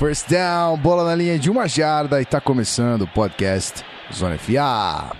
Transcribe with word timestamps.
First 0.00 0.30
down, 0.30 0.78
bola 0.78 1.04
na 1.04 1.14
linha 1.14 1.38
de 1.38 1.50
uma 1.50 1.68
jarda 1.68 2.22
e 2.22 2.24
tá 2.24 2.40
começando 2.40 3.02
o 3.02 3.06
podcast 3.06 3.84
Zona 4.10 4.38
FA. 4.38 5.14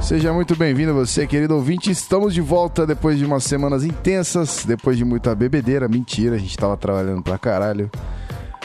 Seja 0.00 0.32
muito 0.32 0.54
bem-vindo 0.54 0.94
você, 0.94 1.26
querido 1.26 1.56
ouvinte. 1.56 1.90
Estamos 1.90 2.32
de 2.32 2.40
volta 2.40 2.86
depois 2.86 3.18
de 3.18 3.24
umas 3.24 3.42
semanas 3.42 3.82
intensas, 3.82 4.64
depois 4.64 4.96
de 4.96 5.04
muita 5.04 5.34
bebedeira. 5.34 5.88
Mentira, 5.88 6.36
a 6.36 6.38
gente 6.38 6.56
tava 6.56 6.76
trabalhando 6.76 7.24
pra 7.24 7.36
caralho. 7.36 7.90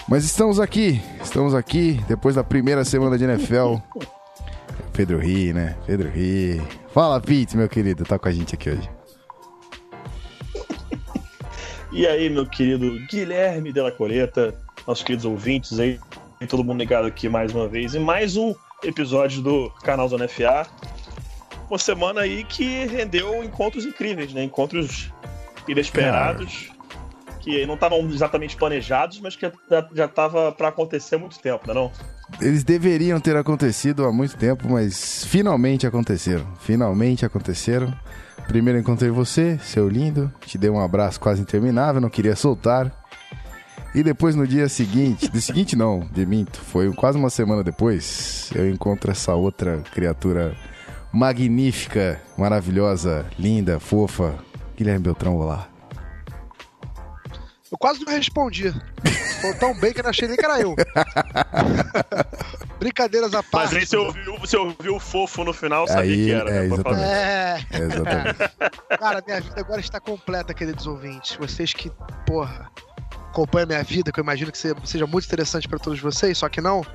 Mas 0.07 0.23
estamos 0.23 0.59
aqui, 0.59 1.01
estamos 1.23 1.55
aqui 1.55 1.99
depois 2.07 2.35
da 2.35 2.43
primeira 2.43 2.85
semana 2.85 3.17
de 3.17 3.23
NFL. 3.23 3.77
Pedro 4.93 5.17
Ri, 5.17 5.51
né? 5.53 5.75
Pedro 5.87 6.07
Ri. 6.09 6.61
Fala, 6.93 7.19
Pete, 7.19 7.57
meu 7.57 7.67
querido, 7.67 8.05
tá 8.05 8.19
com 8.19 8.27
a 8.27 8.31
gente 8.31 8.55
aqui 8.55 8.69
hoje. 8.69 8.89
E 11.95 12.07
aí, 12.07 12.27
meu 12.27 12.47
querido 12.47 12.99
Guilherme 13.07 13.71
Della 13.71 13.91
Coleta, 13.91 14.55
nossos 14.87 15.03
queridos 15.03 15.25
ouvintes 15.25 15.79
aí, 15.79 15.99
todo 16.49 16.63
mundo 16.63 16.79
ligado 16.79 17.05
aqui 17.05 17.29
mais 17.29 17.53
uma 17.53 17.67
vez, 17.67 17.93
e 17.93 17.99
mais 17.99 18.35
um 18.35 18.55
episódio 18.83 19.43
do 19.43 19.69
canal 19.83 20.09
Zona 20.09 20.27
FA. 20.27 20.65
Uma 21.69 21.77
semana 21.77 22.21
aí 22.21 22.43
que 22.45 22.85
rendeu 22.85 23.43
encontros 23.43 23.85
incríveis, 23.85 24.33
né? 24.33 24.43
Encontros 24.43 25.13
inesperados, 25.67 26.71
que 27.43 27.65
não 27.65 27.73
estavam 27.73 27.99
exatamente 28.09 28.55
planejados, 28.55 29.19
mas 29.19 29.35
que 29.35 29.51
já 29.93 30.05
estava 30.05 30.51
para 30.53 30.69
acontecer 30.69 31.15
há 31.15 31.19
muito 31.19 31.37
tempo, 31.39 31.63
não 31.67 31.71
é 31.71 31.75
não? 31.75 31.91
Eles 32.39 32.63
deveriam 32.63 33.19
ter 33.19 33.35
acontecido 33.35 34.05
há 34.05 34.13
muito 34.13 34.37
tempo, 34.37 34.67
mas 34.69 35.25
finalmente 35.25 35.85
aconteceram. 35.85 36.47
Finalmente 36.61 37.25
aconteceram. 37.25 37.93
Primeiro 38.47 38.79
encontrei 38.79 39.11
você, 39.11 39.59
seu 39.61 39.89
lindo, 39.89 40.31
te 40.45 40.57
dei 40.57 40.69
um 40.69 40.79
abraço 40.79 41.19
quase 41.19 41.41
interminável, 41.41 41.99
não 41.99 42.09
queria 42.09 42.35
soltar. 42.35 42.91
E 43.93 44.01
depois 44.01 44.35
no 44.35 44.47
dia 44.47 44.69
seguinte, 44.69 45.29
do 45.29 45.39
seguinte 45.39 45.75
não, 45.75 45.99
de 45.99 46.25
minto, 46.25 46.59
foi 46.59 46.91
quase 46.93 47.17
uma 47.17 47.29
semana 47.29 47.63
depois, 47.63 48.49
eu 48.55 48.69
encontro 48.69 49.11
essa 49.11 49.35
outra 49.35 49.83
criatura 49.93 50.55
magnífica, 51.11 52.19
maravilhosa, 52.37 53.25
linda, 53.37 53.79
fofa, 53.79 54.33
Guilherme 54.75 55.03
Beltrão, 55.03 55.35
olá. 55.35 55.72
Eu 57.73 57.77
quase 57.79 58.05
não 58.05 58.13
respondi. 58.13 58.71
Falou 59.41 59.57
tão 59.57 59.73
bem 59.79 59.91
que 59.91 59.99
eu 59.99 60.03
não 60.03 60.11
achei 60.11 60.27
nem 60.27 60.37
que 60.37 60.45
era 60.45 60.61
eu. 60.61 60.75
Brincadeiras 62.79 63.33
à 63.33 63.41
parte. 63.41 63.73
Mas 63.73 63.81
aí 63.81 63.85
você 63.87 63.97
ouviu, 63.97 64.37
você 64.37 64.57
ouviu 64.57 64.95
o 64.95 64.99
fofo 64.99 65.43
no 65.43 65.53
final, 65.53 65.87
sabia 65.87 66.03
Aí, 66.13 66.25
que 66.25 66.31
era. 66.31 66.49
é, 66.49 66.53
né, 66.53 66.67
pra 66.67 66.75
exatamente. 66.75 66.83
falar. 66.83 67.07
É. 67.07 67.65
É, 67.71 67.77
exatamente. 67.79 68.37
Cara, 68.99 69.23
minha 69.25 69.41
vida 69.41 69.59
agora 69.59 69.79
está 69.79 69.99
completa, 69.99 70.53
queridos 70.53 70.85
ouvintes. 70.85 71.35
Vocês 71.37 71.73
que, 71.73 71.91
porra, 72.27 72.69
acompanham 73.31 73.65
a 73.65 73.69
minha 73.69 73.83
vida, 73.83 74.11
que 74.11 74.19
eu 74.19 74.23
imagino 74.23 74.51
que 74.51 74.57
se- 74.57 74.75
seja 74.85 75.07
muito 75.07 75.25
interessante 75.25 75.67
para 75.67 75.79
todos 75.79 75.99
vocês, 75.99 76.37
só 76.37 76.47
que 76.49 76.61
não, 76.61 76.85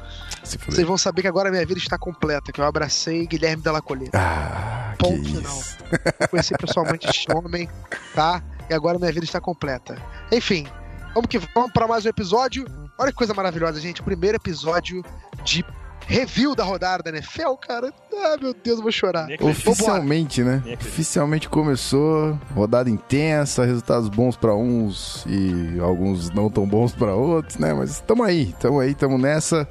Se 0.45 0.57
vocês 0.59 0.87
vão 0.87 0.97
saber 0.97 1.23
que 1.23 1.29
agora 1.29 1.49
a 1.49 1.53
minha 1.53 1.67
vida 1.67 1.81
está 1.81 1.99
completa, 1.99 2.53
que 2.53 2.61
eu 2.61 2.65
abracei 2.65 3.27
Guilherme 3.27 3.63
Della 3.63 3.83
Coleta. 3.83 4.17
Ah, 4.17 4.93
que 4.97 5.05
Ponto 5.05 5.25
final. 5.25 5.59
isso. 5.59 5.77
Conheci 6.31 6.55
pessoalmente 6.57 7.09
este 7.09 7.27
homem, 7.35 7.69
tá? 8.15 8.43
E 8.69 8.75
agora 8.75 8.99
minha 8.99 9.13
vida 9.13 9.25
está 9.25 9.41
completa. 9.41 9.97
Enfim, 10.31 10.67
vamos 11.15 11.29
que 11.29 11.39
vamos 11.55 11.73
para 11.73 11.87
mais 11.87 12.05
um 12.05 12.09
episódio. 12.09 12.67
Olha 12.99 13.11
que 13.11 13.17
coisa 13.17 13.33
maravilhosa, 13.33 13.81
gente. 13.81 14.01
O 14.01 14.05
primeiro 14.05 14.37
episódio 14.37 15.05
de 15.45 15.65
review 16.07 16.55
da 16.55 16.65
rodada 16.65 17.03
da 17.03 17.11
NFL, 17.11 17.53
cara. 17.61 17.93
Ah, 18.13 18.37
meu 18.41 18.55
Deus, 18.55 18.79
eu 18.79 18.83
vou 18.83 18.91
chorar. 18.91 19.29
Oficialmente, 19.41 20.43
né? 20.43 20.63
Oficialmente 20.81 21.49
começou, 21.49 22.39
rodada 22.55 22.91
intensa, 22.91 23.65
resultados 23.65 24.09
bons 24.09 24.37
pra 24.37 24.55
uns 24.55 25.25
e 25.27 25.79
alguns 25.81 26.31
não 26.31 26.51
tão 26.51 26.67
bons 26.67 26.95
pra 26.95 27.15
outros, 27.15 27.59
né? 27.59 27.75
Mas 27.75 27.91
estamos 27.91 28.27
aí, 28.27 28.51
estamos 28.51 28.83
aí, 28.83 28.91
estamos 28.91 29.21
nessa. 29.21 29.69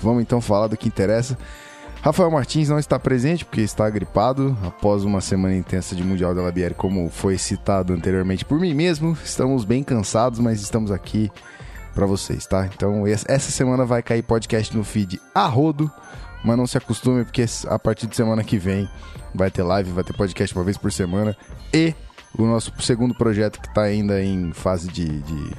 Vamos 0.00 0.22
então 0.22 0.40
falar 0.40 0.68
do 0.68 0.76
que 0.76 0.88
interessa. 0.88 1.36
Rafael 2.02 2.30
Martins 2.30 2.68
não 2.68 2.78
está 2.80 2.98
presente 2.98 3.44
porque 3.44 3.60
está 3.60 3.88
gripado 3.88 4.56
após 4.66 5.04
uma 5.04 5.20
semana 5.20 5.54
intensa 5.54 5.94
de 5.94 6.02
Mundial 6.02 6.34
da 6.34 6.42
Labiere, 6.42 6.74
como 6.74 7.08
foi 7.08 7.38
citado 7.38 7.92
anteriormente 7.92 8.44
por 8.44 8.58
mim 8.58 8.74
mesmo. 8.74 9.16
Estamos 9.24 9.64
bem 9.64 9.84
cansados, 9.84 10.40
mas 10.40 10.60
estamos 10.60 10.90
aqui 10.90 11.30
pra 11.94 12.04
vocês, 12.04 12.44
tá? 12.44 12.66
Então 12.74 13.06
es- 13.06 13.24
essa 13.28 13.52
semana 13.52 13.84
vai 13.84 14.02
cair 14.02 14.22
podcast 14.22 14.76
no 14.76 14.82
feed 14.82 15.20
a 15.32 15.46
rodo, 15.46 15.88
mas 16.44 16.56
não 16.56 16.66
se 16.66 16.76
acostume 16.76 17.24
porque 17.24 17.44
a 17.68 17.78
partir 17.78 18.08
de 18.08 18.16
semana 18.16 18.42
que 18.42 18.58
vem 18.58 18.88
vai 19.32 19.48
ter 19.50 19.62
live, 19.62 19.92
vai 19.92 20.02
ter 20.02 20.12
podcast 20.16 20.56
uma 20.56 20.64
vez 20.64 20.76
por 20.76 20.90
semana 20.90 21.36
e 21.72 21.94
o 22.36 22.42
nosso 22.44 22.72
segundo 22.80 23.14
projeto 23.14 23.60
que 23.60 23.72
tá 23.72 23.82
ainda 23.82 24.20
em 24.20 24.52
fase 24.52 24.88
de, 24.88 25.20
de 25.20 25.52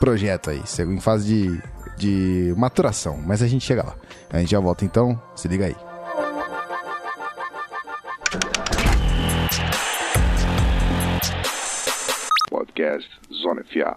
projeto 0.00 0.50
aí, 0.50 0.62
em 0.80 1.00
fase 1.00 1.26
de, 1.28 1.62
de 1.96 2.54
maturação, 2.56 3.22
mas 3.24 3.40
a 3.40 3.46
gente 3.46 3.64
chega 3.64 3.84
lá. 3.84 3.94
A 4.30 4.38
gente 4.38 4.50
já 4.50 4.60
volta 4.60 4.84
então, 4.84 5.20
se 5.34 5.48
liga 5.48 5.66
aí. 5.66 5.76
Podcast 12.50 13.08
Zona 13.32 13.62
FA. 13.64 13.96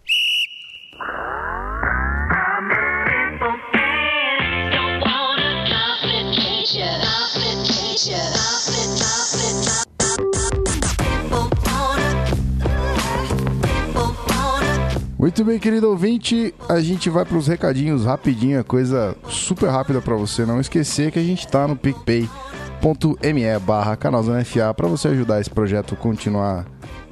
Muito 15.20 15.44
bem, 15.44 15.60
querido 15.60 15.90
ouvinte, 15.90 16.56
a 16.70 16.80
gente 16.80 17.10
vai 17.10 17.26
pros 17.26 17.46
recadinhos 17.46 18.06
rapidinho, 18.06 18.64
coisa 18.64 19.18
super 19.28 19.70
rápida 19.70 20.02
pra 20.02 20.16
você 20.16 20.46
não 20.46 20.62
esquecer 20.62 21.12
que 21.12 21.20
a 21.20 21.24
gente 21.24 21.46
tá 21.46 21.68
no 21.68 21.76
picpay.me 21.76 23.60
barra 23.60 23.98
canalzona 23.98 24.46
FA 24.46 24.74
pra 24.74 24.88
você 24.88 25.10
ajudar 25.10 25.42
esse 25.42 25.50
projeto 25.50 25.94
a 25.94 25.98
continuar 25.98 26.66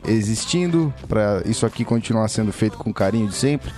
existindo, 0.07 0.94
pra 1.09 1.41
isso 1.45 1.66
aqui 1.66 1.84
continuar 1.84 2.29
sendo 2.29 2.53
feito 2.53 2.78
com 2.78 2.94
carinho 2.94 3.28
de 3.28 3.35
sempre. 3.35 3.73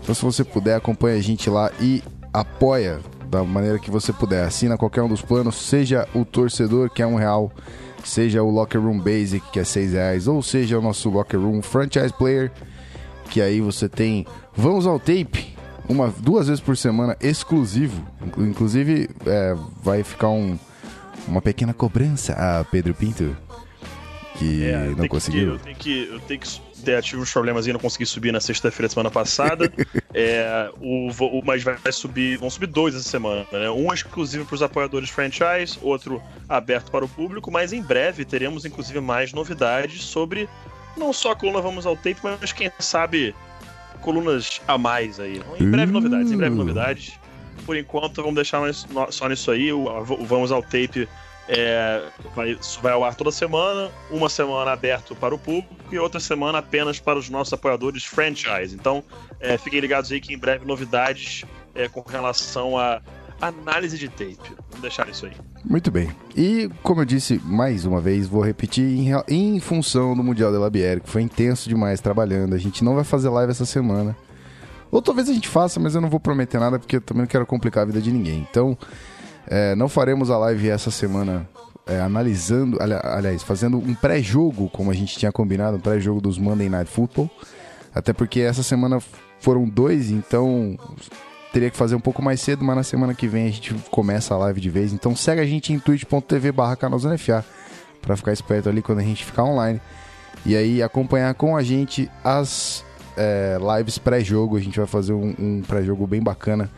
Então 0.00 0.14
se 0.14 0.22
você 0.22 0.44
puder, 0.44 0.76
acompanha 0.76 1.18
a 1.18 1.20
gente 1.20 1.50
lá 1.50 1.68
e 1.80 2.04
apoia 2.32 3.00
da 3.28 3.42
maneira 3.42 3.80
que 3.80 3.90
você 3.90 4.12
puder. 4.12 4.44
Assina 4.44 4.78
qualquer 4.78 5.02
um 5.02 5.08
dos 5.08 5.22
planos, 5.22 5.56
seja 5.56 6.06
o 6.14 6.24
torcedor 6.24 6.88
que 6.88 7.02
é 7.02 7.06
um 7.06 7.16
real, 7.16 7.50
seja 8.04 8.44
o 8.44 8.50
Locker 8.50 8.80
Room 8.80 9.00
Basic 9.00 9.44
que 9.50 9.58
é 9.58 9.64
seis 9.64 9.92
reais, 9.92 10.28
ou 10.28 10.40
seja 10.40 10.78
o 10.78 10.82
nosso 10.82 11.10
Locker 11.10 11.40
Room 11.40 11.60
Franchise 11.62 12.12
Player 12.16 12.52
que 13.32 13.40
aí 13.40 13.60
você 13.62 13.88
tem 13.88 14.26
Vamos 14.54 14.86
ao 14.86 14.98
Tape, 15.00 15.56
uma, 15.88 16.08
duas 16.18 16.46
vezes 16.48 16.60
por 16.60 16.76
semana, 16.76 17.16
exclusivo. 17.20 18.06
Inclu- 18.24 18.46
Inclusive, 18.46 19.08
é, 19.26 19.56
vai 19.82 20.02
ficar 20.04 20.28
um, 20.28 20.58
uma 21.26 21.40
pequena 21.40 21.72
cobrança 21.72 22.34
a 22.34 22.62
Pedro 22.64 22.92
Pinto, 22.94 23.34
que 24.36 24.64
É, 24.64 24.92
não 24.96 25.08
conseguiu. 25.08 25.40
Que, 25.40 25.48
eu 25.54 25.58
tenho 25.58 25.76
que, 25.76 26.08
eu 26.12 26.20
tenho 26.20 26.40
que 26.40 26.48
tive 27.02 27.22
uns 27.22 27.32
problemas 27.32 27.66
e 27.66 27.72
não 27.72 27.78
consegui 27.80 28.04
subir 28.04 28.32
na 28.32 28.40
sexta-feira 28.40 28.88
da 28.88 28.92
semana 28.92 29.10
passada. 29.10 29.72
é, 30.12 30.70
o, 30.80 31.08
o- 31.10 31.42
mas 31.44 31.62
vai, 31.62 31.76
vai 31.76 31.92
subir, 31.92 32.36
vão 32.38 32.50
subir 32.50 32.66
dois 32.66 32.94
essa 32.94 33.08
semana, 33.08 33.46
né? 33.52 33.70
Um 33.70 33.92
exclusivo 33.92 34.44
para 34.44 34.54
os 34.56 34.62
apoiadores 34.62 35.08
franchise, 35.08 35.78
outro 35.80 36.20
aberto 36.48 36.90
para 36.90 37.04
o 37.04 37.08
público, 37.08 37.50
mas 37.50 37.72
em 37.72 37.80
breve 37.80 38.24
teremos 38.24 38.64
inclusive 38.66 39.00
mais 39.00 39.32
novidades 39.32 40.02
sobre 40.04 40.48
não 40.96 41.12
só 41.12 41.32
a 41.32 41.36
coluna 41.36 41.60
Vamos 41.60 41.86
ao 41.86 41.96
Tape, 41.96 42.16
mas 42.22 42.52
quem 42.52 42.70
sabe 42.78 43.34
colunas 44.00 44.60
a 44.66 44.76
mais 44.76 45.18
aí. 45.18 45.42
Em 45.58 45.70
breve 45.70 45.90
Uh. 45.90 45.94
novidades, 45.94 46.32
em 46.32 46.36
breve 46.36 46.54
novidades. 46.54 47.18
Por 47.64 47.76
enquanto, 47.76 48.16
vamos 48.16 48.34
deixar 48.34 48.60
só 49.10 49.28
nisso 49.28 49.50
aí. 49.50 49.72
O, 49.72 49.86
o 49.86 50.26
Vamos 50.26 50.50
ao 50.50 50.62
Tape 50.62 51.08
é, 51.48 52.02
vai, 52.34 52.58
vai 52.80 52.92
ao 52.92 53.04
ar 53.04 53.14
toda 53.14 53.30
semana, 53.30 53.90
uma 54.10 54.28
semana 54.28 54.72
aberto 54.72 55.14
para 55.14 55.34
o 55.34 55.38
público 55.38 55.74
e 55.90 55.98
outra 55.98 56.20
semana 56.20 56.58
apenas 56.58 56.98
para 56.98 57.18
os 57.18 57.28
nossos 57.28 57.52
apoiadores 57.52 58.04
franchise. 58.04 58.74
Então, 58.74 59.02
é, 59.40 59.56
fiquem 59.56 59.80
ligados 59.80 60.10
aí 60.10 60.20
que 60.20 60.32
em 60.32 60.38
breve 60.38 60.64
novidades 60.64 61.44
é, 61.74 61.88
com 61.88 62.00
relação 62.00 62.78
a 62.78 63.00
análise 63.42 63.98
de 63.98 64.08
tape. 64.08 64.54
Vamos 64.70 64.80
deixar 64.80 65.08
isso 65.08 65.26
aí. 65.26 65.32
Muito 65.64 65.90
bem. 65.90 66.10
E, 66.36 66.70
como 66.82 67.00
eu 67.00 67.04
disse 67.04 67.40
mais 67.44 67.84
uma 67.84 68.00
vez, 68.00 68.26
vou 68.26 68.42
repetir 68.42 68.84
em, 68.84 69.10
em 69.28 69.60
função 69.60 70.16
do 70.16 70.22
Mundial 70.22 70.50
de 70.52 70.58
Labiere, 70.58 71.00
que 71.00 71.10
foi 71.10 71.22
intenso 71.22 71.68
demais 71.68 72.00
trabalhando. 72.00 72.54
A 72.54 72.58
gente 72.58 72.82
não 72.84 72.94
vai 72.94 73.04
fazer 73.04 73.28
live 73.28 73.50
essa 73.50 73.66
semana. 73.66 74.16
Ou 74.90 75.00
talvez 75.02 75.28
a 75.28 75.32
gente 75.34 75.48
faça, 75.48 75.80
mas 75.80 75.94
eu 75.94 76.00
não 76.00 76.08
vou 76.10 76.20
prometer 76.20 76.58
nada 76.60 76.78
porque 76.78 76.96
eu 76.96 77.00
também 77.00 77.22
não 77.22 77.28
quero 77.28 77.46
complicar 77.46 77.82
a 77.82 77.86
vida 77.86 78.00
de 78.00 78.12
ninguém. 78.12 78.46
Então, 78.50 78.76
é, 79.46 79.74
não 79.74 79.88
faremos 79.88 80.30
a 80.30 80.38
live 80.38 80.68
essa 80.68 80.90
semana 80.90 81.48
é, 81.86 81.98
analisando, 82.00 82.80
ali- 82.80 82.94
aliás, 83.02 83.42
fazendo 83.42 83.78
um 83.78 83.94
pré-jogo, 83.94 84.68
como 84.70 84.90
a 84.90 84.94
gente 84.94 85.18
tinha 85.18 85.32
combinado, 85.32 85.78
um 85.78 85.80
pré-jogo 85.80 86.20
dos 86.20 86.38
Monday 86.38 86.68
Night 86.68 86.90
Football. 86.90 87.30
Até 87.94 88.12
porque 88.12 88.40
essa 88.40 88.62
semana 88.62 88.98
foram 89.40 89.68
dois, 89.68 90.10
então 90.10 90.78
teria 91.52 91.70
que 91.70 91.76
fazer 91.76 91.94
um 91.94 92.00
pouco 92.00 92.22
mais 92.22 92.40
cedo, 92.40 92.64
mas 92.64 92.76
na 92.76 92.82
semana 92.82 93.14
que 93.14 93.28
vem 93.28 93.46
a 93.46 93.50
gente 93.50 93.74
começa 93.90 94.34
a 94.34 94.38
live 94.38 94.60
de 94.60 94.70
vez. 94.70 94.92
Então 94.92 95.14
segue 95.14 95.40
a 95.40 95.46
gente 95.46 95.72
em 95.72 95.78
twitch.tv 95.78 96.50
barra 96.52 96.76
canalzonefa 96.76 97.44
pra 98.00 98.16
ficar 98.16 98.32
esperto 98.32 98.68
ali 98.68 98.82
quando 98.82 99.00
a 99.00 99.02
gente 99.02 99.24
ficar 99.24 99.44
online. 99.44 99.80
E 100.44 100.56
aí 100.56 100.82
acompanhar 100.82 101.34
com 101.34 101.56
a 101.56 101.62
gente 101.62 102.10
as 102.24 102.84
é, 103.16 103.58
lives 103.76 103.98
pré-jogo. 103.98 104.56
A 104.56 104.60
gente 104.60 104.78
vai 104.78 104.86
fazer 104.86 105.12
um, 105.12 105.34
um 105.38 105.62
pré-jogo 105.62 106.06
bem 106.06 106.22
bacana. 106.22 106.70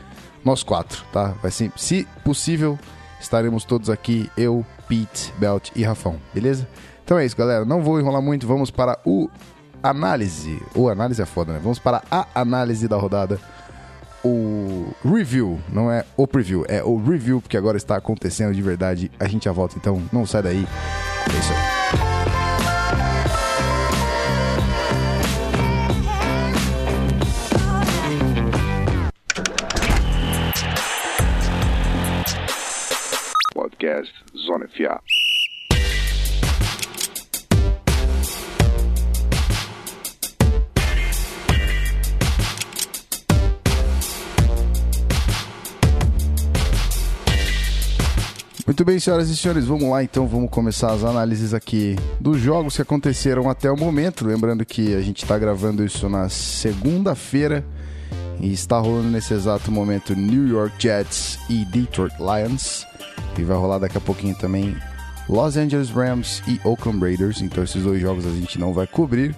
Nós 0.44 0.62
quatro, 0.62 1.02
tá? 1.12 1.34
Vai 1.40 1.50
ser, 1.50 1.72
se 1.76 2.06
possível, 2.22 2.78
estaremos 3.18 3.64
todos 3.64 3.88
aqui, 3.88 4.30
eu, 4.36 4.66
Pete, 4.86 5.32
Belt 5.38 5.70
e 5.74 5.82
Rafão, 5.82 6.20
beleza? 6.34 6.68
Então 7.02 7.18
é 7.18 7.24
isso, 7.24 7.36
galera. 7.36 7.64
Não 7.64 7.82
vou 7.82 7.98
enrolar 7.98 8.20
muito, 8.20 8.46
vamos 8.46 8.70
para 8.70 8.98
o 9.06 9.30
análise. 9.82 10.60
O 10.74 10.88
análise 10.88 11.22
é 11.22 11.26
foda, 11.26 11.52
né? 11.52 11.60
Vamos 11.62 11.78
para 11.78 12.02
a 12.10 12.26
análise 12.34 12.86
da 12.86 12.96
rodada. 12.96 13.40
O 14.26 14.86
review, 15.04 15.60
não 15.70 15.92
é 15.92 16.02
o 16.16 16.26
preview, 16.26 16.64
é 16.66 16.82
o 16.82 16.96
review, 16.96 17.42
porque 17.42 17.58
agora 17.58 17.76
está 17.76 17.94
acontecendo 17.96 18.54
de 18.54 18.62
verdade. 18.62 19.10
A 19.20 19.28
gente 19.28 19.44
já 19.44 19.52
volta, 19.52 19.76
então 19.76 20.02
não 20.10 20.24
sai 20.24 20.42
daí. 20.42 20.64
É 20.64 21.38
isso 21.38 21.52
aí. 21.52 21.58
Podcast 33.52 34.12
Zona 34.34 34.66
FA. 34.68 35.02
Muito 48.66 48.82
bem, 48.82 48.98
senhoras 48.98 49.28
e 49.28 49.36
senhores, 49.36 49.66
vamos 49.66 49.90
lá 49.90 50.02
então, 50.02 50.26
vamos 50.26 50.48
começar 50.48 50.90
as 50.90 51.04
análises 51.04 51.52
aqui 51.52 51.96
dos 52.18 52.40
jogos 52.40 52.74
que 52.74 52.80
aconteceram 52.80 53.50
até 53.50 53.70
o 53.70 53.76
momento. 53.76 54.26
Lembrando 54.26 54.64
que 54.64 54.94
a 54.94 55.02
gente 55.02 55.22
está 55.22 55.38
gravando 55.38 55.84
isso 55.84 56.08
na 56.08 56.30
segunda-feira 56.30 57.62
e 58.40 58.50
está 58.54 58.78
rolando 58.78 59.08
nesse 59.08 59.34
exato 59.34 59.70
momento 59.70 60.16
New 60.16 60.48
York 60.48 60.76
Jets 60.78 61.38
e 61.50 61.62
Detroit 61.66 62.14
Lions. 62.18 62.86
E 63.38 63.42
vai 63.42 63.54
rolar 63.54 63.80
daqui 63.80 63.98
a 63.98 64.00
pouquinho 64.00 64.34
também 64.34 64.74
Los 65.28 65.58
Angeles 65.58 65.90
Rams 65.90 66.42
e 66.48 66.58
Oakland 66.66 67.00
Raiders. 67.00 67.42
Então 67.42 67.62
esses 67.62 67.82
dois 67.82 68.00
jogos 68.00 68.24
a 68.24 68.30
gente 68.30 68.58
não 68.58 68.72
vai 68.72 68.86
cobrir. 68.86 69.36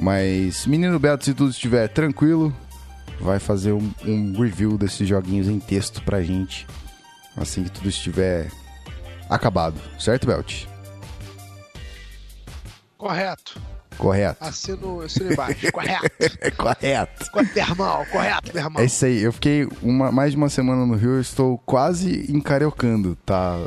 Mas, 0.00 0.66
menino 0.66 0.98
Beto, 0.98 1.24
se 1.24 1.32
tudo 1.32 1.52
estiver 1.52 1.86
tranquilo, 1.86 2.52
vai 3.20 3.38
fazer 3.38 3.70
um, 3.70 3.88
um 4.04 4.32
review 4.36 4.76
desses 4.76 5.06
joguinhos 5.06 5.46
em 5.46 5.60
texto 5.60 6.02
pra 6.02 6.20
gente 6.22 6.66
assim 7.36 7.64
que 7.64 7.70
tudo 7.70 7.88
estiver 7.88 8.50
acabado, 9.28 9.80
certo, 9.98 10.26
Belt? 10.26 10.64
Correto. 12.96 13.60
Correto. 13.98 14.42
Assino, 14.44 15.00
assino 15.02 15.32
embaixo. 15.32 15.70
Correto. 15.72 16.06
É 16.40 16.50
correto. 16.52 17.30
Correto, 17.30 17.54
meu 17.54 17.64
irmão. 17.64 18.06
Correto, 18.10 18.50
meu 18.54 18.62
irmão. 18.64 18.82
É 18.82 18.86
isso 18.86 19.04
aí. 19.04 19.22
Eu 19.22 19.32
fiquei 19.32 19.68
uma- 19.82 20.10
mais 20.10 20.32
de 20.32 20.36
uma 20.36 20.48
semana 20.48 20.86
no 20.86 20.94
Rio, 20.94 21.10
eu 21.16 21.20
estou 21.20 21.58
quase 21.58 22.30
encariocando. 22.32 23.16
Tá, 23.26 23.58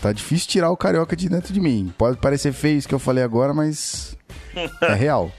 tá 0.00 0.12
difícil 0.12 0.48
tirar 0.48 0.70
o 0.70 0.76
carioca 0.76 1.14
de 1.14 1.28
dentro 1.28 1.52
de 1.52 1.60
mim. 1.60 1.92
Pode 1.98 2.16
parecer 2.18 2.52
feio 2.52 2.78
isso 2.78 2.88
que 2.88 2.94
eu 2.94 2.98
falei 2.98 3.22
agora, 3.22 3.52
mas 3.52 4.16
é 4.82 4.94
real. 4.94 5.30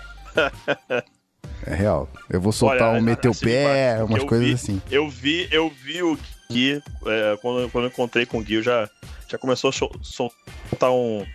É 1.66 1.74
real. 1.74 2.08
Eu 2.30 2.40
vou 2.40 2.52
soltar 2.52 2.90
Olha, 2.90 3.00
um 3.00 3.04
meter 3.04 3.30
o 3.30 3.36
pé, 3.36 4.04
umas 4.04 4.22
eu 4.22 4.28
coisas 4.28 4.48
vi- 4.48 4.54
assim. 4.54 4.82
Eu 4.92 5.10
vi, 5.10 5.48
eu 5.52 5.70
vi 5.84 6.04
o 6.04 6.18
Gui, 6.52 6.82
é, 7.06 7.38
quando, 7.42 7.70
quando 7.72 7.86
eu 7.86 7.90
encontrei 7.90 8.26
com 8.26 8.38
o 8.40 8.42
Gui, 8.44 8.56
eu 8.56 8.64
já, 8.64 8.90
já 9.28 9.38
começou 9.38 9.70
a 9.70 9.74
sol- 9.74 9.96
soltar 10.02 10.92
um. 10.92 11.26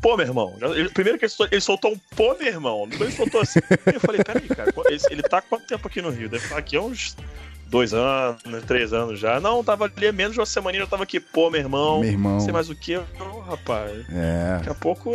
Pô, 0.00 0.16
meu 0.16 0.26
irmão. 0.26 0.56
Já- 0.60 0.68
ele- 0.68 0.90
primeiro 0.90 1.18
que 1.18 1.24
ele, 1.24 1.32
sol- 1.32 1.48
ele 1.50 1.60
soltou 1.60 1.92
um 1.92 1.98
pô, 2.14 2.34
meu 2.38 2.46
irmão. 2.46 2.86
Depois 2.88 3.10
ele 3.10 3.16
soltou 3.16 3.40
assim. 3.40 3.60
eu 3.92 4.00
falei, 4.00 4.22
peraí, 4.22 4.46
cara, 4.48 4.72
ele, 4.86 5.00
ele 5.10 5.22
tá 5.22 5.40
quanto 5.42 5.66
tempo 5.66 5.86
aqui 5.88 6.00
no 6.02 6.10
Rio? 6.10 6.28
Deve 6.28 6.44
estar 6.44 6.58
aqui 6.58 6.76
há 6.76 6.80
uns 6.82 7.16
dois 7.68 7.92
anos, 7.92 8.40
três 8.66 8.92
anos 8.92 9.18
já. 9.18 9.40
Não, 9.40 9.62
tava 9.62 9.84
ali 9.84 10.12
menos 10.12 10.34
de 10.34 10.40
uma 10.40 10.46
semana 10.46 10.78
já 10.78 10.86
tava 10.86 11.02
aqui, 11.02 11.18
pô, 11.20 11.50
meu 11.50 11.60
irmão. 11.60 12.00
Meu 12.00 12.10
irmão. 12.10 12.32
Não 12.34 12.40
sei 12.40 12.52
mais 12.52 12.70
o 12.70 12.74
que. 12.74 12.98
Rapaz. 13.48 13.92
É. 14.10 14.56
Daqui 14.58 14.70
a 14.70 14.74
pouco, 14.74 15.12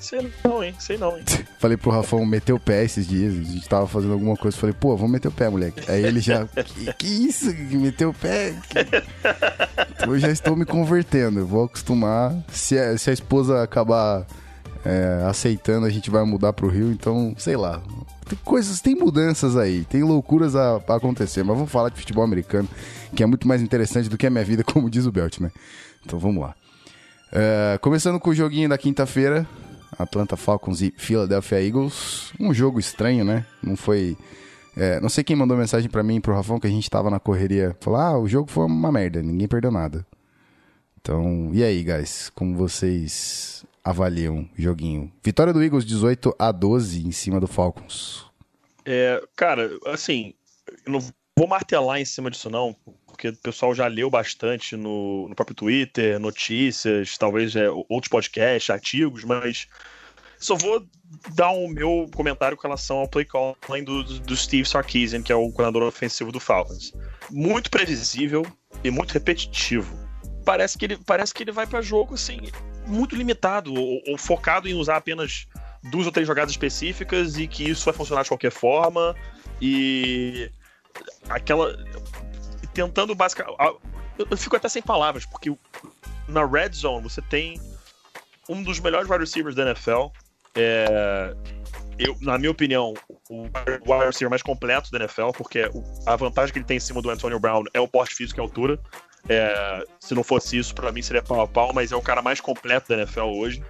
sei 0.00 0.30
não, 0.44 0.62
hein? 0.62 0.74
Sei 0.78 0.98
não, 0.98 1.16
hein? 1.16 1.24
Falei 1.58 1.76
pro 1.76 1.90
Rafão 1.90 2.24
meter 2.26 2.52
o 2.52 2.60
pé 2.60 2.84
esses 2.84 3.06
dias. 3.06 3.34
A 3.34 3.42
gente 3.42 3.68
tava 3.68 3.86
fazendo 3.86 4.12
alguma 4.12 4.36
coisa. 4.36 4.56
Falei, 4.56 4.74
pô, 4.78 4.96
vamos 4.96 5.12
meter 5.12 5.28
o 5.28 5.32
pé, 5.32 5.48
moleque. 5.48 5.90
Aí 5.90 6.04
ele 6.04 6.20
já. 6.20 6.46
Que, 6.46 6.92
que 6.94 7.06
isso? 7.06 7.46
Meteu 7.72 8.10
o 8.10 8.14
pé? 8.14 8.54
Que- 8.68 10.04
Eu 10.06 10.18
já 10.18 10.28
estou 10.28 10.56
me 10.56 10.64
convertendo. 10.64 11.40
Eu 11.40 11.46
vou 11.46 11.64
acostumar. 11.64 12.34
Se 12.50 12.78
a, 12.78 12.96
se 12.98 13.10
a 13.10 13.12
esposa 13.12 13.62
acabar 13.62 14.26
é, 14.84 15.24
aceitando, 15.26 15.86
a 15.86 15.90
gente 15.90 16.10
vai 16.10 16.24
mudar 16.24 16.52
pro 16.52 16.68
Rio. 16.68 16.90
Então, 16.90 17.34
sei 17.38 17.56
lá. 17.56 17.82
Tem 18.30 18.38
coisas, 18.44 18.80
tem 18.80 18.94
mudanças 18.94 19.56
aí, 19.56 19.84
tem 19.84 20.04
loucuras 20.04 20.54
a, 20.54 20.76
a 20.76 20.94
acontecer. 20.94 21.42
Mas 21.42 21.56
vamos 21.56 21.72
falar 21.72 21.88
de 21.88 21.98
futebol 21.98 22.22
americano, 22.22 22.68
que 23.12 23.24
é 23.24 23.26
muito 23.26 23.48
mais 23.48 23.60
interessante 23.60 24.08
do 24.08 24.16
que 24.16 24.24
a 24.24 24.30
minha 24.30 24.44
vida, 24.44 24.62
como 24.64 24.88
diz 24.88 25.04
o 25.04 25.10
Belt, 25.10 25.40
né? 25.40 25.50
Então 26.06 26.16
vamos 26.16 26.40
lá. 26.40 26.54
É, 27.32 27.76
começando 27.82 28.20
com 28.20 28.30
o 28.30 28.34
joguinho 28.34 28.68
da 28.68 28.78
quinta-feira, 28.78 29.44
Atlanta 29.98 30.36
Falcons 30.36 30.80
e 30.80 30.94
Philadelphia 30.96 31.60
Eagles. 31.60 32.32
Um 32.38 32.54
jogo 32.54 32.78
estranho, 32.78 33.24
né? 33.24 33.44
Não 33.60 33.76
foi. 33.76 34.16
é, 34.76 35.00
não 35.00 35.08
sei 35.08 35.24
quem 35.24 35.34
mandou 35.34 35.56
mensagem 35.56 35.90
pra 35.90 36.04
mim 36.04 36.16
e 36.16 36.20
pro 36.20 36.32
Rafão 36.32 36.60
que 36.60 36.68
a 36.68 36.70
gente 36.70 36.88
tava 36.88 37.10
na 37.10 37.18
correria. 37.18 37.76
Falou: 37.80 37.98
ah, 37.98 38.16
o 38.16 38.28
jogo 38.28 38.48
foi 38.48 38.64
uma 38.64 38.92
merda, 38.92 39.20
ninguém 39.20 39.48
perdeu 39.48 39.72
nada. 39.72 40.06
Então, 41.00 41.50
e 41.52 41.64
aí, 41.64 41.82
guys? 41.82 42.30
Como 42.32 42.54
vocês 42.54 43.64
avaliam 43.84 44.48
o 44.56 44.62
joguinho? 44.62 45.12
Vitória 45.22 45.52
do 45.52 45.62
Eagles 45.62 45.84
18 45.84 46.34
a 46.38 46.52
12 46.52 47.06
em 47.06 47.12
cima 47.12 47.40
do 47.40 47.46
Falcons. 47.46 48.26
É, 48.84 49.22
cara, 49.36 49.70
assim, 49.86 50.34
eu 50.86 50.92
não 50.92 51.00
vou 51.36 51.46
martelar 51.46 52.00
em 52.00 52.04
cima 52.04 52.30
disso, 52.30 52.50
não, 52.50 52.74
porque 53.06 53.28
o 53.28 53.36
pessoal 53.36 53.74
já 53.74 53.86
leu 53.86 54.10
bastante 54.10 54.76
no, 54.76 55.28
no 55.28 55.34
próprio 55.34 55.54
Twitter, 55.54 56.18
notícias, 56.18 57.16
talvez 57.18 57.54
é, 57.56 57.70
outros 57.70 58.08
podcasts, 58.08 58.70
artigos, 58.70 59.24
mas 59.24 59.66
só 60.38 60.56
vou 60.56 60.86
dar 61.34 61.50
o 61.50 61.68
meu 61.68 62.10
comentário 62.14 62.56
com 62.56 62.62
relação 62.62 62.98
ao 62.98 63.08
play 63.08 63.26
calling 63.60 63.84
do, 63.84 64.02
do 64.02 64.36
Steve 64.36 64.66
Sarkisian, 64.66 65.22
que 65.22 65.30
é 65.30 65.34
o 65.34 65.52
coordenador 65.52 65.82
ofensivo 65.82 66.32
do 66.32 66.40
Falcons. 66.40 66.92
Muito 67.30 67.70
previsível 67.70 68.46
e 68.82 68.90
muito 68.90 69.12
repetitivo. 69.12 70.09
Parece 70.44 70.78
que 70.78 70.84
ele, 70.84 70.96
parece 70.98 71.34
que 71.34 71.42
ele 71.42 71.52
vai 71.52 71.66
para 71.66 71.80
jogo 71.82 72.14
assim, 72.14 72.40
muito 72.86 73.14
limitado, 73.14 73.74
ou, 73.74 74.02
ou 74.06 74.18
focado 74.18 74.68
em 74.68 74.74
usar 74.74 74.96
apenas 74.96 75.46
duas 75.84 76.06
ou 76.06 76.12
três 76.12 76.26
jogadas 76.26 76.50
específicas 76.50 77.38
e 77.38 77.46
que 77.46 77.68
isso 77.68 77.84
vai 77.84 77.94
funcionar 77.94 78.22
de 78.22 78.28
qualquer 78.28 78.52
forma. 78.52 79.14
E 79.60 80.50
aquela 81.28 81.76
tentando 82.72 83.14
basicamente 83.14 83.56
eu 84.18 84.36
fico 84.36 84.56
até 84.56 84.68
sem 84.68 84.82
palavras 84.82 85.24
porque 85.26 85.54
na 86.28 86.44
red 86.46 86.72
zone 86.72 87.02
você 87.02 87.22
tem 87.22 87.60
um 88.48 88.62
dos 88.62 88.80
melhores 88.80 89.08
wide 89.08 89.20
receivers 89.20 89.54
da 89.54 89.62
NFL 89.62 90.06
é, 90.54 91.34
eu, 91.98 92.16
na 92.20 92.38
minha 92.38 92.50
opinião 92.50 92.94
o 93.28 93.42
wide 93.42 94.06
receiver 94.06 94.30
mais 94.30 94.42
completo 94.42 94.90
da 94.90 94.98
NFL 94.98 95.30
porque 95.36 95.70
a 96.06 96.16
vantagem 96.16 96.52
que 96.52 96.58
ele 96.58 96.66
tem 96.66 96.76
em 96.76 96.80
cima 96.80 97.02
do 97.02 97.10
Antonio 97.10 97.40
Brown 97.40 97.64
é 97.72 97.80
o 97.80 97.88
porte 97.88 98.14
físico 98.14 98.40
e 98.40 98.42
a 98.42 98.44
altura 98.44 98.78
É, 99.28 99.84
se 99.98 100.14
não 100.14 100.24
fosse 100.24 100.56
isso, 100.56 100.74
pra 100.74 100.92
mim 100.92 101.02
seria 101.02 101.22
pau 101.22 101.40
a 101.40 101.48
pau, 101.48 101.72
mas 101.72 101.92
é 101.92 101.96
o 101.96 102.02
cara 102.02 102.22
mais 102.22 102.40
completo 102.40 102.88
da 102.88 102.96
NFL 102.96 103.20
hoje. 103.20 103.62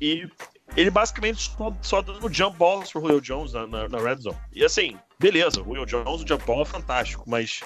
E 0.00 0.28
ele 0.76 0.90
basicamente 0.90 1.50
só, 1.56 1.74
só 1.80 2.02
dando 2.02 2.32
jump 2.32 2.56
balls 2.58 2.90
pro 2.90 3.00
Julio 3.00 3.20
Jones 3.20 3.52
na, 3.52 3.66
na, 3.66 3.88
na 3.88 3.98
red 3.98 4.16
zone. 4.16 4.36
E 4.52 4.64
assim, 4.64 4.96
beleza, 5.18 5.60
o 5.60 5.64
Julio 5.64 5.86
Jones, 5.86 6.22
o 6.22 6.26
jump 6.26 6.44
ball 6.44 6.62
é 6.62 6.66
fantástico, 6.66 7.24
mas 7.26 7.60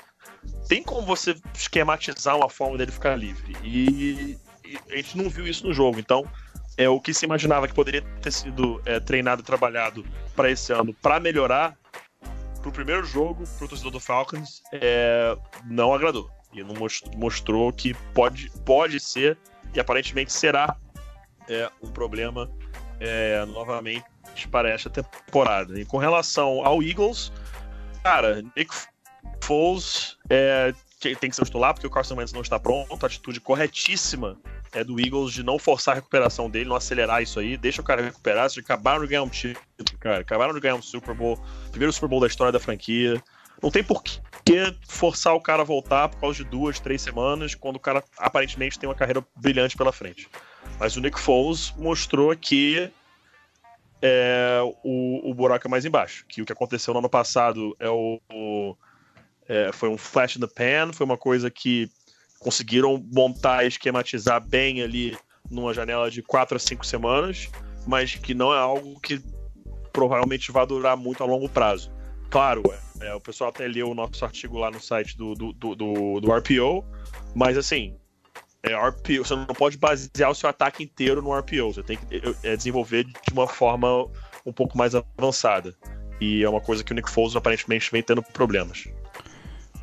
tem 0.69 0.83
como 0.83 1.03
você 1.03 1.35
esquematizar 1.55 2.37
uma 2.37 2.49
forma 2.49 2.79
dele 2.79 2.93
ficar 2.93 3.17
livre. 3.17 3.57
E, 3.63 4.39
e 4.65 4.79
a 4.91 4.97
gente 4.97 5.17
não 5.17 5.29
viu 5.29 5.47
isso 5.47 5.67
no 5.67 5.73
jogo, 5.73 5.99
então 5.99 6.25
é 6.77 6.89
o 6.89 7.01
que 7.01 7.13
se 7.13 7.25
imaginava 7.25 7.67
que 7.67 7.75
poderia 7.75 8.03
ter 8.23 8.33
sido 8.33 8.81
é, 8.85 9.01
treinado 9.01 9.43
e 9.43 9.45
trabalhado 9.45 10.05
para 10.37 10.51
esse 10.51 10.73
ano 10.73 10.95
para 10.95 11.19
melhorar 11.19 11.77
pro 12.63 12.71
primeiro 12.71 13.05
jogo 13.05 13.45
pro 13.59 13.69
torcedor 13.69 13.91
do 13.91 14.01
Falcons 14.01 14.63
é, 14.73 15.37
não 15.65 15.93
agradou 15.93 16.31
e 16.53 16.63
não 16.63 16.75
most- 16.75 17.11
mostrou 17.17 17.73
que 17.73 17.95
pode, 18.15 18.51
pode 18.65 18.99
ser 19.01 19.39
e 19.75 19.81
aparentemente 19.81 20.33
será 20.33 20.77
é, 21.49 21.71
um 21.83 21.91
problema 21.91 22.51
é, 22.99 23.45
novamente 23.47 24.05
para 24.51 24.71
esta 24.71 24.91
temporada. 24.91 25.79
E 25.79 25.85
com 25.85 25.99
relação 25.99 26.65
ao 26.65 26.83
Eagles, 26.83 27.33
cara, 28.03 28.43
Nick 28.57 28.75
Foles 29.43 30.17
é, 30.29 30.73
tem 31.01 31.31
que 31.31 31.37
ser 31.37 31.45
titular 31.45 31.73
porque 31.75 31.87
o 31.87 31.91
Carson 31.91 32.17
Wentz 32.17 32.33
não 32.33 32.43
está 32.43 32.59
pronto, 32.59 33.03
a 33.03 33.07
atitude 33.07 33.41
corretíssima 33.41 34.39
é 34.73 34.85
do 34.85 35.01
Eagles 35.01 35.33
de 35.33 35.43
não 35.43 35.59
forçar 35.59 35.93
a 35.93 35.95
recuperação 35.97 36.49
dele, 36.49 36.69
não 36.69 36.77
acelerar 36.77 37.23
isso 37.23 37.41
aí, 37.41 37.57
deixa 37.57 37.81
o 37.81 37.85
cara 37.85 38.03
recuperar, 38.03 38.49
vocês 38.49 38.65
acabaram 38.65 39.01
de 39.01 39.09
ganhar 39.09 39.23
um 39.23 39.29
título, 39.29 39.65
cara, 39.99 40.21
acabaram 40.21 40.55
de 40.55 40.61
ganhar 40.61 40.77
um 40.77 40.83
Super 40.83 41.15
Bowl, 41.15 41.43
primeiro 41.71 41.93
Super 41.93 42.09
Bowl 42.09 42.21
da 42.21 42.29
história 42.29 42.53
da 42.53 42.61
franquia, 42.61 43.21
não 43.63 43.71
tem 43.71 43.83
por 43.85 44.03
que 44.03 44.21
forçar 44.89 45.35
o 45.35 45.41
cara 45.41 45.63
a 45.63 45.65
voltar 45.65 46.09
por 46.09 46.21
causa 46.21 46.43
de 46.43 46.51
duas, 46.51 46.81
três 46.81 47.03
semanas, 47.03 47.55
quando 47.55 47.77
o 47.77 47.81
cara 47.81 48.03
aparentemente 48.19 48.79
tem 48.79 48.89
uma 48.89 48.95
carreira 48.95 49.25
brilhante 49.37 49.77
pela 49.77 49.93
frente. 49.93 50.29
Mas 50.79 50.97
o 50.97 51.01
Nick 51.01 51.19
Foles 51.21 51.73
mostrou 51.77 52.35
que 52.37 52.91
é, 54.03 54.61
o, 54.83 55.31
o 55.31 55.35
buraco 55.35 55.67
é 55.67 55.71
mais 55.71 55.85
embaixo. 55.85 56.25
Que 56.29 56.43
o 56.43 56.47
que 56.47 56.53
aconteceu 56.53 56.93
no 56.95 57.01
ano 57.01 57.09
passado 57.09 57.77
é 57.79 57.89
o, 57.89 58.21
o- 58.33 58.77
é, 59.49 59.71
foi 59.73 59.89
um 59.89 59.99
flash 59.99 60.37
in 60.37 60.41
the 60.41 60.47
pan, 60.47 60.93
foi 60.93 61.05
uma 61.05 61.19
coisa 61.19 61.51
que 61.51 61.89
conseguiram 62.39 63.05
montar 63.13 63.67
esquematizar 63.67 64.41
bem 64.41 64.81
ali 64.83 65.17
numa 65.51 65.75
janela 65.75 66.11
de 66.11 66.23
quatro 66.23 66.57
a 66.57 66.61
cinco 66.61 66.87
semanas, 66.87 67.49
mas 67.87 68.15
que 68.15 68.33
não 68.33 68.55
é 68.55 68.59
algo 68.59 68.99
que 69.01 69.21
provavelmente 69.93 70.51
vai 70.53 70.67
durar 70.67 70.97
muito 70.97 71.23
a 71.23 71.27
longo 71.27 71.49
prazo. 71.49 71.93
Claro, 72.31 72.63
é, 72.73 72.79
é, 73.01 73.15
o 73.15 73.21
pessoal 73.21 73.51
até 73.51 73.67
leu 73.67 73.91
o 73.91 73.95
nosso 73.95 74.25
artigo 74.25 74.59
lá 74.59 74.71
no 74.71 74.81
site 74.81 75.17
do, 75.17 75.35
do, 75.35 75.53
do, 75.53 75.75
do- 75.75 76.21
do 76.21 76.33
RPO, 76.33 76.85
mas 77.35 77.57
assim, 77.57 77.95
é 78.63 78.75
RPO, 78.75 79.25
você 79.25 79.35
não 79.35 79.47
pode 79.47 79.77
basear 79.79 80.31
o 80.31 80.35
seu 80.35 80.49
ataque 80.49 80.83
inteiro 80.83 81.23
no 81.23 81.33
RPO, 81.39 81.73
você 81.73 81.83
tem 81.83 81.97
que 81.97 82.23
é, 82.43 82.57
desenvolver 82.57 83.05
de 83.05 83.33
uma 83.33 83.47
forma 83.47 84.07
um 84.45 84.53
pouco 84.53 84.77
mais 84.77 84.95
avançada. 84.95 85.75
E 86.21 86.43
é 86.45 86.49
uma 86.49 86.61
coisa 86.61 86.85
que 86.85 86.93
o 86.93 86.95
Nick 86.95 87.09
Foles 87.11 87.35
aparentemente 87.35 87.91
vem 87.91 88.03
tendo 88.03 88.23
problemas. 88.23 88.87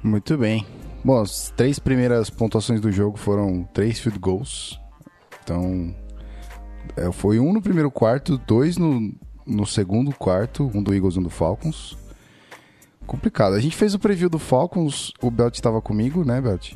Muito 0.03 0.37
bem. 0.37 0.65
Bom, 1.03 1.19
as 1.21 1.51
três 1.55 1.79
primeiras 1.79 2.29
pontuações 2.29 2.79
do 2.79 2.91
jogo 2.91 3.17
foram 3.17 3.63
três 3.73 3.99
field 3.99 4.19
goals. 4.19 4.79
Então, 5.43 5.95
é, 6.95 7.11
foi 7.11 7.39
um 7.39 7.51
no 7.53 7.61
primeiro 7.61 7.89
quarto, 7.89 8.37
dois 8.37 8.77
no, 8.77 9.11
no 9.47 9.65
segundo 9.65 10.13
quarto, 10.13 10.69
um 10.75 10.83
do 10.83 10.93
Eagles 10.93 11.15
e 11.15 11.19
um 11.19 11.23
do 11.23 11.29
Falcons. 11.31 11.97
Complicado. 13.07 13.53
A 13.55 13.59
gente 13.59 13.75
fez 13.75 13.93
o 13.93 13.99
preview 13.99 14.29
do 14.29 14.37
Falcons, 14.37 15.11
o 15.21 15.31
Belt 15.31 15.55
estava 15.55 15.81
comigo, 15.81 16.23
né, 16.25 16.39
Belt? 16.41 16.73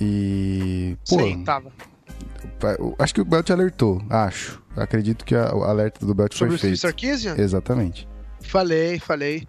E. 0.00 0.96
Pô, 1.08 1.18
Sim, 1.20 1.44
tava. 1.44 1.72
acho 2.98 3.14
que 3.14 3.20
o 3.20 3.24
Belt 3.24 3.50
alertou, 3.50 4.02
acho. 4.10 4.62
Acredito 4.76 5.24
que 5.24 5.34
a- 5.34 5.54
o 5.54 5.64
alerta 5.64 6.04
do 6.04 6.14
Belt 6.14 6.34
Sobre 6.34 6.50
foi 6.50 6.56
o 6.56 6.60
feito. 6.60 6.78
Sarkisian? 6.80 7.34
Exatamente. 7.38 8.06
Falei, 8.42 8.98
falei. 8.98 9.46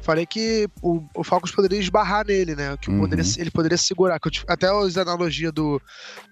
Falei 0.00 0.26
que 0.26 0.68
o, 0.82 1.00
o 1.14 1.22
Falcons 1.22 1.52
poderia 1.52 1.78
esbarrar 1.78 2.26
nele, 2.26 2.56
né? 2.56 2.76
Que 2.80 2.90
Uhum. 2.90 3.00
poderia, 3.00 3.24
ele 3.38 3.50
poderia 3.52 3.78
segurar. 3.78 4.18
Que 4.18 4.28
eu 4.28 4.32
até 4.48 4.66
as 4.68 4.96
analogias 4.96 5.52
do, 5.52 5.80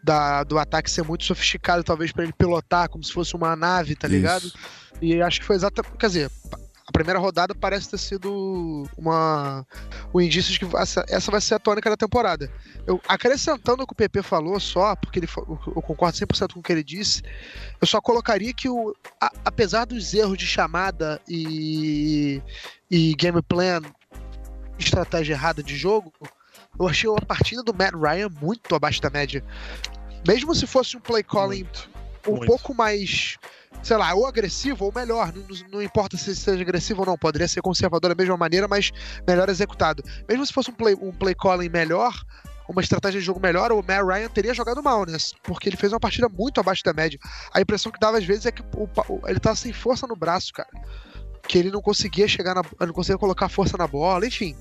da, 0.02 0.42
do 0.42 0.58
ataque 0.58 0.90
ser 0.90 1.04
muito 1.04 1.24
sofisticado, 1.24 1.84
talvez 1.84 2.10
pra 2.10 2.24
ele 2.24 2.32
pilotar 2.32 2.88
como 2.88 3.04
se 3.04 3.12
fosse 3.12 3.36
uma 3.36 3.54
nave, 3.54 3.94
tá 3.94 4.08
ligado? 4.08 4.46
Isso. 4.46 4.58
E 5.00 5.22
acho 5.22 5.38
que 5.40 5.46
foi 5.46 5.54
exatamente. 5.54 5.96
Quer 5.98 6.06
dizer, 6.08 6.30
a 6.90 6.92
primeira 6.92 7.20
rodada 7.20 7.54
parece 7.54 7.88
ter 7.88 7.98
sido 7.98 8.84
uma. 8.98 9.64
O 10.12 10.20
indício 10.20 10.52
de 10.52 10.58
que 10.58 10.76
essa, 10.76 11.04
essa 11.08 11.30
vai 11.30 11.40
ser 11.40 11.54
a 11.54 11.58
tônica 11.60 11.88
da 11.88 11.96
temporada. 11.96 12.52
Eu, 12.84 13.00
acrescentando 13.08 13.84
o 13.84 13.86
que 13.86 13.92
o 13.92 13.96
PP 13.96 14.22
falou 14.22 14.58
só, 14.58 14.96
porque 14.96 15.20
ele, 15.20 15.28
eu 15.36 15.80
concordo 15.82 16.18
100% 16.18 16.52
com 16.52 16.58
o 16.58 16.62
que 16.62 16.72
ele 16.72 16.82
disse, 16.82 17.22
eu 17.80 17.86
só 17.86 18.00
colocaria 18.00 18.52
que, 18.52 18.68
o, 18.68 18.92
a- 19.20 19.30
apesar 19.44 19.84
dos 19.84 20.12
erros 20.12 20.36
de 20.36 20.46
chamada 20.48 21.20
e, 21.28 22.42
e 22.90 23.14
game 23.14 23.40
plan, 23.40 23.82
estratégia 24.76 25.34
errada 25.34 25.62
de 25.62 25.76
jogo, 25.76 26.12
eu 26.78 26.88
achei 26.88 27.08
a 27.08 27.24
partida 27.24 27.62
do 27.62 27.72
Matt 27.72 27.94
Ryan 27.94 28.28
muito 28.42 28.74
abaixo 28.74 29.00
da 29.00 29.10
média. 29.10 29.44
Mesmo 30.26 30.54
se 30.56 30.66
fosse 30.66 30.96
um 30.96 31.00
play 31.00 31.22
calling 31.22 31.66
um 32.26 32.32
muito. 32.32 32.46
pouco 32.46 32.74
mais, 32.74 33.36
sei 33.82 33.96
lá, 33.96 34.12
ou 34.14 34.26
agressivo 34.26 34.84
ou 34.86 34.92
melhor. 34.94 35.32
Não, 35.34 35.44
não- 35.72 35.82
importa 35.82 36.16
se 36.16 36.34
seja 36.36 36.60
agressivo 36.62 37.00
ou 37.00 37.06
não, 37.06 37.16
poderia 37.18 37.48
ser 37.48 37.60
conservador 37.62 38.08
da 38.10 38.14
mesma 38.14 38.36
maneira, 38.36 38.68
mas 38.68 38.90
melhor 39.26 39.48
executado. 39.48 40.02
Mesmo 40.28 40.46
se 40.46 40.52
fosse 40.52 40.70
um 40.70 40.74
play, 40.74 40.94
um 41.00 41.10
play 41.12 41.34
calling 41.34 41.68
melhor, 41.68 42.14
uma 42.68 42.80
estratégia 42.82 43.18
de 43.18 43.26
jogo 43.26 43.40
melhor, 43.40 43.72
o 43.72 43.76
Matt 43.82 44.04
Ryan 44.06 44.28
teria 44.28 44.54
jogado 44.54 44.82
mal, 44.82 45.04
né? 45.04 45.16
Porque 45.42 45.68
ele 45.68 45.76
fez 45.76 45.92
uma 45.92 45.98
partida 45.98 46.28
muito 46.28 46.60
abaixo 46.60 46.84
da 46.84 46.92
média. 46.92 47.18
A 47.52 47.60
impressão 47.60 47.90
que 47.90 47.98
dava 47.98 48.18
às 48.18 48.24
vezes 48.24 48.46
é 48.46 48.52
que 48.52 48.62
o 48.62 48.88
o- 49.08 49.20
ele 49.26 49.40
tava 49.40 49.56
sem 49.56 49.72
força 49.72 50.06
no 50.06 50.14
braço, 50.14 50.52
cara. 50.52 50.68
Que 51.48 51.58
ele 51.58 51.70
não 51.70 51.80
conseguia 51.82 52.28
chegar 52.28 52.54
na. 52.54 52.62
não 52.86 52.92
conseguia 52.92 53.18
colocar 53.18 53.48
força 53.48 53.76
na 53.76 53.86
bola, 53.88 54.24
enfim. 54.26 54.54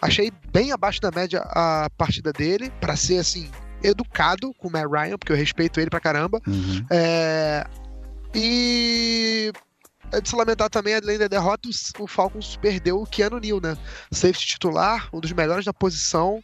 Achei 0.00 0.32
bem 0.50 0.72
abaixo 0.72 1.00
da 1.02 1.10
média 1.10 1.40
a 1.44 1.90
partida 1.98 2.32
dele, 2.32 2.70
pra 2.80 2.96
ser 2.96 3.18
assim, 3.18 3.50
educado 3.82 4.54
com 4.54 4.68
o 4.68 4.72
Matt 4.72 4.86
Ryan, 4.90 5.18
porque 5.18 5.32
eu 5.32 5.36
respeito 5.36 5.78
ele 5.80 5.90
pra 5.90 6.00
caramba. 6.00 6.40
Uhum. 6.46 6.86
É, 6.90 7.66
E 8.34 9.52
é 10.12 10.20
de 10.20 10.28
se 10.28 10.36
lamentar 10.36 10.70
também, 10.70 10.94
além 10.94 11.18
da 11.18 11.28
derrota, 11.28 11.68
o 11.98 12.06
Falcons 12.06 12.56
perdeu 12.56 13.00
o 13.00 13.06
Keanu 13.06 13.38
Neal, 13.38 13.60
né? 13.60 13.76
Safety 14.10 14.46
titular, 14.46 15.08
um 15.12 15.20
dos 15.20 15.32
melhores 15.32 15.64
da 15.64 15.72
posição. 15.72 16.42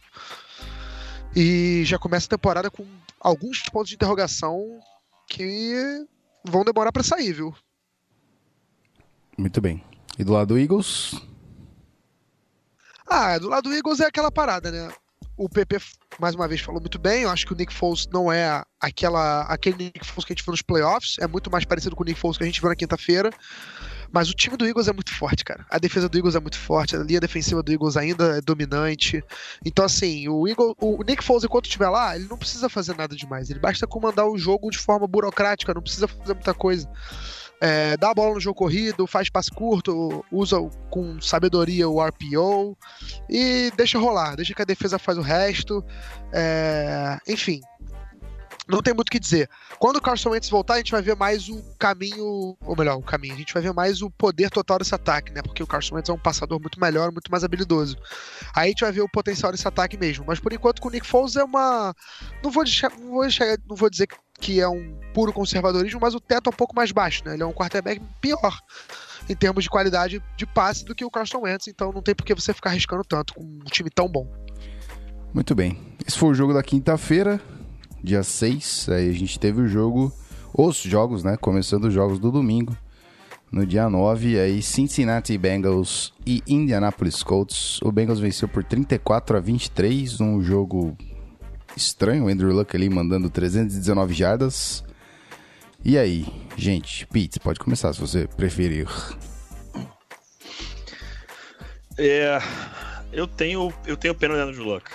E 1.35 1.83
já 1.85 1.99
começa 1.99 2.25
a 2.25 2.29
temporada 2.29 2.71
com 2.71 2.85
alguns 3.19 3.61
pontos 3.63 3.89
de 3.89 3.95
interrogação 3.95 4.79
que 5.27 6.05
vão 6.43 6.63
demorar 6.63 6.91
pra 6.91 7.03
sair, 7.03 7.33
viu? 7.33 7.55
Muito 9.37 9.61
bem. 9.61 9.83
E 10.17 10.23
do 10.23 10.33
lado 10.33 10.47
do 10.47 10.59
Eagles, 10.59 11.21
Ah, 13.07 13.37
do 13.37 13.47
lado 13.47 13.69
do 13.69 13.75
Eagles 13.75 14.01
é 14.01 14.05
aquela 14.05 14.29
parada, 14.29 14.69
né? 14.69 14.93
O 15.37 15.47
PP, 15.47 15.77
mais 16.19 16.33
uma 16.33 16.47
vez, 16.47 16.61
falou 16.61 16.81
muito 16.81 16.97
bem. 16.97 17.21
Eu 17.21 17.29
acho 17.29 17.45
que 17.45 17.53
o 17.53 17.55
Nick 17.55 17.71
Foles 17.71 18.07
não 18.11 18.31
é 18.31 18.63
aquela, 18.81 19.41
aquele 19.43 19.77
Nick 19.77 20.03
Foles 20.03 20.25
que 20.25 20.33
a 20.33 20.35
gente 20.35 20.43
viu 20.43 20.51
nos 20.51 20.63
playoffs. 20.63 21.17
É 21.19 21.27
muito 21.27 21.51
mais 21.51 21.63
parecido 21.63 21.95
com 21.95 22.01
o 22.01 22.05
Nick 22.05 22.19
Foles 22.19 22.37
que 22.37 22.43
a 22.43 22.47
gente 22.47 22.59
viu 22.59 22.69
na 22.69 22.75
quinta-feira. 22.75 23.29
Mas 24.11 24.29
o 24.29 24.33
time 24.33 24.57
do 24.57 24.65
Eagles 24.65 24.87
é 24.87 24.93
muito 24.93 25.13
forte, 25.13 25.45
cara. 25.45 25.63
A 25.69 25.77
defesa 25.77 26.09
do 26.09 26.17
Eagles 26.17 26.33
é 26.33 26.39
muito 26.39 26.57
forte. 26.57 26.95
A 26.95 26.99
linha 26.99 27.19
defensiva 27.19 27.61
do 27.61 27.71
Eagles 27.71 27.95
ainda 27.95 28.37
é 28.37 28.41
dominante. 28.41 29.23
Então, 29.63 29.85
assim, 29.85 30.27
o, 30.27 30.43
o 30.79 31.03
Nick 31.03 31.23
Foles, 31.23 31.43
enquanto 31.43 31.65
estiver 31.65 31.89
lá, 31.89 32.15
ele 32.15 32.27
não 32.27 32.37
precisa 32.37 32.67
fazer 32.67 32.95
nada 32.97 33.15
demais. 33.15 33.51
Ele 33.51 33.59
basta 33.59 33.85
comandar 33.85 34.25
o 34.25 34.39
jogo 34.39 34.71
de 34.71 34.79
forma 34.79 35.05
burocrática, 35.05 35.71
não 35.71 35.83
precisa 35.83 36.07
fazer 36.07 36.33
muita 36.33 36.53
coisa. 36.53 36.89
É, 37.59 37.97
dá 37.97 38.11
a 38.11 38.13
bola 38.13 38.35
no 38.35 38.39
jogo 38.39 38.57
corrido, 38.57 39.07
faz 39.07 39.29
passe 39.29 39.49
curto, 39.49 40.23
usa 40.31 40.57
com 40.89 41.19
sabedoria 41.19 41.89
o 41.89 42.03
RPO 42.03 42.77
e 43.29 43.71
deixa 43.75 43.97
rolar, 43.97 44.35
deixa 44.35 44.53
que 44.53 44.61
a 44.61 44.65
defesa 44.65 44.99
faz 44.99 45.17
o 45.17 45.21
resto. 45.21 45.83
É, 46.31 47.17
enfim, 47.27 47.61
não 48.67 48.81
tem 48.81 48.93
muito 48.93 49.09
o 49.09 49.11
que 49.11 49.19
dizer. 49.19 49.49
Quando 49.79 49.97
o 49.97 50.01
Carson 50.01 50.31
Wentz 50.31 50.49
voltar, 50.49 50.75
a 50.75 50.77
gente 50.77 50.91
vai 50.91 51.01
ver 51.01 51.15
mais 51.15 51.47
o 51.49 51.61
caminho, 51.79 52.57
ou 52.59 52.75
melhor, 52.77 52.97
o 52.97 53.01
caminho, 53.01 53.33
a 53.33 53.37
gente 53.37 53.53
vai 53.53 53.61
ver 53.63 53.73
mais 53.73 54.01
o 54.01 54.09
poder 54.09 54.49
total 54.49 54.79
desse 54.79 54.93
ataque, 54.93 55.31
né? 55.31 55.41
Porque 55.41 55.63
o 55.63 55.67
Carson 55.67 55.95
Wentz 55.95 56.09
é 56.09 56.13
um 56.13 56.19
passador 56.19 56.59
muito 56.59 56.79
melhor, 56.79 57.11
muito 57.11 57.31
mais 57.31 57.43
habilidoso. 57.43 57.97
Aí 58.55 58.65
a 58.65 58.67
gente 58.69 58.81
vai 58.81 58.91
ver 58.91 59.01
o 59.01 59.09
potencial 59.09 59.51
desse 59.51 59.67
ataque 59.67 59.97
mesmo. 59.97 60.25
Mas 60.27 60.39
por 60.39 60.51
enquanto 60.53 60.81
com 60.81 60.89
o 60.89 60.91
Nick 60.91 61.05
Foles 61.07 61.35
é 61.35 61.43
uma. 61.43 61.93
Não 62.43 62.51
vou, 62.51 62.63
deixar, 62.63 62.89
não 62.91 63.09
vou, 63.11 63.21
deixar- 63.21 63.57
não 63.67 63.75
vou 63.75 63.89
dizer 63.89 64.07
que 64.39 64.59
é 64.59 64.67
um 64.67 64.99
puro 65.13 65.33
conservadorismo, 65.33 65.99
mas 65.99 66.13
o 66.13 66.19
teto 66.19 66.47
é 66.47 66.53
um 66.53 66.55
pouco 66.55 66.75
mais 66.75 66.91
baixo, 66.91 67.23
né? 67.25 67.33
Ele 67.33 67.43
é 67.43 67.45
um 67.45 67.53
quarterback 67.53 67.99
pior 68.21 68.59
em 69.29 69.35
termos 69.35 69.63
de 69.63 69.69
qualidade 69.69 70.23
de 70.37 70.45
passe 70.45 70.85
do 70.85 70.93
que 70.95 71.03
o 71.03 71.09
Carson 71.09 71.39
Wentz, 71.41 71.67
então 71.67 71.91
não 71.91 72.01
tem 72.01 72.13
por 72.15 72.23
que 72.25 72.33
você 72.35 72.53
ficar 72.53 72.69
arriscando 72.69 73.03
tanto 73.03 73.33
com 73.33 73.41
um 73.43 73.59
time 73.65 73.89
tão 73.89 74.07
bom. 74.07 74.27
Muito 75.33 75.53
bem. 75.53 75.95
Esse 76.07 76.17
foi 76.17 76.29
o 76.29 76.33
jogo 76.33 76.53
da 76.53 76.63
quinta-feira, 76.63 77.41
dia 78.03 78.23
6. 78.23 78.89
Aí 78.89 79.09
a 79.09 79.13
gente 79.13 79.39
teve 79.39 79.61
o 79.61 79.67
jogo, 79.67 80.11
os 80.53 80.77
jogos, 80.77 81.23
né? 81.23 81.37
Começando 81.37 81.85
os 81.85 81.93
jogos 81.93 82.19
do 82.19 82.31
domingo. 82.31 82.75
No 83.49 83.65
dia 83.65 83.89
9, 83.89 84.37
aí 84.37 84.61
Cincinnati 84.61 85.37
Bengals 85.37 86.13
e 86.25 86.43
Indianapolis 86.45 87.23
Colts. 87.23 87.79
O 87.81 87.91
Bengals 87.91 88.19
venceu 88.19 88.47
por 88.47 88.61
34 88.61 89.37
a 89.37 89.39
23, 89.39 90.19
um 90.19 90.41
jogo 90.41 90.97
estranho. 91.75 92.25
O 92.25 92.27
Andrew 92.27 92.51
Luck 92.51 92.75
ali 92.75 92.89
mandando 92.89 93.29
319 93.29 94.13
jardas. 94.13 94.83
E 95.83 95.97
aí, 95.97 96.27
gente, 96.57 97.07
Pete, 97.07 97.39
pode 97.39 97.59
começar 97.59 97.93
se 97.93 98.01
você 98.01 98.27
preferir. 98.27 98.87
É, 101.97 102.39
eu 103.13 103.25
tenho, 103.27 103.73
eu 103.85 103.95
tenho 103.95 104.13
pena 104.13 104.35
do 104.35 104.41
Andrew 104.41 104.65
Luck. 104.65 104.91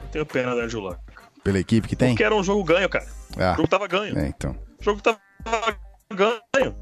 Eu 0.00 0.08
tenho 0.12 0.26
pena 0.26 0.54
do 0.54 0.60
Andrew 0.60 0.80
Luck. 0.80 1.05
Pela 1.46 1.60
equipe 1.60 1.86
que 1.86 1.94
tem? 1.94 2.08
Porque 2.08 2.24
era 2.24 2.34
um 2.34 2.42
jogo 2.42 2.64
ganho, 2.64 2.88
cara. 2.88 3.06
O 3.36 3.40
Ah, 3.40 3.54
jogo 3.54 3.68
tava 3.68 3.86
ganho. 3.86 4.18
é, 4.18 4.26
então. 4.26 4.50
O 4.80 4.82
jogo 4.82 5.00
tava 5.00 5.20
ganho. 6.12 6.74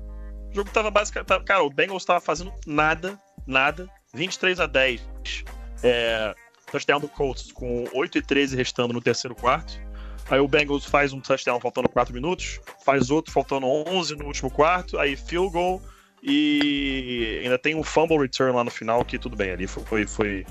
O 0.50 0.54
jogo 0.54 0.71
tava 0.71 0.90
basicamente. 0.90 1.44
Cara, 1.44 1.62
o 1.62 1.68
Bengals 1.68 2.02
tava 2.02 2.18
fazendo 2.18 2.50
nada, 2.66 3.21
nada. 3.47 3.87
23 4.14 4.59
a 4.61 4.66
10. 4.66 5.02
É, 5.83 6.35
touchdown 6.73 6.99
do 6.99 7.09
Colts 7.09 7.52
com 7.52 7.85
8 7.92 8.16
e 8.16 8.23
13 8.23 8.56
restando 8.56 8.94
no 8.94 9.02
terceiro 9.02 9.35
quarto. 9.35 9.78
Aí 10.30 10.40
o 10.40 10.49
Bengals 10.49 10.87
faz 10.87 11.12
um 11.12 11.21
touchdown 11.21 11.61
faltando 11.61 11.87
4 11.87 12.14
minutos, 12.14 12.59
faz 12.87 13.11
outro 13.11 13.30
faltando 13.30 13.66
11 13.66 14.16
no 14.16 14.25
último 14.25 14.50
quarto, 14.50 14.99
aí 14.99 15.14
field 15.14 15.52
goal 15.52 15.83
e 16.23 17.40
ainda 17.44 17.59
tem 17.59 17.75
um 17.75 17.83
fumble 17.83 18.16
return 18.18 18.56
lá 18.56 18.64
no 18.64 18.71
final 18.71 19.04
que 19.04 19.18
tudo 19.18 19.37
bem, 19.37 19.50
ali 19.50 19.66
foi 19.66 19.85
foi 19.85 20.06
foi 20.06 20.47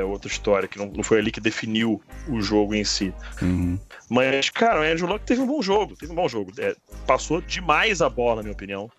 a 0.00 0.04
outra 0.04 0.30
história 0.30 0.68
que 0.68 0.78
não, 0.78 0.86
não 0.86 1.02
foi 1.02 1.18
ali 1.18 1.30
que 1.30 1.40
definiu 1.40 2.02
o 2.28 2.40
jogo 2.40 2.74
em 2.74 2.84
si. 2.84 3.12
Uhum. 3.42 3.78
Mas, 4.08 4.50
cara, 4.50 4.80
o 4.80 4.82
Andrew 4.82 5.08
Luck 5.08 5.24
teve 5.24 5.40
um 5.40 5.46
bom 5.46 5.60
jogo. 5.60 5.96
Teve 5.96 6.12
um 6.12 6.14
bom 6.14 6.28
jogo. 6.28 6.52
É, 6.58 6.74
passou 7.06 7.40
demais 7.40 8.00
a 8.00 8.08
bola, 8.08 8.36
na 8.36 8.42
minha 8.42 8.52
opinião. 8.52 8.90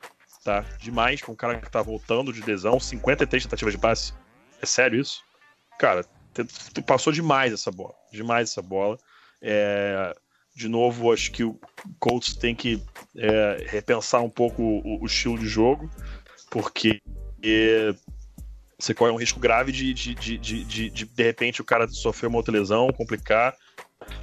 Tá? 0.43 0.65
Demais 0.79 1.21
com 1.21 1.31
um 1.31 1.35
cara 1.35 1.59
que 1.59 1.69
tá 1.69 1.81
voltando 1.81 2.31
de 2.31 2.41
lesão. 2.41 2.79
53 2.79 3.43
tentativas 3.43 3.73
de 3.73 3.79
passe. 3.79 4.13
É 4.61 4.65
sério 4.65 4.99
isso? 4.99 5.23
Cara, 5.79 6.05
passou 6.85 7.11
demais 7.11 7.53
essa 7.53 7.71
bola. 7.71 7.93
Demais 8.11 8.49
essa 8.49 8.61
bola. 8.61 8.97
É, 9.41 10.15
de 10.55 10.67
novo, 10.67 11.11
acho 11.13 11.31
que 11.31 11.43
o 11.43 11.59
Colts 11.99 12.35
tem 12.35 12.53
que 12.53 12.83
é, 13.15 13.65
repensar 13.67 14.21
um 14.21 14.29
pouco 14.29 14.61
o, 14.61 15.01
o 15.01 15.05
estilo 15.05 15.39
de 15.39 15.47
jogo, 15.47 15.89
porque 16.51 17.01
é, 17.41 17.93
você 18.79 18.93
corre 18.93 19.11
um 19.11 19.17
risco 19.17 19.39
grave 19.39 19.71
de 19.71 19.93
de, 19.93 20.15
de, 20.15 20.37
de, 20.37 20.63
de, 20.63 20.89
de, 20.89 21.05
de 21.05 21.23
repente 21.23 21.61
o 21.61 21.65
cara 21.65 21.87
sofrer 21.87 22.27
uma 22.27 22.37
outra 22.37 22.53
lesão, 22.53 22.87
complicar. 22.93 23.55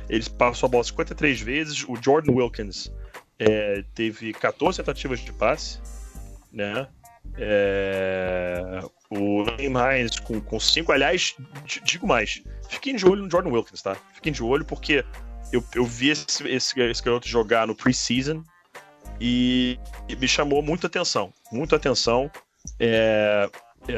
Eles 0.09 0.29
passam 0.29 0.67
a 0.67 0.71
bola 0.71 0.85
53 0.85 1.41
vezes. 1.41 1.85
O 1.87 1.95
Jordan 1.97 2.33
Wilkins 2.33 2.91
é, 3.39 3.85
teve 3.95 4.33
14 4.33 4.79
tentativas 4.79 5.21
de 5.21 5.33
passe, 5.33 5.79
né? 6.53 6.89
É, 7.39 8.81
o 9.11 9.43
Lane 9.43 10.01
Hines 10.01 10.19
com, 10.21 10.41
com 10.41 10.59
cinco, 10.59 10.93
aliás, 10.93 11.37
digo 11.85 12.07
mais, 12.07 12.43
fiquem 12.69 12.97
de 12.97 13.05
olho 13.05 13.23
no 13.25 13.31
Jordan 13.31 13.51
Wilkins, 13.51 13.83
tá? 13.83 13.97
Fiquem 14.15 14.33
de 14.33 14.43
olho 14.43 14.65
porque 14.65 15.05
eu, 15.53 15.63
eu 15.75 15.85
vi 15.85 16.11
esse, 16.11 16.49
esse, 16.49 16.81
esse 16.81 17.05
garoto 17.05 17.29
jogar 17.29 17.67
no 17.67 17.75
preseason 17.75 18.43
e, 19.21 19.79
e 20.09 20.17
me 20.17 20.27
chamou 20.27 20.63
muita 20.63 20.87
atenção, 20.87 21.33
muita 21.53 21.77
atenção. 21.77 22.31
É, 22.81 23.49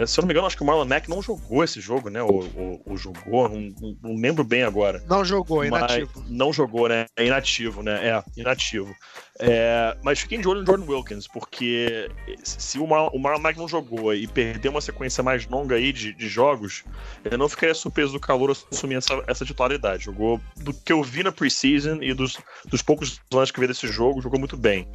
se 0.07 0.19
eu 0.19 0.23
não 0.23 0.27
me 0.27 0.33
engano, 0.33 0.47
acho 0.47 0.57
que 0.57 0.63
o 0.63 0.67
Marlon 0.67 0.85
Mack 0.85 1.09
não 1.09 1.23
jogou 1.23 1.65
esse 1.65 1.81
jogo, 1.81 2.09
né? 2.11 2.23
Ou, 2.23 2.45
ou- 2.57 2.83
ou 2.87 2.97
jogou, 2.97 3.49
não, 3.49 3.97
não- 4.03 4.15
lembro 4.17 4.45
bem 4.45 4.63
agora. 4.63 5.03
Não 5.09 5.25
jogou, 5.25 5.59
Mas 5.69 5.69
inativo. 5.69 6.25
não 6.29 6.53
jogou, 6.53 6.89
né? 6.89 7.07
É 7.17 7.25
inativo, 7.27 7.83
né? 7.83 8.07
É, 8.09 8.23
inativo. 8.41 8.95
É, 9.41 9.97
mas 10.03 10.19
fiquem 10.21 10.41
de 10.41 10.49
olho 10.49 10.61
no 10.61 10.67
Jordan 10.67 10.85
Wilkins, 10.93 11.29
porque 11.29 12.11
se 12.43 12.79
o, 12.79 12.87
Mar 12.89 13.09
o 13.15 13.19
Marlon 13.21 13.41
Mack 13.41 13.57
não 13.57 13.69
jogou 13.69 14.13
e 14.13 14.27
perder 14.27 14.69
uma 14.69 14.81
sequência 14.81 15.23
mais 15.23 15.47
longa 15.47 15.77
aí 15.77 15.93
de, 15.93 16.13
de 16.13 16.29
jogos, 16.29 16.83
eu 17.25 17.39
não 17.39 17.49
ficaria 17.49 17.75
surpreso 17.75 18.13
do 18.13 18.19
calor 18.21 18.51
assumir 18.51 18.97
essa, 18.97 19.23
essa 19.29 19.45
titularidade. 19.45 20.05
Jogou 20.05 20.41
do 20.57 20.75
que 20.75 20.93
eu 20.93 21.03
vi 21.05 21.23
na 21.23 21.31
preseason 21.31 21.99
e 22.03 22.13
dos, 22.13 22.37
dos 22.67 22.83
poucos 22.83 23.21
lances 23.33 23.53
que 23.53 23.59
eu 23.59 23.63
vi 23.63 23.69
desse 23.69 23.87
jogo, 23.87 24.21
jogou 24.21 24.39
muito 24.41 24.57
bem. 24.57 24.89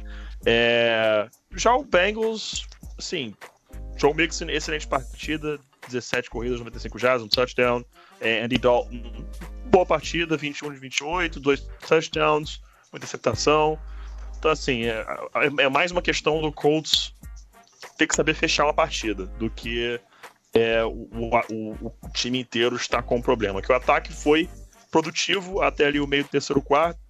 É, 0.44 1.26
já 1.56 1.74
o 1.74 1.82
Bengals, 1.84 2.66
assim, 2.98 3.34
Joe 3.96 4.14
Mixon, 4.14 4.46
excelente 4.50 4.86
partida, 4.86 5.58
17 5.88 6.28
corridas, 6.30 6.58
95 6.58 6.98
jardas, 6.98 7.22
um 7.22 7.28
touchdown. 7.28 7.84
É, 8.20 8.42
Andy 8.42 8.58
Dalton, 8.58 9.02
boa 9.66 9.84
partida, 9.86 10.36
21 10.36 10.72
de 10.72 10.78
28, 10.78 11.40
dois 11.40 11.60
touchdowns, 11.86 12.60
uma 12.92 12.96
interceptação. 12.98 13.78
Então, 14.38 14.50
assim, 14.50 14.84
é, 14.84 15.04
é- 15.34 15.64
é 15.64 15.68
mais 15.68 15.90
uma 15.90 16.02
questão 16.02 16.40
do 16.40 16.52
Colts 16.52 17.14
ter 17.96 18.06
que 18.06 18.14
saber 18.16 18.34
fechar 18.34 18.64
uma 18.64 18.74
partida 18.74 19.26
do 19.26 19.48
que 19.50 20.00
é, 20.54 20.84
o, 20.84 21.08
o- 21.50 21.92
o 22.02 22.08
time 22.12 22.40
inteiro 22.40 22.76
está 22.76 23.02
com 23.02 23.20
problema. 23.20 23.60
Que 23.60 23.72
o 23.72 23.74
ataque 23.74 24.12
foi 24.12 24.48
produtivo 24.90 25.60
até 25.60 25.86
ali 25.86 25.98
o 26.00 26.06
meio 26.06 26.22
do 26.24 26.30
terceiro 26.30 26.62
quarto. 26.62 27.00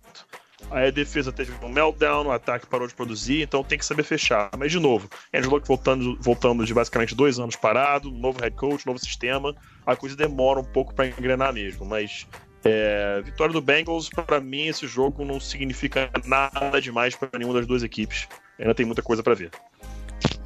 Aí 0.71 0.89
a 0.89 0.91
defesa 0.91 1.33
teve 1.33 1.53
um 1.65 1.69
meltdown, 1.69 2.27
o 2.27 2.33
ataque 2.33 2.67
parou 2.67 2.87
de 2.87 2.95
produzir, 2.95 3.43
então 3.43 3.63
tem 3.63 3.79
que 3.79 3.85
saber 3.85 4.03
fechar. 4.03 4.51
Mas, 4.59 4.73
de 4.73 4.81
novo, 4.81 5.09
Andrew 5.33 5.51
Luck 5.51 5.67
voltando, 5.67 6.17
voltando 6.21 6.65
de 6.65 6.75
basicamente 6.75 7.15
dois 7.15 7.39
anos 7.39 7.57
parado, 7.57 8.11
novo 8.11 8.41
head 8.41 8.57
coach, 8.57 8.87
novo 8.87 8.99
sistema, 8.99 9.55
a 9.87 9.95
coisa 9.95 10.17
demora 10.17 10.61
um 10.61 10.65
pouco 10.65 10.95
para 10.95 11.07
engrenar 11.07 11.53
mesmo. 11.53 11.85
Mas 11.85 12.27
é, 12.65 13.21
vitória 13.23 13.53
do 13.53 13.61
Bengals, 13.61 14.09
para 14.09 14.41
mim, 14.41 14.67
esse 14.67 14.87
jogo 14.87 15.25
não 15.25 15.39
significa 15.39 16.11
nada 16.25 16.81
demais 16.81 17.15
para 17.15 17.29
nenhuma 17.39 17.55
das 17.55 17.67
duas 17.67 17.83
equipes. 17.83 18.27
Ainda 18.59 18.75
tem 18.75 18.87
muita 18.87 19.03
coisa 19.03 19.23
para 19.23 19.35
ver. 19.35 19.51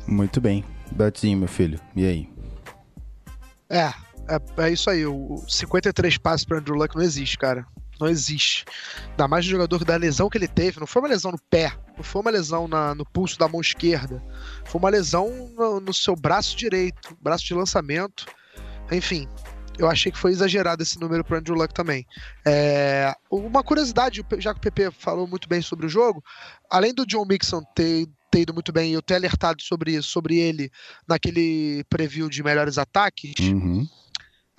Muito 0.06 0.40
bem. 0.40 0.64
Betinho, 0.90 1.38
meu 1.38 1.48
filho. 1.48 1.78
E 1.94 2.06
aí? 2.06 2.28
É, 3.70 3.92
é, 4.28 4.64
é 4.64 4.70
isso 4.70 4.90
aí. 4.90 5.06
O 5.06 5.42
53 5.46 6.18
passes 6.18 6.44
para 6.44 6.58
Andrew 6.58 6.76
Luck 6.76 6.96
não 6.96 7.02
existe, 7.02 7.38
cara. 7.38 7.66
Não 8.00 8.06
existe. 8.08 8.64
Ainda 9.10 9.26
mais 9.28 9.44
o 9.44 9.48
jogador 9.48 9.84
da 9.84 9.96
lesão 9.96 10.28
que 10.28 10.38
ele 10.38 10.48
teve. 10.48 10.78
Não 10.80 10.86
foi 10.86 11.02
uma 11.02 11.08
lesão 11.08 11.32
no 11.32 11.38
pé, 11.50 11.72
não 11.96 12.04
foi 12.04 12.20
uma 12.22 12.30
lesão 12.30 12.68
na- 12.68 12.94
no 12.94 13.04
pulso 13.04 13.38
da 13.38 13.48
mão 13.48 13.60
esquerda. 13.60 14.22
Foi 14.64 14.78
uma 14.78 14.88
lesão 14.90 15.50
no, 15.56 15.80
no 15.80 15.92
seu 15.94 16.14
braço 16.14 16.56
direito, 16.56 17.16
braço 17.20 17.44
de 17.44 17.54
lançamento. 17.54 18.26
Enfim, 18.92 19.28
eu 19.78 19.88
achei 19.88 20.10
que 20.12 20.18
foi 20.18 20.30
exagerado 20.32 20.82
esse 20.82 20.98
número 21.00 21.24
para 21.24 21.38
Andrew 21.38 21.56
Luck 21.56 21.74
também. 21.74 22.06
É, 22.46 23.14
uma 23.30 23.62
curiosidade, 23.62 24.24
já 24.38 24.52
que 24.52 24.58
o 24.58 24.62
PP 24.62 24.90
falou 24.92 25.26
muito 25.26 25.48
bem 25.48 25.60
sobre 25.60 25.86
o 25.86 25.88
jogo, 25.88 26.22
além 26.70 26.94
do 26.94 27.04
John 27.06 27.24
Mixon 27.24 27.62
ter, 27.74 28.06
ter 28.30 28.40
ido 28.40 28.54
muito 28.54 28.72
bem 28.72 28.90
e 28.90 28.94
eu 28.94 29.02
ter 29.02 29.14
alertado 29.14 29.62
sobre 29.62 30.00
sobre 30.02 30.36
ele 30.38 30.70
naquele 31.06 31.84
preview 31.88 32.28
de 32.28 32.42
melhores 32.42 32.76
ataques, 32.78 33.34
Uhum. 33.40 33.86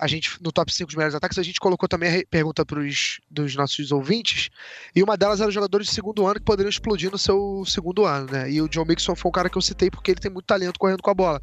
A 0.00 0.06
gente, 0.06 0.42
no 0.42 0.50
top 0.50 0.72
5 0.72 0.90
de 0.90 0.96
melhores 0.96 1.14
ataques, 1.14 1.38
a 1.38 1.42
gente 1.42 1.60
colocou 1.60 1.86
também 1.86 2.20
a 2.20 2.24
pergunta 2.28 2.64
pros, 2.64 3.20
dos 3.30 3.54
nossos 3.54 3.92
ouvintes, 3.92 4.48
e 4.96 5.02
uma 5.02 5.16
delas 5.16 5.40
era 5.40 5.50
jogadores 5.50 5.88
de 5.88 5.92
segundo 5.92 6.26
ano 6.26 6.36
que 6.36 6.44
poderiam 6.44 6.70
explodir 6.70 7.10
no 7.10 7.18
seu 7.18 7.62
segundo 7.66 8.06
ano, 8.06 8.32
né? 8.32 8.50
E 8.50 8.62
o 8.62 8.68
John 8.68 8.86
Mixon 8.86 9.14
foi 9.14 9.28
um 9.28 9.32
cara 9.32 9.50
que 9.50 9.58
eu 9.58 9.62
citei 9.62 9.90
porque 9.90 10.10
ele 10.10 10.20
tem 10.20 10.30
muito 10.30 10.46
talento 10.46 10.78
correndo 10.78 11.02
com 11.02 11.10
a 11.10 11.14
bola. 11.14 11.42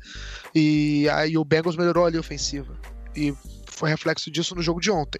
E 0.55 1.07
aí 1.09 1.37
o 1.37 1.45
Bengals 1.45 1.77
melhorou 1.77 2.05
ali 2.05 2.17
a 2.17 2.19
ofensiva. 2.19 2.75
E 3.15 3.33
foi 3.77 3.89
reflexo 3.89 4.31
disso 4.31 4.55
no 4.55 4.61
jogo 4.61 4.81
de 4.81 4.91
ontem. 4.91 5.19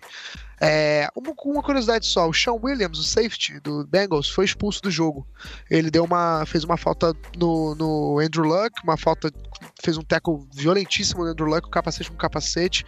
É, 0.59 1.07
uma, 1.15 1.33
uma 1.45 1.61
curiosidade 1.61 2.05
só, 2.07 2.27
o 2.27 2.33
Sean 2.33 2.53
Williams, 2.61 2.97
o 2.97 3.03
safety 3.03 3.59
do 3.59 3.85
Bengals, 3.85 4.29
foi 4.29 4.45
expulso 4.45 4.81
do 4.81 4.89
jogo. 4.89 5.27
Ele 5.69 5.91
deu 5.91 6.03
uma. 6.03 6.45
fez 6.45 6.63
uma 6.63 6.77
falta 6.77 7.13
no, 7.37 7.75
no 7.75 8.19
Andrew 8.19 8.43
Luck, 8.43 8.73
uma 8.83 8.97
falta. 8.97 9.31
fez 9.83 9.97
um 9.97 10.01
tackle 10.01 10.47
violentíssimo 10.53 11.23
no 11.23 11.31
Andrew 11.31 11.47
Luck, 11.47 11.67
o 11.67 11.71
capacete 11.71 12.09
com 12.09 12.17
capacete. 12.17 12.83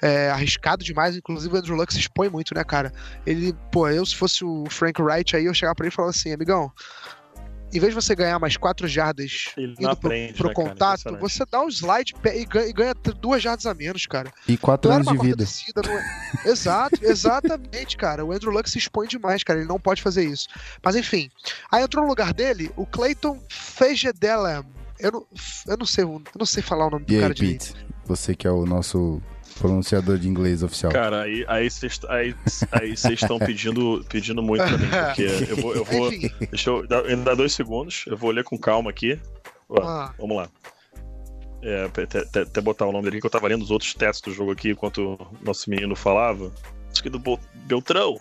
É, 0.00 0.30
arriscado 0.30 0.84
demais, 0.84 1.16
inclusive 1.16 1.52
o 1.52 1.58
Andrew 1.58 1.76
Luck 1.76 1.92
se 1.92 1.98
expõe 1.98 2.28
muito, 2.28 2.54
né, 2.54 2.62
cara? 2.62 2.92
Ele, 3.26 3.52
pô, 3.72 3.88
eu 3.88 4.06
se 4.06 4.14
fosse 4.14 4.44
o 4.44 4.64
Frank 4.70 5.02
Wright 5.02 5.34
aí, 5.34 5.46
eu 5.46 5.54
chegava 5.54 5.74
pra 5.74 5.86
ele 5.86 5.92
e 5.92 5.96
falava 5.96 6.10
assim, 6.10 6.32
amigão. 6.32 6.72
Em 7.72 7.78
vez 7.80 7.94
de 7.94 8.00
você 8.00 8.14
ganhar 8.14 8.38
mais 8.38 8.56
quatro 8.56 8.88
jardas 8.88 9.52
Ele 9.56 9.72
indo 9.72 9.96
pro, 9.96 10.08
aprende, 10.08 10.32
pro 10.34 10.48
né, 10.48 10.54
cara? 10.54 10.68
contato, 10.68 11.00
Impressionante. 11.00 11.20
você 11.20 11.44
dá 11.50 11.60
um 11.62 11.68
slide 11.68 12.14
e 12.34 12.44
ganha, 12.46 12.66
e 12.68 12.72
ganha 12.72 12.94
duas 13.20 13.42
jardas 13.42 13.66
a 13.66 13.74
menos, 13.74 14.06
cara. 14.06 14.32
E 14.48 14.56
quatro 14.56 14.88
Não 14.88 14.96
era 14.96 15.02
anos 15.02 15.12
uma 15.12 15.20
de 15.22 15.26
vida. 15.28 15.44
descida, 15.44 15.82
não 15.84 15.92
é- 15.92 16.04
Exato, 16.46 16.98
exatamente, 17.02 17.96
cara. 17.96 18.24
O 18.24 18.32
Andrew 18.32 18.50
Luck 18.52 18.68
se 18.70 18.78
expõe 18.78 19.06
demais, 19.06 19.44
cara. 19.44 19.58
Ele 19.60 19.68
não 19.68 19.78
pode 19.78 20.00
fazer 20.02 20.24
isso. 20.24 20.48
Mas 20.82 20.96
enfim. 20.96 21.30
Aí 21.70 21.82
entrou 21.82 22.02
no 22.04 22.08
lugar 22.08 22.32
dele 22.32 22.70
o 22.76 22.86
Clayton 22.86 23.38
Fejedelam. 23.48 24.64
Eu 24.98 25.12
não, 25.12 25.26
eu 25.66 25.76
não 25.76 25.86
sei, 25.86 26.04
eu 26.04 26.22
não 26.38 26.46
sei 26.46 26.62
falar 26.62 26.86
o 26.86 26.90
nome 26.90 27.04
do 27.04 27.12
E 27.12 27.16
aí, 27.16 27.22
cara 27.22 27.34
direito. 27.34 27.72
Pete? 27.72 27.86
Você 28.06 28.34
que 28.34 28.46
é 28.46 28.50
o 28.50 28.64
nosso 28.66 29.22
pronunciador 29.58 30.18
de 30.18 30.28
inglês 30.28 30.62
oficial. 30.62 30.92
Cara, 30.92 31.22
aí 31.22 31.44
aí 31.48 31.70
vocês 31.70 32.00
aí, 32.08 32.34
aí 32.72 32.96
vocês 32.96 33.20
estão 33.20 33.38
pedindo, 33.38 34.04
pedindo 34.08 34.42
muito 34.42 34.64
pra 34.64 34.78
mim, 34.78 34.88
porque 34.88 35.22
eu 35.50 35.56
vou, 35.56 35.74
eu 35.74 35.84
vou 35.84 36.10
deixa 36.50 36.70
eu 36.70 36.86
ainda 37.06 37.24
dá 37.24 37.34
dois 37.34 37.52
segundos, 37.52 38.04
eu 38.06 38.16
vou 38.16 38.30
ler 38.30 38.44
com 38.44 38.56
calma 38.58 38.90
aqui. 38.90 39.18
Ó, 39.68 39.80
ah, 39.82 40.14
Vamos 40.18 40.36
lá. 40.36 40.48
É, 41.60 41.84
até, 41.86 42.02
até- 42.04 42.42
até 42.42 42.60
botar 42.60 42.86
o 42.86 42.92
nome 42.92 43.04
dele 43.04 43.20
que 43.20 43.26
eu 43.26 43.30
tava 43.30 43.48
lendo 43.48 43.62
os 43.62 43.70
outros 43.70 43.92
testes 43.92 44.22
do 44.22 44.32
jogo 44.32 44.52
aqui 44.52 44.70
enquanto 44.70 44.98
o 45.14 45.36
nosso 45.44 45.68
menino 45.68 45.96
falava. 45.96 46.52
Acho 46.92 47.02
que 47.02 47.10
do 47.10 47.18
Bo- 47.18 47.40
Beltrão. 47.66 48.18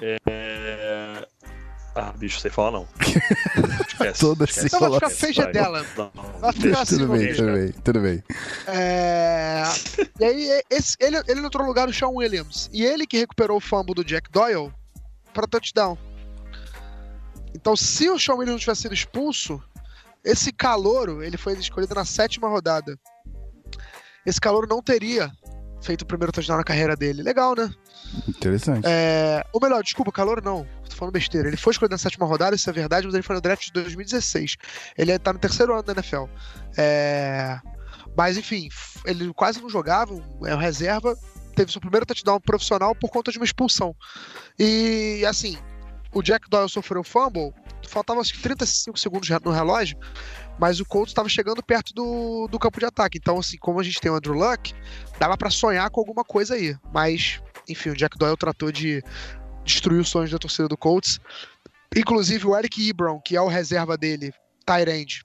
É... 0.00 1.28
Ah, 2.00 2.12
bicho, 2.16 2.38
sei 2.40 2.50
falar 2.50 2.70
não. 2.70 2.88
Esquece. 3.88 4.20
Toda 4.20 4.44
esquece, 4.44 4.66
assim 4.66 4.76
Então 4.76 4.80
vai 4.80 4.88
fala 5.00 5.10
ficar 5.10 5.10
Fejedelam. 5.26 5.84
Não, 5.96 6.10
Vai 6.40 6.52
ficar 6.52 6.82
assim, 6.82 6.98
Tudo 6.98 7.12
bem, 7.12 7.34
tudo 7.34 7.52
bem, 7.52 7.72
tudo 7.84 8.00
bem. 8.00 8.22
É... 8.68 9.62
E 10.20 10.24
aí, 10.24 10.62
esse- 10.70 10.96
ele, 11.00 11.16
ele 11.26 11.40
entrou 11.40 11.62
no 11.64 11.68
lugar 11.68 11.86
do 11.86 11.92
Sean 11.92 12.08
Williams. 12.10 12.70
E 12.72 12.84
ele 12.84 13.06
que 13.06 13.18
recuperou 13.18 13.56
o 13.56 13.60
fumble 13.60 13.94
do 13.94 14.04
Jack 14.04 14.30
Doyle 14.30 14.72
para 15.34 15.46
touchdown. 15.48 15.98
Então, 17.54 17.74
se 17.74 18.08
o 18.08 18.18
Sean 18.18 18.34
Williams 18.34 18.52
não 18.52 18.58
tivesse 18.60 18.82
sido 18.82 18.94
expulso, 18.94 19.60
esse 20.24 20.52
calouro, 20.52 21.22
ele 21.22 21.36
foi 21.36 21.54
escolhido 21.54 21.94
na 21.94 22.04
sétima 22.04 22.48
rodada. 22.48 22.96
Esse 24.24 24.40
calouro 24.40 24.66
não 24.68 24.82
teria 24.82 25.32
feito 25.80 26.02
o 26.02 26.06
primeiro 26.06 26.32
touchdown 26.32 26.58
na 26.58 26.64
carreira 26.64 26.96
dele. 26.96 27.22
Legal, 27.22 27.54
né? 27.54 27.70
Interessante. 28.26 28.84
É... 28.86 29.44
Ou 29.52 29.60
melhor, 29.60 29.82
desculpa, 29.82 30.12
calouro 30.12 30.42
não. 30.44 30.66
Tô 30.88 30.96
falando 30.96 31.12
besteira. 31.12 31.48
Ele 31.48 31.56
foi 31.56 31.72
escolhido 31.72 31.94
na 31.94 31.98
sétima 31.98 32.26
rodada, 32.26 32.56
isso 32.56 32.68
é 32.68 32.72
verdade, 32.72 33.06
mas 33.06 33.14
ele 33.14 33.22
foi 33.22 33.36
no 33.36 33.42
draft 33.42 33.66
de 33.66 33.72
2016. 33.72 34.56
Ele 34.96 35.18
tá 35.18 35.32
no 35.32 35.38
terceiro 35.38 35.72
ano 35.72 35.82
da 35.82 35.92
NFL. 35.92 36.24
É... 36.76 37.58
Mas 38.16 38.36
enfim, 38.36 38.68
ele 39.04 39.32
quase 39.32 39.60
não 39.60 39.68
jogava, 39.68 40.14
é 40.44 40.54
um 40.54 40.58
reserva. 40.58 41.16
Teve 41.54 41.72
seu 41.72 41.80
primeiro 41.80 42.06
touchdown 42.06 42.40
profissional 42.40 42.94
por 42.94 43.10
conta 43.10 43.30
de 43.30 43.38
uma 43.38 43.44
expulsão. 43.44 43.94
E 44.58 45.24
assim, 45.26 45.58
o 46.12 46.22
Jack 46.22 46.48
Doyle 46.48 46.68
sofreu 46.68 47.04
fumble, 47.04 47.52
faltava 47.88 48.20
acho 48.20 48.32
que 48.32 48.40
35 48.40 48.98
segundos 48.98 49.28
no 49.44 49.50
relógio, 49.50 49.98
mas 50.58 50.80
o 50.80 50.84
Colts 50.84 51.10
estava 51.10 51.28
chegando 51.28 51.62
perto 51.62 51.94
do, 51.94 52.48
do 52.48 52.58
campo 52.58 52.80
de 52.80 52.86
ataque. 52.86 53.18
Então, 53.18 53.38
assim, 53.38 53.56
como 53.58 53.80
a 53.80 53.82
gente 53.82 54.00
tem 54.00 54.10
o 54.10 54.14
Andrew 54.14 54.34
Luck, 54.34 54.74
dava 55.18 55.36
pra 55.36 55.50
sonhar 55.50 55.88
com 55.90 56.00
alguma 56.00 56.24
coisa 56.24 56.54
aí. 56.54 56.76
Mas, 56.92 57.40
enfim, 57.68 57.90
o 57.90 57.96
Jack 57.96 58.18
Doyle 58.18 58.36
tratou 58.36 58.72
de 58.72 59.02
destruir 59.64 60.00
os 60.00 60.08
sonhos 60.08 60.30
da 60.30 60.38
torcida 60.38 60.68
do 60.68 60.76
Colts. 60.76 61.20
Inclusive 61.96 62.46
o 62.46 62.56
Eric 62.56 62.88
Ebron, 62.88 63.20
que 63.20 63.36
é 63.36 63.40
o 63.40 63.46
reserva 63.46 63.96
dele, 63.96 64.32
Tyrande, 64.66 65.24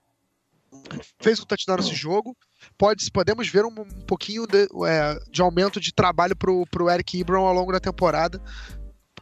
fez 1.20 1.40
um 1.40 1.46
touchdown 1.46 1.78
nesse 1.78 1.96
jogo. 1.96 2.36
pode, 2.78 3.10
podemos 3.12 3.48
ver 3.50 3.66
um, 3.66 3.70
um 3.70 4.06
pouquinho 4.06 4.46
de, 4.48 4.68
é, 4.88 5.20
de 5.30 5.42
aumento 5.42 5.80
de 5.80 5.94
trabalho 5.94 6.36
pro, 6.36 6.66
pro 6.68 6.90
Eric 6.90 7.20
Ebron 7.20 7.46
ao 7.46 7.54
longo 7.54 7.72
da 7.72 7.80
temporada, 7.80 8.42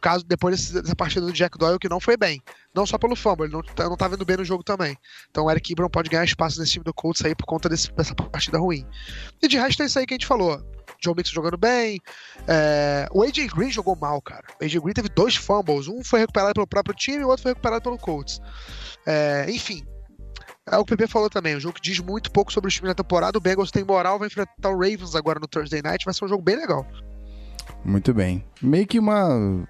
caso 0.02 0.24
depois 0.26 0.70
dessa 0.72 0.94
partida 0.96 1.24
do 1.24 1.32
Jack 1.32 1.56
Doyle 1.56 1.78
que 1.78 1.88
não 1.88 2.00
foi 2.00 2.16
bem. 2.16 2.42
Não 2.74 2.84
só 2.84 2.98
pelo 2.98 3.16
fumble, 3.16 3.46
ele 3.46 3.52
não, 3.54 3.62
tá- 3.62 3.88
não 3.88 3.96
tá 3.96 4.08
vendo 4.08 4.24
bem 4.24 4.36
no 4.36 4.44
jogo 4.44 4.62
também. 4.64 4.96
Então 5.30 5.44
o 5.44 5.50
Eric 5.50 5.72
Ebron 5.72 5.88
pode 5.88 6.10
ganhar 6.10 6.24
espaço 6.24 6.58
nesse 6.60 6.72
time 6.72 6.84
do 6.84 6.92
Colts 6.92 7.24
aí 7.24 7.34
por 7.34 7.46
conta 7.46 7.68
desse- 7.68 7.90
dessa 7.92 8.14
partida 8.14 8.58
ruim. 8.58 8.84
E 9.42 9.48
de 9.48 9.56
resto 9.56 9.82
é 9.82 9.86
isso 9.86 9.98
aí 9.98 10.04
que 10.06 10.12
a 10.14 10.16
gente 10.16 10.26
falou. 10.26 10.60
Joe 11.02 11.14
Mixon 11.16 11.32
jogando 11.34 11.56
bem. 11.56 12.00
é, 12.46 13.08
o 13.12 13.22
AJ 13.22 13.48
Green 13.48 13.70
jogou 13.70 13.96
mal, 13.96 14.20
cara. 14.20 14.44
O 14.60 14.64
AJ 14.64 14.78
Green 14.80 14.92
teve 14.92 15.08
dois 15.08 15.34
fumbles. 15.36 15.88
Um 15.88 16.02
foi 16.04 16.20
recuperado 16.20 16.54
pelo 16.54 16.66
próprio 16.66 16.94
time 16.94 17.18
e 17.22 17.24
o 17.24 17.28
outro 17.28 17.42
foi 17.44 17.52
recuperado 17.52 17.82
pelo 17.82 17.96
Colts. 17.98 18.40
É, 19.06 19.46
enfim. 19.48 19.82
É 20.70 20.76
o 20.76 20.84
que 20.84 20.94
o 20.94 20.96
PP 20.96 21.08
falou 21.10 21.28
também. 21.28 21.56
Um 21.56 21.60
jogo 21.60 21.74
que 21.74 21.80
diz 21.80 21.98
muito 21.98 22.30
pouco 22.30 22.52
sobre 22.52 22.68
o 22.68 22.70
time 22.70 22.86
da 22.88 22.94
temporada. 22.94 23.36
O 23.36 23.40
Bengals 23.40 23.70
tem 23.72 23.82
moral, 23.84 24.18
vai 24.18 24.28
enfrentar 24.28 24.68
o 24.70 24.74
Ravens 24.78 25.14
agora 25.16 25.40
no 25.40 25.48
Thursday 25.48 25.82
Night. 25.82 26.04
Vai 26.04 26.14
ser 26.14 26.24
um 26.24 26.28
jogo 26.28 26.42
bem 26.42 26.54
legal. 26.56 26.86
Muito 27.84 28.14
bem. 28.14 28.44
Meio 28.60 28.86
que 28.86 28.98
uma. 28.98 29.66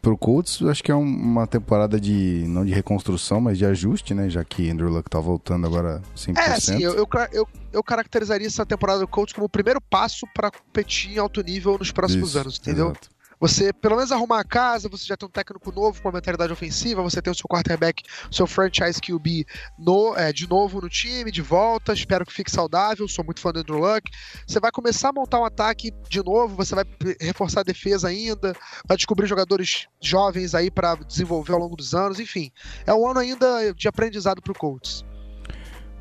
Pro 0.00 0.16
Colts, 0.16 0.62
acho 0.62 0.82
que 0.82 0.90
é 0.92 0.94
um- 0.94 1.00
uma 1.02 1.46
temporada 1.46 2.00
de. 2.00 2.44
não 2.46 2.64
de 2.64 2.72
reconstrução, 2.72 3.40
mas 3.40 3.58
de 3.58 3.66
ajuste, 3.66 4.14
né? 4.14 4.28
Já 4.30 4.44
que 4.44 4.70
Andrew 4.70 4.88
Luck 4.88 5.10
tá 5.10 5.18
voltando 5.20 5.66
agora 5.66 6.00
100%. 6.16 6.38
É, 6.38 6.52
assim, 6.52 6.82
eu, 6.82 6.94
eu, 6.94 7.08
eu, 7.32 7.48
eu 7.72 7.82
caracterizaria 7.82 8.46
essa 8.46 8.64
temporada 8.64 9.00
do 9.00 9.08
Colts 9.08 9.32
como 9.34 9.46
o 9.46 9.48
primeiro 9.48 9.80
passo 9.80 10.26
para 10.34 10.50
competir 10.50 11.12
em 11.12 11.18
alto 11.18 11.42
nível 11.42 11.76
nos 11.78 11.90
próximos 11.90 12.30
Isso, 12.30 12.38
anos, 12.38 12.58
entendeu? 12.58 12.86
exato. 12.86 13.08
Você, 13.40 13.72
pelo 13.72 13.96
menos, 13.96 14.10
arrumar 14.10 14.40
a 14.40 14.44
casa, 14.44 14.88
você 14.88 15.06
já 15.06 15.16
tem 15.16 15.28
um 15.28 15.30
técnico 15.30 15.72
novo 15.72 16.00
com 16.02 16.08
uma 16.08 16.14
mentalidade 16.14 16.52
ofensiva, 16.52 17.02
você 17.02 17.22
tem 17.22 17.30
o 17.30 17.34
seu 17.34 17.46
quarterback, 17.48 18.02
o 18.30 18.34
seu 18.34 18.46
franchise 18.46 19.00
QB 19.00 19.46
no, 19.78 20.16
é, 20.16 20.32
de 20.32 20.48
novo 20.48 20.80
no 20.80 20.88
time, 20.88 21.30
de 21.30 21.42
volta, 21.42 21.92
espero 21.92 22.26
que 22.26 22.32
fique 22.32 22.50
saudável, 22.50 23.06
sou 23.06 23.24
muito 23.24 23.40
fã 23.40 23.52
do 23.52 23.60
Andrew 23.60 23.78
Luck. 23.78 24.10
Você 24.46 24.58
vai 24.58 24.70
começar 24.70 25.10
a 25.10 25.12
montar 25.12 25.40
um 25.40 25.44
ataque 25.44 25.92
de 26.08 26.22
novo, 26.22 26.56
você 26.56 26.74
vai 26.74 26.84
reforçar 27.20 27.60
a 27.60 27.64
defesa 27.64 28.08
ainda, 28.08 28.54
vai 28.86 28.96
descobrir 28.96 29.26
jogadores 29.26 29.86
jovens 30.00 30.54
aí 30.54 30.70
para 30.70 30.96
desenvolver 30.96 31.52
ao 31.52 31.58
longo 31.58 31.76
dos 31.76 31.94
anos, 31.94 32.18
enfim. 32.18 32.50
É 32.86 32.92
um 32.92 33.08
ano 33.08 33.20
ainda 33.20 33.72
de 33.74 33.86
aprendizado 33.88 34.42
pro 34.42 34.54
Colts. 34.54 35.04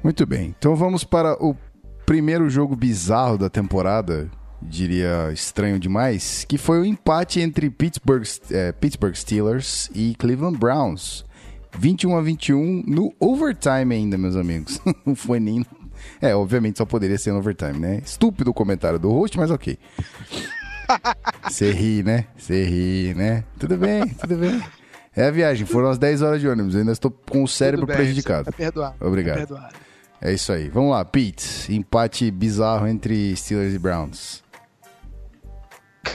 Muito 0.04 0.26
bem. 0.26 0.56
Então 0.58 0.76
vamos 0.76 1.04
para 1.04 1.34
o 1.44 1.56
primeiro 2.06 2.50
jogo 2.50 2.76
bizarro 2.76 3.38
da 3.38 3.50
temporada, 3.50 4.30
diria 4.68 5.32
estranho 5.34 5.80
demais, 5.80 6.46
que 6.48 6.58
foi 6.58 6.80
o 6.80 6.86
empate 6.86 7.40
entre 7.40 7.70
Pittsburgh, 7.70 8.24
eh, 8.52 8.72
Pittsburgh 8.74 9.16
Steelers 9.16 9.90
e 9.96 10.16
Cleveland 10.16 10.58
Browns. 10.58 11.26
21 11.78 12.18
a 12.18 12.22
21 12.22 12.84
no 12.88 13.14
overtime 13.20 13.94
ainda, 13.94 14.18
meus 14.18 14.36
amigos. 14.36 14.80
Não 15.06 15.16
foi 15.16 15.40
nem. 15.40 15.66
É, 16.22 16.36
obviamente 16.36 16.78
só 16.78 16.86
poderia 16.86 17.18
ser 17.18 17.32
no 17.32 17.40
overtime, 17.40 17.80
né? 17.80 18.02
Estúpido 18.06 18.52
o 18.52 18.54
comentário 18.54 19.00
do 19.00 19.12
host, 19.12 19.38
mas 19.38 19.52
ok. 19.52 19.78
Você 21.44 21.72
ri, 21.72 22.04
né? 22.04 22.26
Você 22.38 22.64
ri, 22.64 23.14
né? 23.14 23.44
Tudo 23.60 23.78
bem, 23.78 24.08
tudo 24.08 24.38
bem. 24.38 24.62
É 25.16 25.28
a 25.28 25.32
viagem, 25.32 25.66
foram 25.66 25.90
as 25.90 25.98
10 25.98 26.22
horas 26.22 26.40
de 26.40 26.48
ônibus, 26.48 26.76
ainda 26.76 26.92
estou 26.92 27.12
com 27.12 27.44
o 27.44 27.48
cérebro 27.48 27.88
bem, 27.88 27.96
prejudicado. 27.96 28.50
É 28.50 28.52
perdoado. 28.52 28.96
Obrigado. 29.02 29.38
É 29.38 29.40
perdoado. 29.40 29.76
É 30.22 30.34
isso 30.34 30.52
aí. 30.52 30.70
Vamos 30.70 30.92
lá, 30.92 31.04
Pete. 31.06 31.74
Empate 31.74 32.30
bizarro 32.32 32.88
entre 32.88 33.36
Steelers 33.36 33.74
e 33.74 33.80
Browns. 33.80 34.44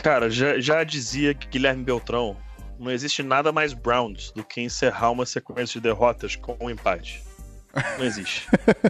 Cara, 0.03 0.31
já, 0.31 0.59
já 0.61 0.85
dizia 0.85 1.35
que 1.35 1.47
Guilherme 1.49 1.85
Beltrão, 1.85 2.37
não 2.79 2.91
existe 2.91 3.23
nada 3.23 3.53
mais 3.53 3.73
Browns 3.73 4.31
do 4.33 4.43
que 4.45 4.61
encerrar 4.61 5.11
uma 5.11 5.25
sequência 5.27 5.81
de 5.81 5.89
derrotas 5.89 6.37
com 6.37 6.57
um 6.61 6.71
empate. 6.71 7.23
Não 7.99 8.05
existe. 8.05 8.47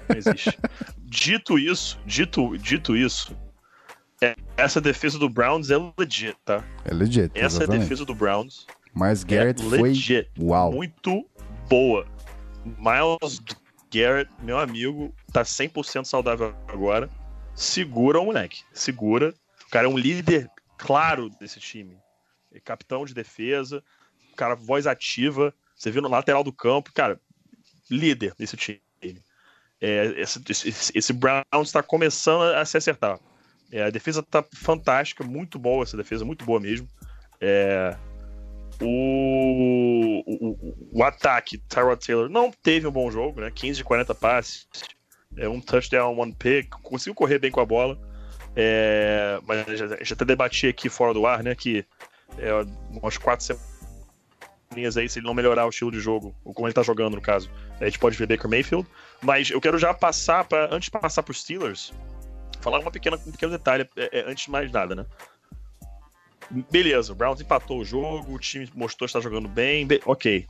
Não 0.08 0.16
existe. 0.16 0.58
Dito 0.98 1.58
isso, 1.58 1.98
dito, 2.06 2.56
dito 2.58 2.96
isso, 2.96 3.36
é- 4.20 4.34
essa 4.56 4.80
defesa 4.80 5.18
do 5.18 5.28
Browns 5.28 5.70
é 5.70 5.76
legit, 5.98 6.36
tá? 6.44 6.64
É 6.84 6.92
legit, 6.94 7.30
Essa 7.34 7.58
exatamente. 7.58 7.82
defesa 7.82 8.04
do 8.04 8.14
Browns 8.14 8.66
Mas 8.94 9.22
Garrett 9.24 9.60
é 9.64 9.68
foi... 9.68 9.82
legit. 9.82 10.30
Uau. 10.40 10.72
Muito 10.72 11.24
boa. 11.68 12.06
Miles 12.64 13.40
Garrett, 13.92 14.30
meu 14.42 14.58
amigo, 14.58 15.14
tá 15.32 15.42
100% 15.42 16.04
saudável 16.06 16.54
agora. 16.68 17.10
Segura 17.54 18.18
o 18.20 18.24
moleque. 18.26 18.62
Segura. 18.72 19.34
O 19.66 19.70
cara 19.70 19.86
é 19.86 19.88
um 19.90 19.98
líder 19.98 20.48
claro 20.82 21.30
desse 21.40 21.60
time. 21.60 21.96
É 22.52 22.58
capitão 22.60 23.04
de 23.04 23.14
defesa. 23.14 23.82
Cara, 24.36 24.54
voz 24.56 24.86
ativa. 24.86 25.54
Você 25.76 25.90
viu 25.90 26.02
no 26.02 26.08
lateral 26.08 26.42
do 26.42 26.52
campo. 26.52 26.92
Cara, 26.92 27.20
líder 27.90 28.34
desse 28.36 28.56
time. 28.56 28.80
É, 29.80 30.06
esse, 30.20 30.40
esse, 30.48 30.92
esse 30.94 31.12
Browns 31.12 31.44
está 31.68 31.82
começando 31.82 32.42
a 32.54 32.64
se 32.64 32.76
acertar. 32.76 33.18
É, 33.70 33.84
a 33.84 33.90
defesa 33.90 34.22
tá 34.22 34.44
fantástica, 34.54 35.24
muito 35.24 35.58
boa 35.58 35.82
essa 35.82 35.96
defesa, 35.96 36.24
muito 36.24 36.44
boa 36.44 36.60
mesmo. 36.60 36.86
É, 37.40 37.96
o, 38.80 40.22
o, 40.26 40.50
o- 40.50 40.88
o 40.92 41.02
ataque, 41.04 41.58
Tyrod 41.58 42.04
Taylor 42.04 42.28
não 42.28 42.50
teve 42.50 42.86
um 42.86 42.92
bom 42.92 43.10
jogo, 43.10 43.40
né? 43.40 43.50
15 43.50 43.78
de 43.78 43.84
40 43.84 44.14
passes, 44.14 44.66
é, 45.36 45.48
um 45.48 45.60
touchdown, 45.60 46.18
one 46.18 46.34
pick, 46.34 46.68
conseguiu 46.82 47.14
correr 47.14 47.38
bem 47.38 47.50
com 47.50 47.60
a 47.60 47.66
bola. 47.66 47.98
É, 48.54 49.40
mas 49.46 49.78
já, 49.78 49.86
já 50.02 50.14
até 50.14 50.24
debati 50.24 50.66
aqui 50.68 50.88
fora 50.88 51.14
do 51.14 51.26
ar, 51.26 51.42
né? 51.42 51.54
Que 51.54 51.84
é, 52.38 52.50
umas 52.90 53.16
quatro 53.16 53.44
semanas 53.44 54.96
aí, 54.96 55.08
se 55.08 55.18
ele 55.18 55.26
não 55.26 55.34
melhorar 55.34 55.66
o 55.66 55.70
estilo 55.70 55.90
de 55.90 56.00
jogo, 56.00 56.34
ou 56.44 56.52
como 56.54 56.66
ele 56.66 56.74
tá 56.74 56.82
jogando, 56.82 57.14
no 57.14 57.20
caso, 57.20 57.50
a 57.80 57.84
gente 57.84 57.98
pode 57.98 58.16
ver 58.16 58.26
Baker 58.26 58.48
Mayfield. 58.50 58.86
Mas 59.20 59.50
eu 59.50 59.60
quero 59.60 59.78
já 59.78 59.92
passar 59.94 60.44
para 60.44 60.74
antes 60.74 60.86
de 60.86 60.90
passar 60.90 61.22
pros 61.22 61.40
Steelers, 61.40 61.92
falar 62.60 62.78
uma 62.78 62.90
pequena, 62.90 63.16
um 63.26 63.32
pequeno 63.32 63.52
detalhe 63.52 63.88
é, 63.96 64.20
é, 64.20 64.30
antes 64.30 64.44
de 64.44 64.50
mais 64.50 64.70
nada, 64.70 64.94
né? 64.94 65.06
Beleza, 66.70 67.12
o 67.12 67.14
Browns 67.14 67.40
empatou 67.40 67.78
o 67.80 67.84
jogo, 67.84 68.34
o 68.34 68.38
time 68.38 68.68
mostrou 68.74 69.06
que 69.06 69.16
está 69.16 69.20
jogando 69.20 69.48
bem, 69.48 69.86
be- 69.86 70.02
ok. 70.04 70.46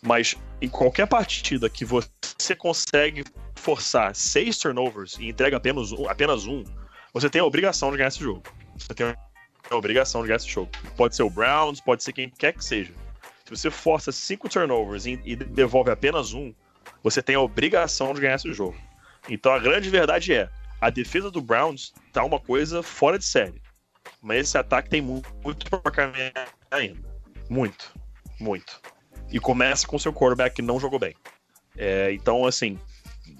Mas 0.00 0.36
em 0.60 0.68
qualquer 0.68 1.06
partida 1.06 1.68
que 1.68 1.84
você 1.84 2.54
consegue 2.56 3.24
forçar 3.54 4.14
seis 4.14 4.56
turnovers 4.56 5.18
e 5.18 5.28
entrega 5.28 5.56
apenas 5.56 5.92
um, 5.92 6.08
apenas 6.08 6.46
um, 6.46 6.64
você 7.20 7.30
tem 7.30 7.40
a 7.40 7.44
obrigação 7.44 7.90
de 7.90 7.96
ganhar 7.96 8.08
esse 8.08 8.20
jogo. 8.20 8.42
Você 8.76 8.92
tem 8.94 9.06
a 9.06 9.74
obrigação 9.74 10.20
de 10.20 10.28
ganhar 10.28 10.36
esse 10.36 10.48
jogo. 10.48 10.70
Pode 10.96 11.16
ser 11.16 11.22
o 11.22 11.30
Browns, 11.30 11.80
pode 11.80 12.02
ser 12.02 12.12
quem 12.12 12.28
quer 12.28 12.52
que 12.52 12.64
seja. 12.64 12.92
Se 13.44 13.50
você 13.50 13.70
força 13.70 14.12
cinco 14.12 14.48
turnovers 14.48 15.06
e, 15.06 15.16
devolve 15.36 15.90
apenas 15.90 16.34
um, 16.34 16.52
você 17.02 17.22
tem 17.22 17.36
a 17.36 17.40
obrigação 17.40 18.12
de 18.12 18.20
ganhar 18.20 18.34
esse 18.34 18.52
jogo. 18.52 18.76
Então 19.28 19.52
a 19.52 19.58
grande 19.58 19.88
verdade 19.88 20.34
é, 20.34 20.48
a 20.80 20.90
defesa 20.90 21.30
do 21.30 21.40
Browns 21.40 21.94
tá 22.12 22.22
uma 22.22 22.38
coisa 22.38 22.82
fora 22.82 23.18
de 23.18 23.24
série. 23.24 23.62
Mas 24.20 24.48
esse 24.48 24.58
ataque 24.58 24.90
tem 24.90 25.00
mu- 25.00 25.22
muito 25.42 25.70
pra 25.70 25.90
caminhar 25.90 26.48
ainda. 26.70 27.00
Muito. 27.48 27.94
Muito. 28.38 28.80
E 29.32 29.40
começa 29.40 29.86
com 29.86 29.98
seu 29.98 30.12
quarterback 30.12 30.56
que 30.56 30.62
não 30.62 30.78
jogou 30.78 30.98
bem. 30.98 31.14
É, 31.76 32.12
então, 32.12 32.44
assim, 32.44 32.78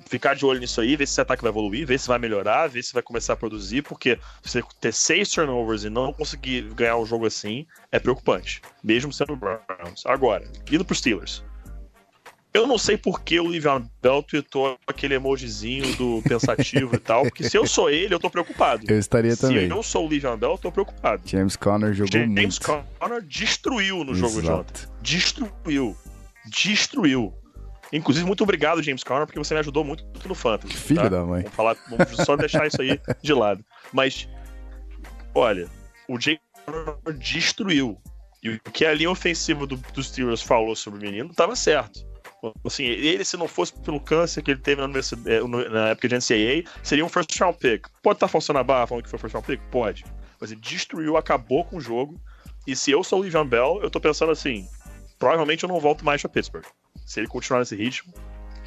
ficar 0.07 0.35
de 0.35 0.47
olho 0.47 0.61
nisso 0.61 0.81
aí, 0.81 0.97
ver 0.97 1.07
se 1.07 1.13
esse 1.15 1.21
ataque 1.21 1.43
vai 1.43 1.51
evoluir, 1.51 1.87
ver 1.87 1.99
se 1.99 2.09
vai 2.09 2.19
melhorar, 2.19 2.69
ver 2.69 2.83
se 2.83 2.93
vai 2.93 3.03
começar 3.03 3.33
a 3.35 3.37
produzir, 3.37 3.83
porque 3.83 4.19
você 4.43 4.63
ter 4.81 4.93
seis 4.93 5.29
turnovers 5.29 5.85
e 5.85 5.91
não 5.91 6.13
conseguir 6.13 6.63
ganhar 6.75 6.97
o 6.97 7.05
jogo 7.05 7.27
assim 7.27 7.67
é 7.93 7.99
preocupante, 7.99 8.63
mesmo 8.83 9.13
sendo 9.13 9.33
o 9.35 9.37
Browns. 9.37 10.05
Agora, 10.07 10.49
indo 10.71 10.85
pros 10.85 10.99
Steelers. 10.99 11.45
Eu 12.55 12.67
não 12.67 12.79
sei 12.79 12.97
por 12.97 13.21
que 13.21 13.39
o 13.39 13.47
Livian 13.47 13.87
Bell 14.01 14.23
tweetou 14.23 14.79
aquele 14.87 15.13
emojizinho 15.15 15.95
do 15.97 16.23
pensativo 16.23 16.95
e 16.97 16.99
tal, 16.99 17.25
porque 17.25 17.45
se 17.51 17.55
eu 17.55 17.67
sou 17.67 17.91
ele, 17.91 18.15
eu 18.15 18.19
tô 18.19 18.31
preocupado. 18.31 18.83
Eu 18.89 18.99
estaria 18.99 19.35
Se 19.37 19.43
também. 19.43 19.69
eu 19.69 19.83
sou 19.83 20.07
o 20.07 20.09
Livian 20.09 20.39
Bell, 20.39 20.53
eu 20.53 20.59
tô 20.59 20.73
preocupado. 20.73 21.21
James 21.27 21.55
Conner 21.55 21.93
jogou 21.93 22.11
James 22.11 22.59
muito. 22.59 22.83
Conner 22.99 23.21
destruiu 23.21 24.05
no 24.05 24.15
jogo 24.15 24.41
de 24.41 24.51
ontem. 24.51 24.73
Exato. 24.75 24.93
Destruiu. 25.03 25.95
Destruiu. 26.47 27.35
Inclusive, 27.93 28.27
muito 28.27 28.43
obrigado, 28.43 28.83
James 28.83 29.05
Conner, 29.05 29.27
porque 29.27 29.39
você 29.39 29.55
me 29.55 29.61
ajudou 29.61 29.85
muito 29.85 30.05
no 30.27 30.35
Fantasy. 30.35 30.75
Filho 30.75 31.03
tá? 31.03 31.09
da 31.09 31.25
mãe. 31.25 31.43
Vamos, 31.43 31.57
falar, 31.57 31.77
vamos 31.89 32.17
só 32.25 32.37
deixar 32.37 32.67
isso 32.67 32.81
aí 32.83 33.01
de 33.23 33.33
lado. 33.33 33.65
Mas, 33.93 34.29
olha, 35.35 35.69
o 36.09 36.21
James 36.21 36.41
Conner 36.65 37.17
destruiu. 37.19 37.99
E 38.43 38.51
o 38.51 38.61
que 38.61 38.85
a 38.85 38.93
linha 38.93 39.11
ofensiva 39.11 39.67
do, 39.67 39.77
dos 39.77 40.09
Steelers 40.09 40.43
falou 40.43 40.77
sobre 40.77 41.01
o 41.01 41.03
menino 41.03 41.31
estava 41.31 41.57
certo. 41.57 42.07
Assim, 42.65 42.85
ele, 42.85 43.25
se 43.25 43.37
não 43.37 43.49
fosse 43.49 43.73
pelo 43.81 43.99
câncer 43.99 44.43
que 44.43 44.51
ele 44.51 44.61
teve 44.61 44.81
na, 44.87 44.99
eh, 44.99 45.69
na 45.71 45.89
época 45.89 46.09
de 46.09 46.15
NCAA, 46.15 46.71
seria 46.83 47.05
um 47.05 47.09
first 47.09 47.37
round 47.41 47.59
pick. 47.59 47.89
Pode 48.03 48.17
estar 48.17 48.29
forçando 48.29 48.59
a 48.59 48.63
barra 48.63 48.87
falando 48.87 49.05
que 49.05 49.11
foi 49.11 49.19
first 49.19 49.33
round 49.33 49.47
pick? 49.47 49.61
Pode. 49.71 50.05
Mas 50.41 50.53
ele 50.53 50.61
destruiu, 50.61 51.17
acabou 51.17 51.65
com 51.65 51.79
o 51.79 51.81
jogo. 51.81 52.21
E 52.67 52.77
se 52.77 52.91
eu 52.91 53.03
sou 53.03 53.21
o 53.21 53.23
Livian 53.23 53.47
Bell, 53.47 53.81
eu 53.83 53.91
tô 53.91 54.01
pensando 54.01 54.33
assim: 54.33 54.69
provavelmente 55.19 55.65
eu 55.65 55.69
não 55.69 55.81
volto 55.81 56.05
mais 56.05 56.21
pra 56.21 56.31
Pittsburgh. 56.31 56.67
Se 57.05 57.21
ele 57.21 57.27
continuar 57.29 57.61
nesse 57.61 57.77
ritmo, 57.77 58.13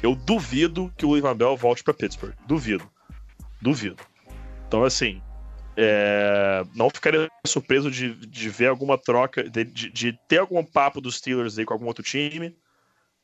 eu 0.02 0.14
duvido 0.14 0.92
que 0.96 1.04
o 1.04 1.14
Livian 1.14 1.36
Bell 1.36 1.56
volte 1.56 1.82
pra 1.82 1.92
Pittsburgh. 1.94 2.34
Duvido. 2.46 2.88
Duvido. 3.60 3.96
Então, 4.66 4.84
assim, 4.84 5.20
é, 5.76 6.64
não 6.74 6.88
ficaria 6.90 7.28
surpreso 7.46 7.90
de, 7.90 8.14
de 8.26 8.48
ver 8.48 8.66
alguma 8.68 8.96
troca, 8.96 9.42
de, 9.42 9.64
de- 9.64 9.90
de 9.90 10.12
ter 10.28 10.38
algum 10.38 10.64
papo 10.64 11.00
dos 11.00 11.16
Steelers 11.16 11.58
aí 11.58 11.64
com 11.64 11.74
algum 11.74 11.86
outro 11.86 12.02
time. 12.04 12.56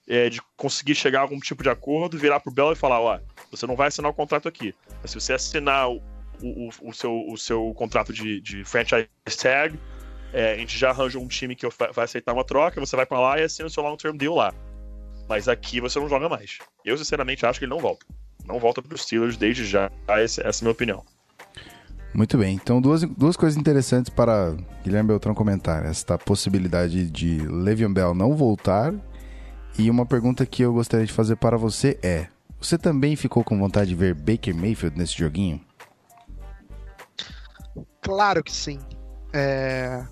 é, 0.09 0.29
de 0.31 0.41
conseguir 0.57 0.95
chegar 0.95 1.19
a 1.19 1.23
algum 1.23 1.41
tipo 1.41 1.65
de 1.65 1.69
acordo, 1.69 2.17
virar 2.17 2.39
pro 2.39 2.53
Bell 2.53 2.71
e 2.73 2.77
falar, 2.77 3.01
ó, 3.01 3.19
você 3.51 3.67
não 3.67 3.75
vai 3.75 3.89
assinar 3.89 4.09
o 4.09 4.15
contrato 4.15 4.47
aqui. 4.47 4.73
Mas 5.03 5.11
se 5.11 5.19
você 5.21 5.33
assinar 5.33 5.91
o, 5.91 6.01
o, 6.41 6.69
o 6.81 6.93
seu, 6.95 7.25
o 7.29 7.37
seu 7.37 7.75
contrato 7.75 8.13
de, 8.13 8.41
de 8.41 8.63
franchise 8.63 9.09
tag, 9.43 9.77
é, 10.33 10.53
a 10.53 10.57
gente 10.59 10.79
já 10.79 10.91
arranja 10.91 11.19
um 11.19 11.27
time 11.27 11.57
que 11.57 11.67
vai 11.93 12.05
aceitar 12.05 12.33
uma 12.33 12.45
troca, 12.45 12.79
você 12.79 12.95
vai 12.95 13.05
pra 13.05 13.19
lá 13.19 13.41
e 13.41 13.43
assina 13.43 13.67
o 13.67 13.71
seu 13.71 13.83
long 13.83 13.97
term 13.97 14.17
deal 14.17 14.35
lá. 14.37 14.55
Mas 15.29 15.49
aqui 15.49 15.81
você 15.81 15.99
não 15.99 16.09
joga 16.09 16.29
mais. 16.29 16.59
Eu, 16.85 16.97
sinceramente, 16.97 17.45
acho 17.45 17.59
que 17.59 17.65
ele 17.65 17.75
não 17.75 17.81
volta. 17.81 18.07
Não 18.45 18.61
volta 18.61 18.81
pros 18.81 19.03
Steelers 19.03 19.37
desde 19.37 19.65
já. 19.65 19.91
Essa, 20.09 20.47
essa 20.47 20.61
é 20.61 20.63
a 20.63 20.65
minha 20.65 20.73
opinião. 20.73 21.05
Muito 22.15 22.39
bem, 22.39 22.55
então 22.55 22.81
duas, 22.81 23.03
duas 23.03 23.37
coisas 23.37 23.59
interessantes 23.59 24.09
para 24.09 24.57
Guilherme 24.83 25.09
Beltrão 25.09 25.35
comentar. 25.35 25.85
Esta 25.85 26.17
possibilidade 26.17 27.11
de 27.11 27.39
Le'Veon 27.47 27.93
Bell 27.93 28.15
não 28.15 28.35
voltar 28.35 28.95
e 29.79 29.91
uma 29.91 30.07
pergunta 30.07 30.47
que 30.47 30.63
eu 30.63 30.73
gostaria 30.73 31.05
de 31.05 31.13
fazer 31.13 31.37
para 31.37 31.59
você 31.59 31.99
é: 32.03 32.29
você 32.59 32.79
também 32.79 33.17
ficou 33.17 33.45
com 33.45 33.59
vontade 33.59 33.91
de 33.91 33.95
ver 33.95 34.15
Baker 34.15 34.55
Mayfield 34.55 34.97
nesse 34.97 35.19
joguinho? 35.19 35.61
Claro 38.01 38.43
que 38.43 38.53
sim. 38.53 38.79
É, 39.35 40.03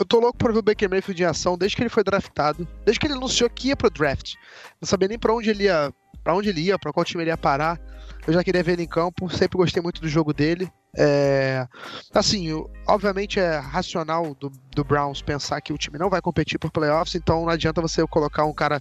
Eu 0.00 0.06
tô 0.06 0.18
louco 0.18 0.38
pra 0.38 0.50
ver 0.50 0.60
o 0.60 0.62
Baker 0.62 0.88
Mayfield 0.88 1.22
em 1.22 1.26
ação 1.26 1.58
desde 1.58 1.76
que 1.76 1.82
ele 1.82 1.90
foi 1.90 2.02
draftado, 2.02 2.66
desde 2.86 2.98
que 2.98 3.06
ele 3.06 3.12
anunciou 3.12 3.50
que 3.50 3.68
ia 3.68 3.76
pro 3.76 3.90
draft. 3.90 4.32
Não 4.80 4.88
sabia 4.88 5.06
nem 5.06 5.18
pra 5.18 5.34
onde 5.34 5.50
ele 5.50 5.64
ia, 5.64 5.92
para 6.24 6.34
onde 6.34 6.48
ele 6.48 6.62
ia, 6.62 6.78
para 6.78 6.90
qual 6.90 7.04
time 7.04 7.22
ele 7.22 7.30
ia 7.30 7.36
parar. 7.36 7.78
Eu 8.26 8.32
já 8.32 8.42
queria 8.42 8.62
ver 8.62 8.72
ele 8.72 8.84
em 8.84 8.88
campo, 8.88 9.28
sempre 9.28 9.58
gostei 9.58 9.82
muito 9.82 10.00
do 10.00 10.08
jogo 10.08 10.32
dele. 10.32 10.72
É, 10.96 11.68
Assim, 12.14 12.48
obviamente 12.86 13.38
é 13.38 13.58
racional 13.58 14.34
do, 14.34 14.50
do 14.74 14.82
Browns 14.82 15.20
pensar 15.20 15.60
que 15.60 15.72
o 15.72 15.78
time 15.78 15.98
não 15.98 16.08
vai 16.08 16.22
competir 16.22 16.58
por 16.58 16.70
playoffs, 16.70 17.14
então 17.14 17.42
não 17.42 17.50
adianta 17.50 17.82
você 17.82 18.04
colocar 18.06 18.46
um 18.46 18.54
cara 18.54 18.80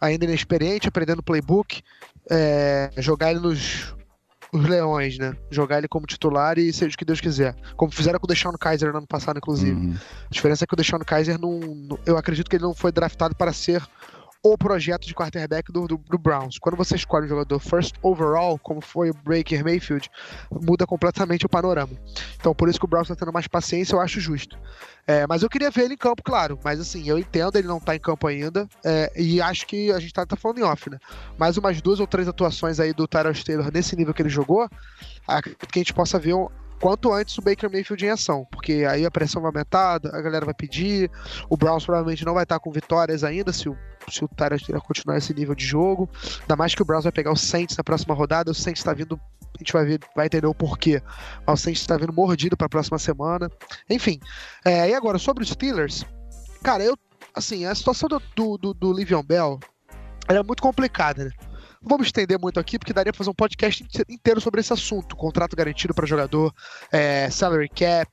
ainda 0.00 0.24
inexperiente, 0.24 0.88
aprendendo 0.88 1.22
playbook, 1.22 1.82
é, 2.28 2.90
jogar 2.98 3.30
ele 3.30 3.40
nos 3.40 3.94
os 4.52 4.64
leões, 4.66 5.18
né? 5.18 5.34
Jogar 5.50 5.78
ele 5.78 5.88
como 5.88 6.06
titular 6.06 6.58
e 6.58 6.72
seja 6.72 6.94
o 6.94 6.98
que 6.98 7.04
Deus 7.04 7.20
quiser. 7.20 7.54
Como 7.76 7.92
fizeram 7.92 8.18
com 8.18 8.24
o 8.26 8.28
Deshaun 8.28 8.52
Kaiser 8.52 8.90
no 8.92 8.98
ano 8.98 9.06
passado, 9.06 9.36
inclusive. 9.38 9.72
Uhum. 9.78 9.94
A 9.94 10.28
diferença 10.30 10.64
é 10.64 10.66
que 10.66 10.74
o 10.74 10.76
Deshaun 10.76 11.00
Kaiser 11.00 11.38
não, 11.40 11.58
não- 11.60 11.98
Eu 12.06 12.16
acredito 12.16 12.48
que 12.48 12.56
ele 12.56 12.64
não 12.64 12.74
foi 12.74 12.90
draftado 12.92 13.34
para 13.34 13.52
ser 13.52 13.82
o 14.42 14.56
projeto 14.56 15.06
de 15.06 15.14
quarterback 15.14 15.72
do, 15.72 15.86
do, 15.88 15.96
do 15.96 16.18
Browns. 16.18 16.58
Quando 16.58 16.76
você 16.76 16.94
escolhe 16.94 17.26
um 17.26 17.28
jogador 17.28 17.58
first 17.58 17.96
overall, 18.02 18.58
como 18.58 18.80
foi 18.80 19.10
o 19.10 19.14
Baker 19.14 19.64
Mayfield, 19.64 20.08
muda 20.50 20.86
completamente 20.86 21.44
o 21.44 21.48
panorama. 21.48 21.92
Então, 22.36 22.54
por 22.54 22.68
isso 22.68 22.78
que 22.78 22.84
o 22.84 22.88
Browns 22.88 23.10
está 23.10 23.16
tendo 23.16 23.32
mais 23.32 23.48
paciência, 23.48 23.94
eu 23.94 24.00
acho 24.00 24.20
justo. 24.20 24.56
É, 25.06 25.26
mas 25.26 25.42
eu 25.42 25.48
queria 25.48 25.70
ver 25.70 25.86
ele 25.86 25.94
em 25.94 25.98
campo, 25.98 26.22
claro. 26.22 26.58
Mas 26.62 26.78
assim, 26.78 27.08
eu 27.08 27.18
entendo, 27.18 27.56
ele 27.56 27.66
não 27.66 27.80
tá 27.80 27.96
em 27.96 28.00
campo 28.00 28.26
ainda. 28.26 28.68
é, 28.84 29.10
e 29.16 29.40
acho 29.40 29.66
que 29.66 29.90
a 29.90 29.98
gente 29.98 30.12
tá, 30.12 30.24
tá 30.24 30.36
falando 30.36 30.58
em 30.58 30.62
off, 30.62 30.88
né? 30.88 30.98
Mais 31.36 31.56
umas 31.56 31.80
duas 31.82 31.98
ou 31.98 32.06
três 32.06 32.28
atuações 32.28 32.78
aí 32.78 32.92
do 32.92 33.08
Tyrell 33.08 33.32
Taylor 33.44 33.72
nesse 33.72 33.96
nível 33.96 34.14
que 34.14 34.22
ele 34.22 34.28
jogou, 34.28 34.68
que 35.72 35.78
a 35.78 35.80
gente 35.80 35.92
possa 35.94 36.18
ver 36.18 36.34
um- 36.34 36.48
quanto 36.80 37.12
antes 37.12 37.36
o 37.38 37.42
Baker 37.42 37.70
Mayfield 37.70 38.04
em 38.04 38.10
ação, 38.10 38.46
porque 38.50 38.84
aí 38.88 39.04
a 39.04 39.10
pressão 39.10 39.42
vai 39.42 39.50
aumentar, 39.50 40.00
a 40.04 40.20
galera 40.20 40.44
vai 40.44 40.54
pedir, 40.54 41.10
o 41.48 41.56
Browns 41.56 41.84
provavelmente 41.84 42.24
não 42.24 42.34
vai 42.34 42.44
estar 42.44 42.58
com 42.58 42.70
vitórias 42.70 43.24
ainda 43.24 43.52
se 43.52 43.68
o, 43.68 43.76
se 44.08 44.24
o 44.24 44.28
Taylor 44.28 44.58
continuar 44.82 45.18
esse 45.18 45.34
nível 45.34 45.54
de 45.54 45.64
jogo, 45.64 46.08
ainda 46.40 46.56
mais 46.56 46.74
que 46.74 46.82
o 46.82 46.84
Browns 46.84 47.04
vai 47.04 47.12
pegar 47.12 47.32
o 47.32 47.36
Saints 47.36 47.76
na 47.76 47.84
próxima 47.84 48.14
rodada, 48.14 48.50
o 48.50 48.54
Saints 48.54 48.82
tá 48.82 48.92
vindo, 48.92 49.20
a 49.54 49.58
gente 49.58 49.72
vai 49.72 49.84
ver, 49.84 50.00
vai 50.14 50.26
entender 50.26 50.46
o 50.46 50.54
porquê, 50.54 51.02
o 51.46 51.56
Saints 51.56 51.86
tá 51.86 51.96
vindo 51.96 52.12
mordido 52.12 52.56
para 52.56 52.66
a 52.66 52.70
próxima 52.70 52.98
semana, 52.98 53.50
enfim, 53.90 54.20
é, 54.64 54.88
e 54.88 54.94
agora 54.94 55.18
sobre 55.18 55.42
os 55.42 55.50
Steelers, 55.50 56.04
cara, 56.62 56.84
eu, 56.84 56.96
assim, 57.34 57.66
a 57.66 57.74
situação 57.74 58.08
do, 58.08 58.22
do, 58.36 58.58
do, 58.58 58.74
do 58.74 58.92
Livion 58.92 59.22
Bell, 59.22 59.58
ela 60.28 60.40
é 60.40 60.42
muito 60.42 60.62
complicada, 60.62 61.24
né? 61.24 61.30
Não 61.82 61.88
vamos 61.90 62.06
estender 62.08 62.38
muito 62.38 62.58
aqui, 62.58 62.78
porque 62.78 62.92
daria 62.92 63.12
pra 63.12 63.18
fazer 63.18 63.30
um 63.30 63.34
podcast 63.34 63.82
inte- 63.82 64.04
inteiro 64.08 64.40
sobre 64.40 64.60
esse 64.60 64.72
assunto. 64.72 65.14
Contrato 65.16 65.56
garantido 65.56 65.94
para 65.94 66.06
jogador, 66.06 66.52
é, 66.92 67.30
salary 67.30 67.68
cap, 67.68 68.10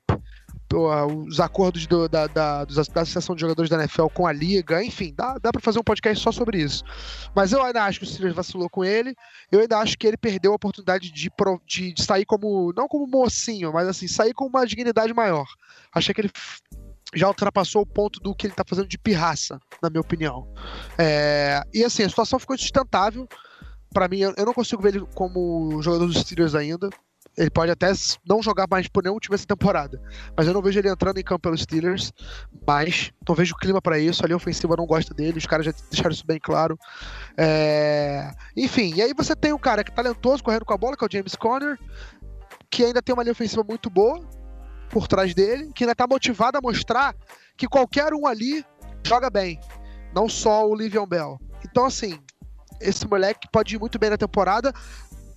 os 1.28 1.39
acordos 1.39 1.88
do- 1.88 2.10
da, 2.10 2.28
da, 2.28 2.65
da 2.65 2.82
Associação 2.82 3.34
de 3.36 3.41
Jogadores 3.41 3.69
da 3.69 3.78
NFL 3.78 4.08
com 4.08 4.28
a 4.28 4.32
Liga, 4.34 4.84
enfim, 4.84 5.13
dá, 5.15 5.38
dá 5.38 5.51
para 5.51 5.62
fazer 5.62 5.80
um 5.80 5.84
podcast 5.84 6.21
só 6.21 6.32
sobre 6.32 6.62
isso. 6.62 6.84
Mas 7.36 7.51
eu 7.51 7.63
ainda 7.63 7.84
acho 7.84 7.99
que 7.99 8.06
o 8.06 8.08
Steelers 8.10 8.36
vacilou 8.36 8.69
com 8.69 8.84
ele, 8.84 9.15
eu 9.51 9.62
ainda 9.62 9.78
acho 9.78 9.97
que 9.97 10.06
ele 10.08 10.17
perdeu 10.17 10.51
a 10.51 10.56
oportunidade 10.56 11.12
de, 11.12 11.32
de, 11.65 11.93
de 11.93 12.04
sair 12.04 12.25
como, 12.25 12.73
não 12.75 12.88
como 12.88 13.08
mocinho, 13.08 13.71
mas 13.71 13.88
assim, 13.88 14.08
sair 14.08 14.34
com 14.34 14.47
uma 14.47 14.65
dignidade 14.65 15.13
maior. 15.13 15.45
Achei 15.93 16.13
que 16.13 16.21
ele 16.21 16.32
já 17.13 17.28
ultrapassou 17.28 17.84
o 17.84 17.86
ponto 17.86 18.19
do 18.19 18.36
que 18.36 18.47
ele 18.47 18.54
tá 18.54 18.63
fazendo 18.67 18.88
de 18.88 18.97
pirraça, 18.97 19.60
na 19.82 19.89
minha 19.89 20.01
opinião. 20.01 20.51
É, 20.97 21.63
e 21.73 21.84
assim, 21.84 22.04
a 22.04 22.10
situação 22.10 22.38
ficou 22.39 22.56
insustentável. 22.56 23.28
Pra 23.95 24.10
mim, 24.10 24.19
eu 24.19 24.45
não 24.45 24.53
consigo 24.53 24.81
ver 24.81 24.93
ele 24.93 25.08
como 25.15 25.81
jogador 25.81 26.05
dos 26.08 26.17
Steelers 26.17 26.53
ainda. 26.53 26.89
Ele 27.38 27.49
pode 27.49 27.71
até 27.71 27.93
não 28.27 28.43
jogar 28.43 28.67
mais 28.69 28.89
por 28.89 29.01
nenhum 29.01 29.17
time 29.19 29.36
essa 29.36 29.47
temporada. 29.47 30.01
Mas 30.36 30.47
eu 30.47 30.53
não 30.53 30.62
vejo 30.62 30.77
ele 30.77 30.89
entrando 30.89 31.17
em 31.17 31.23
campo 31.23 31.43
pelos 31.43 31.62
Steelers. 31.62 32.12
Mas 32.67 33.13
não 33.25 33.34
vejo 33.34 33.55
clima 33.55 33.81
pra 33.81 33.97
isso. 33.97 34.21
A 34.21 34.27
linha 34.27 34.36
ofensiva 34.36 34.75
não 34.77 34.86
gosta 34.86 35.13
dele. 35.13 35.38
Os 35.38 35.45
caras 35.45 35.65
já 35.65 35.71
deixaram 35.89 36.12
isso 36.12 36.27
bem 36.27 36.38
claro. 36.38 36.77
É, 37.38 38.34
Enfim, 38.58 38.93
e 38.97 39.01
aí 39.01 39.13
você 39.13 39.34
tem 39.34 39.53
um 39.53 39.58
cara 39.58 39.81
que 39.81 39.91
é 39.91 39.95
talentoso 39.95 40.43
correndo 40.43 40.65
com 40.65 40.73
a 40.73 40.77
bola, 40.77 40.97
que 40.97 41.05
é 41.05 41.08
o 41.08 41.10
James 41.10 41.36
Conner. 41.38 41.79
Que 42.69 42.84
ainda 42.84 43.01
tem 43.01 43.13
uma 43.13 43.23
linha 43.23 43.31
ofensiva 43.31 43.63
muito 43.63 43.89
boa 43.89 44.19
por 44.89 45.08
trás 45.08 45.34
dele. 45.34 45.71
Que 45.73 45.86
ainda 45.86 45.95
tá 45.95 46.05
motivado 46.05 46.58
a 46.58 46.62
mostrar 46.62 47.15
que 47.55 47.65
qualquer 47.65 48.13
um 48.13 48.27
ali 48.27 48.62
joga 49.08 49.29
bem. 49.29 49.58
Não 50.13 50.27
só 50.27 50.67
o 50.67 50.75
Livion 50.75 51.08
Bell. 51.08 51.39
Então, 51.63 51.86
assim, 51.86 52.19
esse 52.80 53.08
moleque 53.08 53.48
pode 53.52 53.76
ir 53.76 53.80
muito 53.80 53.98
bem 54.00 54.10
na 54.10 54.18
temporada. 54.18 54.74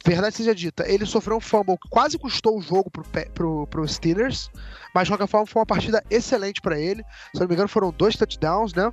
Verdade 0.04 0.36
seja 0.36 0.54
dita, 0.54 0.90
ele 0.90 1.04
sofreu 1.04 1.36
um 1.36 1.40
fumble 1.40 1.76
que 1.76 1.88
quase 1.88 2.16
custou 2.16 2.58
o 2.58 2.62
jogo 2.62 2.90
pro, 2.90 3.04
pro, 3.34 3.66
pro 3.66 3.88
Steelers, 3.88 4.48
mas 4.94 5.04
de 5.04 5.10
qualquer 5.10 5.26
forma 5.26 5.46
foi 5.46 5.60
uma 5.60 5.66
partida 5.66 6.02
excelente 6.08 6.60
pra 6.60 6.78
ele. 6.78 7.02
Se 7.34 7.40
não 7.40 7.48
me 7.48 7.54
engano, 7.54 7.68
foram 7.68 7.90
dois 7.90 8.16
touchdowns, 8.16 8.72
né? 8.72 8.92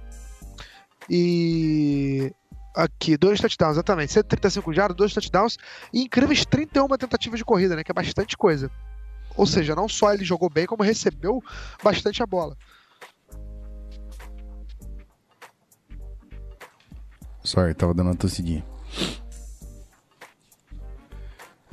E. 1.09 2.33
Aqui, 2.75 3.15
dois 3.15 3.39
touchdowns, 3.39 3.75
exatamente. 3.75 4.11
135 4.11 4.73
jardas, 4.73 4.97
dois 4.97 5.13
touchdowns 5.13 5.57
e 5.93 6.01
incríveis 6.01 6.43
31 6.45 6.87
tentativas 6.97 7.39
de 7.39 7.45
corrida, 7.45 7.75
né? 7.75 7.83
Que 7.83 7.91
é 7.91 7.93
bastante 7.93 8.35
coisa. 8.35 8.69
Ou 9.37 9.45
seja, 9.45 9.75
não 9.75 9.87
só 9.87 10.13
ele 10.13 10.25
jogou 10.25 10.49
bem, 10.49 10.65
como 10.65 10.83
recebeu 10.83 11.41
bastante 11.81 12.21
a 12.21 12.25
bola. 12.25 12.57
Sorry, 17.45 17.73
tava 17.73 17.93
dando 17.93 18.07
uma 18.07 18.15
tossidinha. 18.15 18.65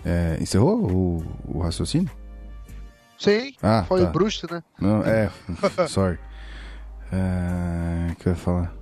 É, 0.05 0.37
encerrou 0.41 0.79
o, 0.91 1.25
o 1.47 1.61
raciocínio? 1.61 2.11
Sim, 3.19 3.55
Ah, 3.63 3.85
foi 3.87 4.03
tá. 4.03 4.09
o 4.09 4.13
Bruce, 4.13 4.45
né? 4.51 4.63
Não, 4.81 5.03
é, 5.05 5.31
sorry. 5.89 6.19
É, 7.13 8.13
o 8.13 8.17
que 8.17 8.27
eu 8.29 8.33
ia 8.33 8.37
falar? 8.37 8.75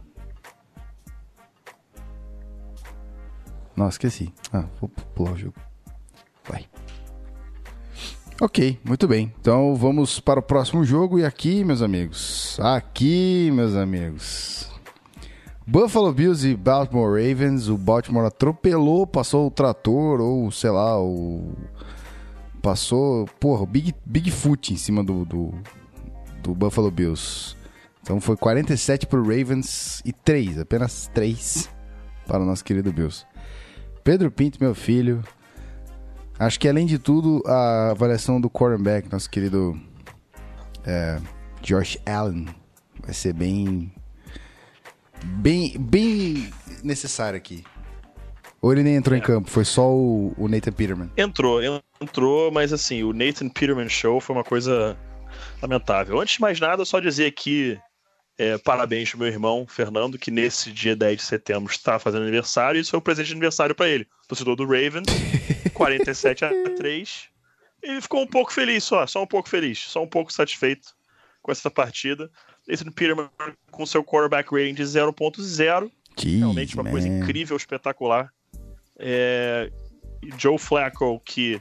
Nossa, 3.76 3.90
esqueci. 3.94 4.32
Ah, 4.52 4.64
vou 4.80 4.88
pular 5.14 5.32
o 5.32 5.36
jogo. 5.38 5.54
Vai. 6.48 6.66
Ok, 8.40 8.80
muito 8.82 9.06
bem. 9.06 9.32
Então 9.40 9.74
vamos 9.76 10.18
para 10.20 10.40
o 10.40 10.42
próximo 10.42 10.84
jogo. 10.84 11.18
E 11.18 11.24
aqui, 11.24 11.62
meus 11.62 11.82
amigos. 11.82 12.58
Aqui, 12.60 13.50
meus 13.52 13.74
amigos. 13.74 14.70
Buffalo 15.70 16.12
Bills 16.12 16.44
e 16.44 16.56
Baltimore 16.56 17.12
Ravens. 17.12 17.68
O 17.68 17.78
Baltimore 17.78 18.26
atropelou, 18.26 19.06
passou 19.06 19.46
o 19.46 19.50
trator, 19.52 20.20
ou 20.20 20.50
sei 20.50 20.70
lá, 20.70 21.00
o. 21.00 21.52
Passou, 22.60 23.24
porra, 23.38 23.62
o 23.62 23.66
Big, 23.66 23.94
Bigfoot 24.04 24.74
em 24.74 24.76
cima 24.76 25.04
do, 25.04 25.24
do, 25.24 25.54
do 26.42 26.56
Buffalo 26.56 26.90
Bills. 26.90 27.54
Então 28.02 28.20
foi 28.20 28.36
47 28.36 29.06
para 29.06 29.20
o 29.20 29.22
Ravens 29.22 30.02
e 30.04 30.12
3, 30.12 30.58
apenas 30.58 31.08
3 31.14 31.70
para 32.26 32.42
o 32.42 32.44
nosso 32.44 32.64
querido 32.64 32.92
Bills. 32.92 33.24
Pedro 34.02 34.28
Pinto, 34.28 34.58
meu 34.60 34.74
filho. 34.74 35.22
Acho 36.36 36.58
que 36.58 36.68
além 36.68 36.84
de 36.84 36.98
tudo, 36.98 37.44
a 37.46 37.90
avaliação 37.92 38.40
do 38.40 38.50
quarterback, 38.50 39.10
nosso 39.12 39.30
querido 39.30 39.80
é, 40.84 41.20
Josh 41.62 41.96
Allen, 42.04 42.48
vai 43.00 43.14
ser 43.14 43.34
bem. 43.34 43.92
Bem, 45.24 45.76
bem 45.78 46.50
necessário 46.82 47.36
aqui. 47.36 47.64
Ou 48.62 48.72
ele 48.72 48.82
nem 48.82 48.96
entrou 48.96 49.16
em 49.16 49.20
campo, 49.20 49.50
foi 49.50 49.64
só 49.64 49.90
o, 49.90 50.34
o 50.36 50.48
Nathan 50.48 50.72
Peterman. 50.72 51.10
Entrou, 51.16 51.60
entrou, 52.00 52.50
mas 52.50 52.72
assim, 52.72 53.02
o 53.02 53.12
Nathan 53.12 53.48
Peterman 53.48 53.88
Show 53.88 54.20
foi 54.20 54.36
uma 54.36 54.44
coisa 54.44 54.98
lamentável. 55.62 56.20
Antes 56.20 56.34
de 56.34 56.40
mais 56.40 56.60
nada, 56.60 56.84
só 56.84 57.00
dizer 57.00 57.26
aqui 57.26 57.78
é, 58.40 58.56
parabéns 58.56 59.10
pro 59.10 59.18
meu 59.18 59.28
irmão 59.28 59.66
Fernando, 59.68 60.18
que 60.18 60.30
nesse 60.30 60.72
dia 60.72 60.96
10 60.96 61.18
de 61.18 61.22
setembro 61.22 61.70
está 61.70 61.98
fazendo 61.98 62.22
aniversário, 62.22 62.78
e 62.78 62.80
isso 62.80 62.90
foi 62.90 62.98
o 62.98 63.02
presente 63.02 63.26
de 63.26 63.32
aniversário 63.32 63.74
para 63.74 63.86
ele. 63.86 64.06
Torcedor 64.26 64.56
do 64.56 64.64
Ravens, 64.64 65.06
47 65.74 66.46
a 66.46 66.50
3. 66.74 67.28
Ele 67.82 68.00
ficou 68.00 68.22
um 68.22 68.26
pouco 68.26 68.50
feliz 68.50 68.82
só, 68.84 69.06
só 69.06 69.22
um 69.22 69.26
pouco 69.26 69.46
feliz, 69.46 69.78
só 69.78 70.02
um 70.02 70.06
pouco 70.06 70.32
satisfeito 70.32 70.88
com 71.42 71.52
essa 71.52 71.70
partida. 71.70 72.30
Nathan 72.70 72.90
Peterman 72.92 73.28
com 73.70 73.84
seu 73.84 74.04
quarterback 74.04 74.52
rating 74.52 74.74
de 74.74 74.84
0.0. 74.84 75.90
realmente 76.16 76.74
uma 76.74 76.88
coisa 76.88 77.08
incrível, 77.08 77.56
espetacular. 77.56 78.32
É, 78.98 79.70
Joe 80.38 80.58
Flacco, 80.58 81.20
que. 81.24 81.60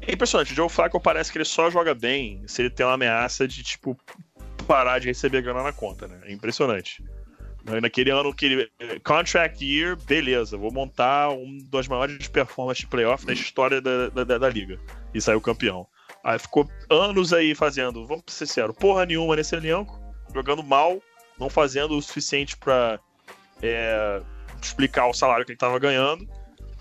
É 0.00 0.12
impressionante, 0.12 0.52
o 0.52 0.54
Joe 0.54 0.68
Flacco 0.68 1.00
parece 1.00 1.32
que 1.32 1.38
ele 1.38 1.44
só 1.44 1.70
joga 1.70 1.94
bem 1.94 2.42
se 2.46 2.62
ele 2.62 2.70
tem 2.70 2.84
uma 2.86 2.94
ameaça 2.94 3.48
de, 3.48 3.62
tipo, 3.62 3.98
parar 4.66 4.98
de 4.98 5.08
receber 5.08 5.42
grana 5.42 5.62
na 5.62 5.72
conta, 5.72 6.06
né? 6.06 6.20
É 6.24 6.32
impressionante. 6.32 7.02
Naquele 7.82 8.10
ano 8.10 8.32
que 8.32 8.46
ele. 8.46 8.70
Contract 9.02 9.64
year, 9.64 9.96
beleza, 9.96 10.56
vou 10.56 10.72
montar 10.72 11.30
um 11.30 11.58
das 11.68 11.88
maiores 11.88 12.28
performances 12.28 12.82
de 12.82 12.86
playoff 12.86 13.26
na 13.26 13.32
história 13.32 13.80
da, 13.80 14.08
da, 14.10 14.22
da, 14.22 14.38
da 14.38 14.48
liga. 14.48 14.78
E 15.12 15.20
saiu 15.20 15.40
campeão. 15.40 15.88
Aí 16.22 16.38
ficou 16.38 16.68
anos 16.88 17.32
aí 17.32 17.54
fazendo, 17.54 18.06
vamos 18.06 18.24
ser 18.28 18.46
sinceros, 18.46 18.76
porra 18.76 19.06
nenhuma 19.06 19.34
nesse 19.34 19.54
elenco, 19.56 19.98
jogando 20.36 20.62
mal, 20.62 21.02
não 21.38 21.50
fazendo 21.50 21.96
o 21.96 22.02
suficiente 22.02 22.56
pra 22.56 23.00
é, 23.62 24.22
explicar 24.62 25.06
o 25.06 25.14
salário 25.14 25.44
que 25.44 25.52
ele 25.52 25.58
tava 25.58 25.78
ganhando. 25.78 26.28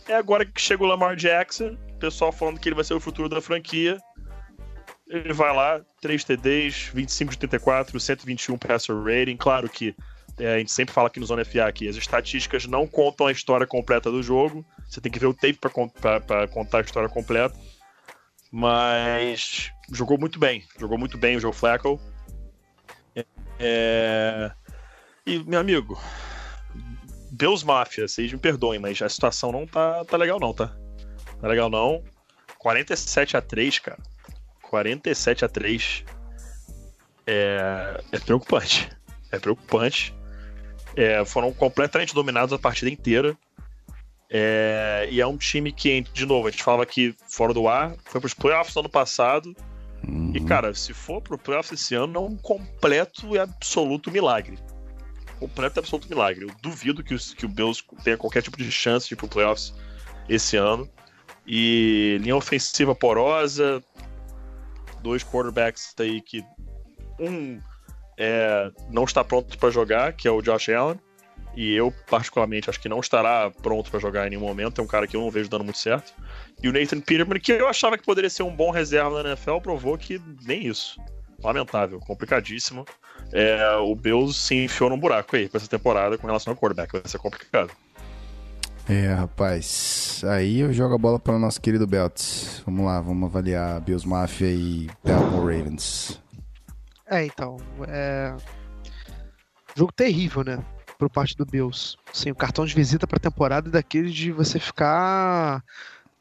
É 0.08 0.14
agora 0.14 0.46
que 0.46 0.62
chega 0.62 0.84
o 0.84 0.88
Lamar 0.88 1.16
Jackson, 1.16 1.78
o 1.96 2.00
pessoal 2.00 2.32
falando 2.32 2.60
que 2.60 2.70
ele 2.70 2.76
vai 2.76 2.84
ser 2.84 2.94
o 2.94 3.00
futuro 3.00 3.28
da 3.28 3.42
franquia. 3.42 3.98
Ele 5.08 5.34
vai 5.34 5.56
lá, 5.56 5.82
3 6.02 6.24
TDs, 6.24 6.92
25 6.94 7.32
de 7.32 7.38
34, 7.40 8.00
121 8.00 8.58
passer 8.58 8.96
rating. 8.96 9.38
Claro 9.38 9.70
que 9.70 9.96
é, 10.40 10.56
a 10.56 10.58
gente 10.58 10.72
sempre 10.72 10.94
fala 10.94 11.08
aqui 11.08 11.20
no 11.20 11.26
Zona 11.26 11.46
FA 11.46 11.72
que 11.72 11.88
as 11.88 11.96
estatísticas 11.96 12.66
não 12.66 12.86
contam 12.88 13.28
a 13.28 13.32
história 13.32 13.66
completa 13.66 14.12
do 14.12 14.22
jogo. 14.22 14.66
Você 14.88 15.00
tem 15.00 15.12
que 15.12 15.20
ver 15.20 15.28
o 15.28 15.34
tape 15.34 15.58
para 15.58 16.48
contar 16.48 16.80
a 16.80 16.82
história 16.82 17.10
completa. 17.10 17.56
Mas 18.52 19.72
jogou 19.92 20.18
muito 20.18 20.40
bem. 20.40 20.64
Jogou 20.80 20.98
muito 20.98 21.18
bem 21.18 21.38
o 21.38 21.40
Joe 21.40 21.54
Flacco. 21.54 22.00
É... 23.60 24.52
E, 25.26 25.40
meu 25.40 25.60
amigo, 25.60 26.00
Bills 27.32 27.66
Mafia, 27.66 28.08
vocês 28.08 28.32
me 28.32 28.40
perdoem, 28.40 28.80
mas 28.80 29.02
a 29.02 29.10
situação 29.10 29.52
não 29.52 29.66
tá, 29.66 30.06
tá 30.06 30.18
legal 30.18 30.40
não, 30.40 30.54
tá? 30.54 30.76
Tá 31.40 31.48
legal 31.48 31.70
não. 31.70 32.04
47 32.60 33.38
a 33.38 33.42
3 33.42 33.80
cara. 33.80 34.00
47 34.62 35.46
a 35.46 35.50
3 35.50 36.04
é, 37.28 38.04
é 38.12 38.20
preocupante. 38.20 38.90
É 39.32 39.40
preocupante. 39.40 40.14
É, 40.96 41.26
foram 41.26 41.52
completamente 41.52 42.14
dominados 42.14 42.54
a 42.54 42.60
partida 42.60 42.90
inteira. 42.90 43.38
É, 44.30 45.08
e 45.12 45.22
é 45.22 45.28
um 45.28 45.38
time 45.38 45.72
que, 45.72 46.02
de 46.02 46.26
novo, 46.26 46.48
a 46.48 46.52
gente 46.52 46.64
falava 46.64 46.86
que 46.86 47.16
fora 47.28 47.54
do 47.54 47.68
ar, 47.68 47.96
foi 48.06 48.20
pros 48.20 48.34
playoffs 48.34 48.74
no 48.76 48.82
ano 48.82 48.90
passado. 48.90 49.56
Uhum. 50.08 50.32
E, 50.36 50.40
cara, 50.42 50.74
se 50.74 50.94
for 50.94 51.22
pro 51.22 51.38
playoffs 51.38 51.80
esse 51.80 51.96
ano, 51.96 52.18
é 52.18 52.22
um 52.22 52.38
completo 52.38 53.36
e 53.36 53.40
absoluto 53.40 54.12
milagre. 54.12 54.58
Completo 55.40 55.78
e 55.78 55.82
absoluto 55.82 56.10
milagre. 56.10 56.46
Eu 56.46 56.52
duvido 56.62 57.04
que, 57.04 57.14
os, 57.14 57.34
que 57.34 57.46
o 57.46 57.50
Bills 57.50 57.84
tenha 58.04 58.18
qualquer 58.18 58.42
tipo 58.42 58.58
de 58.58 58.72
chance 58.72 59.08
de 59.08 59.14
ir 59.14 59.18
pro 59.18 59.28
playoffs 59.28 59.74
esse 60.30 60.56
ano. 60.58 60.90
E 61.48 62.18
linha 62.22 62.36
ofensiva 62.36 62.96
porosa, 62.96 63.84
dois 65.02 65.24
quarterbacks 65.24 65.94
aí 66.00 66.20
que 66.22 66.44
um 67.20 67.60
é, 68.18 68.72
não 68.90 69.04
está 69.04 69.24
pronto 69.24 69.58
para 69.58 69.70
jogar, 69.70 70.14
que 70.14 70.28
é 70.28 70.32
o 70.32 70.42
Josh 70.42 70.70
Allen. 70.70 71.00
E 71.56 71.74
eu, 71.74 71.94
particularmente, 72.10 72.70
acho 72.70 72.80
que 72.80 72.90
não 72.90 73.00
estará 73.00 73.50
pronto 73.50 73.90
para 73.90 74.00
jogar 74.00 74.28
em 74.28 74.32
nenhum 74.32 74.42
momento. 74.42 74.82
É 74.82 74.84
um 74.84 74.88
cara 74.88 75.08
que 75.08 75.16
eu 75.16 75.22
não 75.22 75.32
vejo 75.32 75.50
dando 75.50 75.64
muito 75.64 75.80
certo. 75.80 76.14
E 76.62 76.68
o 76.68 76.74
Nathan 76.74 77.00
Peterman, 77.00 77.40
que 77.40 77.54
eu 77.54 77.68
achava 77.68 77.98
que 77.98 78.04
poderia 78.04 78.30
ser 78.30 78.44
um 78.44 78.54
bom 78.54 78.72
reserva 78.72 79.24
na 79.24 79.30
NFL, 79.30 79.58
provou 79.60 79.98
que 79.98 80.22
nem 80.46 80.68
isso. 80.68 81.00
Lamentável, 81.42 82.00
complicadíssimo. 82.00 82.86
É, 83.32 83.78
o 83.78 83.96
Bills 83.96 84.38
se 84.38 84.66
enfiou 84.66 84.90
num 84.90 85.00
buraco 85.00 85.36
aí 85.36 85.48
pra 85.48 85.58
essa 85.58 85.68
temporada 85.68 86.18
com 86.18 86.28
relação 86.28 86.52
ao 86.52 86.58
quarterback. 86.58 86.92
Vai 86.92 87.02
ser 87.06 87.20
complicado. 87.20 87.72
É, 88.88 89.14
rapaz. 89.14 90.22
Aí 90.26 90.60
eu 90.60 90.72
jogo 90.74 90.94
a 90.94 90.98
bola 90.98 91.20
para 91.20 91.36
o 91.36 91.40
nosso 91.40 91.60
querido 91.62 91.88
Belts. 91.88 92.62
Vamos 92.66 92.86
lá, 92.86 93.02
vamos 93.02 93.30
avaliar 93.30 93.80
Bills 93.82 94.08
Mafia 94.08 94.52
e 94.52 94.88
Baltimore 95.04 95.58
Ravens. 95.58 96.22
É, 97.08 97.26
então. 97.26 97.58
É... 97.88 98.36
Jogo 99.76 99.92
terrível, 99.92 100.44
né? 100.44 100.64
Por 100.98 101.10
parte 101.10 101.36
do 101.36 101.46
Bills. 101.46 101.98
Sim, 102.14 102.32
o 102.32 102.36
cartão 102.36 102.66
de 102.66 102.74
visita 102.74 103.06
pra 103.06 103.20
temporada 103.20 103.68
é 103.68 103.72
daquele 103.72 104.10
de 104.10 104.32
você 104.32 104.60
ficar 104.60 105.64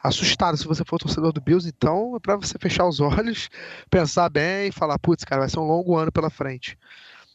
assustado 0.03 0.57
se 0.57 0.67
você 0.67 0.85
for 0.85 0.99
torcedor 0.99 1.33
do 1.33 1.41
Bills, 1.41 1.67
então 1.67 2.15
é 2.17 2.21
pra 2.21 2.37
você 2.37 2.59
fechar 2.59 2.87
os 2.87 3.01
olhos, 3.01 3.49
pensar 3.89 4.29
bem 4.29 4.69
e 4.69 4.73
falar, 4.73 4.99
putz, 4.99 5.25
cara, 5.25 5.41
vai 5.41 5.49
ser 5.49 5.59
um 5.59 5.65
longo 5.67 5.97
ano 5.97 6.13
pela 6.13 6.29
frente. 6.29 6.79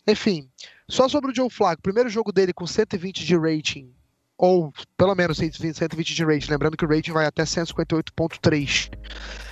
Enfim, 0.07 0.47
só 0.87 1.09
sobre 1.09 1.31
o 1.31 1.35
Joe 1.35 1.49
Flacco, 1.49 1.81
primeiro 1.81 2.09
jogo 2.09 2.31
dele 2.31 2.53
com 2.53 2.67
120 2.67 3.25
de 3.25 3.35
rating, 3.35 3.91
ou 4.37 4.71
pelo 4.95 5.15
menos 5.15 5.37
120, 5.37 5.75
120 5.75 6.15
de 6.15 6.23
rating, 6.25 6.51
lembrando 6.51 6.77
que 6.77 6.85
o 6.85 6.87
rating 6.87 7.11
vai 7.11 7.25
até 7.25 7.43
158.3. 7.43 8.91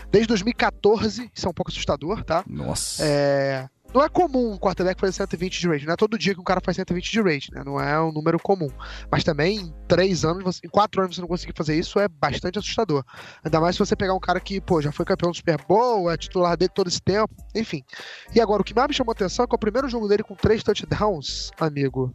Desde 0.10 0.28
2014, 0.28 1.30
isso 1.34 1.48
é 1.48 1.50
um 1.50 1.54
pouco 1.54 1.72
assustador, 1.72 2.24
tá? 2.24 2.44
Nossa. 2.48 3.04
É, 3.04 3.68
não 3.94 4.04
é 4.04 4.10
comum 4.10 4.54
um 4.54 4.58
quarterback 4.58 5.00
fazer 5.00 5.14
120 5.14 5.60
de 5.60 5.68
rating. 5.68 5.86
Não 5.86 5.94
é 5.94 5.98
todo 5.98 6.18
dia 6.18 6.34
que 6.34 6.40
um 6.40 6.44
cara 6.44 6.62
faz 6.64 6.76
120 6.76 7.12
de 7.12 7.22
rating, 7.22 7.54
né? 7.54 7.64
Não 7.66 7.80
é 7.80 8.02
um 8.02 8.12
número 8.12 8.38
comum. 8.40 8.70
Mas 9.10 9.24
também, 9.24 9.58
em 9.58 9.74
três 9.88 10.26
anos, 10.26 10.60
em 10.64 10.68
quatro 10.68 11.02
anos 11.02 11.16
você 11.16 11.22
não 11.22 11.28
conseguir 11.28 11.54
fazer 11.56 11.76
isso 11.76 12.00
é 12.00 12.08
bastante 12.08 12.60
assustador. 12.60 13.04
Ainda 13.44 13.60
mais 13.62 13.76
se 13.76 13.80
você 13.80 13.96
pegar 13.96 14.14
um 14.14 14.20
cara 14.20 14.40
que, 14.40 14.60
pô, 14.60 14.82
já 14.82 14.92
foi 14.92 15.06
campeão 15.06 15.32
do 15.32 15.38
Super 15.38 15.64
Bowl, 15.68 16.12
é 16.12 16.18
titular 16.18 16.58
dele 16.58 16.72
todo 16.74 16.88
esse 16.88 17.02
tempo, 17.02 17.34
enfim. 17.56 17.84
E 18.36 18.42
agora, 18.42 18.62
o 18.62 18.66
que 18.66 18.74
mais 18.74 18.88
me 18.88 18.94
chamou 18.94 19.12
a 19.12 19.14
atenção 19.14 19.46
é 19.46 19.48
que 19.48 19.56
é 19.56 19.58
o 19.58 19.60
primeiro 19.60 19.88
jogo 19.88 20.08
dele 20.08 20.24
com 20.24 20.36
três 20.36 20.64
touchdowns, 20.64 21.52
amigo, 21.60 22.14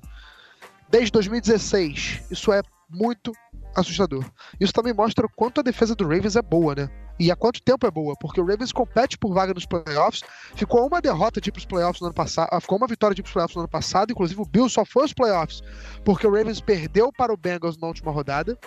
desde 0.90 1.10
2016. 1.10 2.22
Isso 2.30 2.52
é 2.52 2.62
muito 2.90 3.32
assustador. 3.74 4.24
Isso 4.60 4.72
também 4.72 4.92
mostra 4.92 5.26
o 5.26 5.30
quanto 5.30 5.60
a 5.60 5.62
defesa 5.62 5.94
do 5.94 6.06
Ravens 6.06 6.36
é 6.36 6.42
boa, 6.42 6.74
né? 6.74 6.88
E 7.22 7.30
há 7.30 7.36
quanto 7.36 7.62
tempo 7.62 7.86
é 7.86 7.90
boa, 7.90 8.16
porque 8.18 8.40
o 8.40 8.44
Ravens 8.44 8.72
compete 8.72 9.16
por 9.16 9.32
vaga 9.32 9.54
nos 9.54 9.64
playoffs, 9.64 10.22
ficou 10.56 10.84
uma 10.88 11.00
derrota 11.00 11.40
de 11.40 11.50
ir 11.50 11.52
pros 11.52 11.64
playoffs 11.64 12.00
no 12.00 12.08
ano 12.08 12.14
passado, 12.14 12.48
ah, 12.50 12.60
ficou 12.60 12.76
uma 12.76 12.88
vitória 12.88 13.14
de 13.14 13.20
ir 13.20 13.22
pros 13.22 13.32
playoffs 13.32 13.54
no 13.54 13.62
ano 13.62 13.68
passado, 13.68 14.10
inclusive 14.10 14.42
o 14.42 14.44
Bills 14.44 14.74
só 14.74 14.84
foi 14.84 15.02
aos 15.02 15.12
playoffs 15.12 15.62
porque 16.04 16.26
o 16.26 16.32
Ravens 16.32 16.60
perdeu 16.60 17.12
para 17.12 17.32
o 17.32 17.36
Bengals 17.36 17.78
na 17.78 17.86
última 17.86 18.10
rodada. 18.10 18.58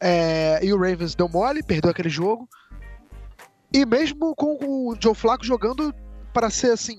É, 0.00 0.64
e 0.64 0.72
o 0.72 0.78
Ravens 0.78 1.14
deu 1.14 1.28
mole, 1.28 1.62
perdeu 1.62 1.90
aquele 1.90 2.08
jogo. 2.08 2.48
E 3.70 3.84
mesmo 3.84 4.34
com 4.34 4.56
o 4.58 4.96
Joe 4.98 5.14
Flacco 5.14 5.44
jogando 5.44 5.94
para 6.32 6.48
ser 6.48 6.70
assim 6.70 6.98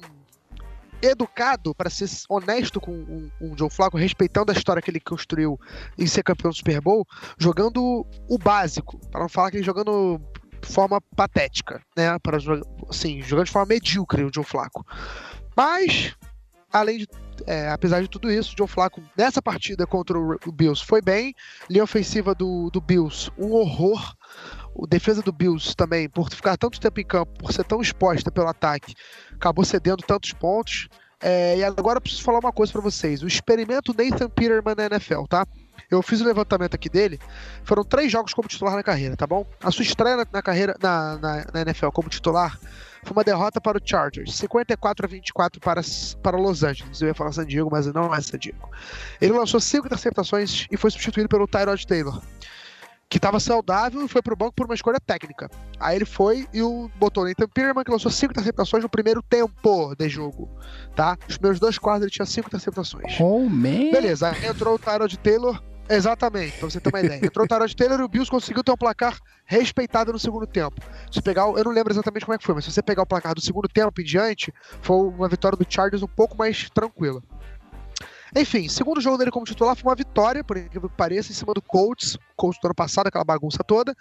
educado, 1.01 1.73
para 1.73 1.89
ser 1.89 2.09
honesto 2.29 2.79
com 2.79 2.91
o, 2.91 3.31
o 3.41 3.57
Joe 3.57 3.69
Flacco, 3.69 3.97
respeitando 3.97 4.51
a 4.51 4.55
história 4.55 4.81
que 4.81 4.91
ele 4.91 4.99
construiu 4.99 5.59
em 5.97 6.07
ser 6.07 6.23
campeão 6.23 6.51
do 6.51 6.55
Super 6.55 6.81
Bowl, 6.81 7.05
jogando 7.37 8.05
o 8.27 8.37
básico, 8.37 8.99
para 9.09 9.21
não 9.21 9.29
falar 9.29 9.51
que 9.51 9.57
ele 9.57 9.63
jogando 9.63 10.19
de 10.61 10.67
forma 10.67 11.01
patética, 11.15 11.81
né? 11.97 12.17
Para 12.19 12.37
assim, 12.89 13.21
jogando 13.21 13.45
de 13.45 13.51
forma 13.51 13.73
medíocre 13.73 14.23
o 14.23 14.31
Joe 14.33 14.43
Flacco. 14.43 14.85
Mas 15.55 16.15
além 16.71 16.99
de 16.99 17.07
é, 17.47 17.69
apesar 17.69 18.01
de 18.01 18.09
tudo 18.09 18.31
isso, 18.31 18.53
o 18.53 18.57
Joe 18.57 18.67
Flacco 18.67 19.01
nessa 19.17 19.41
partida 19.41 19.85
contra 19.87 20.17
o 20.17 20.51
Bills 20.51 20.83
foi 20.83 21.01
bem, 21.01 21.33
linha 21.69 21.83
ofensiva 21.83 22.35
do, 22.35 22.69
do 22.69 22.79
Bills 22.79 23.31
um 23.37 23.51
horror. 23.51 24.15
O 24.73 24.87
defesa 24.87 25.21
do 25.21 25.33
Bills 25.33 25.75
também, 25.75 26.07
por 26.07 26.29
ficar 26.29 26.55
tanto 26.55 26.79
tempo 26.79 26.99
em 26.99 27.05
campo, 27.05 27.33
por 27.37 27.51
ser 27.51 27.65
tão 27.65 27.81
exposta 27.81 28.31
pelo 28.31 28.47
ataque, 28.47 28.95
acabou 29.41 29.65
cedendo 29.65 30.04
tantos 30.04 30.32
pontos. 30.32 30.88
É, 31.19 31.58
e 31.58 31.63
agora 31.63 31.97
eu 31.97 32.01
preciso 32.01 32.23
falar 32.23 32.39
uma 32.39 32.51
coisa 32.51 32.71
pra 32.71 32.82
vocês: 32.82 33.23
o 33.23 33.27
experimento 33.27 33.93
Nathan 33.97 34.30
Peterman 34.30 34.75
na 34.75 34.86
NFL, 34.86 35.25
tá? 35.27 35.45
Eu 35.89 36.01
fiz 36.01 36.21
o 36.21 36.23
levantamento 36.23 36.73
aqui 36.73 36.89
dele. 36.89 37.19
Foram 37.65 37.84
três 37.84 38.12
jogos 38.12 38.34
como 38.34 38.47
titular 38.47 38.75
na 38.75 38.84
carreira, 38.84 39.17
tá 39.17 39.27
bom? 39.27 39.45
A 39.62 39.71
sua 39.71 39.84
estreia 39.84 40.15
na, 40.15 40.25
na 40.32 40.41
carreira 40.41 40.75
na, 40.82 41.17
na, 41.17 41.45
na 41.54 41.62
NFL 41.62 41.89
como 41.89 42.08
titular 42.08 42.58
foi 43.04 43.13
uma 43.13 43.23
derrota 43.23 43.60
para 43.60 43.77
o 43.77 43.82
Chargers, 43.84 44.36
54 44.36 45.06
a 45.06 45.10
24 45.10 45.60
para, 45.60 45.82
para 46.21 46.38
Los 46.38 46.63
Angeles. 46.63 47.01
Eu 47.01 47.08
ia 47.08 47.13
falar 47.15 47.32
San 47.32 47.45
Diego, 47.45 47.69
mas 47.69 47.88
não 47.88 48.13
é 48.13 48.21
San 48.21 48.38
Diego. 48.38 48.69
Ele 49.19 49.34
lançou 49.34 49.60
cinco 49.60 49.88
interceptações 49.88 50.67
e 50.71 50.77
foi 50.77 50.91
substituído 50.91 51.27
pelo 51.27 51.47
Tyrod 51.47 51.86
Taylor, 51.86 52.21
que 53.12 53.17
estava 53.17 53.41
saudável 53.41 54.06
e 54.06 54.08
foi 54.08 54.22
pro 54.22 54.38
banco 54.38 54.53
por 54.53 54.66
uma 54.66 54.74
escolha 54.74 54.97
técnica. 54.97 55.49
Aí 55.78 55.97
ele 55.97 56.05
foi 56.05 56.47
e 56.53 56.62
o 56.64 56.89
botou 56.95 57.26
Nathan 57.26 57.45
Peterman, 57.45 57.84
que 57.84 57.91
lançou 57.91 58.09
cinco 58.09 58.32
interceptações 58.32 58.82
no 58.82 58.89
primeiro 58.89 59.22
tempo 59.22 59.93
de 59.97 60.07
jogo, 60.07 60.49
tá? 60.95 61.18
Os 61.28 61.36
primeiros 61.36 61.59
dois 61.59 61.78
quartos 61.78 62.03
ele 62.03 62.09
tinha 62.12 62.26
cinco 62.26 62.47
interceptações. 62.47 63.20
Oh, 63.20 63.39
man. 63.49 63.91
Beleza, 63.91 64.32
entrou 64.49 64.76
o 64.76 64.80
Tyrod 64.80 65.18
Taylor. 65.20 65.62
Exatamente, 65.89 66.57
pra 66.57 66.70
você 66.70 66.80
ter 66.80 66.88
uma 66.88 67.01
ideia. 67.01 67.26
Entrou 67.26 67.43
o 67.45 67.47
Tyrod 67.49 67.76
Taylor 67.76 67.99
e 67.99 68.03
o 68.03 68.07
Bills 68.07 68.32
conseguiu 68.32 68.64
ter 68.64 68.72
um 68.72 68.78
placar 68.78 69.20
respeitado 69.43 70.14
no 70.14 70.18
segundo 70.20 70.47
tempo. 70.47 70.78
Se 71.12 71.22
pegar, 71.22 71.47
o- 71.47 71.57
eu 71.57 71.66
não 71.66 71.72
lembro 71.74 71.91
exatamente 71.91 72.26
como 72.26 72.34
é 72.34 72.38
que 72.38 72.45
foi, 72.45 72.55
mas 72.55 72.64
se 72.64 72.72
você 72.72 72.82
pegar 72.82 73.01
o 73.03 73.05
placar 73.05 73.36
do 73.36 73.41
segundo 73.41 73.68
tempo 73.68 73.99
em 73.99 74.05
diante, 74.05 74.53
foi 74.82 74.95
uma 74.95 75.28
vitória 75.28 75.57
do 75.57 75.66
Chargers 75.68 76.01
um 76.01 76.07
pouco 76.07 76.38
mais 76.38 76.70
tranquila. 76.70 77.22
Enfim, 78.36 78.69
segundo 78.69 79.01
jogo 79.01 79.17
dele 79.17 79.32
como 79.32 79.45
titular 79.45 79.75
foi 79.75 79.89
uma 79.89 79.95
vitória, 79.95 80.43
por 80.43 80.57
incrível 80.57 80.89
que 80.89 80.95
pareça, 80.95 81.32
em 81.32 81.36
cima 81.36 81.53
do 81.53 81.61
Colts, 81.61 82.17
Colts 82.36 82.59
do 82.61 82.65
ano 82.67 82.75
passado, 82.75 83.07
aquela 83.07 83.23
bagunça 83.23 83.63
toda. 83.63 83.95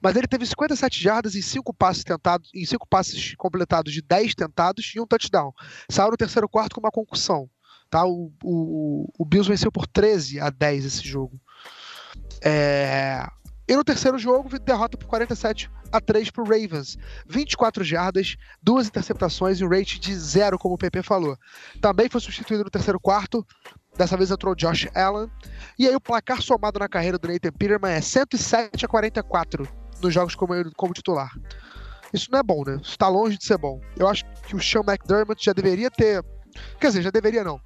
Mas 0.00 0.16
ele 0.16 0.26
teve 0.26 0.44
57 0.44 1.02
jardas 1.02 1.34
em 1.34 1.42
5 1.42 1.72
passes 1.72 2.04
tentados, 2.04 2.50
em 2.54 2.64
5 2.64 2.86
passes 2.88 3.34
completados 3.36 3.92
de 3.92 4.02
10 4.02 4.34
tentados 4.34 4.92
e 4.94 5.00
um 5.00 5.06
touchdown. 5.06 5.52
Saiu 5.88 6.10
no 6.10 6.16
terceiro 6.16 6.48
quarto 6.48 6.74
com 6.74 6.80
uma 6.80 6.90
concussão. 6.90 7.48
tá? 7.88 8.04
O, 8.04 8.32
o, 8.42 9.08
o 9.18 9.24
Bills 9.24 9.48
venceu 9.48 9.70
por 9.70 9.86
13 9.86 10.40
a 10.40 10.50
10 10.50 10.84
esse 10.84 11.06
jogo. 11.06 11.40
É, 12.42 13.26
E 13.68 13.76
no 13.76 13.84
terceiro 13.84 14.18
jogo, 14.18 14.58
derrota 14.58 14.96
por 14.96 15.06
47 15.06 15.70
a 15.92 16.00
3 16.00 16.30
pro 16.30 16.44
Ravens. 16.44 16.98
24 17.26 17.84
jardas, 17.84 18.36
duas 18.62 18.88
interceptações 18.88 19.60
e 19.60 19.64
um 19.64 19.68
rate 19.68 20.00
de 20.00 20.14
zero, 20.16 20.58
como 20.58 20.74
o 20.74 20.78
PP 20.78 21.02
falou. 21.02 21.36
Também 21.80 22.08
foi 22.08 22.20
substituído 22.20 22.64
no 22.64 22.70
terceiro 22.70 22.98
quarto. 22.98 23.46
Dessa 23.96 24.16
vez 24.16 24.30
entrou 24.30 24.54
Josh 24.54 24.88
Allen. 24.94 25.30
E 25.78 25.86
aí 25.86 25.94
o 25.94 26.00
placar 26.00 26.42
somado 26.42 26.78
na 26.78 26.88
carreira 26.88 27.18
do 27.18 27.28
Nathan 27.28 27.52
Peterman 27.52 27.92
é 27.92 28.00
107 28.00 28.84
a 28.84 28.88
44 28.88 29.68
nos 30.02 30.12
jogos 30.12 30.34
como, 30.34 30.54
como 30.74 30.92
titular. 30.92 31.30
Isso 32.12 32.28
não 32.30 32.40
é 32.40 32.42
bom, 32.42 32.64
né? 32.64 32.78
Isso 32.82 32.98
tá 32.98 33.08
longe 33.08 33.38
de 33.38 33.44
ser 33.44 33.58
bom. 33.58 33.80
Eu 33.96 34.08
acho 34.08 34.24
que 34.46 34.56
o 34.56 34.62
Sean 34.62 34.82
McDermott 34.86 35.42
já 35.42 35.52
deveria 35.52 35.90
ter. 35.90 36.22
Quer 36.80 36.88
dizer, 36.88 37.02
já 37.02 37.10
deveria 37.10 37.44
não. 37.44 37.60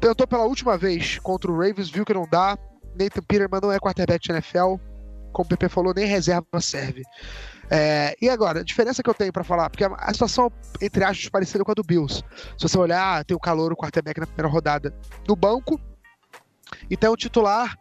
Tentou 0.00 0.26
pela 0.26 0.44
última 0.44 0.78
vez 0.78 1.18
contra 1.18 1.50
o 1.50 1.54
Ravens, 1.54 1.90
viu 1.90 2.04
que 2.04 2.14
não 2.14 2.26
dá. 2.30 2.56
Nathan 2.98 3.22
Peterman 3.22 3.60
não 3.62 3.72
é 3.72 3.78
quarterback 3.78 4.22
de 4.24 4.32
NFL. 4.32 4.76
Como 5.32 5.46
o 5.46 5.48
PP 5.48 5.68
falou, 5.68 5.92
nem 5.94 6.06
reserva 6.06 6.60
serve. 6.60 7.02
É, 7.70 8.16
e 8.20 8.28
agora, 8.28 8.60
a 8.60 8.64
diferença 8.64 9.02
que 9.02 9.08
eu 9.08 9.14
tenho 9.14 9.32
pra 9.32 9.44
falar, 9.44 9.70
porque 9.70 9.84
a, 9.84 10.12
situação, 10.12 10.50
entre 10.80 11.04
aspas, 11.04 11.28
parecida 11.28 11.64
com 11.64 11.70
a 11.70 11.74
do 11.74 11.84
Bills. 11.84 12.24
Se 12.58 12.68
você 12.68 12.76
olhar, 12.76 13.24
tem 13.24 13.36
o 13.36 13.40
calor, 13.40 13.72
o 13.72 13.76
quarterback 13.76 14.18
na 14.18 14.26
primeira 14.26 14.48
rodada 14.48 14.92
no 15.28 15.36
banco, 15.36 15.80
e 16.88 16.96
tem 16.96 17.08
o 17.08 17.16
titular 17.16 17.78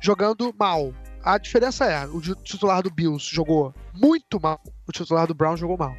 jogando 0.00 0.54
mal. 0.56 0.94
A 1.24 1.38
diferença 1.38 1.84
é, 1.84 2.06
o 2.06 2.20
titular 2.20 2.82
do 2.82 2.90
Bills 2.90 3.28
jogou 3.32 3.74
muito 3.92 4.40
mal, 4.40 4.60
o 4.86 4.92
titular 4.92 5.26
do 5.26 5.34
Brown 5.34 5.56
jogou 5.56 5.76
mal. 5.76 5.94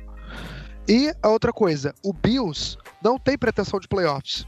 E 0.87 1.13
a 1.21 1.29
outra 1.29 1.51
coisa, 1.51 1.93
o 2.03 2.13
Bills 2.13 2.77
não 3.01 3.17
tem 3.17 3.37
pretensão 3.37 3.79
de 3.79 3.87
playoffs. 3.87 4.45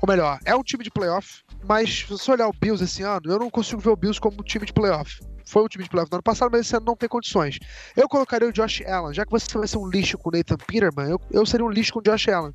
Ou 0.00 0.08
melhor, 0.08 0.38
é 0.44 0.54
um 0.54 0.62
time 0.62 0.84
de 0.84 0.90
playoff, 0.90 1.42
mas 1.64 2.00
se 2.00 2.04
você 2.04 2.30
olhar 2.30 2.48
o 2.48 2.52
Bills 2.52 2.82
esse 2.82 3.02
ano, 3.02 3.30
eu 3.30 3.38
não 3.38 3.50
consigo 3.50 3.80
ver 3.80 3.90
o 3.90 3.96
Bills 3.96 4.20
como 4.20 4.40
um 4.40 4.44
time 4.44 4.64
de 4.64 4.72
playoff. 4.72 5.20
Foi 5.48 5.62
um 5.64 5.68
time 5.68 5.84
de 5.84 5.90
playoff 5.90 6.10
no 6.12 6.16
ano 6.16 6.22
passado, 6.22 6.50
mas 6.52 6.60
esse 6.60 6.76
ano 6.76 6.84
não 6.86 6.96
tem 6.96 7.08
condições. 7.08 7.58
Eu 7.96 8.08
colocaria 8.08 8.46
o 8.46 8.52
Josh 8.52 8.82
Allen, 8.86 9.14
já 9.14 9.24
que 9.24 9.30
você 9.30 9.46
vai 9.56 9.66
ser 9.66 9.78
um 9.78 9.88
lixo 9.88 10.18
com 10.18 10.28
o 10.28 10.32
Nathan 10.32 10.58
Peterman, 10.58 11.10
eu, 11.10 11.20
eu 11.30 11.46
seria 11.46 11.64
um 11.64 11.70
lixo 11.70 11.94
com 11.94 12.00
o 12.00 12.02
Josh 12.02 12.28
Allen. 12.28 12.54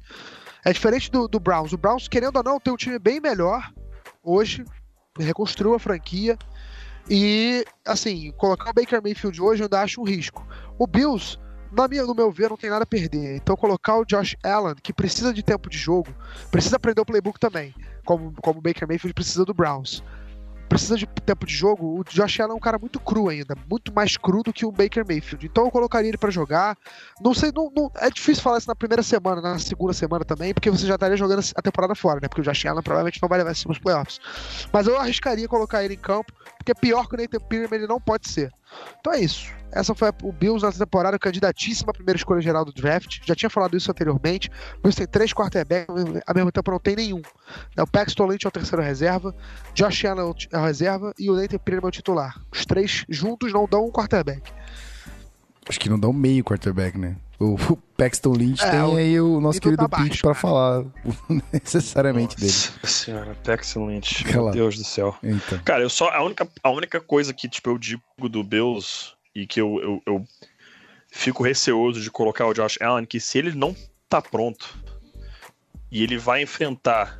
É 0.63 0.71
diferente 0.71 1.09
do, 1.11 1.27
do 1.27 1.39
Browns. 1.39 1.73
O 1.73 1.77
Browns, 1.77 2.07
querendo 2.07 2.37
ou 2.37 2.43
não, 2.43 2.59
tem 2.59 2.71
um 2.71 2.77
time 2.77 2.99
bem 2.99 3.19
melhor 3.19 3.67
hoje, 4.23 4.63
reconstruiu 5.17 5.73
a 5.73 5.79
franquia. 5.79 6.37
E, 7.09 7.65
assim, 7.85 8.31
colocar 8.37 8.69
o 8.69 8.73
Baker 8.73 9.01
Mayfield 9.01 9.41
hoje 9.41 9.61
eu 9.61 9.65
ainda 9.65 9.81
acho 9.81 9.99
um 9.99 10.05
risco. 10.05 10.47
O 10.77 10.87
Bills, 10.87 11.37
na 11.71 11.87
minha, 11.87 12.03
no 12.03 12.13
meu 12.13 12.31
ver, 12.31 12.49
não 12.49 12.57
tem 12.57 12.69
nada 12.69 12.83
a 12.83 12.87
perder. 12.87 13.35
Então, 13.35 13.57
colocar 13.57 13.97
o 13.97 14.05
Josh 14.05 14.37
Allen, 14.43 14.75
que 14.81 14.93
precisa 14.93 15.33
de 15.33 15.41
tempo 15.43 15.69
de 15.69 15.77
jogo, 15.77 16.13
precisa 16.51 16.77
aprender 16.77 17.01
o 17.01 17.05
playbook 17.05 17.39
também, 17.39 17.73
como, 18.05 18.33
como 18.41 18.59
o 18.59 18.61
Baker 18.61 18.87
Mayfield 18.87 19.13
precisa 19.13 19.43
do 19.43 19.53
Browns. 19.53 20.03
Precisa 20.69 20.97
de 20.97 21.05
tempo 21.05 21.45
de 21.45 21.53
jogo. 21.53 21.99
O 21.99 22.03
Josh 22.03 22.39
Allen 22.39 22.53
é 22.53 22.55
um 22.55 22.59
cara 22.59 22.79
muito 22.79 22.99
cru 22.99 23.29
ainda, 23.29 23.55
muito 23.69 23.93
mais 23.93 24.17
cru 24.17 24.41
do 24.41 24.51
que 24.51 24.65
o 24.65 24.71
Baker 24.71 25.05
Mayfield. 25.07 25.45
Então 25.45 25.65
eu 25.65 25.71
colocaria 25.71 26.09
ele 26.09 26.17
pra 26.17 26.31
jogar. 26.31 26.75
Não 27.21 27.33
sei, 27.33 27.51
não, 27.55 27.71
não- 27.75 27.91
é 27.97 28.09
difícil 28.09 28.41
falar 28.41 28.57
isso 28.57 28.67
na 28.67 28.75
primeira 28.75 29.03
semana, 29.03 29.39
na 29.41 29.59
segunda 29.59 29.93
semana 29.93 30.25
também, 30.25 30.53
porque 30.53 30.71
você 30.71 30.87
já 30.87 30.95
estaria 30.95 31.15
jogando 31.15 31.43
a 31.55 31.61
temporada 31.61 31.93
fora, 31.93 32.19
né? 32.21 32.27
Porque 32.27 32.41
o 32.41 32.43
Josh 32.43 32.65
Allen 32.65 32.81
provavelmente 32.81 33.21
não 33.21 33.29
vai 33.29 33.37
levar 33.37 33.53
nos 33.67 33.77
playoffs. 33.77 34.19
Mas 34.71 34.87
eu 34.87 34.97
arriscaria 34.97 35.47
colocar 35.47 35.83
ele 35.83 35.93
em 35.93 35.99
campo, 35.99 36.33
porque 36.57 36.73
pior 36.73 37.07
que 37.07 37.15
o 37.15 37.17
Nathan 37.17 37.39
Peterman 37.39 37.79
ele 37.79 37.87
não 37.87 38.01
pode 38.01 38.27
ser. 38.27 38.51
Então 38.99 39.13
é 39.13 39.19
isso. 39.19 39.51
Essa 39.75 39.93
foi 39.95 40.09
a- 40.09 40.13
o 40.23 40.31
Bills 40.31 40.65
nessa 40.65 40.79
temporada, 40.79 41.17
candidatíssima 41.19 41.91
à 41.91 41.93
primeira 41.93 42.17
escolha 42.17 42.41
geral 42.41 42.63
do 42.63 42.71
draft. 42.73 43.19
Já 43.25 43.35
tinha 43.35 43.49
falado 43.49 43.75
isso 43.75 43.89
anteriormente. 43.91 44.49
O 44.77 44.81
Bills 44.83 44.95
tem 44.97 45.07
três 45.07 45.33
quarterbacks, 45.33 45.87
ao 46.27 46.35
mesmo 46.35 46.51
tempo 46.51 46.71
não 46.71 46.79
tem 46.79 46.95
nenhum. 46.95 47.21
Né, 47.75 47.83
O 47.83 47.87
Paxton 47.87 48.27
Lynch 48.27 48.45
é 48.45 48.49
o 48.49 48.51
terceiro 48.51 48.81
reserva, 48.83 49.35
Josh 49.73 50.05
Allen 50.05 50.25
é 50.51 50.57
o 50.57 50.61
é 50.61 50.65
reserva 50.65 51.13
e 51.17 51.29
o 51.29 51.35
Nathan 51.35 51.57
Peterman 51.57 51.85
é 51.85 51.87
o 51.87 51.91
titular. 51.91 52.39
Os 52.51 52.65
três 52.65 53.05
juntos 53.09 53.51
não 53.51 53.67
dão 53.67 53.85
um 53.87 53.91
quarterback. 53.91 54.51
Acho 55.67 55.79
que 55.79 55.89
não 55.89 55.97
dá 55.99 56.07
um 56.09 56.13
meio 56.13 56.43
quarterback, 56.43 56.97
né? 56.97 57.15
O, 57.39 57.55
Paxton 57.97 58.33
Lynch 58.33 58.61
É, 58.63 58.69
tem 58.71 58.79
o 58.81 58.95
aí 58.97 59.19
o 59.19 59.39
nosso 59.39 59.59
nível 59.59 59.77
querido 59.77 59.89
tá 59.89 59.97
Pete 60.03 60.21
cara. 60.21 60.35
falar 60.35 60.83
necessariamente 61.53 62.35
dele. 62.35 62.51
Nossa 62.51 62.87
senhora, 62.87 63.35
Paxton 63.43 63.87
Lynch. 63.87 64.25
Meu 64.27 64.51
Deus 64.51 64.77
do 64.77 64.83
céu. 64.83 65.15
Então. 65.23 65.59
Cara, 65.63 65.81
eu 65.83 65.89
só. 65.89 66.09
A 66.09 66.21
única, 66.23 66.47
a 66.61 66.69
única 66.69 66.99
coisa 66.99 67.33
que, 67.33 67.47
tipo, 67.47 67.69
eu 67.69 67.77
digo 67.77 68.01
do 68.29 68.43
Bills 68.43 69.12
e 69.35 69.47
que 69.47 69.59
eu, 69.59 69.79
eu, 69.81 70.01
eu 70.05 70.27
fico 71.11 71.43
receoso 71.43 72.01
de 72.01 72.11
colocar 72.11 72.47
o 72.47 72.53
Josh 72.53 72.81
Allen, 72.81 73.05
que 73.05 73.19
se 73.19 73.37
ele 73.37 73.53
não 73.53 73.75
tá 74.09 74.21
pronto 74.21 74.77
e 75.91 76.03
ele 76.03 76.17
vai 76.17 76.41
enfrentar. 76.41 77.19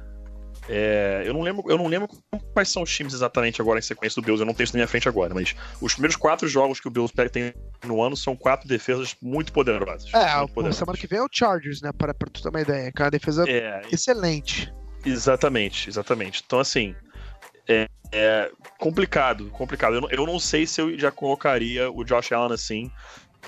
é, 0.68 1.24
eu 1.26 1.34
não 1.34 1.42
lembro, 1.42 1.64
eu 1.70 1.78
não 1.78 1.88
lembro 1.88 2.08
quais 2.54 2.70
são 2.70 2.84
os 2.84 2.96
times 2.96 3.14
exatamente 3.14 3.62
agora 3.62 3.80
em 3.80 3.84
sequência 3.84 4.20
do 4.20 4.26
Bills, 4.26 4.42
eu 4.42 4.46
não 4.46 4.54
tenho 4.54 4.66
isso 4.66 4.74
na 4.74 4.80
minha 4.80 4.88
frente 4.88 5.08
agora, 5.08 5.34
mas 5.34 5.56
os 5.80 5.94
primeiros 5.94 6.16
quatro 6.16 6.48
jogos 6.48 6.80
que 6.80 6.88
o 6.88 6.92
Bills 6.92 7.14
tem 7.32 7.54
no 7.86 8.02
ano 8.02 8.18
são 8.18 8.36
quatro 8.36 8.68
defesas 8.68 9.16
muito 9.22 9.52
poderosas. 9.54 10.12
É, 10.14 10.38
muito 10.38 10.54
poderosas. 10.54 10.80
semana 10.80 10.98
que 10.98 11.08
vem 11.08 11.20
é 11.20 11.24
o 11.24 11.30
Chargers, 11.32 11.82
né? 11.82 11.92
Para, 11.92 12.14
pra 12.14 12.30
tu 12.32 12.42
ter 12.42 12.50
uma 12.50 12.62
ideia. 12.62 12.92
Que 12.92 13.02
é 13.02 13.06
uma 13.06 13.12
defesa 13.12 13.44
É, 13.48 13.82
excelente. 13.92 14.74
Exatamente, 15.06 15.90
exatamente. 15.90 16.42
Então, 16.46 16.60
assim, 16.60 16.96
é, 17.68 17.88
é 18.14 18.52
complicado, 18.78 19.50
complicado. 19.50 19.96
Eu 19.96 20.02
não, 20.02 20.10
eu 20.12 20.26
não 20.26 20.40
sei 20.40 20.68
se 20.68 20.80
eu 20.80 20.98
já 20.98 21.12
colocaria 21.12 21.92
o 21.92 22.04
Josh 22.04 22.32
Allen 22.32 22.54
assim. 22.54 22.92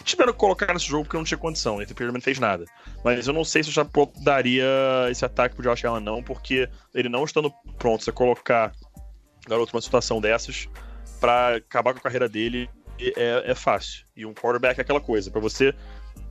Tiveram 0.03 0.33
que 0.33 0.39
colocar 0.39 0.73
nesse 0.73 0.87
jogo 0.87 1.05
porque 1.05 1.15
não 1.15 1.23
tinha 1.23 1.37
condição, 1.37 1.77
Nathan 1.77 1.93
Peterman 1.93 2.15
não 2.15 2.21
fez 2.21 2.39
nada. 2.39 2.65
Mas 3.03 3.27
eu 3.27 3.33
não 3.33 3.45
sei 3.45 3.63
se 3.63 3.69
eu 3.69 3.73
já 3.73 3.87
daria 4.21 4.65
esse 5.09 5.23
ataque 5.23 5.55
pro 5.55 5.63
Josh 5.63 5.85
Allen, 5.85 6.03
não, 6.03 6.21
porque 6.21 6.67
ele 6.93 7.07
não 7.07 7.23
estando 7.23 7.53
pronto, 7.77 8.03
você 8.03 8.11
colocar 8.11 8.73
garoto 9.47 9.71
numa 9.73 9.81
situação 9.81 10.19
dessas 10.19 10.67
pra 11.21 11.55
acabar 11.55 11.93
com 11.93 11.99
a 11.99 12.01
carreira 12.01 12.27
dele 12.27 12.69
é, 12.99 13.51
é 13.51 13.55
fácil. 13.55 14.05
E 14.17 14.25
um 14.25 14.33
quarterback 14.33 14.79
é 14.79 14.81
aquela 14.81 14.99
coisa, 14.99 15.31
pra 15.31 15.39
você 15.39 15.73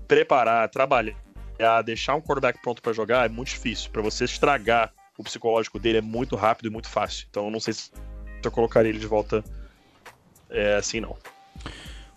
preparar, 0.06 0.68
trabalhar, 0.68 1.16
deixar 1.84 2.16
um 2.16 2.20
quarterback 2.20 2.60
pronto 2.60 2.82
pra 2.82 2.92
jogar 2.92 3.24
é 3.24 3.28
muito 3.28 3.48
difícil. 3.48 3.90
Pra 3.90 4.02
você 4.02 4.24
estragar 4.24 4.92
o 5.16 5.22
psicológico 5.22 5.78
dele 5.78 5.98
é 5.98 6.02
muito 6.02 6.36
rápido 6.36 6.66
e 6.66 6.70
muito 6.70 6.88
fácil. 6.88 7.26
Então 7.30 7.46
eu 7.46 7.50
não 7.50 7.60
sei 7.60 7.72
se 7.72 7.90
eu 8.46 8.52
colocaria 8.52 8.90
ele 8.90 8.98
de 8.98 9.06
volta 9.06 9.44
é, 10.50 10.76
assim, 10.76 11.00
não. 11.00 11.16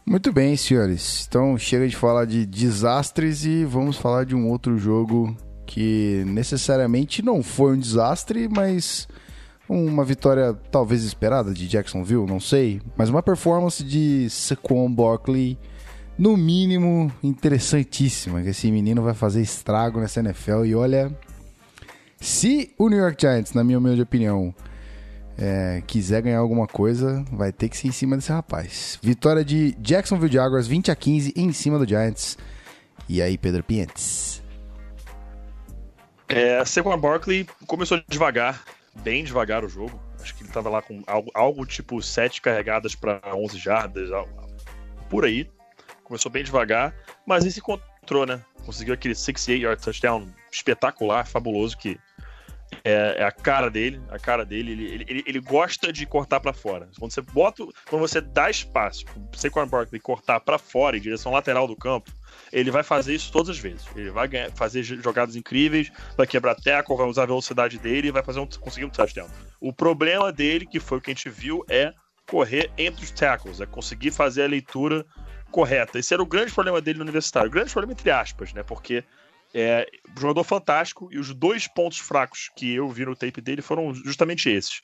Muito 0.05 0.31
bem, 0.31 0.55
senhores. 0.55 1.25
Então 1.27 1.57
chega 1.57 1.87
de 1.87 1.95
falar 1.95 2.25
de 2.25 2.45
desastres 2.45 3.43
e 3.45 3.65
vamos 3.65 3.97
falar 3.97 4.25
de 4.25 4.35
um 4.35 4.47
outro 4.47 4.77
jogo 4.77 5.35
que 5.65 6.23
necessariamente 6.25 7.21
não 7.21 7.43
foi 7.43 7.73
um 7.73 7.79
desastre, 7.79 8.47
mas 8.47 9.07
uma 9.67 10.05
vitória 10.05 10.53
talvez 10.71 11.03
esperada 11.03 11.53
de 11.53 11.67
Jacksonville, 11.67 12.25
não 12.25 12.39
sei, 12.39 12.81
mas 12.95 13.09
uma 13.09 13.21
performance 13.21 13.83
de 13.83 14.29
Saquon 14.29 14.89
Barkley 14.89 15.57
no 16.17 16.37
mínimo 16.37 17.11
interessantíssima, 17.21 18.41
que 18.41 18.49
esse 18.49 18.71
menino 18.71 19.01
vai 19.01 19.13
fazer 19.13 19.41
estrago 19.41 19.99
nessa 19.99 20.21
NFL 20.21 20.63
e 20.65 20.73
olha, 20.73 21.11
se 22.19 22.73
o 22.77 22.87
New 22.87 22.97
York 22.97 23.17
Giants, 23.19 23.53
na 23.53 23.63
minha 23.63 23.77
humilde 23.77 24.01
opinião, 24.01 24.55
é, 25.37 25.83
quiser 25.85 26.21
ganhar 26.23 26.39
alguma 26.39 26.67
coisa, 26.67 27.23
vai 27.31 27.51
ter 27.51 27.69
que 27.69 27.77
ser 27.77 27.87
em 27.87 27.91
cima 27.91 28.15
desse 28.15 28.31
rapaz. 28.31 28.97
Vitória 29.01 29.45
de 29.45 29.75
Jacksonville 29.79 30.33
Jaguars 30.33 30.67
20 30.67 30.91
a 30.91 30.95
15 30.95 31.33
em 31.35 31.51
cima 31.53 31.77
do 31.77 31.87
Giants. 31.87 32.37
E 33.07 33.21
aí, 33.21 33.37
Pedro 33.37 33.63
Pientes? 33.63 34.41
É, 36.27 36.63
Saquon 36.65 36.97
Barkley 36.97 37.47
começou 37.65 38.01
devagar, 38.07 38.63
bem 39.01 39.23
devagar 39.23 39.63
o 39.63 39.69
jogo. 39.69 39.99
Acho 40.19 40.35
que 40.35 40.43
ele 40.43 40.51
tava 40.51 40.69
lá 40.69 40.81
com 40.81 41.01
algo, 41.07 41.31
algo 41.33 41.65
tipo 41.65 42.01
7 42.01 42.41
carregadas 42.41 42.95
para 42.95 43.21
11 43.33 43.57
jardas, 43.57 44.09
por 45.09 45.23
aí. 45.23 45.49
Começou 46.03 46.31
bem 46.31 46.43
devagar, 46.43 46.93
mas 47.25 47.43
ele 47.43 47.51
se 47.51 47.59
encontrou, 47.59 48.25
né? 48.25 48.41
Conseguiu 48.65 48.93
aquele 48.93 49.15
68 49.15 49.61
yard 49.61 49.81
touchdown 49.81 50.27
espetacular, 50.51 51.25
fabuloso, 51.25 51.77
que 51.77 51.97
é, 52.83 53.15
é 53.17 53.23
a 53.23 53.31
cara 53.31 53.69
dele, 53.69 54.01
a 54.09 54.19
cara 54.19 54.45
dele. 54.45 54.71
Ele, 54.71 55.05
ele, 55.07 55.23
ele, 55.25 55.39
gosta 55.39 55.91
de 55.91 56.05
cortar 56.05 56.39
para 56.39 56.53
fora. 56.53 56.89
Quando 56.99 57.11
você 57.11 57.21
bota, 57.21 57.63
quando 57.89 58.01
você 58.01 58.21
dá 58.21 58.49
espaço 58.49 59.05
pro 59.05 59.39
Saquon 59.39 59.67
Barkley 59.67 59.99
cortar 59.99 60.39
para 60.39 60.57
fora 60.57 60.97
em 60.97 61.01
direção 61.01 61.31
lateral 61.31 61.67
do 61.67 61.75
campo, 61.75 62.11
ele 62.51 62.71
vai 62.71 62.83
fazer 62.83 63.13
isso 63.13 63.31
todas 63.31 63.49
as 63.49 63.59
vezes. 63.59 63.85
Ele 63.95 64.11
vai 64.11 64.27
ganhar, 64.27 64.51
fazer 64.51 64.83
jogadas 64.83 65.35
incríveis, 65.35 65.91
vai 66.15 66.27
quebrar 66.27 66.55
tackle, 66.55 66.97
vai 66.97 67.07
usar 67.07 67.23
a 67.23 67.27
velocidade 67.27 67.77
dele 67.77 68.09
e 68.09 68.11
vai 68.11 68.23
fazer 68.23 68.39
um, 68.39 68.47
conseguir 68.47 68.85
um 68.85 68.89
touchdown. 68.89 69.29
O 69.59 69.73
problema 69.73 70.31
dele, 70.31 70.65
que 70.65 70.79
foi 70.79 70.97
o 70.97 71.01
que 71.01 71.11
a 71.11 71.13
gente 71.13 71.29
viu, 71.29 71.65
é 71.69 71.93
correr 72.29 72.69
entre 72.77 73.03
os 73.03 73.11
tackles, 73.11 73.61
é 73.61 73.65
conseguir 73.65 74.11
fazer 74.11 74.43
a 74.43 74.47
leitura 74.47 75.05
correta. 75.51 75.97
Esse 75.97 76.13
era 76.13 76.21
o 76.21 76.25
grande 76.25 76.53
problema 76.53 76.81
dele 76.81 76.99
no 76.99 77.03
universitário. 77.03 77.47
O 77.47 77.51
grande 77.51 77.71
problema 77.71 77.93
entre 77.93 78.11
aspas, 78.11 78.53
né? 78.53 78.63
Porque 78.63 79.03
é 79.53 79.87
jogador 80.19 80.43
fantástico 80.43 81.09
e 81.11 81.17
os 81.17 81.33
dois 81.33 81.67
pontos 81.67 81.99
fracos 81.99 82.49
que 82.55 82.73
eu 82.73 82.89
vi 82.89 83.05
no 83.05 83.15
tape 83.15 83.41
dele 83.41 83.61
foram 83.61 83.93
justamente 83.93 84.49
esses. 84.49 84.81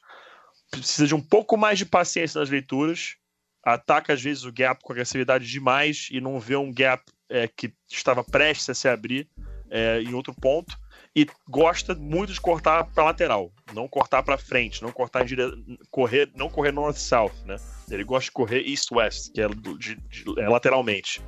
Precisa 0.72 1.08
de 1.08 1.16
um 1.16 1.22
pouco 1.22 1.56
mais 1.58 1.78
de 1.78 1.86
paciência 1.86 2.40
nas 2.40 2.50
leituras, 2.50 3.16
ataca 3.64 4.14
às 4.14 4.22
vezes 4.22 4.44
o 4.44 4.52
gap 4.52 4.82
com 4.82 4.94
agressividade 4.94 5.46
demais 5.48 6.08
e 6.12 6.20
não 6.20 6.40
vê 6.40 6.56
um 6.56 6.74
gap 6.74 7.04
é, 7.30 7.48
que 7.48 7.74
estava 7.92 8.24
prestes 8.24 8.70
a 8.70 8.74
se 8.74 8.88
abrir 8.88 9.28
é, 9.70 10.02
em 10.02 10.14
outro 10.14 10.34
ponto. 10.34 10.78
e 11.16 11.28
gosta 11.48 11.94
muito 11.94 12.34
de 12.34 12.42
cortar 12.42 12.86
para 12.86 13.04
lateral, 13.04 13.52
não 13.74 13.88
cortar 13.88 14.24
para 14.24 14.38
frente, 14.38 14.82
não 14.82 14.92
cortar 14.92 15.22
em 15.22 15.26
dire... 15.26 15.44
correr, 15.92 16.32
não 16.36 16.50
correr 16.50 16.72
north 16.72 16.98
south, 16.98 17.32
né? 17.46 17.56
Ele 17.92 18.04
gosta 18.04 18.26
de 18.26 18.32
correr 18.32 18.62
east 18.68 18.92
west, 18.92 19.32
que 19.32 19.40
é, 19.42 19.48
do- 19.48 19.78
de- 19.78 19.96
de- 19.96 20.40
é 20.40 20.50
lateralmente. 20.50 21.22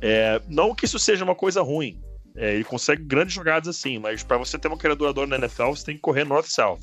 É, 0.00 0.40
não 0.48 0.74
que 0.74 0.84
isso 0.84 0.98
seja 0.98 1.24
uma 1.24 1.36
coisa 1.36 1.62
ruim. 1.62 2.02
É, 2.36 2.54
ele 2.54 2.64
consegue 2.64 3.02
grandes 3.02 3.34
jogadas 3.34 3.68
assim, 3.68 3.98
mas 3.98 4.22
para 4.22 4.38
você 4.38 4.58
ter 4.58 4.68
uma 4.68 4.76
carreira 4.76 4.96
duradoura 4.96 5.28
na 5.28 5.36
NFL, 5.36 5.70
você 5.70 5.84
tem 5.84 5.94
que 5.96 6.00
correr 6.00 6.24
north 6.24 6.46
south. 6.46 6.80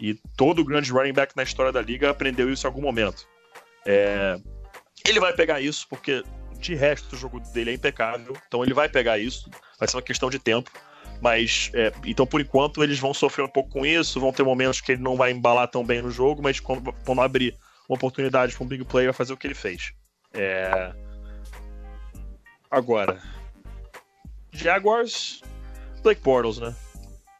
E 0.00 0.14
todo 0.36 0.64
grande 0.64 0.90
running 0.90 1.12
back 1.12 1.36
na 1.36 1.42
história 1.42 1.70
da 1.70 1.82
liga 1.82 2.10
aprendeu 2.10 2.50
isso 2.50 2.66
em 2.66 2.68
algum 2.68 2.80
momento. 2.80 3.26
É, 3.86 4.38
ele 5.06 5.20
vai 5.20 5.32
pegar 5.32 5.60
isso 5.60 5.86
porque 5.88 6.22
de 6.58 6.74
resto 6.74 7.14
o 7.14 7.18
jogo 7.18 7.40
dele 7.52 7.70
é 7.70 7.74
impecável, 7.74 8.36
então 8.46 8.62
ele 8.62 8.74
vai 8.74 8.88
pegar 8.88 9.18
isso. 9.18 9.50
Vai 9.78 9.88
ser 9.88 9.96
uma 9.96 10.02
questão 10.02 10.30
de 10.30 10.38
tempo. 10.38 10.70
Mas, 11.20 11.70
é, 11.74 11.92
então, 12.04 12.26
por 12.26 12.40
enquanto, 12.40 12.82
eles 12.82 12.98
vão 12.98 13.12
sofrer 13.12 13.44
um 13.44 13.48
pouco 13.48 13.68
com 13.68 13.84
isso. 13.84 14.18
Vão 14.18 14.32
ter 14.32 14.42
momentos 14.42 14.80
que 14.80 14.92
ele 14.92 15.02
não 15.02 15.16
vai 15.16 15.30
embalar 15.30 15.68
tão 15.68 15.84
bem 15.84 16.00
no 16.00 16.10
jogo, 16.10 16.42
mas 16.42 16.58
quando, 16.60 16.92
quando 17.04 17.20
abrir 17.20 17.54
uma 17.88 17.96
oportunidade 17.96 18.54
para 18.54 18.64
um 18.64 18.66
big 18.66 18.84
player, 18.84 19.08
vai 19.08 19.16
fazer 19.16 19.32
o 19.32 19.36
que 19.36 19.46
ele 19.46 19.54
fez. 19.54 19.92
É... 20.32 20.92
Agora, 22.70 23.20
Jaguars, 24.52 25.40
Blake 26.02 26.20
Bortles, 26.22 26.58
né? 26.58 26.74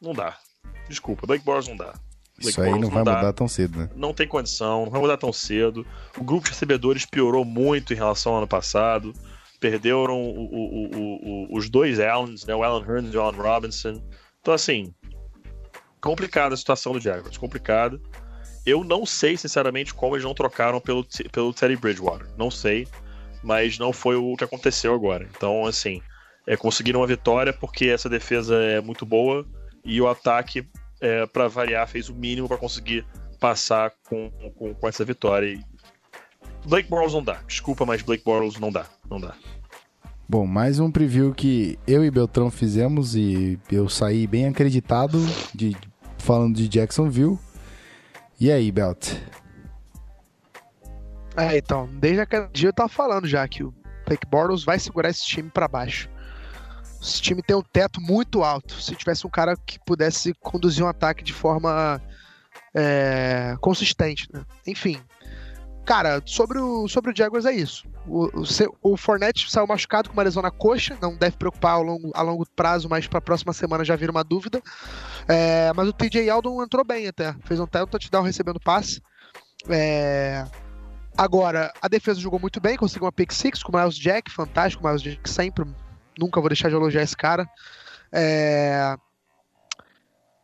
Não 0.01 0.13
dá. 0.13 0.37
Desculpa, 0.89 1.27
Blake 1.27 1.45
Bortles 1.45 1.69
não 1.69 1.77
dá. 1.77 1.93
Blake 2.37 2.49
Isso 2.51 2.61
aí 2.61 2.69
Bortles 2.71 2.89
não 2.89 2.95
vai 2.95 3.05
dá. 3.05 3.17
mudar 3.17 3.33
tão 3.33 3.49
cedo, 3.49 3.79
né? 3.79 3.91
Não 3.95 4.15
tem 4.15 4.27
condição, 4.27 4.85
não 4.85 4.91
vai 4.91 5.01
mudar 5.01 5.17
tão 5.17 5.33
cedo. 5.33 5.87
O 6.17 6.25
grupo 6.25 6.45
de 6.45 6.51
recebedores 6.51 7.05
piorou 7.05 7.45
muito 7.45 7.93
em 7.93 7.97
relação 7.97 8.33
ao 8.33 8.39
ano 8.39 8.49
passado. 8.49 9.13
Perderam 9.61 10.19
o- 10.19 10.45
o- 10.47 10.91
o- 10.97 11.49
o- 11.55 11.57
os 11.59 11.69
dois 11.69 12.01
Allens, 12.01 12.47
né? 12.47 12.55
O 12.55 12.63
Alan 12.63 12.83
Hearns 12.87 13.13
e 13.13 13.17
o 13.17 13.21
Alan 13.21 13.37
Robinson. 13.37 14.03
Então, 14.41 14.55
assim, 14.55 14.95
complicada 16.01 16.55
a 16.55 16.57
situação 16.57 16.93
do 16.93 17.01
Jaguars, 17.01 17.37
complicada. 17.37 18.01
Eu 18.65 18.85
não 18.85 19.05
sei, 19.05 19.37
sinceramente, 19.37 19.93
como 19.93 20.15
eles 20.15 20.25
não 20.25 20.35
trocaram 20.35 20.81
pelo, 20.81 21.05
pelo 21.31 21.53
Teddy 21.53 21.77
Bridgewater. 21.77 22.27
Não 22.39 22.51
sei, 22.51 22.87
mas 23.43 23.79
não 23.79 23.93
foi 23.93 24.17
o 24.17 24.35
que 24.37 24.45
aconteceu 24.45 24.95
agora. 24.95 25.29
Então, 25.37 25.67
assim, 25.67 26.01
é, 26.51 26.57
conseguiram 26.57 26.99
uma 26.99 27.07
vitória 27.07 27.53
porque 27.53 27.87
essa 27.87 28.09
defesa 28.09 28.57
é 28.57 28.81
muito 28.81 29.07
boa 29.07 29.47
e 29.85 30.01
o 30.01 30.09
ataque, 30.09 30.69
é, 31.01 31.25
para 31.25 31.47
variar, 31.47 31.87
fez 31.87 32.09
o 32.09 32.15
mínimo 32.15 32.49
para 32.49 32.57
conseguir 32.57 33.07
passar 33.39 33.93
com, 34.09 34.29
com, 34.57 34.75
com 34.75 34.89
essa 34.89 35.05
vitória. 35.05 35.47
E 35.47 35.65
Blake 36.67 36.91
Bortles 36.91 37.15
não 37.15 37.23
dá. 37.23 37.35
Desculpa, 37.47 37.87
mas 37.87 38.03
Blake 38.03 38.25
Bortles 38.25 38.59
não 38.59 38.73
dá. 38.73 38.85
Não 39.09 39.21
dá. 39.21 39.37
Bom, 40.29 40.45
mais 40.45 40.81
um 40.81 40.91
preview 40.91 41.33
que 41.33 41.79
eu 41.87 42.05
e 42.05 42.11
Beltrão 42.11 42.51
fizemos 42.51 43.15
e 43.15 43.57
eu 43.71 43.89
saí 43.89 44.27
bem 44.27 44.49
acreditado 44.49 45.21
de 45.55 45.77
falando 46.19 46.57
de 46.57 46.67
Jacksonville. 46.67 47.39
E 48.41 48.51
aí, 48.51 48.73
Belt? 48.73 49.13
É, 51.37 51.57
então, 51.57 51.89
desde 52.01 52.23
aquele 52.23 52.49
dia 52.49 52.71
eu 52.71 52.73
tava 52.73 52.89
falando 52.89 53.29
já 53.29 53.47
que 53.47 53.63
o 53.63 53.73
Blake 54.05 54.27
Bortles 54.27 54.65
vai 54.65 54.81
segurar 54.81 55.11
esse 55.11 55.25
time 55.25 55.49
pra 55.49 55.69
baixo. 55.69 56.11
Esse 57.01 57.23
time 57.23 57.43
tem 57.43 57.57
um 57.57 57.63
teto 57.63 58.01
muito 58.01 58.43
alto. 58.43 58.81
Se 58.81 58.95
tivesse 58.95 59.27
um 59.27 59.31
cara 59.31 59.57
que 59.57 59.79
pudesse 59.85 60.35
conduzir 60.35 60.85
um 60.85 60.89
ataque 60.89 61.25
de 61.25 61.33
forma 61.33 62.01
é, 62.75 63.57
consistente, 63.61 64.29
né? 64.33 64.45
Enfim. 64.67 65.01
Cara, 65.85 66.23
sobre 66.25 66.59
o, 66.59 66.87
sobre 66.89 67.11
o 67.11 67.17
Jaguars 67.17 67.47
é 67.47 67.53
isso. 67.53 67.89
O, 68.07 68.27
o, 68.27 68.93
o 68.93 68.97
Fournette 68.97 69.51
saiu 69.51 69.67
machucado 69.67 70.09
com 70.09 70.13
uma 70.13 70.23
lesão 70.23 70.43
na 70.43 70.51
coxa, 70.51 70.97
não 71.01 71.17
deve 71.17 71.37
preocupar 71.37 71.73
ao 71.73 71.83
longo, 71.83 72.11
a 72.15 72.23
longo 72.23 72.47
prazo, 72.55 72.89
mas 72.89 73.07
pra 73.07 73.21
próxima 73.21 73.53
semana 73.53 73.85
já 73.85 73.97
vira 73.97 74.13
uma 74.13 74.23
dúvida. 74.23 74.63
É, 75.27 75.73
mas 75.75 75.89
o 75.89 75.93
TJ 75.93 76.29
Aldon 76.29 76.63
entrou 76.63 76.85
bem 76.85 77.09
até. 77.09 77.35
Fez 77.45 77.59
um 77.59 77.65
um 77.65 77.87
touchdown 77.87 78.23
recebendo 78.23 78.61
passe. 78.61 79.03
É, 79.69 80.45
Agora, 81.17 81.73
a 81.83 81.89
defesa 81.89 82.21
jogou 82.21 82.41
muito 82.41 82.61
bem, 82.61 82.77
conseguiu 82.77 83.05
uma 83.05 83.13
pick 83.13 83.33
six 83.33 83.63
com 83.63 83.77
o 83.77 83.79
Miles 83.79 83.97
Jack, 83.97 84.31
fantástico, 84.31 84.83
o 84.83 84.87
Miles 84.87 85.03
Jack 85.03 85.29
sempre, 85.29 85.67
nunca 86.21 86.41
vou 86.41 86.51
deixar 86.51 86.69
de 86.69 86.75
elogiar 86.75 87.03
esse 87.03 87.17
cara. 87.17 87.49
É, 88.13 88.97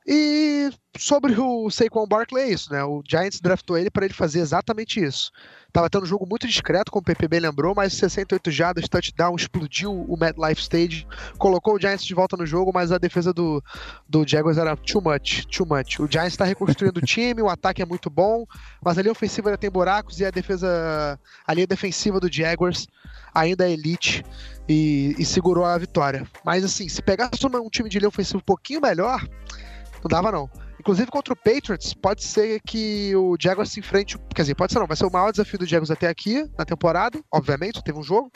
E 0.08 0.70
sobre 0.96 1.34
o 1.36 1.68
Saquon 1.68 2.06
Barkley 2.06 2.44
é 2.44 2.52
isso, 2.52 2.72
né? 2.72 2.84
O 2.84 3.02
Giants 3.06 3.40
draftou 3.40 3.76
ele 3.76 3.90
para 3.90 4.04
ele 4.04 4.14
fazer 4.14 4.38
exatamente 4.38 5.02
isso. 5.02 5.32
Tava 5.72 5.90
tendo 5.90 6.04
um 6.04 6.06
jogo 6.06 6.24
muito 6.28 6.46
discreto, 6.46 6.92
como 6.92 7.02
o 7.02 7.04
PPB 7.04 7.40
lembrou, 7.40 7.74
mas 7.74 7.92
68 7.94 8.50
jardas, 8.52 8.88
touchdown, 8.88 9.34
explodiu 9.34 9.92
o 9.92 10.16
MetLife 10.16 10.62
Stage, 10.62 11.06
colocou 11.38 11.74
o 11.74 11.80
Giants 11.80 12.04
de 12.04 12.14
volta 12.14 12.36
no 12.36 12.46
jogo, 12.46 12.70
mas 12.72 12.92
a 12.92 12.98
defesa 12.98 13.32
do, 13.32 13.60
do 14.08 14.26
Jaguars 14.26 14.58
era 14.58 14.76
too 14.76 15.02
much, 15.02 15.44
too 15.46 15.66
much. 15.66 15.98
O 16.00 16.10
Giants 16.10 16.34
está 16.34 16.44
reconstruindo 16.44 17.00
o 17.00 17.04
time, 17.04 17.42
o 17.42 17.48
ataque 17.48 17.82
é 17.82 17.84
muito 17.84 18.08
bom, 18.08 18.46
mas 18.82 18.96
a 18.96 19.02
linha 19.02 19.12
ofensiva 19.12 19.48
ainda 19.48 19.58
tem 19.58 19.70
buracos 19.70 20.20
e 20.20 20.24
a 20.24 20.30
defesa, 20.30 21.18
a 21.44 21.52
linha 21.52 21.66
defensiva 21.66 22.20
do 22.20 22.32
Jaguars 22.32 22.86
ainda 23.36 23.68
é 23.68 23.72
elite 23.72 24.24
e, 24.68 25.14
e 25.18 25.24
segurou 25.24 25.64
a 25.64 25.76
vitória. 25.76 26.26
Mas 26.44 26.64
assim, 26.64 26.88
se 26.88 27.02
pegasse 27.02 27.46
um 27.46 27.70
time 27.70 27.88
de 27.88 27.98
linha 27.98 28.08
ofensiva 28.08 28.38
um 28.38 28.40
pouquinho 28.40 28.80
melhor, 28.80 29.26
não 30.02 30.08
dava 30.08 30.32
não. 30.32 30.50
Inclusive 30.86 31.10
contra 31.10 31.34
o 31.34 31.36
Patriots, 31.36 31.92
pode 31.94 32.22
ser 32.22 32.60
que 32.64 33.10
o 33.16 33.36
Jaguars 33.40 33.72
se 33.72 33.80
enfrente. 33.80 34.16
Quer 34.32 34.42
dizer, 34.42 34.54
pode 34.54 34.72
ser 34.72 34.78
não, 34.78 34.86
vai 34.86 34.96
ser 34.96 35.04
o 35.04 35.10
maior 35.10 35.32
desafio 35.32 35.58
do 35.58 35.66
Jaguars 35.66 35.90
até 35.90 36.06
aqui 36.06 36.48
na 36.56 36.64
temporada, 36.64 37.20
obviamente, 37.28 37.82
teve 37.82 37.98
um 37.98 38.04
jogo. 38.04 38.30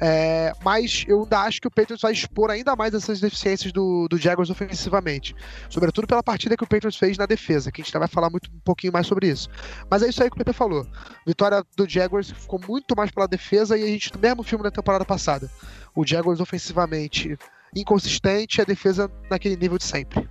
É, 0.00 0.52
mas 0.64 1.04
eu 1.06 1.22
ainda 1.22 1.38
acho 1.42 1.60
que 1.60 1.68
o 1.68 1.70
Patriots 1.70 2.02
vai 2.02 2.10
expor 2.10 2.50
ainda 2.50 2.74
mais 2.74 2.94
essas 2.94 3.20
deficiências 3.20 3.72
do, 3.72 4.08
do 4.08 4.18
Jaguars 4.18 4.50
ofensivamente. 4.50 5.36
Sobretudo 5.70 6.08
pela 6.08 6.20
partida 6.20 6.56
que 6.56 6.64
o 6.64 6.66
Patriots 6.66 6.98
fez 6.98 7.16
na 7.16 7.26
defesa, 7.26 7.70
que 7.70 7.80
a 7.80 7.84
gente 7.84 7.94
ainda 7.94 8.00
vai 8.00 8.12
falar 8.12 8.28
muito, 8.28 8.50
um 8.50 8.58
pouquinho 8.64 8.92
mais 8.92 9.06
sobre 9.06 9.28
isso. 9.28 9.48
Mas 9.88 10.02
é 10.02 10.08
isso 10.08 10.20
aí 10.20 10.28
que 10.28 10.34
o 10.34 10.38
PP 10.38 10.52
falou. 10.52 10.84
Vitória 11.24 11.64
do 11.76 11.88
Jaguars 11.88 12.28
ficou 12.28 12.60
muito 12.68 12.96
mais 12.96 13.12
pela 13.12 13.28
defesa 13.28 13.78
e 13.78 13.84
a 13.84 13.86
gente, 13.86 14.12
no 14.12 14.18
mesmo 14.18 14.42
filme 14.42 14.64
da 14.64 14.70
temporada 14.72 15.04
passada. 15.04 15.48
O 15.94 16.04
Jaguars 16.04 16.40
ofensivamente 16.40 17.38
inconsistente 17.76 18.58
e 18.58 18.62
a 18.62 18.64
defesa 18.64 19.10
naquele 19.30 19.56
nível 19.56 19.78
de 19.78 19.84
sempre. 19.84 20.28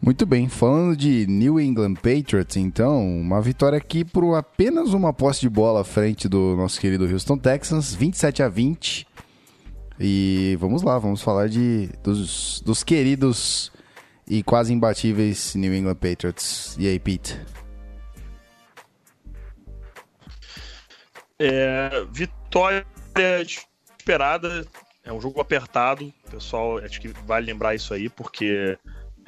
Muito 0.00 0.24
bem, 0.24 0.48
falando 0.48 0.96
de 0.96 1.26
New 1.26 1.60
England 1.60 1.94
Patriots, 1.94 2.56
então, 2.56 3.04
uma 3.20 3.42
vitória 3.42 3.76
aqui 3.76 4.04
por 4.04 4.36
apenas 4.36 4.94
uma 4.94 5.12
posse 5.12 5.40
de 5.40 5.48
bola 5.48 5.80
à 5.80 5.84
frente 5.84 6.28
do 6.28 6.56
nosso 6.56 6.80
querido 6.80 7.04
Houston 7.04 7.36
Texans, 7.36 7.94
27 7.94 8.42
a 8.42 8.48
20. 8.48 9.06
E 9.98 10.56
vamos 10.60 10.82
lá, 10.82 10.96
vamos 10.98 11.20
falar 11.20 11.48
de 11.48 11.90
dos, 12.02 12.60
dos 12.60 12.84
queridos 12.84 13.72
e 14.26 14.42
quase 14.42 14.72
imbatíveis 14.72 15.56
New 15.56 15.74
England 15.74 15.96
Patriots. 15.96 16.76
E 16.78 16.86
aí, 16.86 17.00
Pete? 17.00 17.40
É, 21.40 22.04
vitória 22.12 22.86
esperada. 23.98 24.64
É 25.04 25.12
um 25.12 25.20
jogo 25.20 25.40
apertado. 25.40 26.12
Pessoal, 26.30 26.78
acho 26.78 27.00
que 27.00 27.08
vale 27.26 27.46
lembrar 27.46 27.74
isso 27.74 27.92
aí, 27.92 28.08
porque 28.08 28.78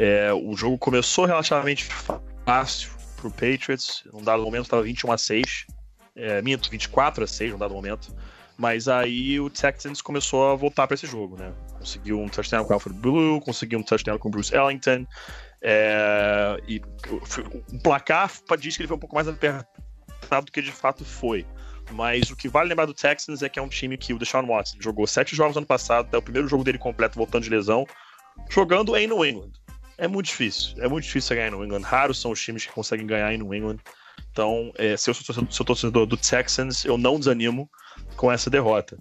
é, 0.00 0.32
o 0.32 0.56
jogo 0.56 0.78
começou 0.78 1.26
relativamente 1.26 1.84
fácil 2.46 2.90
pro 3.18 3.30
Patriots. 3.30 4.02
Num 4.10 4.22
dado 4.22 4.42
momento 4.42 4.64
estava 4.64 4.82
21 4.82 5.12
a 5.12 5.18
6. 5.18 5.66
É, 6.16 6.40
minto, 6.40 6.70
24 6.70 7.22
a 7.22 7.26
6 7.26 7.52
num 7.52 7.58
dado 7.58 7.74
momento. 7.74 8.16
Mas 8.56 8.88
aí 8.88 9.38
o 9.38 9.50
Texans 9.50 10.00
começou 10.00 10.52
a 10.52 10.54
voltar 10.54 10.86
para 10.86 10.94
esse 10.94 11.06
jogo, 11.06 11.36
né? 11.36 11.52
Conseguiu 11.78 12.18
um 12.18 12.30
touchdown 12.30 12.64
com 12.64 12.70
o 12.70 12.74
Alfred 12.74 12.98
Blue, 12.98 13.42
conseguiu 13.42 13.78
um 13.78 13.82
touchdown 13.82 14.18
com 14.18 14.28
o 14.28 14.30
Bruce 14.30 14.54
Ellington. 14.54 15.06
É, 15.60 16.58
e 16.66 16.80
o 17.70 17.78
placar 17.82 18.32
diz 18.58 18.76
que 18.76 18.82
ele 18.82 18.88
foi 18.88 18.96
um 18.96 19.00
pouco 19.00 19.14
mais 19.14 19.28
apertado 19.28 20.46
do 20.46 20.52
que 20.52 20.62
de 20.62 20.72
fato 20.72 21.04
foi. 21.04 21.46
Mas 21.90 22.30
o 22.30 22.36
que 22.36 22.48
vale 22.48 22.70
lembrar 22.70 22.86
do 22.86 22.94
Texans 22.94 23.42
é 23.42 23.50
que 23.50 23.58
é 23.58 23.62
um 23.62 23.68
time 23.68 23.98
que 23.98 24.14
o 24.14 24.18
Deshaun 24.18 24.46
Watson 24.46 24.78
jogou 24.80 25.06
sete 25.06 25.36
jogos 25.36 25.56
no 25.56 25.60
ano 25.60 25.66
passado, 25.66 26.08
é 26.10 26.16
o 26.16 26.22
primeiro 26.22 26.48
jogo 26.48 26.64
dele 26.64 26.78
completo 26.78 27.18
voltando 27.18 27.44
de 27.44 27.50
lesão, 27.50 27.86
jogando 28.48 28.96
em 28.96 29.06
New 29.06 29.26
England. 29.26 29.52
É 30.00 30.08
muito 30.08 30.26
difícil, 30.26 30.82
é 30.82 30.88
muito 30.88 31.04
difícil 31.04 31.36
ganhar 31.36 31.48
em 31.48 31.50
New 31.50 31.62
England. 31.62 31.82
Raros 31.82 32.18
são 32.18 32.30
os 32.30 32.40
times 32.42 32.64
que 32.64 32.72
conseguem 32.72 33.06
ganhar 33.06 33.34
em 33.34 33.36
New 33.36 33.52
England. 33.54 33.76
Então, 34.32 34.72
é, 34.76 34.96
se 34.96 35.10
eu 35.10 35.14
sou 35.14 35.26
torcedor, 35.26 35.52
sou 35.52 35.66
torcedor 35.66 36.06
do 36.06 36.16
Texans, 36.16 36.86
eu 36.86 36.96
não 36.96 37.18
desanimo 37.18 37.68
com 38.16 38.32
essa 38.32 38.48
derrota. 38.48 38.96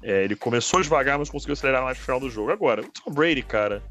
É, 0.00 0.22
ele 0.22 0.36
começou 0.36 0.80
devagar, 0.80 1.18
mas 1.18 1.28
conseguiu 1.28 1.54
acelerar 1.54 1.82
mais 1.82 1.98
no 1.98 2.04
final 2.04 2.20
do 2.20 2.30
jogo. 2.30 2.52
Agora, 2.52 2.82
o 2.82 2.88
Tom 2.88 3.10
Brady, 3.10 3.42
cara. 3.42 3.82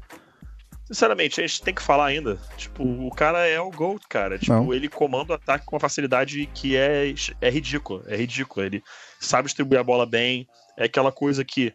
Sinceramente, 0.86 1.38
a 1.38 1.46
gente 1.46 1.60
tem 1.62 1.74
que 1.74 1.82
falar 1.82 2.06
ainda. 2.06 2.38
Tipo, 2.56 2.82
o 2.82 3.10
cara 3.10 3.46
é 3.46 3.60
o 3.60 3.70
GOAT, 3.70 4.02
cara. 4.08 4.38
Tipo, 4.38 4.52
Não. 4.54 4.72
ele 4.72 4.88
comanda 4.88 5.32
o 5.32 5.36
ataque 5.36 5.66
com 5.66 5.76
uma 5.76 5.80
facilidade 5.80 6.46
que 6.54 6.76
é, 6.78 7.12
é 7.42 7.50
ridícula. 7.50 8.04
É 8.06 8.16
ridícula. 8.16 8.64
Ele 8.64 8.82
sabe 9.20 9.46
distribuir 9.46 9.80
a 9.80 9.84
bola 9.84 10.06
bem. 10.06 10.46
É 10.78 10.84
aquela 10.84 11.12
coisa 11.12 11.44
que 11.44 11.74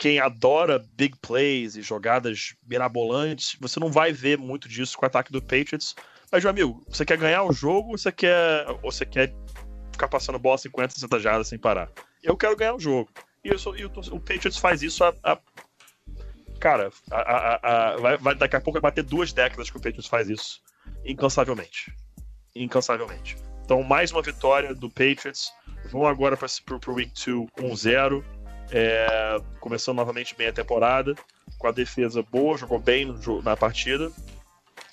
quem 0.00 0.18
adora 0.18 0.82
big 0.94 1.14
plays 1.20 1.76
e 1.76 1.82
jogadas 1.82 2.54
mirabolantes, 2.66 3.54
você 3.60 3.78
não 3.78 3.92
vai 3.92 4.12
ver 4.14 4.38
muito 4.38 4.66
disso 4.66 4.96
com 4.96 5.04
o 5.04 5.06
ataque 5.06 5.30
do 5.30 5.42
Patriots. 5.42 5.94
Mas, 6.32 6.42
meu 6.42 6.50
amigo, 6.50 6.82
você 6.88 7.04
quer 7.04 7.18
ganhar 7.18 7.42
o 7.44 7.52
jogo 7.52 7.90
ou 7.90 7.98
você 7.98 8.10
quer, 8.10 8.66
ou 8.82 8.90
você 8.90 9.04
quer 9.04 9.30
ficar 9.92 10.08
passando 10.08 10.38
bola 10.38 10.56
50, 10.56 10.94
60 10.94 11.20
jardas 11.20 11.48
sem 11.48 11.58
parar? 11.58 11.90
Eu 12.22 12.34
quero 12.34 12.56
ganhar 12.56 12.74
o 12.74 12.80
jogo. 12.80 13.10
E, 13.44 13.56
sou- 13.58 13.76
e 13.76 13.84
o, 13.84 13.88
o 14.12 14.18
Patriots 14.20 14.56
faz 14.56 14.82
isso 14.82 15.04
há, 15.04 15.12
há 15.22 15.38
cara, 16.58 16.90
a- 17.10 17.16
a- 17.20 17.60
a- 17.92 17.96
vai, 17.98 18.16
vai- 18.16 18.34
daqui 18.34 18.56
a 18.56 18.60
pouco 18.60 18.80
vai 18.80 18.90
bater 18.90 19.04
duas 19.04 19.34
décadas 19.34 19.68
que 19.68 19.76
o 19.76 19.80
Patriots 19.80 20.06
faz 20.06 20.30
isso. 20.30 20.62
Incansavelmente. 21.04 21.92
Incansavelmente. 22.56 23.36
Então, 23.64 23.82
mais 23.82 24.10
uma 24.12 24.22
vitória 24.22 24.74
do 24.74 24.88
Patriots. 24.88 25.52
Vão 25.90 26.06
agora 26.06 26.36
para 26.36 26.48
o 26.90 26.94
Week 26.94 27.12
2 27.14 27.48
1-0. 27.58 28.24
É, 28.72 29.40
começando 29.58 29.96
novamente 29.96 30.34
bem 30.34 30.48
a 30.48 30.52
temporada. 30.52 31.14
Com 31.58 31.66
a 31.66 31.72
defesa 31.72 32.22
boa, 32.22 32.56
jogou 32.56 32.78
bem 32.78 33.14
na 33.42 33.56
partida. 33.56 34.10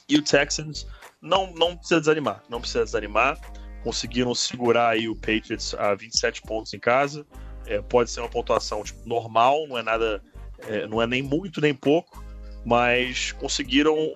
E 0.09 0.17
o 0.17 0.23
Texans 0.23 0.87
não, 1.21 1.53
não 1.53 1.75
precisa 1.75 1.99
desanimar. 1.99 2.43
Não 2.49 2.59
precisa 2.59 2.83
desanimar. 2.83 3.37
Conseguiram 3.83 4.33
segurar 4.33 4.89
aí 4.89 5.07
o 5.07 5.15
Patriots 5.15 5.73
a 5.75 5.93
27 5.93 6.41
pontos 6.41 6.73
em 6.73 6.79
casa. 6.79 7.25
É, 7.65 7.81
pode 7.81 8.09
ser 8.09 8.21
uma 8.21 8.29
pontuação 8.29 8.83
tipo, 8.83 9.07
normal, 9.07 9.67
não 9.67 9.77
é 9.77 9.83
nada. 9.83 10.23
é, 10.59 10.87
não 10.87 11.01
é 11.01 11.07
nem 11.07 11.21
muito 11.21 11.59
nem 11.59 11.73
pouco, 11.73 12.23
mas 12.65 13.33
conseguiram 13.33 14.15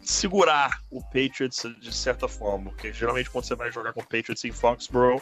segurar 0.00 0.80
o 0.90 1.02
Patriots 1.02 1.64
de 1.80 1.92
certa 1.92 2.28
forma. 2.28 2.70
Porque 2.70 2.92
geralmente 2.92 3.30
quando 3.30 3.44
você 3.44 3.54
vai 3.54 3.70
jogar 3.70 3.92
com 3.92 4.00
o 4.00 4.06
Patriots 4.06 4.44
em 4.44 4.52
Foxborough, 4.52 5.20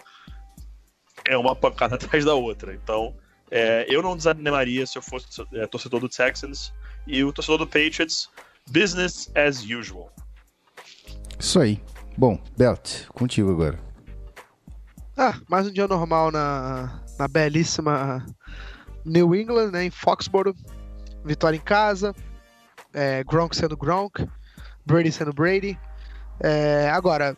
é 1.27 1.37
uma 1.37 1.57
pancada 1.57 1.95
atrás 1.97 2.25
da 2.25 2.35
outra. 2.35 2.75
Então, 2.75 3.17
é, 3.51 3.87
eu 3.89 4.03
não 4.03 4.17
desanimaria 4.17 4.87
se 4.87 4.97
eu 4.97 5.03
fosse 5.03 5.27
é, 5.55 5.67
torcedor 5.67 6.01
do 6.01 6.09
Texans 6.09 6.73
e 7.07 7.25
o 7.25 7.33
torcedor 7.33 7.59
do 7.59 7.67
Patriots, 7.67 8.29
business 8.71 9.31
as 9.35 9.65
usual. 9.65 10.13
Isso 11.39 11.59
aí. 11.59 11.83
Bom, 12.17 12.41
Belt, 12.57 13.07
contigo 13.09 13.51
agora. 13.51 13.79
Ah, 15.17 15.39
mais 15.49 15.67
um 15.67 15.73
dia 15.73 15.89
normal 15.89 16.31
na, 16.31 17.03
na 17.19 17.29
belíssima 17.29 18.25
New 19.05 19.35
England, 19.35 19.71
né, 19.71 19.85
em 19.85 19.91
Foxborough. 19.91 20.55
Vitória 21.25 21.57
em 21.57 21.61
casa, 21.61 22.15
é, 22.95 23.23
Gronk 23.25 23.55
sendo 23.55 23.77
Gronk, 23.77 24.27
Brady 24.87 25.13
sendo 25.13 25.33
Brady. 25.33 25.79
É, 26.43 26.89
agora, 26.91 27.37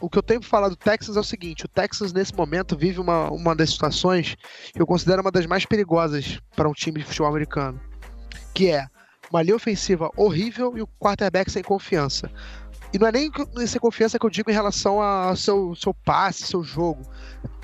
o 0.00 0.10
que 0.10 0.18
eu 0.18 0.22
tenho 0.22 0.42
falar 0.42 0.68
do 0.68 0.76
Texas 0.76 1.16
é 1.16 1.20
o 1.20 1.24
seguinte: 1.24 1.64
o 1.64 1.68
Texas, 1.68 2.12
nesse 2.12 2.34
momento, 2.34 2.76
vive 2.76 3.00
uma, 3.00 3.30
uma 3.30 3.54
das 3.54 3.70
situações 3.70 4.36
que 4.72 4.80
eu 4.80 4.86
considero 4.86 5.22
uma 5.22 5.30
das 5.30 5.46
mais 5.46 5.64
perigosas 5.64 6.38
para 6.54 6.68
um 6.68 6.72
time 6.72 7.00
de 7.00 7.06
futebol 7.06 7.28
americano, 7.28 7.80
que 8.54 8.70
é 8.70 8.86
uma 9.30 9.42
linha 9.42 9.56
ofensiva 9.56 10.10
horrível 10.16 10.76
e 10.76 10.82
o 10.82 10.86
quarterback 11.00 11.50
sem 11.50 11.62
confiança. 11.62 12.30
E 12.92 12.98
não 12.98 13.08
é 13.08 13.12
nem 13.12 13.30
que- 13.30 13.66
sem 13.66 13.80
confiança 13.80 14.18
que 14.18 14.24
eu 14.24 14.30
digo 14.30 14.50
em 14.50 14.54
relação 14.54 15.02
ao 15.02 15.36
seu, 15.36 15.74
seu 15.74 15.92
passe, 15.92 16.44
seu 16.46 16.62
jogo. 16.62 17.02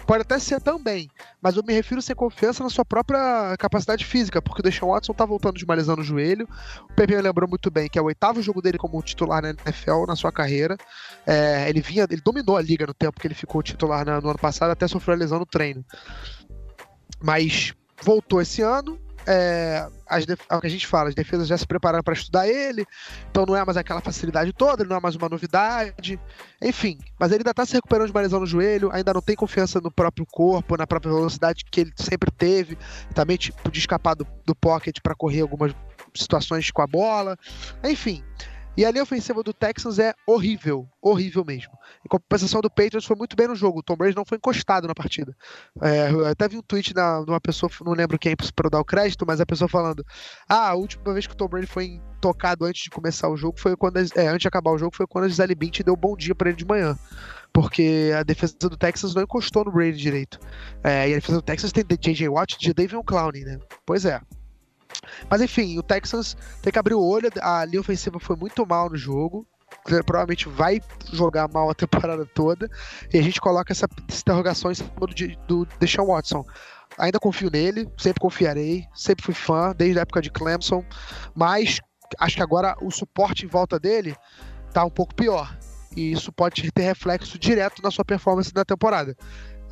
Pode 0.06 0.22
até 0.22 0.38
ser 0.38 0.60
também, 0.60 1.08
mas 1.40 1.56
eu 1.56 1.62
me 1.62 1.72
refiro 1.72 2.02
sem 2.02 2.14
confiança 2.14 2.64
na 2.64 2.68
sua 2.68 2.84
própria 2.84 3.54
capacidade 3.56 4.04
física, 4.04 4.42
porque 4.42 4.60
o 4.60 4.62
Deshaun 4.62 4.90
Watson 4.90 5.14
tá 5.14 5.24
voltando 5.24 5.56
de 5.56 5.64
uma 5.64 5.76
no 5.76 6.02
joelho. 6.02 6.48
O 6.90 6.92
Pepe 6.94 7.14
lembrou 7.20 7.48
muito 7.48 7.70
bem 7.70 7.88
que 7.88 7.98
é 7.98 8.02
o 8.02 8.06
oitavo 8.06 8.42
jogo 8.42 8.60
dele 8.60 8.78
como 8.78 9.00
titular 9.00 9.40
na 9.40 9.50
NFL 9.50 10.04
na 10.08 10.16
sua 10.16 10.32
carreira. 10.32 10.76
É, 11.26 11.68
ele 11.68 11.80
vinha, 11.80 12.06
ele 12.10 12.20
dominou 12.20 12.56
a 12.56 12.62
liga 12.62 12.86
no 12.86 12.94
tempo 12.94 13.20
que 13.20 13.26
ele 13.26 13.34
ficou 13.34 13.62
titular 13.62 14.04
na- 14.04 14.20
no 14.20 14.30
ano 14.30 14.38
passado, 14.38 14.70
até 14.70 14.88
sofreu 14.88 15.14
a 15.14 15.18
lesão 15.18 15.38
no 15.38 15.46
treino. 15.46 15.84
Mas 17.20 17.72
voltou 18.02 18.40
esse 18.40 18.62
ano. 18.62 18.98
É, 19.24 19.86
as 20.08 20.24
é 20.26 20.56
o 20.56 20.60
que 20.60 20.66
a 20.66 20.70
gente 20.70 20.84
fala, 20.84 21.08
as 21.08 21.14
defesas 21.14 21.46
já 21.46 21.56
se 21.56 21.64
prepararam 21.64 22.02
para 22.02 22.12
estudar 22.12 22.48
ele, 22.48 22.84
então 23.30 23.46
não 23.46 23.54
é 23.54 23.64
mais 23.64 23.76
aquela 23.76 24.00
facilidade 24.00 24.52
toda, 24.52 24.82
não 24.82 24.96
é 24.96 25.00
mais 25.00 25.14
uma 25.14 25.28
novidade, 25.28 26.18
enfim. 26.60 26.98
Mas 27.20 27.30
ele 27.30 27.42
ainda 27.42 27.54
tá 27.54 27.64
se 27.64 27.74
recuperando 27.74 28.06
de 28.06 28.12
uma 28.12 28.20
lesão 28.20 28.40
no 28.40 28.46
joelho, 28.46 28.90
ainda 28.92 29.14
não 29.14 29.22
tem 29.22 29.36
confiança 29.36 29.80
no 29.80 29.92
próprio 29.92 30.26
corpo, 30.26 30.76
na 30.76 30.88
própria 30.88 31.12
velocidade 31.12 31.64
que 31.70 31.82
ele 31.82 31.92
sempre 31.94 32.32
teve, 32.32 32.76
também 33.14 33.36
tipo, 33.36 33.70
de 33.70 33.78
escapar 33.78 34.16
do, 34.16 34.26
do 34.44 34.56
pocket 34.56 34.98
para 35.00 35.14
correr 35.14 35.42
algumas 35.42 35.72
situações 36.12 36.68
com 36.72 36.82
a 36.82 36.86
bola, 36.88 37.38
enfim. 37.84 38.24
E 38.74 38.86
a 38.86 38.90
linha 38.90 39.02
ofensiva 39.02 39.42
do 39.42 39.52
Texans 39.52 39.98
é 39.98 40.14
horrível, 40.26 40.88
horrível 41.00 41.44
mesmo. 41.44 41.72
Em 42.04 42.08
compensação 42.08 42.60
do 42.62 42.70
Patriots 42.70 43.04
foi 43.04 43.16
muito 43.16 43.36
bem 43.36 43.46
no 43.46 43.54
jogo. 43.54 43.80
O 43.80 43.82
Tom 43.82 43.96
Brady 43.96 44.16
não 44.16 44.24
foi 44.24 44.38
encostado 44.38 44.88
na 44.88 44.94
partida. 44.94 45.36
É, 45.82 46.10
eu 46.10 46.26
até 46.26 46.48
vi 46.48 46.56
um 46.56 46.62
tweet 46.62 46.94
da- 46.94 47.22
de 47.22 47.30
uma 47.30 47.40
pessoa, 47.40 47.70
não 47.84 47.92
lembro 47.92 48.18
quem 48.18 48.34
para 48.34 48.70
dar 48.70 48.80
o 48.80 48.84
crédito, 48.84 49.26
mas 49.26 49.40
a 49.42 49.46
pessoa 49.46 49.68
falando: 49.68 50.02
Ah, 50.48 50.70
a 50.70 50.74
última 50.74 51.12
vez 51.12 51.26
que 51.26 51.34
o 51.34 51.36
Tom 51.36 51.48
Brady 51.48 51.66
foi 51.66 52.00
tocado 52.20 52.64
antes 52.64 52.84
de 52.84 52.90
começar 52.90 53.28
o 53.28 53.36
jogo 53.36 53.60
foi 53.60 53.76
quando. 53.76 53.98
É, 53.98 54.26
antes 54.28 54.40
de 54.42 54.48
acabar 54.48 54.70
o 54.70 54.78
jogo 54.78 54.96
foi 54.96 55.06
quando 55.06 55.24
a 55.26 55.28
Gisele 55.28 55.54
Bündchen 55.54 55.84
deu 55.84 55.94
bom 55.96 56.16
dia 56.16 56.34
para 56.34 56.48
ele 56.48 56.56
de 56.56 56.64
manhã. 56.64 56.98
Porque 57.52 58.10
a 58.18 58.22
defesa 58.22 58.56
do 58.58 58.76
Texas 58.78 59.14
não 59.14 59.22
encostou 59.22 59.64
no 59.66 59.70
Brady 59.72 59.98
direito. 59.98 60.38
É, 60.82 61.10
e 61.10 61.12
a 61.12 61.16
defesa 61.16 61.38
do 61.38 61.42
Texas 61.42 61.70
tem 61.72 61.84
J.J. 61.86 62.26
Watt 62.30 62.56
e 62.66 62.72
David 62.72 63.02
Clowney, 63.04 63.44
né? 63.44 63.58
Pois 63.84 64.06
é. 64.06 64.18
Mas 65.28 65.40
enfim, 65.40 65.78
o 65.78 65.82
Texans 65.82 66.36
tem 66.61 66.72
que 66.72 66.78
abrir 66.78 66.95
o 66.95 67.03
olho. 67.03 67.30
A 67.40 67.64
linha 67.64 67.80
ofensiva 67.80 68.18
foi 68.18 68.36
muito 68.36 68.66
mal 68.66 68.90
no 68.90 68.97
jogo. 68.97 69.47
Provavelmente 70.05 70.49
vai 70.49 70.80
jogar 71.12 71.49
mal 71.49 71.70
a 71.70 71.74
temporada 71.74 72.24
toda. 72.26 72.68
E 73.12 73.18
a 73.18 73.22
gente 73.22 73.40
coloca 73.40 73.72
essa 73.72 73.88
interrogação 74.09 74.70
em 74.70 74.74
cima 74.74 74.90
do, 74.99 75.07
do 75.47 75.68
Deshaun 75.78 76.07
Watson. 76.07 76.45
Ainda 76.99 77.18
confio 77.18 77.51
nele, 77.51 77.90
sempre 77.97 78.20
confiarei, 78.20 78.86
sempre 78.95 79.24
fui 79.24 79.34
fã, 79.34 79.74
desde 79.74 79.99
a 79.99 80.03
época 80.03 80.20
de 80.20 80.30
Clemson. 80.30 80.84
Mas 81.34 81.80
acho 82.18 82.36
que 82.36 82.43
agora 82.43 82.76
o 82.82 82.90
suporte 82.90 83.47
em 83.47 83.49
volta 83.49 83.78
dele 83.78 84.14
tá 84.72 84.84
um 84.84 84.90
pouco 84.90 85.14
pior. 85.14 85.57
E 85.97 86.12
isso 86.12 86.32
pode 86.32 86.70
ter 86.72 86.82
reflexo 86.82 87.38
direto 87.38 87.82
na 87.82 87.90
sua 87.90 88.05
performance 88.05 88.53
na 88.55 88.64
temporada. 88.64 89.16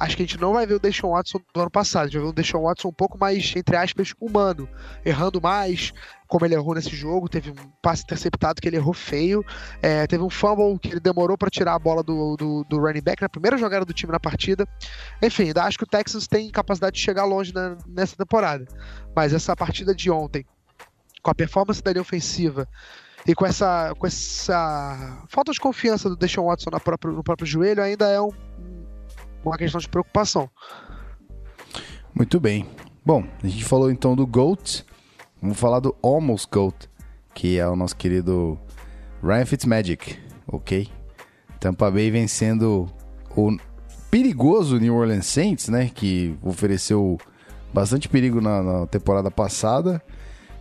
Acho 0.00 0.16
que 0.16 0.22
a 0.22 0.26
gente 0.26 0.40
não 0.40 0.54
vai 0.54 0.66
ver 0.66 0.74
o 0.74 0.78
Deshaun 0.80 1.10
Watson 1.12 1.38
do 1.54 1.60
ano 1.60 1.70
passado. 1.70 2.04
A 2.04 2.06
gente 2.06 2.14
vai 2.14 2.22
ver 2.22 2.30
um 2.30 2.34
Deshaun 2.34 2.62
Watson 2.62 2.88
um 2.88 2.92
pouco 2.92 3.18
mais, 3.18 3.52
entre 3.54 3.76
aspas, 3.76 4.14
humano. 4.18 4.66
Errando 5.04 5.42
mais, 5.42 5.92
como 6.26 6.46
ele 6.46 6.54
errou 6.54 6.74
nesse 6.74 6.96
jogo. 6.96 7.28
Teve 7.28 7.50
um 7.50 7.54
passe 7.82 8.02
interceptado 8.04 8.62
que 8.62 8.66
ele 8.66 8.76
errou 8.76 8.94
feio. 8.94 9.44
É, 9.82 10.06
teve 10.06 10.24
um 10.24 10.30
fumble 10.30 10.78
que 10.78 10.88
ele 10.88 11.00
demorou 11.00 11.36
para 11.36 11.50
tirar 11.50 11.74
a 11.74 11.78
bola 11.78 12.02
do, 12.02 12.34
do, 12.34 12.64
do 12.64 12.78
running 12.78 13.02
back 13.02 13.20
na 13.20 13.28
primeira 13.28 13.58
jogada 13.58 13.84
do 13.84 13.92
time 13.92 14.10
na 14.10 14.18
partida. 14.18 14.66
Enfim, 15.22 15.48
ainda 15.48 15.64
acho 15.64 15.76
que 15.76 15.84
o 15.84 15.86
Texans 15.86 16.26
tem 16.26 16.50
capacidade 16.50 16.96
de 16.96 17.02
chegar 17.02 17.26
longe 17.26 17.52
na- 17.52 17.76
nessa 17.86 18.16
temporada. 18.16 18.64
Mas 19.14 19.34
essa 19.34 19.54
partida 19.54 19.94
de 19.94 20.10
ontem, 20.10 20.46
com 21.22 21.30
a 21.30 21.34
performance 21.34 21.82
da 21.82 21.92
linha 21.92 22.00
ofensiva 22.00 22.66
e 23.26 23.34
com 23.34 23.44
essa, 23.44 23.94
com 23.98 24.06
essa 24.06 25.24
falta 25.28 25.52
de 25.52 25.60
confiança 25.60 26.08
do 26.08 26.16
Deshaun 26.16 26.46
Watson 26.46 26.70
na 26.70 26.80
próprio- 26.80 27.12
no 27.12 27.22
próprio 27.22 27.46
joelho, 27.46 27.82
ainda 27.82 28.08
é 28.08 28.18
um- 28.18 28.30
uma 29.44 29.56
questão 29.56 29.80
de 29.80 29.88
preocupação. 29.88 30.50
Muito 32.14 32.38
bem. 32.40 32.66
Bom, 33.04 33.24
a 33.42 33.46
gente 33.46 33.64
falou 33.64 33.90
então 33.90 34.14
do 34.14 34.26
GOAT. 34.26 34.84
Vamos 35.40 35.58
falar 35.58 35.80
do 35.80 35.96
Almost 36.02 36.48
GOAT, 36.50 36.88
que 37.34 37.58
é 37.58 37.66
o 37.66 37.74
nosso 37.74 37.96
querido 37.96 38.58
Ryan 39.22 39.46
Fitzmagic, 39.46 40.18
ok? 40.46 40.88
Tampa 41.58 41.90
Bay 41.90 42.10
vencendo 42.10 42.86
o 43.36 43.56
perigoso 44.10 44.78
New 44.78 44.94
Orleans 44.94 45.26
Saints, 45.26 45.68
né? 45.68 45.90
Que 45.94 46.36
ofereceu 46.42 47.18
bastante 47.72 48.08
perigo 48.08 48.40
na, 48.40 48.62
na 48.62 48.86
temporada 48.86 49.30
passada. 49.30 50.02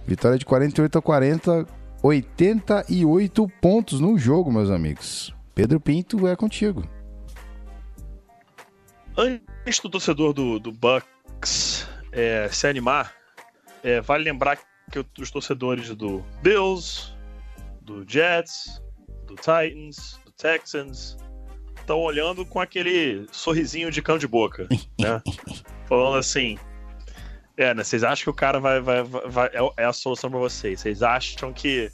Vitória 0.05 0.37
de 0.37 0.45
48 0.45 0.97
a 0.97 1.01
40, 1.01 1.67
88 2.01 3.47
pontos 3.61 3.99
no 3.99 4.17
jogo, 4.17 4.51
meus 4.51 4.69
amigos. 4.69 5.35
Pedro 5.53 5.79
Pinto 5.79 6.27
é 6.27 6.35
contigo. 6.35 6.83
Antes 9.19 9.81
do 9.81 9.89
torcedor 9.89 10.31
do, 10.31 10.59
do 10.59 10.71
Bucks 10.71 11.85
é, 12.13 12.47
se 12.49 12.65
animar, 12.65 13.13
é, 13.83 13.99
vale 13.99 14.23
lembrar 14.23 14.57
que 14.89 15.05
os 15.21 15.29
torcedores 15.29 15.93
do 15.93 16.23
Bills, 16.41 17.13
do 17.81 18.05
Jets, 18.09 18.81
do 19.27 19.35
Titans, 19.35 20.17
do 20.23 20.31
Texans 20.31 21.17
estão 21.77 21.99
olhando 21.99 22.45
com 22.45 22.61
aquele 22.61 23.27
sorrisinho 23.29 23.91
de 23.91 24.01
cão 24.01 24.17
de 24.17 24.25
boca, 24.25 24.69
né? 24.97 25.21
Falando 25.85 26.15
assim, 26.17 26.57
é, 27.57 27.73
né? 27.73 27.83
Vocês 27.83 28.05
acham 28.05 28.23
que 28.23 28.29
o 28.29 28.33
cara 28.33 28.57
vai, 28.61 28.79
vai, 28.79 29.03
vai- 29.03 29.49
é, 29.53 29.83
é 29.83 29.85
a 29.85 29.91
solução 29.91 30.29
pra 30.29 30.39
vocês? 30.39 30.79
Vocês 30.79 31.03
acham 31.03 31.51
que 31.51 31.91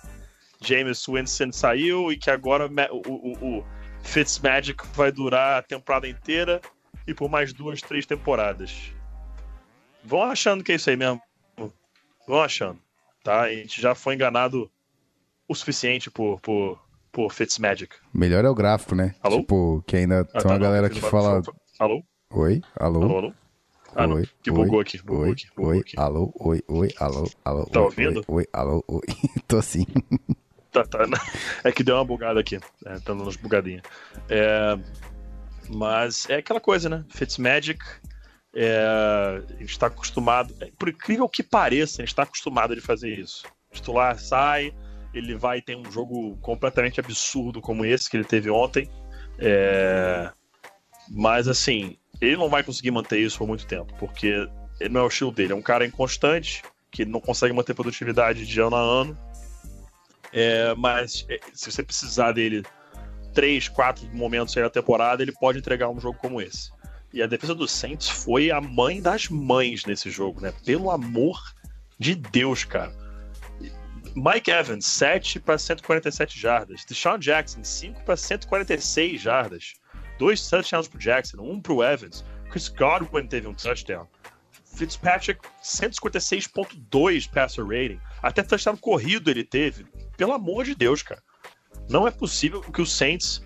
James 0.62 1.04
Winston 1.08 1.52
saiu 1.52 2.12
e 2.12 2.18
que 2.18 2.30
agora 2.30 2.70
o, 2.92 2.98
o, 3.12 3.58
o 3.58 3.66
Fitzmagic 4.04 4.86
vai 4.94 5.12
durar 5.12 5.58
a 5.58 5.64
temporada 5.64 6.08
inteira 6.08 6.62
e 7.08 7.14
por 7.14 7.30
mais 7.30 7.54
duas, 7.54 7.82
três 7.82 8.06
temporadas. 8.06 8.92
Vão 10.04 10.24
achando 10.24 10.64
que 10.64 10.72
é 10.72 10.76
isso 10.76 10.90
aí 10.90 10.96
mesmo. 10.96 11.22
Vão 12.28 12.42
achando. 12.42 12.80
Tá? 13.24 13.42
A 13.42 13.50
gente 13.54 13.82
já 13.82 13.96
foi 13.96 14.16
enganado 14.16 14.70
o 15.48 15.56
suficiente 15.56 16.10
por, 16.12 16.40
por, 16.42 16.80
por 17.12 17.32
Fitzmagic. 17.32 17.96
Melhor 18.14 18.46
é 18.46 18.50
o 18.50 18.56
gráfico, 18.56 18.96
né? 18.96 19.16
Alô? 19.22 19.40
Tipo, 19.40 19.84
que 19.88 19.96
ainda 19.98 20.22
Ah, 20.22 20.26
tem 20.26 20.42
tá, 20.42 20.48
uma 20.50 20.60
não, 20.60 20.66
galera 20.66 20.90
que 20.90 21.02
fala. 21.02 21.42
Alô? 21.80 22.04
Oi? 22.32 22.62
Alô? 22.80 23.04
Alô, 23.04 23.18
alô? 23.18 23.34
Ah. 23.96 24.08
Oi, 24.08 24.30
Que 24.44 24.52
oi, 24.52 24.56
bugou 24.58 24.80
aqui. 24.82 24.98
Bugou 25.02 25.24
Oi, 25.24 25.32
aqui. 25.32 25.48
Bugou 25.56 25.72
oi, 25.72 25.80
aqui. 25.80 25.94
alô, 25.98 26.34
oi, 26.40 26.62
oi, 26.68 26.90
alô, 27.00 27.32
alô. 27.46 27.66
Tá 27.68 27.80
oi, 27.80 27.86
ouvindo? 27.86 28.20
Oi, 28.28 28.44
oi, 28.44 28.48
alô, 28.52 28.84
oi. 28.88 29.02
Tô 29.48 29.62
sim. 29.62 29.86
Tá, 30.72 30.84
tá. 30.84 31.00
É 31.64 31.72
que 31.72 31.84
deu 31.84 31.96
uma 31.96 32.04
bugada 32.06 32.40
aqui. 32.40 32.58
É, 32.86 32.94
tá 32.96 33.00
dando 33.06 33.24
umas 33.24 33.38
bugadinhas. 33.38 33.84
É, 34.30 34.78
mas 35.70 36.30
é 36.30 36.36
aquela 36.36 36.60
coisa, 36.60 36.90
né? 36.90 37.06
Fitzmagic 37.10 37.84
É, 38.54 39.44
a 39.50 39.60
gente 39.60 39.72
está 39.72 39.88
acostumado, 39.88 40.56
é, 40.62 40.72
por 40.80 40.88
incrível 40.88 41.28
que 41.28 41.44
pareça, 41.44 42.02
a 42.02 42.06
gente 42.06 42.10
está 42.10 42.24
acostumado 42.24 42.74
a 42.74 42.82
fazer 42.82 43.20
isso. 43.20 43.46
O 43.70 43.74
titular 43.74 44.18
sai, 44.18 44.74
ele 45.14 45.36
vai 45.36 45.62
ter 45.62 45.76
um 45.76 45.92
jogo 45.92 46.38
completamente 46.38 47.00
absurdo 47.00 47.62
como 47.62 47.86
esse 47.86 48.10
que 48.10 48.16
ele 48.16 48.24
teve 48.24 48.50
ontem. 48.50 48.90
É, 49.38 50.32
mas 51.10 51.48
assim, 51.48 51.98
ele 52.22 52.38
não 52.38 52.50
vai 52.50 52.64
conseguir 52.64 52.92
manter 52.92 53.20
isso 53.20 53.38
por 53.38 53.48
muito 53.48 53.66
tempo, 53.66 53.94
porque 54.00 54.48
ele 54.80 54.94
não 54.94 55.02
é 55.02 55.04
o 55.04 55.08
estilo 55.08 55.32
dele. 55.32 55.54
É 55.54 55.56
um 55.56 55.62
cara 55.62 55.86
inconstante, 55.86 56.64
que 56.90 57.06
não 57.06 57.20
consegue 57.20 57.54
manter 57.54 57.74
produtividade 57.74 58.46
de 58.46 58.62
ano 58.62 58.76
a 58.76 58.80
ano. 58.80 59.18
É, 60.32 60.74
mas 60.76 61.26
é, 61.30 61.40
se 61.54 61.72
você 61.72 61.84
precisar 61.84 62.32
dele 62.32 62.64
três, 63.36 63.68
quatro 63.68 64.08
momentos 64.16 64.56
aí 64.58 64.64
na 64.64 64.70
temporada, 64.70 65.22
ele 65.22 65.34
pode 65.34 65.60
entregar 65.60 65.90
um 65.90 66.00
jogo 66.00 66.18
como 66.18 66.42
esse. 66.42 66.72
E 67.14 67.22
a 67.22 67.28
defesa 67.28 67.54
do 67.54 67.68
Saints 67.68 68.10
foi 68.10 68.50
a 68.50 68.60
mãe 68.60 69.02
das 69.02 69.30
mães 69.30 69.86
nesse 69.86 70.10
jogo, 70.10 70.42
né? 70.42 70.54
Pelo 70.66 70.90
amor 70.90 71.40
de 72.00 72.16
Deus, 72.16 72.64
cara. 72.64 72.94
Mike 74.16 74.50
Evans, 74.50 74.86
7 74.86 75.40
para 75.40 75.58
147 75.58 76.40
jardas. 76.40 76.86
Deshaun 76.88 77.20
Jackson, 77.20 77.64
5 77.64 78.04
para 78.04 78.16
146 78.16 79.22
jardas. 79.22 79.74
Dois 80.18 80.50
touchdowns 80.50 80.88
pro 80.88 80.98
Jackson, 80.98 81.38
um 81.42 81.62
pro 81.62 81.84
Evans. 81.84 82.24
Chris 82.50 82.70
Godwin 82.70 83.28
teve 83.28 83.48
um 83.48 83.54
touchdown. 83.54 84.08
Fitzpatrick, 84.64 85.42
156.2 85.62 87.30
passer 87.30 87.66
rating. 87.66 88.00
Até 88.22 88.44
touchdown 88.44 88.78
corrido 88.78 89.30
ele 89.30 89.44
teve. 89.44 89.86
Pelo 90.18 90.34
amor 90.34 90.64
de 90.64 90.76
Deus, 90.76 91.02
cara. 91.02 91.22
Não 91.90 92.08
é 92.08 92.12
possível 92.12 92.62
que 92.62 92.82
o 92.82 92.86
Saints 92.86 93.46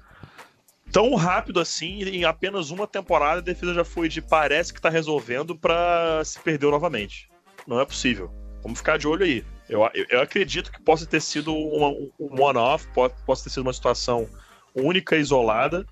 tão 0.92 1.16
rápido 1.16 1.60
assim, 1.60 2.02
em 2.04 2.26
apenas 2.26 2.72
uma 2.72 2.88
temporada, 2.88 3.40
a 3.40 3.44
defesa 3.44 3.74
já 3.74 3.86
foi 3.86 4.10
de 4.10 4.22
parece 4.22 4.74
que 4.74 4.82
tá 4.82 4.90
resolvendo 4.90 5.56
para 5.56 6.24
se 6.26 6.40
perder 6.40 6.72
novamente. 6.72 7.30
Não 7.68 7.80
é 7.80 7.86
possível. 7.86 8.32
Vamos 8.64 8.80
ficar 8.80 8.98
de 8.98 9.08
olho 9.08 9.24
aí. 9.24 9.46
Eu, 9.68 9.82
eu, 9.94 10.06
eu 10.10 10.22
acredito 10.22 10.72
que 10.72 10.82
possa 10.82 11.06
ter 11.06 11.22
sido 11.22 11.54
uma, 11.54 11.90
um 12.20 12.42
one-off, 12.42 12.88
possa 13.26 13.44
ter 13.44 13.50
sido 13.52 13.62
uma 13.62 13.74
situação 13.74 14.28
única, 14.74 15.16
isolada, 15.16 15.86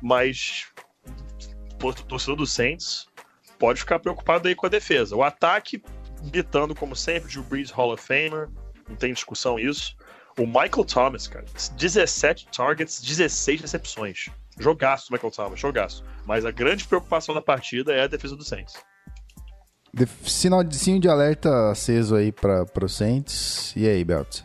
mas 0.00 0.66
o 1.82 1.92
torcedor 1.92 2.36
do 2.36 2.46
Saints 2.46 3.06
pode 3.58 3.80
ficar 3.80 3.98
preocupado 3.98 4.48
aí 4.48 4.54
com 4.54 4.66
a 4.66 4.70
defesa. 4.70 5.14
O 5.14 5.22
ataque, 5.22 5.82
gritando 6.30 6.74
como 6.74 6.96
sempre, 6.96 7.30
Drew 7.30 7.44
Brees 7.44 7.70
Hall 7.70 7.92
of 7.92 8.02
Famer, 8.02 8.48
não 8.88 8.96
tem 8.96 9.12
discussão 9.12 9.58
isso. 9.58 9.96
O 10.38 10.46
Michael 10.46 10.84
Thomas, 10.84 11.26
cara, 11.26 11.44
17 11.76 12.46
targets, 12.56 13.00
16 13.02 13.60
recepções. 13.60 14.28
Jogaço, 14.58 15.12
Michael 15.12 15.32
Thomas, 15.32 15.58
jogaço. 15.60 16.04
Mas 16.26 16.44
a 16.44 16.50
grande 16.50 16.84
preocupação 16.84 17.34
da 17.34 17.42
partida 17.42 17.92
é 17.92 18.02
a 18.02 18.06
defesa 18.06 18.36
do 18.36 18.44
Saints. 18.44 18.74
Def- 19.92 20.28
Sinalzinho 20.28 21.00
de 21.00 21.08
alerta 21.08 21.70
aceso 21.70 22.14
aí 22.16 22.30
para 22.32 22.64
o 22.84 22.88
Saints. 22.88 23.72
E 23.76 23.88
aí, 23.88 24.04
Belt? 24.04 24.42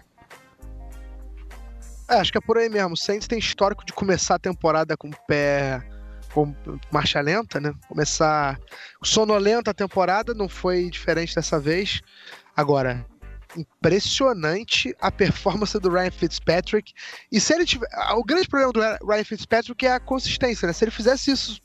É, 2.09 2.15
acho 2.15 2.31
que 2.31 2.37
é 2.37 2.41
por 2.41 2.57
aí 2.57 2.69
mesmo. 2.69 2.93
O 2.93 2.97
Saints 2.97 3.27
tem 3.27 3.39
histórico 3.39 3.85
de 3.85 3.93
começar 3.93 4.35
a 4.35 4.39
temporada 4.39 4.95
com 4.97 5.09
o 5.09 5.15
pé 5.27 5.81
com 6.33 6.53
marcha 6.91 7.21
lenta, 7.21 7.59
né? 7.59 7.71
Começar 7.87 8.59
sonolenta 9.03 9.69
a 9.69 9.73
temporada, 9.73 10.33
não 10.33 10.49
foi 10.49 10.89
diferente 10.89 11.35
dessa 11.35 11.59
vez. 11.59 12.01
Agora, 12.55 13.05
impressionante 13.57 14.95
a 14.99 15.11
performance 15.11 15.77
do 15.79 15.89
Ryan 15.89 16.11
Fitzpatrick. 16.11 16.93
E 17.31 17.39
se 17.39 17.53
ele 17.53 17.65
tiver. 17.65 17.87
O 18.15 18.23
grande 18.23 18.47
problema 18.47 18.73
do 18.73 19.05
Ryan 19.05 19.23
Fitzpatrick 19.23 19.85
é 19.85 19.93
a 19.93 19.99
consistência, 19.99 20.67
né? 20.67 20.73
Se 20.73 20.83
ele 20.83 20.91
fizesse 20.91 21.31
isso. 21.31 21.61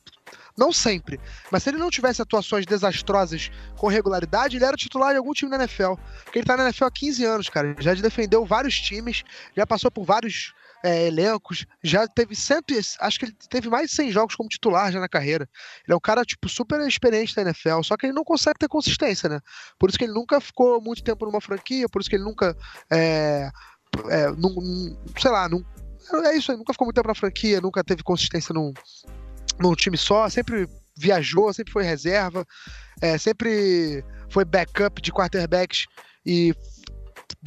Não 0.56 0.72
sempre, 0.72 1.20
mas 1.52 1.62
se 1.62 1.70
ele 1.70 1.78
não 1.78 1.88
tivesse 1.88 2.20
atuações 2.20 2.66
desastrosas 2.66 3.48
com 3.76 3.86
regularidade, 3.86 4.56
ele 4.56 4.64
era 4.64 4.76
titular 4.76 5.12
de 5.12 5.18
algum 5.18 5.32
time 5.32 5.52
na 5.52 5.58
NFL. 5.58 5.94
Porque 6.24 6.40
ele 6.40 6.46
tá 6.46 6.56
na 6.56 6.64
NFL 6.64 6.86
há 6.86 6.90
15 6.90 7.24
anos, 7.24 7.48
cara. 7.48 7.76
Já 7.78 7.94
defendeu 7.94 8.44
vários 8.44 8.74
times, 8.74 9.22
já 9.56 9.64
passou 9.64 9.88
por 9.88 10.04
vários 10.04 10.52
é, 10.84 11.06
elencos, 11.06 11.66
já 11.82 12.06
teve 12.06 12.34
cento, 12.34 12.74
acho 13.00 13.18
que 13.18 13.24
ele 13.26 13.36
teve 13.50 13.68
mais 13.68 13.90
de 13.90 13.96
100 13.96 14.12
jogos 14.12 14.34
como 14.34 14.48
titular 14.48 14.92
já 14.92 15.00
na 15.00 15.08
carreira. 15.08 15.48
Ele 15.84 15.92
é 15.92 15.96
um 15.96 16.00
cara 16.00 16.24
tipo 16.24 16.48
super 16.48 16.80
experiente 16.86 17.36
na 17.36 17.42
NFL, 17.42 17.82
só 17.82 17.96
que 17.96 18.06
ele 18.06 18.12
não 18.12 18.24
consegue 18.24 18.58
ter 18.58 18.68
consistência, 18.68 19.28
né? 19.28 19.40
Por 19.78 19.88
isso 19.88 19.98
que 19.98 20.04
ele 20.04 20.12
nunca 20.12 20.40
ficou 20.40 20.80
muito 20.80 21.02
tempo 21.02 21.26
numa 21.26 21.40
franquia, 21.40 21.88
por 21.88 22.00
isso 22.00 22.10
que 22.10 22.16
ele 22.16 22.24
nunca 22.24 22.56
é, 22.90 23.50
é, 24.10 24.26
sei 25.18 25.30
lá, 25.30 25.48
é 26.24 26.36
isso 26.36 26.50
aí, 26.52 26.58
nunca 26.58 26.72
ficou 26.72 26.86
muito 26.86 26.96
tempo 26.96 27.08
na 27.08 27.14
franquia, 27.14 27.60
nunca 27.60 27.84
teve 27.84 28.02
consistência 28.02 28.52
num, 28.52 28.72
num 29.58 29.74
time 29.74 29.96
só, 29.96 30.28
sempre 30.28 30.68
viajou, 30.96 31.52
sempre 31.52 31.72
foi 31.72 31.84
reserva, 31.84 32.44
é, 33.00 33.16
sempre 33.18 34.04
foi 34.30 34.44
backup 34.44 35.00
de 35.00 35.12
quarterbacks 35.12 35.86
e 36.24 36.54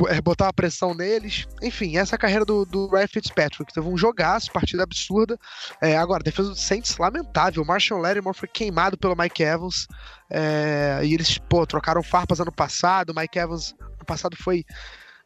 é, 0.07 0.21
botava 0.21 0.53
pressão 0.53 0.93
neles. 0.93 1.47
Enfim, 1.61 1.97
essa 1.97 2.15
é 2.15 2.17
a 2.17 2.19
carreira 2.19 2.45
do, 2.45 2.65
do 2.65 2.87
Ryan 2.87 3.07
Fitzpatrick. 3.07 3.73
Teve 3.73 3.87
um 3.87 3.97
jogaço, 3.97 4.51
partida 4.51 4.83
absurda. 4.83 5.37
É, 5.81 5.97
agora, 5.97 6.23
defesa 6.23 6.49
do 6.49 6.55
Saints, 6.55 6.97
lamentável. 6.97 7.65
Marshall 7.65 7.99
Lattimore 7.99 8.37
foi 8.37 8.47
queimado 8.47 8.97
pelo 8.97 9.15
Mike 9.15 9.43
Evans. 9.43 9.87
é, 10.29 11.01
e 11.03 11.13
eles, 11.13 11.37
pô, 11.37 11.65
trocaram 11.65 12.01
farpas 12.01 12.39
ano 12.39 12.51
passado. 12.51 13.13
Mike 13.15 13.37
Evans, 13.37 13.75
ano 13.79 14.05
passado, 14.05 14.37
foi 14.37 14.63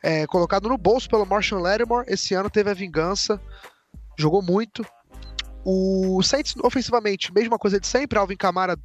é, 0.02 0.26
colocado 0.28 0.68
no 0.68 0.78
bolso 0.78 1.10
pelo 1.10 1.26
Marshall 1.26 1.62
Lattimore. 1.62 2.06
Esse 2.08 2.34
ano 2.34 2.50
teve 2.50 2.70
a 2.70 2.74
vingança. 2.74 3.40
Jogou 4.18 4.42
muito. 4.42 4.86
O 5.64 6.22
Saints, 6.24 6.56
ofensivamente, 6.64 7.34
mesma 7.34 7.58
coisa 7.58 7.80
de 7.80 7.88
sempre. 7.88 8.18
Alvin 8.18 8.38
Kamara, 8.38 8.78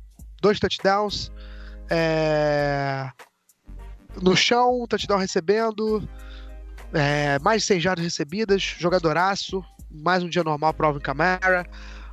dois 0.42 0.60
touchdowns. 0.60 1.30
É, 1.88 3.10
no 4.22 4.36
chão, 4.36 4.86
touchdown 4.88 5.18
recebendo, 5.18 6.08
é, 6.92 7.38
mais 7.40 7.62
de 7.62 7.68
100 7.68 7.80
jardas 7.80 8.04
recebidas, 8.04 8.62
jogadoraço, 8.62 9.64
mais 9.90 10.22
um 10.22 10.28
dia 10.28 10.44
normal 10.44 10.72
para 10.74 10.86
Alvin 10.86 11.00
Kamara. 11.00 11.66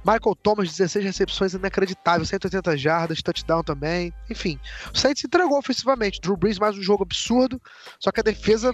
Michael 0.06 0.36
Thomas, 0.41 0.70
16 0.70 1.04
recepções, 1.04 1.54
inacreditável, 1.54 2.26
180 2.26 2.78
jardas, 2.78 3.22
touchdown 3.22 3.62
também. 3.62 4.14
Enfim, 4.30 4.58
o 4.93 4.98
Saints 4.98 5.24
entregou 5.26 5.58
ofensivamente. 5.58 6.22
Drew 6.22 6.38
Brees, 6.38 6.58
mais 6.58 6.78
um 6.78 6.82
jogo 6.82 7.04
absurdo, 7.04 7.62
só 8.00 8.10
que 8.10 8.22
a 8.22 8.24
defesa, 8.24 8.74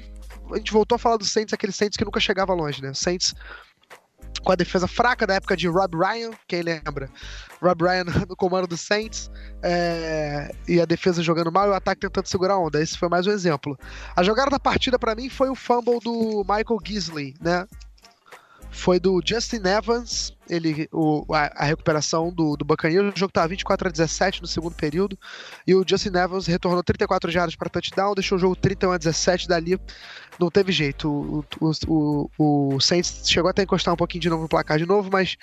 a 0.52 0.58
gente 0.58 0.72
voltou 0.72 0.96
a 0.96 1.00
falar 1.00 1.18
do 1.18 1.26
Saints, 1.26 1.52
aquele 1.52 1.72
Saints 1.72 1.98
que 1.98 2.06
nunca 2.06 2.20
chegava 2.20 2.54
longe, 2.54 2.84
né? 2.84 2.94
Saints 2.94 3.34
com 4.44 4.52
a 4.52 4.56
defesa 4.56 4.88
fraca 4.88 5.26
da 5.26 5.36
época 5.36 5.56
de 5.56 5.68
Rob 5.68 5.96
Ryan, 5.96 6.32
quem 6.48 6.62
lembra? 6.62 7.10
Rob 7.62 7.84
Ryan 7.84 8.06
no 8.28 8.36
comando 8.36 8.68
do 8.68 8.78
Saints, 8.78 9.32
é, 9.62 10.54
e 10.68 10.82
a 10.82 10.86
defesa 10.86 11.24
jogando 11.24 11.52
mal 11.52 11.68
e 11.68 11.70
o 11.70 11.74
ataque 11.74 12.02
tentando 12.02 12.28
segurar 12.28 12.56
a 12.56 12.60
onda. 12.60 12.82
Esse 12.82 12.98
foi 12.98 13.10
mais 13.10 13.26
um 13.26 13.32
exemplo. 13.32 13.78
A 14.16 14.24
jogada 14.24 14.52
da 14.52 14.60
partida 14.60 15.00
para 15.00 15.16
mim 15.16 15.30
foi 15.30 15.50
o 15.50 15.56
fumble 15.56 16.00
do 16.00 16.46
Michael 16.48 16.80
Gisley, 16.84 17.34
né? 17.42 17.66
Foi 18.74 19.00
do 19.00 19.22
Justin 19.24 19.62
Evans, 19.66 20.36
ele, 20.50 20.90
o, 20.92 21.24
a, 21.32 21.64
a 21.64 21.64
recuperação 21.64 22.34
do, 22.34 22.58
do 22.58 22.66
Buccaneers. 22.66 23.14
O 23.14 23.18
jogo 23.20 23.30
estava 23.30 23.48
24 23.48 23.88
a 23.88 23.92
17 23.92 24.42
no 24.42 24.48
segundo 24.48 24.74
período. 24.74 25.18
E 25.66 25.76
o 25.76 25.86
Justin 25.88 26.18
Evans 26.18 26.48
retornou 26.48 26.84
34 26.84 27.32
jardas 27.32 27.56
para 27.56 27.70
touchdown, 27.70 28.16
deixou 28.16 28.36
o 28.36 28.42
jogo 28.42 28.56
31 28.56 28.92
a 28.92 28.98
17 28.98 29.48
dali. 29.48 29.80
Não 30.40 30.50
teve 30.50 30.72
jeito. 30.72 31.08
O, 31.08 31.46
o, 31.62 32.30
o, 32.38 32.76
o 32.76 32.82
Saints 32.82 33.30
chegou 33.30 33.50
até 33.50 33.62
a 33.62 33.64
encostar 33.64 33.94
um 33.94 33.98
pouquinho 33.98 34.24
de 34.24 34.30
novo 34.30 34.42
no 34.42 34.50
placar 34.50 34.80
de 34.80 34.88
novo, 34.88 35.08
mas 35.12 35.38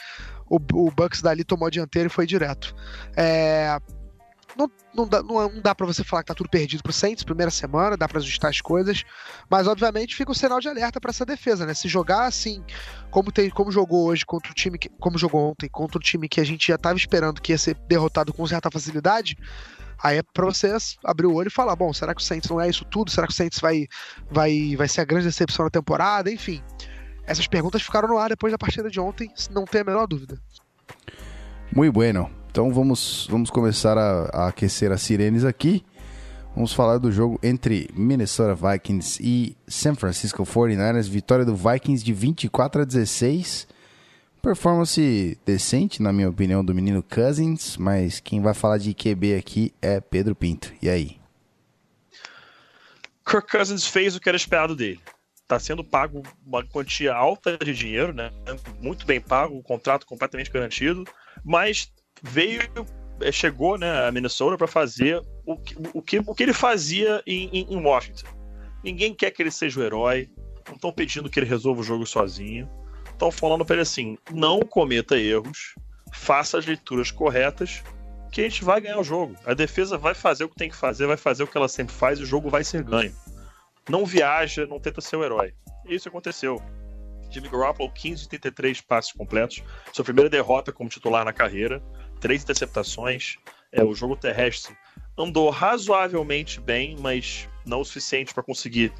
o, 0.48 0.56
o 0.56 0.90
Bucks 0.90 1.22
dali 1.22 1.44
tomou 1.44 1.68
a 1.68 1.70
dianteira 1.70 2.08
e 2.08 2.12
foi 2.12 2.26
direto. 2.26 2.74
É, 3.16 3.78
não, 4.60 4.70
não 4.94 5.08
dá, 5.08 5.22
não, 5.22 5.34
não 5.48 5.60
dá 5.62 5.74
para 5.74 5.86
você 5.86 6.04
falar 6.04 6.22
que 6.22 6.28
tá 6.28 6.34
tudo 6.34 6.50
perdido 6.50 6.82
pro 6.82 6.92
Saints, 6.92 7.24
primeira 7.24 7.50
semana, 7.50 7.96
dá 7.96 8.06
para 8.06 8.18
ajustar 8.18 8.50
as 8.50 8.60
coisas, 8.60 9.04
mas 9.48 9.66
obviamente 9.66 10.14
fica 10.14 10.30
um 10.30 10.34
sinal 10.34 10.60
de 10.60 10.68
alerta 10.68 11.00
para 11.00 11.10
essa 11.10 11.24
defesa, 11.24 11.64
né? 11.64 11.72
Se 11.72 11.88
jogar 11.88 12.26
assim, 12.26 12.62
como 13.10 13.32
tem, 13.32 13.48
como 13.48 13.72
jogou 13.72 14.06
hoje 14.06 14.24
contra 14.26 14.50
o 14.50 14.54
time 14.54 14.78
que, 14.78 14.88
como 15.00 15.16
jogou 15.16 15.50
ontem 15.50 15.68
contra 15.68 15.98
o 15.98 16.00
time 16.00 16.28
que 16.28 16.40
a 16.40 16.44
gente 16.44 16.68
já 16.68 16.76
tava 16.76 16.96
esperando 16.96 17.40
que 17.40 17.52
ia 17.52 17.58
ser 17.58 17.74
derrotado 17.88 18.32
com 18.32 18.46
certa 18.46 18.70
facilidade, 18.70 19.36
aí 20.02 20.18
é 20.18 20.22
para 20.22 20.46
você 20.46 20.76
abrir 21.04 21.26
o 21.26 21.34
olho 21.34 21.48
e 21.48 21.52
falar, 21.52 21.74
bom, 21.76 21.92
será 21.92 22.14
que 22.14 22.20
o 22.20 22.24
Saints 22.24 22.50
não 22.50 22.60
é 22.60 22.68
isso 22.68 22.84
tudo? 22.84 23.10
Será 23.10 23.26
que 23.26 23.32
o 23.32 23.36
Saints 23.36 23.58
vai 23.60 23.86
vai 24.30 24.76
vai 24.76 24.88
ser 24.88 25.00
a 25.00 25.04
grande 25.04 25.26
decepção 25.26 25.64
da 25.64 25.70
temporada? 25.70 26.30
Enfim, 26.30 26.62
essas 27.24 27.46
perguntas 27.46 27.82
ficaram 27.82 28.08
no 28.08 28.18
ar 28.18 28.28
depois 28.28 28.52
da 28.52 28.58
partida 28.58 28.90
de 28.90 29.00
ontem, 29.00 29.30
não 29.50 29.64
tem 29.64 29.80
a 29.80 29.84
menor 29.84 30.06
dúvida. 30.06 30.38
Muito 31.72 31.92
bueno. 31.92 32.39
Então 32.50 32.72
vamos, 32.72 33.28
vamos 33.30 33.48
começar 33.48 33.96
a, 33.96 34.24
a 34.32 34.48
aquecer 34.48 34.90
as 34.90 35.00
sirenes 35.02 35.44
aqui. 35.44 35.84
Vamos 36.52 36.72
falar 36.72 36.98
do 36.98 37.12
jogo 37.12 37.38
entre 37.44 37.88
Minnesota 37.94 38.56
Vikings 38.56 39.22
e 39.22 39.56
San 39.68 39.94
Francisco 39.94 40.42
49ers. 40.42 41.08
Vitória 41.08 41.44
do 41.44 41.54
Vikings 41.54 42.04
de 42.04 42.12
24 42.12 42.82
a 42.82 42.84
16. 42.84 43.68
Performance 44.42 45.38
decente, 45.46 46.02
na 46.02 46.12
minha 46.12 46.28
opinião, 46.28 46.64
do 46.64 46.74
menino 46.74 47.04
Cousins. 47.04 47.76
Mas 47.76 48.18
quem 48.18 48.40
vai 48.40 48.52
falar 48.52 48.78
de 48.78 48.94
QB 48.94 49.36
aqui 49.36 49.72
é 49.80 50.00
Pedro 50.00 50.34
Pinto. 50.34 50.72
E 50.82 50.88
aí? 50.88 51.20
Kirk 53.24 53.48
Cousins 53.48 53.86
fez 53.86 54.16
o 54.16 54.20
que 54.20 54.28
era 54.28 54.36
esperado 54.36 54.74
dele. 54.74 55.00
Está 55.40 55.60
sendo 55.60 55.84
pago 55.84 56.24
uma 56.44 56.64
quantia 56.64 57.14
alta 57.14 57.56
de 57.58 57.72
dinheiro, 57.72 58.12
né? 58.12 58.32
Muito 58.80 59.06
bem 59.06 59.20
pago, 59.20 59.56
um 59.56 59.62
contrato 59.62 60.04
completamente 60.04 60.50
garantido, 60.50 61.04
mas 61.44 61.92
veio 62.22 62.60
eh, 63.20 63.32
chegou 63.32 63.78
né, 63.78 64.06
a 64.06 64.12
Minnesota 64.12 64.56
para 64.56 64.66
fazer 64.66 65.22
o 65.44 65.56
que, 65.56 65.76
o, 65.94 66.02
que, 66.02 66.18
o 66.18 66.34
que 66.34 66.42
ele 66.42 66.52
fazia 66.52 67.22
em, 67.26 67.48
em, 67.52 67.74
em 67.74 67.82
Washington. 67.82 68.28
Ninguém 68.82 69.14
quer 69.14 69.30
que 69.30 69.42
ele 69.42 69.50
seja 69.50 69.80
o 69.80 69.82
herói, 69.82 70.30
não 70.66 70.74
estão 70.74 70.92
pedindo 70.92 71.28
que 71.28 71.38
ele 71.38 71.46
resolva 71.46 71.80
o 71.80 71.84
jogo 71.84 72.06
sozinho. 72.06 72.68
Estão 73.10 73.30
falando 73.30 73.64
para 73.64 73.76
ele 73.76 73.82
assim: 73.82 74.16
não 74.32 74.60
cometa 74.60 75.18
erros, 75.18 75.74
faça 76.12 76.58
as 76.58 76.66
leituras 76.66 77.10
corretas, 77.10 77.82
que 78.30 78.40
a 78.40 78.44
gente 78.44 78.64
vai 78.64 78.80
ganhar 78.80 78.98
o 78.98 79.04
jogo. 79.04 79.34
A 79.44 79.52
defesa 79.52 79.98
vai 79.98 80.14
fazer 80.14 80.44
o 80.44 80.48
que 80.48 80.56
tem 80.56 80.70
que 80.70 80.76
fazer, 80.76 81.06
vai 81.06 81.16
fazer 81.16 81.42
o 81.42 81.46
que 81.46 81.56
ela 81.56 81.68
sempre 81.68 81.94
faz 81.94 82.18
e 82.18 82.22
o 82.22 82.26
jogo 82.26 82.48
vai 82.48 82.64
ser 82.64 82.82
ganho. 82.82 83.14
Não 83.88 84.06
viaja, 84.06 84.66
não 84.66 84.78
tenta 84.78 85.00
ser 85.00 85.16
o 85.16 85.24
herói. 85.24 85.52
Isso 85.86 86.08
aconteceu. 86.08 86.62
Jimmy 87.30 87.48
Garoppolo, 87.48 87.90
15 87.92 88.22
de 88.22 88.28
33 88.28 88.80
passes 88.80 89.12
completos, 89.12 89.62
sua 89.92 90.04
primeira 90.04 90.28
derrota 90.28 90.72
como 90.72 90.90
titular 90.90 91.24
na 91.24 91.32
carreira, 91.32 91.82
três 92.20 92.42
interceptações. 92.42 93.36
É, 93.72 93.82
o 93.84 93.94
jogo 93.94 94.16
terrestre 94.16 94.76
andou 95.16 95.48
razoavelmente 95.50 96.60
bem, 96.60 96.96
mas 96.98 97.48
não 97.64 97.80
o 97.80 97.84
suficiente 97.84 98.34
para 98.34 98.42
conseguir 98.42 98.92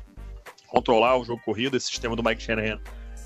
controlar 0.68 1.16
o 1.16 1.24
jogo 1.24 1.42
corrido. 1.44 1.76
Esse 1.76 1.86
sistema 1.86 2.16
do 2.16 2.22
Mike 2.22 2.42
Shanahan. 2.42 2.80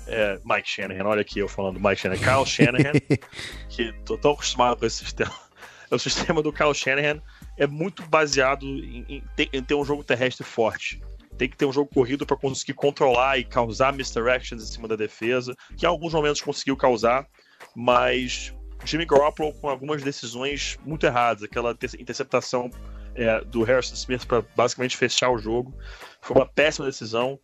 É, 0.07 0.39
Mike 0.45 0.69
Shanahan, 0.69 1.05
olha 1.05 1.21
aqui 1.21 1.39
eu 1.39 1.47
falando 1.47 1.79
Mike 1.79 2.01
Shanahan, 2.01 2.19
Kyle 2.19 2.45
Shanahan, 2.45 2.93
que 3.69 3.91
tô 4.05 4.17
tão 4.17 4.31
acostumado 4.31 4.77
com 4.77 4.85
esse 4.85 4.97
sistema. 4.97 5.33
O 5.91 5.99
sistema 5.99 6.41
do 6.41 6.51
Kyle 6.51 6.73
Shanahan 6.73 7.21
é 7.55 7.67
muito 7.67 8.01
baseado 8.07 8.65
em, 8.65 9.05
em 9.07 9.23
ter, 9.35 9.49
em 9.53 9.63
ter 9.63 9.75
um 9.75 9.85
jogo 9.85 10.03
terrestre 10.03 10.43
forte 10.43 10.99
tem 11.35 11.49
que 11.49 11.57
ter 11.57 11.65
um 11.65 11.71
jogo 11.71 11.89
corrido 11.93 12.25
para 12.25 12.37
conseguir 12.37 12.73
controlar 12.73 13.37
e 13.37 13.43
causar 13.43 13.93
misdirections 13.93 14.63
em 14.63 14.65
cima 14.65 14.87
da 14.87 14.95
defesa, 14.95 15.55
que 15.77 15.85
em 15.85 15.89
alguns 15.89 16.13
momentos 16.13 16.41
conseguiu 16.41 16.75
causar, 16.77 17.27
mas 17.75 18.54
Jimmy 18.83 19.05
Garoppolo 19.05 19.53
com 19.53 19.69
algumas 19.69 20.03
decisões 20.03 20.77
muito 20.85 21.05
erradas, 21.05 21.43
aquela 21.43 21.71
inter- 21.71 21.99
interceptação 21.99 22.69
é, 23.15 23.41
do 23.41 23.63
Harrison 23.63 23.93
Smith 23.93 24.25
para 24.25 24.43
basicamente 24.55 24.97
fechar 24.97 25.29
o 25.29 25.37
jogo, 25.37 25.73
foi 26.21 26.35
uma 26.35 26.45
péssima 26.45 26.85
decisão. 26.85 27.39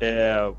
É, 0.00 0.52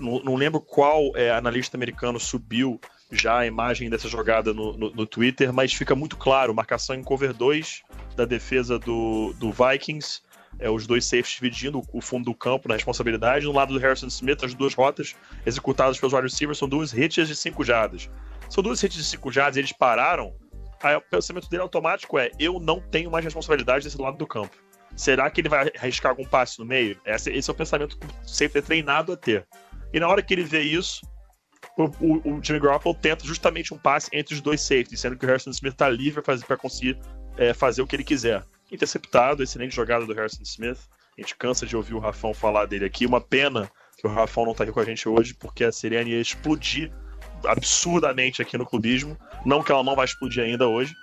não, 0.00 0.20
não 0.20 0.34
lembro 0.34 0.60
qual 0.60 1.16
é, 1.16 1.30
analista 1.30 1.76
americano 1.76 2.20
subiu 2.20 2.80
já 3.10 3.38
a 3.38 3.46
imagem 3.46 3.88
dessa 3.88 4.08
jogada 4.08 4.52
no, 4.52 4.76
no, 4.76 4.90
no 4.90 5.06
Twitter, 5.06 5.52
mas 5.52 5.72
fica 5.72 5.94
muito 5.94 6.16
claro, 6.16 6.54
marcação 6.54 6.94
em 6.96 7.02
cover 7.02 7.32
2 7.32 7.82
da 8.16 8.24
defesa 8.24 8.78
do, 8.78 9.32
do 9.34 9.52
Vikings, 9.52 10.20
é, 10.58 10.70
os 10.70 10.86
dois 10.86 11.04
safes 11.04 11.34
dividindo 11.34 11.82
o 11.92 12.00
fundo 12.00 12.24
do 12.24 12.34
campo 12.34 12.68
na 12.68 12.74
responsabilidade. 12.74 13.44
No 13.44 13.52
lado 13.52 13.74
do 13.74 13.78
Harrison 13.78 14.06
Smith, 14.06 14.42
as 14.42 14.54
duas 14.54 14.74
rotas 14.74 15.14
executadas 15.44 15.98
pelos 15.98 16.12
wide 16.12 16.26
receivers 16.26 16.58
são 16.58 16.68
duas 16.68 16.92
hits 16.92 17.28
de 17.28 17.36
5 17.36 17.62
jardas. 17.62 18.08
São 18.48 18.62
duas 18.62 18.82
hits 18.82 18.96
de 18.96 19.04
5 19.04 19.32
jardas 19.32 19.56
e 19.56 19.60
eles 19.60 19.72
pararam. 19.72 20.34
Aí 20.82 20.94
o 20.94 21.00
pensamento 21.00 21.48
dele 21.48 21.62
automático 21.62 22.18
é: 22.18 22.30
eu 22.38 22.60
não 22.60 22.80
tenho 22.80 23.10
mais 23.10 23.24
responsabilidade 23.24 23.84
desse 23.84 24.00
lado 24.00 24.16
do 24.16 24.26
campo. 24.26 24.56
Será 24.94 25.28
que 25.30 25.40
ele 25.40 25.48
vai 25.48 25.70
arriscar 25.78 26.10
algum 26.10 26.24
passe 26.24 26.58
no 26.58 26.64
meio? 26.64 26.98
Esse, 27.04 27.30
é 27.30 27.52
o 27.52 27.54
pensamento 27.54 27.98
que 27.98 28.06
safety 28.24 28.58
é 28.58 28.62
treinado 28.62 29.12
a 29.12 29.16
ter. 29.16 29.46
E 29.92 30.00
na 30.00 30.08
hora 30.08 30.22
que 30.22 30.32
ele 30.32 30.42
vê 30.42 30.62
isso, 30.62 31.06
o, 31.76 31.84
o, 32.00 32.36
o 32.36 32.42
Jimmy 32.42 32.60
Garoppolo 32.60 32.94
tenta 32.94 33.24
justamente 33.24 33.74
um 33.74 33.78
passe 33.78 34.08
entre 34.12 34.34
os 34.34 34.40
dois 34.40 34.60
safeties, 34.60 35.00
sendo 35.00 35.16
que 35.16 35.24
o 35.24 35.28
Harrison 35.28 35.50
Smith 35.50 35.72
está 35.72 35.88
livre 35.88 36.22
para 36.22 36.56
conseguir 36.56 36.98
é, 37.36 37.52
fazer 37.52 37.82
o 37.82 37.86
que 37.86 37.94
ele 37.94 38.04
quiser. 38.04 38.42
Interceptado, 38.72 39.42
excelente 39.42 39.74
jogada 39.74 40.06
do 40.06 40.14
Harrison 40.14 40.42
Smith. 40.42 40.78
A 41.16 41.20
gente 41.20 41.36
cansa 41.36 41.66
de 41.66 41.76
ouvir 41.76 41.94
o 41.94 41.98
Rafão 41.98 42.32
falar 42.32 42.66
dele 42.66 42.86
aqui. 42.86 43.06
Uma 43.06 43.20
pena 43.20 43.70
que 43.98 44.06
o 44.06 44.10
Rafão 44.10 44.46
não 44.46 44.54
tá 44.54 44.64
aqui 44.64 44.72
com 44.72 44.80
a 44.80 44.84
gente 44.84 45.08
hoje, 45.08 45.34
porque 45.34 45.64
a 45.64 45.72
Sirene 45.72 46.12
ia 46.12 46.20
explodir 46.20 46.92
absurdamente 47.46 48.42
aqui 48.42 48.56
no 48.58 48.66
clubismo. 48.66 49.16
Não 49.44 49.62
que 49.62 49.70
ela 49.72 49.82
não 49.82 49.94
vai 49.96 50.04
explodir 50.04 50.44
ainda 50.44 50.66
hoje. 50.66 50.94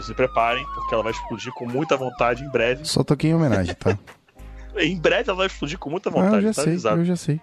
Se 0.00 0.14
preparem, 0.14 0.64
porque 0.74 0.94
ela 0.94 1.02
vai 1.02 1.12
explodir 1.12 1.52
com 1.52 1.66
muita 1.66 1.96
vontade 1.96 2.42
em 2.42 2.50
breve. 2.50 2.84
Só 2.84 3.04
toquei 3.04 3.30
em 3.30 3.34
homenagem, 3.34 3.74
tá? 3.74 3.96
Em 4.74 4.98
breve 4.98 5.28
ela 5.28 5.36
vai 5.36 5.46
explodir 5.48 5.78
com 5.78 5.90
muita 5.90 6.08
Ah, 6.08 6.12
vontade, 6.12 6.36
eu 6.36 6.42
já 6.44 6.54
tá 6.54 6.62
sei, 6.62 6.72
avisado. 6.72 7.00
eu 7.02 7.04
já 7.04 7.14
sei. 7.14 7.38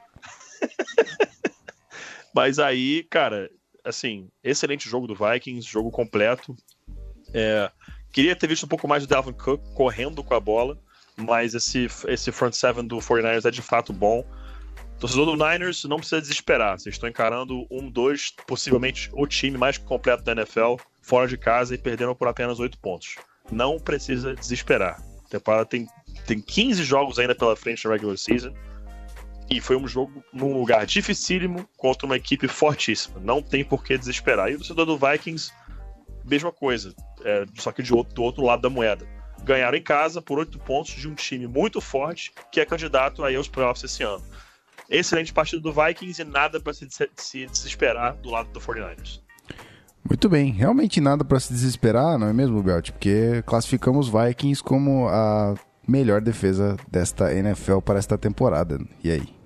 Mas 2.34 2.60
aí, 2.60 3.04
cara, 3.10 3.50
assim, 3.84 4.30
excelente 4.44 4.90
jogo 4.90 5.08
do 5.08 5.16
Vikings, 5.16 5.68
jogo 5.70 5.92
completo. 5.92 6.56
É, 7.34 7.72
queria 8.12 8.36
ter 8.36 8.48
visto 8.48 8.64
um 8.66 8.68
pouco 8.70 8.88
mais 8.88 9.04
do 9.06 9.10
Dalvin 9.10 9.34
Cook 9.34 9.62
correndo 9.76 10.24
com 10.24 10.34
a 10.34 10.40
bola, 10.40 10.78
mas 11.16 11.54
esse, 11.54 11.88
esse 12.08 12.32
front 12.32 12.54
seven 12.54 12.86
do 12.88 12.98
49ers 12.98 13.46
é 13.46 13.52
de 13.52 13.62
fato 13.62 13.94
bom. 13.94 14.26
Torcedor 15.00 15.26
do 15.26 15.36
Niners 15.36 15.86
não 15.86 15.98
precisa 15.98 16.20
desesperar. 16.20 16.78
Vocês 16.78 16.96
estão 16.96 17.08
encarando 17.08 17.66
um, 17.72 17.90
dois, 17.90 18.34
possivelmente 18.46 19.10
o 19.14 19.26
time 19.26 19.58
mais 19.58 19.78
completo 19.78 20.24
da 20.24 20.34
NFL, 20.34 20.76
fora 21.02 21.26
de 21.26 21.38
casa 21.38 21.74
e 21.74 21.78
perdendo 21.78 22.14
por 22.14 22.28
apenas 22.28 22.60
oito 22.60 22.78
pontos. 22.80 23.16
Não 23.50 23.80
precisa 23.80 24.36
desesperar. 24.36 25.02
A 25.26 25.30
temporada 25.30 25.66
tem, 25.66 25.88
tem 26.28 26.42
15 26.42 26.84
jogos 26.84 27.18
ainda 27.18 27.34
pela 27.34 27.56
frente 27.56 27.86
na 27.86 27.94
regular 27.94 28.18
season. 28.18 28.54
E 29.50 29.62
foi 29.62 29.78
um 29.78 29.88
jogo 29.88 30.24
num 30.34 30.54
lugar 30.54 30.86
dificílimo 30.86 31.68
contra 31.78 32.06
uma 32.06 32.18
equipe 32.18 32.48
fortíssima. 32.48 33.20
Não 33.22 33.42
tem 33.42 33.64
por 33.64 33.84
que 33.84 33.98
desesperar. 33.98 34.52
E 34.52 34.56
o 34.56 34.58
torcedor 34.58 34.86
do 34.86 34.98
Vikings, 34.98 35.52
mesma 36.26 36.52
coisa. 36.52 36.94
É, 37.24 37.46
só 37.56 37.72
que 37.72 37.82
de 37.82 37.94
outro, 37.94 38.14
do 38.14 38.22
outro 38.22 38.44
lado 38.44 38.62
da 38.62 38.70
moeda. 38.70 39.08
Ganharam 39.44 39.78
em 39.78 39.82
casa 39.82 40.22
por 40.22 40.40
oito 40.40 40.60
pontos 40.60 40.92
de 40.92 41.08
um 41.08 41.16
time 41.16 41.48
muito 41.48 41.80
forte 41.80 42.34
que 42.52 42.60
é 42.60 42.66
candidato 42.66 43.24
aí 43.24 43.38
aos 43.38 43.48
playoffs 43.48 43.90
esse 43.90 44.04
ano. 44.04 44.24
Excelente 44.90 45.32
partida 45.32 45.62
do 45.62 45.72
Vikings 45.72 46.22
e 46.22 46.26
nada 46.26 46.60
para 46.60 46.74
se, 46.74 46.88
se 47.16 47.46
desesperar 47.46 48.16
do 48.18 48.30
lado 48.30 48.50
do 48.50 48.60
49ers. 48.60 49.22
Muito 50.08 50.28
bem, 50.28 50.52
realmente 50.52 51.00
nada 51.00 51.24
pra 51.24 51.40
se 51.40 51.54
desesperar, 51.54 52.18
não 52.18 52.28
é 52.28 52.34
mesmo, 52.34 52.64
Belt? 52.64 52.92
Porque 52.92 53.44
classificamos 53.46 54.10
Vikings 54.10 54.64
como 54.64 55.08
a 55.08 55.54
melhor 55.88 56.22
defesa 56.22 56.78
desta 56.90 57.34
NFL 57.34 57.80
para 57.80 58.00
esta 58.00 58.18
temporada. 58.18 58.80
E 59.04 59.12
aí? 59.12 59.40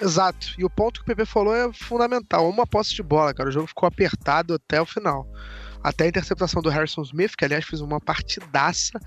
Exato. 0.00 0.48
E 0.58 0.64
o 0.64 0.70
ponto 0.70 1.00
que 1.00 1.04
o 1.04 1.06
PP 1.06 1.24
falou 1.24 1.54
é 1.54 1.72
fundamental. 1.72 2.48
Uma 2.48 2.66
posse 2.66 2.94
de 2.94 3.02
bola, 3.02 3.32
cara. 3.32 3.48
O 3.48 3.52
jogo 3.52 3.68
ficou 3.68 3.86
apertado 3.86 4.54
até 4.54 4.80
o 4.80 4.86
final. 4.86 5.26
Até 5.82 6.04
a 6.04 6.08
interceptação 6.08 6.60
do 6.60 6.68
Harrison 6.68 7.02
Smith, 7.02 7.34
que 7.36 7.44
aliás 7.44 7.64
fez 7.64 7.80
uma 7.80 8.00
partidaça. 8.00 8.98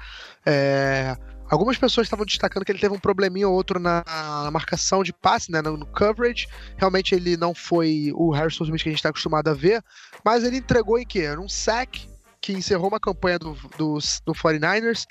É, 0.46 1.18
Algumas 1.50 1.78
pessoas 1.78 2.08
estavam 2.08 2.26
destacando 2.26 2.66
que 2.66 2.72
ele 2.72 2.80
teve 2.80 2.93
um 2.93 3.00
probleminha 3.00 3.48
ou 3.48 3.54
outro 3.54 3.80
na, 3.80 4.04
marcação 4.52 5.04
de 5.04 5.14
passe, 5.14 5.52
né, 5.52 5.62
no, 5.62 5.86
coverage. 5.86 6.48
Realmente 6.78 7.14
ele 7.14 7.38
não 7.38 7.54
foi 7.54 8.12
o 8.16 8.32
Harrison 8.32 8.64
Smith 8.64 8.82
que 8.82 8.89
a 8.89 8.91
gente 8.91 9.00
está 9.00 9.10
acostumado 9.10 9.48
a 9.50 9.54
ver, 9.54 9.84
mas 10.24 10.43
ele 10.43 10.58
entregou 10.58 10.98
em 10.98 11.06
quê? 11.06 11.30
Um 11.38 11.48
sack 11.48 12.08
que 12.41 12.54
encerrou 12.54 12.88
uma 12.88 13.00
campanha 13.00 13.39
do, 13.39 13.54
do, 13.78 13.98
do 14.26 14.34
49ers. 14.34 15.06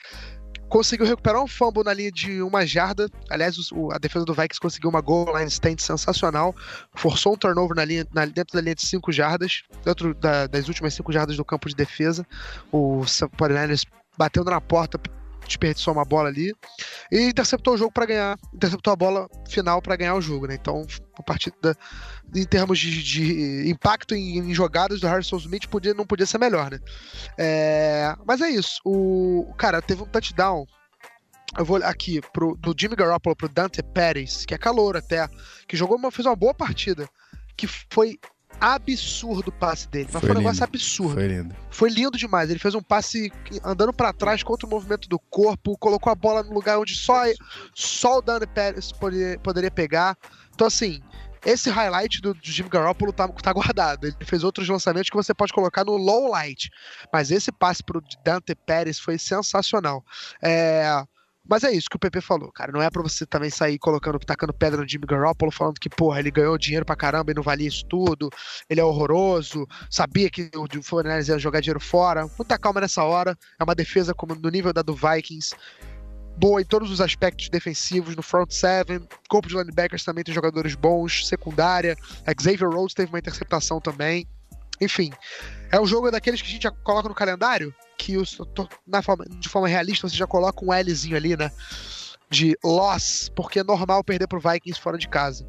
Conseguiu 0.69 1.07
recuperar 1.07 1.43
um 1.43 1.47
fumble 1.47 1.85
na 1.85 1.93
linha 1.93 2.11
de 2.11 2.43
uma 2.43 2.67
jarda. 2.67 3.09
Aliás, 3.31 3.57
o- 3.71 3.93
a 3.93 3.99
defesa 3.99 4.25
do 4.25 4.33
Vikings 4.35 4.59
conseguiu 4.61 4.91
uma 4.91 5.01
goal 5.01 5.37
line 5.37 5.49
stand 5.49 5.77
sensacional. 5.79 6.55
Forçou 6.95 7.35
um 7.35 7.37
turnover 7.37 7.77
na 7.77 7.85
linha, 7.85 8.07
na- 8.13 8.25
dentro 8.25 8.55
da 8.57 8.61
linha 8.61 8.75
de 8.75 8.85
5 8.85 9.13
jardas, 9.13 9.63
dentro 9.85 10.15
da- 10.15 10.47
das 10.47 10.67
últimas 10.67 10.95
5 10.95 11.13
jardas 11.13 11.37
do 11.37 11.45
campo 11.45 11.69
de 11.69 11.77
defesa. 11.77 12.27
O 12.73 13.03
49ers 13.37 13.85
batendo 14.17 14.51
na 14.51 14.61
porta, 14.61 14.99
desperdiçou 15.47 15.95
uma 15.95 16.05
bola 16.05 16.29
ali 16.29 16.55
e 17.11 17.29
interceptou 17.29 17.75
o 17.75 17.77
jogo 17.77 17.93
para 17.93 18.07
ganhar, 18.07 18.39
interceptou 18.53 18.93
a 18.93 18.97
bola 18.97 19.29
final 19.49 19.81
para 19.81 19.97
ganhar 19.97 20.15
o 20.15 20.21
jogo, 20.21 20.47
né? 20.47 20.55
Então, 20.55 20.87
a 21.19 21.23
partida 21.23 21.77
em 22.35 22.45
termos 22.45 22.79
de, 22.79 23.03
de 23.03 23.71
impacto 23.71 24.15
em, 24.15 24.39
em 24.39 24.55
jogadas 24.55 25.01
do 25.01 25.07
Harrison 25.07 25.37
Smith 25.37 25.67
podia, 25.69 25.95
não 25.95 26.07
podia 26.07 26.27
ser 26.27 26.39
melhor, 26.39 26.71
né? 26.71 26.79
É, 27.39 28.15
mas 28.27 28.41
é 28.41 28.49
isso. 28.49 28.81
O 28.85 29.53
cara 29.57 29.81
teve 29.81 30.03
um 30.03 30.07
touchdown. 30.07 30.67
Eu 31.57 31.65
vou 31.65 31.77
aqui 31.77 32.21
pro, 32.33 32.57
do 32.57 32.75
Jimmy 32.77 32.97
Garoppolo 32.97 33.37
pro 33.37 33.49
Dante 33.49 33.83
Pérez, 33.83 34.45
que 34.45 34.55
é 34.55 34.59
calor 34.59 34.97
até, 34.97 35.29
que 35.69 35.77
jogou 35.77 35.97
uma, 35.97 36.11
fez 36.11 36.27
uma 36.27 36.35
boa 36.35 36.53
partida, 36.53 37.09
que 37.57 37.69
foi 37.93 38.19
absurdo 38.61 39.49
o 39.49 39.53
passe 39.53 39.89
dele, 39.89 40.09
mas 40.13 40.21
Foi 40.21 40.29
foi, 40.29 40.37
um 40.37 40.39
negócio 40.39 40.65
lindo. 40.65 40.77
absurdo. 40.77 41.15
Foi 41.15 41.27
lindo. 41.27 41.57
Foi 41.71 41.91
lindo 41.91 42.19
demais. 42.19 42.51
Ele 42.51 42.59
fez 42.59 42.75
um 42.75 42.83
passe 42.83 43.33
andando 43.63 43.93
pra 43.93 44.13
trás 44.13 44.43
contra 44.43 44.67
o 44.67 44.71
movimento 44.71 45.09
do 45.09 45.19
corpo, 45.19 45.77
colocou 45.79 46.11
a 46.11 46.15
bola 46.15 46.43
no 46.43 46.53
lugar 46.53 46.79
onde 46.79 46.95
só, 46.95 47.23
só 47.75 48.19
o 48.19 48.23
Dante 48.23 48.47
Pérez 48.47 48.93
poderia, 48.93 49.39
poderia 49.39 49.71
pegar. 49.71 50.17
Então, 50.55 50.67
assim, 50.67 51.03
esse 51.45 51.69
highlight 51.69 52.21
do, 52.21 52.33
do 52.35 52.41
Jimmy 52.43 52.69
Garoppolo 52.69 53.13
tá, 53.13 53.29
tá 53.29 53.53
guardado. 53.53 54.07
Ele 54.07 54.17
fez 54.23 54.43
outros 54.43 54.69
lançamentos 54.69 55.11
que 55.11 55.17
você 55.17 55.35
pode 55.35 55.53
colocar 55.53 55.85
no 55.85 55.97
low 55.97 56.31
light. 56.31 56.71
Mas 57.13 57.31
esse 57.31 57.53
passe 57.53 57.83
pro 57.83 58.03
Dante 58.25 58.55
Pérez 58.55 58.99
foi 58.99 59.19
sensacional. 59.19 60.05
É. 60.43 61.05
Mas 61.47 61.63
é 61.63 61.71
isso 61.71 61.91
que 61.91 61.97
o 61.97 61.99
PP 61.99 62.23
falou, 62.23 62.51
cara. 62.51 62.73
Não 62.73 62.81
é 62.81 62.89
pra 62.89 63.03
você 63.03 63.27
também 63.27 63.51
sair 63.51 63.79
colocando, 63.79 64.19
tacando 64.19 64.53
pedra 64.53 64.81
no 64.81 64.89
Jimmy 64.89 65.05
Garoppolo, 65.07 65.53
falando 65.53 65.79
que, 65.79 65.91
porra, 65.91 66.19
ele 66.19 66.31
ganhou 66.31 66.57
dinheiro 66.57 66.87
pra 66.87 66.97
caramba 66.97 67.31
e 67.31 67.35
não 67.35 67.43
valia 67.43 67.69
isso 67.69 67.85
tudo, 67.87 68.31
ele 68.69 68.81
é 68.81 68.85
horroroso, 68.85 69.67
sabia 69.91 70.31
que 70.31 70.51
o 70.55 70.67
49ers 70.67 71.29
ia 71.29 71.39
jogar 71.39 71.61
dinheiro 71.61 71.81
fora. 71.81 72.27
Muita 72.39 72.59
calma 72.59 72.81
nessa 72.81 73.05
hora. 73.05 73.37
É 73.61 73.65
uma 73.65 73.75
defesa 73.75 74.15
como 74.15 74.35
no 74.35 74.49
nível 74.49 74.73
da 74.73 74.81
do 74.81 74.95
Vikings. 74.95 75.55
Boa 76.37 76.61
em 76.61 76.65
todos 76.65 76.91
os 76.91 77.01
aspectos 77.01 77.49
defensivos, 77.49 78.17
no 78.17 78.23
front 78.23 78.51
seven. 78.51 79.07
Corpo 79.29 79.47
de 79.47 79.55
linebackers 79.55 80.03
também 80.03 80.25
tem 80.25 80.35
jogadores 80.35 80.75
bons. 80.75 81.29
Secundária. 81.29 81.95
Xavier 82.41 82.71
Rhodes 82.71 82.95
teve 82.95 83.13
uma 83.13 83.19
interceptação 83.19 83.81
também. 83.81 84.27
Enfim, 84.81 85.13
é 85.71 85.81
um 85.81 85.87
jogo 85.87 86.11
daqueles 86.11 86.43
que 86.43 86.49
a 86.49 86.51
gente 86.51 86.63
já 86.63 86.71
coloca 86.71 87.09
no 87.09 87.15
calendário, 87.15 87.73
que 88.05 88.19
os- 88.19 88.39
forma, 89.03 89.25
de 89.25 89.49
forma 89.49 89.67
realista 89.67 90.07
você 90.07 90.15
já 90.15 90.27
coloca 90.27 90.63
um 90.63 90.73
Lzinho 90.79 91.17
ali, 91.17 91.35
né? 91.37 91.51
De 92.29 92.55
loss, 92.63 93.31
porque 93.35 93.61
é 93.61 93.65
normal 93.65 94.05
perder 94.05 94.27
pro 94.27 94.39
Vikings 94.39 94.79
fora 94.79 94.99
de 94.99 95.09
casa. 95.09 95.47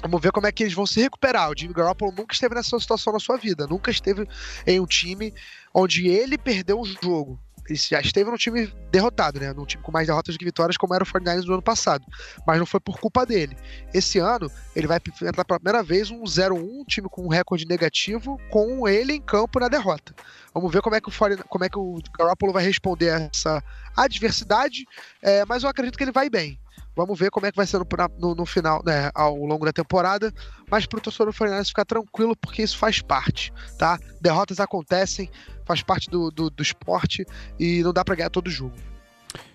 Vamos 0.00 0.20
ver 0.22 0.30
como 0.30 0.46
é 0.46 0.52
que 0.52 0.62
eles 0.62 0.72
vão 0.72 0.86
se 0.86 1.00
recuperar. 1.00 1.50
O 1.50 1.54
Jimmy 1.56 1.74
Garoppolo 1.74 2.12
nunca 2.16 2.32
esteve 2.32 2.54
nessa 2.54 2.78
situação 2.78 3.12
na 3.12 3.18
sua 3.18 3.36
vida. 3.36 3.66
Nunca 3.66 3.90
esteve 3.90 4.26
em 4.66 4.78
um 4.80 4.86
time 4.86 5.34
onde 5.74 6.06
ele 6.08 6.38
perdeu 6.38 6.80
um 6.80 6.84
jogo. 6.84 7.38
Já 7.68 8.00
esteve 8.00 8.30
num 8.30 8.36
time 8.36 8.72
derrotado, 8.90 9.38
né? 9.38 9.52
Num 9.52 9.64
time 9.64 9.82
com 9.82 9.92
mais 9.92 10.06
derrotas 10.06 10.34
do 10.34 10.38
que 10.38 10.44
vitórias, 10.44 10.76
como 10.76 10.94
era 10.94 11.04
o 11.04 11.06
49ers 11.06 11.44
no 11.44 11.54
ano 11.54 11.62
passado. 11.62 12.04
Mas 12.46 12.58
não 12.58 12.66
foi 12.66 12.80
por 12.80 12.98
culpa 12.98 13.24
dele. 13.24 13.56
Esse 13.94 14.18
ano, 14.18 14.50
ele 14.74 14.86
vai 14.86 14.98
entrar 15.22 15.44
pela 15.44 15.60
primeira 15.60 15.82
vez 15.82 16.10
um 16.10 16.22
0-1, 16.22 16.52
um 16.52 16.84
time 16.84 17.08
com 17.08 17.24
um 17.24 17.28
recorde 17.28 17.66
negativo, 17.66 18.40
com 18.50 18.88
ele 18.88 19.14
em 19.14 19.20
campo 19.20 19.60
na 19.60 19.68
derrota. 19.68 20.14
Vamos 20.54 20.72
ver 20.72 20.82
como 20.82 20.96
é 20.96 21.00
que 21.00 21.08
o, 21.08 21.12
49 21.12 21.48
como 21.48 21.64
é 21.64 21.68
que 21.68 21.78
o 21.78 21.98
Garoppolo 22.18 22.52
vai 22.52 22.64
responder 22.64 23.10
a 23.10 23.30
essa 23.32 23.62
adversidade, 23.96 24.84
é, 25.22 25.44
mas 25.44 25.62
eu 25.62 25.68
acredito 25.68 25.96
que 25.96 26.04
ele 26.04 26.12
vai 26.12 26.28
bem. 26.28 26.58
Vamos 26.96 27.18
ver 27.18 27.30
como 27.30 27.46
é 27.46 27.50
que 27.50 27.56
vai 27.56 27.66
ser 27.66 27.78
no, 27.78 27.86
no- 28.18 28.34
no 28.34 28.44
final, 28.46 28.82
né, 28.84 29.10
ao 29.14 29.36
longo 29.36 29.64
da 29.64 29.72
temporada. 29.72 30.32
Mas 30.70 30.86
pro 30.86 31.00
torcedor 31.00 31.28
do 31.28 31.32
49ers 31.32 31.68
ficar 31.68 31.84
tranquilo, 31.84 32.36
porque 32.36 32.62
isso 32.62 32.76
faz 32.76 33.00
parte, 33.00 33.52
tá? 33.78 33.98
Derrotas 34.20 34.60
acontecem, 34.60 35.30
faz 35.64 35.82
parte 35.82 36.10
do, 36.10 36.30
do, 36.30 36.50
do 36.50 36.62
esporte 36.62 37.24
e 37.58 37.82
não 37.82 37.92
dá 37.92 38.04
pra 38.04 38.14
ganhar 38.14 38.30
todo 38.30 38.50
jogo. 38.50 38.74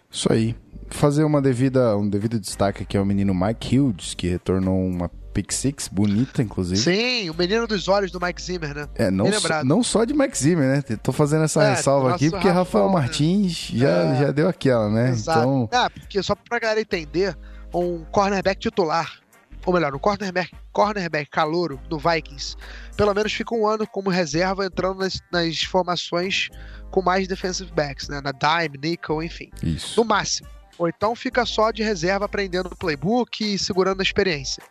Isso 0.10 0.32
aí. 0.32 0.56
Fazer 0.88 1.24
uma 1.24 1.42
devida, 1.42 1.98
um 1.98 2.08
devido 2.08 2.40
destaque 2.40 2.84
aqui 2.84 2.96
ao 2.96 3.04
menino 3.04 3.34
Mike 3.34 3.80
Hughes, 3.80 4.14
que 4.14 4.28
retornou 4.30 4.80
uma 4.86 5.10
pick 5.36 5.52
six 5.52 5.90
bonita, 5.90 6.42
inclusive. 6.42 6.80
Sim, 6.80 7.30
o 7.30 7.34
menino 7.34 7.68
dos 7.68 7.90
olhos 7.90 8.10
do 8.10 8.20
Mike 8.22 8.42
Zimmer, 8.42 8.74
né? 8.74 8.88
É, 8.96 9.12
não, 9.12 9.26
lembrado. 9.26 9.66
não 9.66 9.84
só 9.84 10.06
de 10.06 10.14
Mike 10.14 10.38
Zimmer, 10.38 10.78
né? 10.78 10.98
Tô 11.04 11.12
fazendo 11.12 11.44
essa 11.44 11.62
É, 11.62 11.76
ressalva 11.76 12.16
aqui 12.16 12.30
porque 12.30 12.48
Rafael 12.48 12.86
Rafael, 12.86 12.88
né? 12.88 12.94
Martins 12.94 13.52
já, 13.74 13.90
É. 13.90 14.20
já 14.22 14.32
deu 14.32 14.48
aquela, 14.48 14.90
né? 14.90 15.10
Exato. 15.10 15.40
Então, 15.42 15.70
Ah, 15.74 15.90
porque 15.90 16.24
só 16.24 16.34
pra 16.36 16.58
galera 16.58 16.80
entender, 16.80 17.38
um 17.74 18.06
cornerback 18.06 18.62
titular, 18.62 19.20
ou 19.66 19.74
melhor, 19.74 19.94
um 19.94 20.00
cornerback, 20.00 20.52
cornerback 20.72 21.30
calouro 21.30 21.82
do 21.90 22.00
Vikings, 22.00 22.56
pelo 22.96 23.14
menos 23.14 23.34
fica 23.34 23.54
um 23.54 23.68
ano 23.68 23.86
como 23.86 24.10
reserva 24.10 24.66
entrando 24.66 25.00
nas, 25.00 25.20
nas 25.32 25.62
formações 25.64 26.48
com 26.92 27.02
mais 27.02 27.28
defensive 27.28 27.70
backs, 27.74 28.08
né? 28.08 28.22
Na 28.24 28.32
dime, 28.32 28.78
nickel, 28.82 29.22
enfim. 29.22 29.50
isso. 29.62 30.00
No 30.00 30.06
máximo. 30.08 30.48
Ou 30.78 30.90
então 30.90 31.16
fica 31.16 31.46
só 31.46 31.72
de 31.72 31.82
reserva 31.84 32.26
aprendendo 32.26 32.68
o 32.68 32.76
playbook 32.76 33.54
e 33.54 33.58
segurando 33.58 34.02
a 34.02 34.04
experiência. 34.04 34.62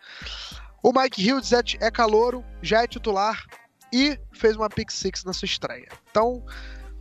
O 0.84 0.92
Mike 0.92 1.32
Hughes 1.32 1.50
é, 1.52 1.60
é 1.80 1.90
calouro, 1.90 2.44
já 2.60 2.82
é 2.82 2.86
titular 2.86 3.42
e 3.90 4.18
fez 4.32 4.54
uma 4.54 4.68
pick 4.68 4.90
six 4.90 5.24
na 5.24 5.32
sua 5.32 5.46
estreia. 5.46 5.88
Então, 6.10 6.44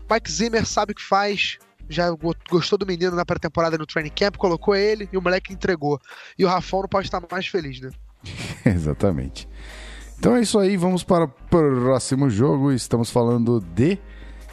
Mike 0.09 0.31
Zimmer 0.31 0.65
sabe 0.65 0.93
o 0.93 0.95
que 0.95 1.03
faz, 1.03 1.57
já 1.89 2.09
go- 2.11 2.33
gostou 2.49 2.77
do 2.77 2.85
menino 2.85 3.13
na 3.13 3.25
pré-temporada 3.25 3.77
no 3.77 3.85
training 3.85 4.11
camp, 4.15 4.37
colocou 4.37 4.73
ele 4.73 5.09
e 5.11 5.17
o 5.17 5.21
moleque 5.21 5.51
entregou. 5.51 5.99
E 6.39 6.45
o 6.45 6.47
Rafão 6.47 6.81
não 6.81 6.87
pode 6.87 7.07
estar 7.07 7.21
mais 7.29 7.45
feliz, 7.47 7.81
né? 7.81 7.89
Exatamente. 8.65 9.49
Então 10.17 10.37
é 10.37 10.41
isso 10.41 10.57
aí, 10.57 10.77
vamos 10.77 11.03
para 11.03 11.25
o 11.25 11.27
próximo 11.27 12.29
jogo. 12.29 12.71
Estamos 12.71 13.09
falando 13.09 13.59
de 13.59 13.97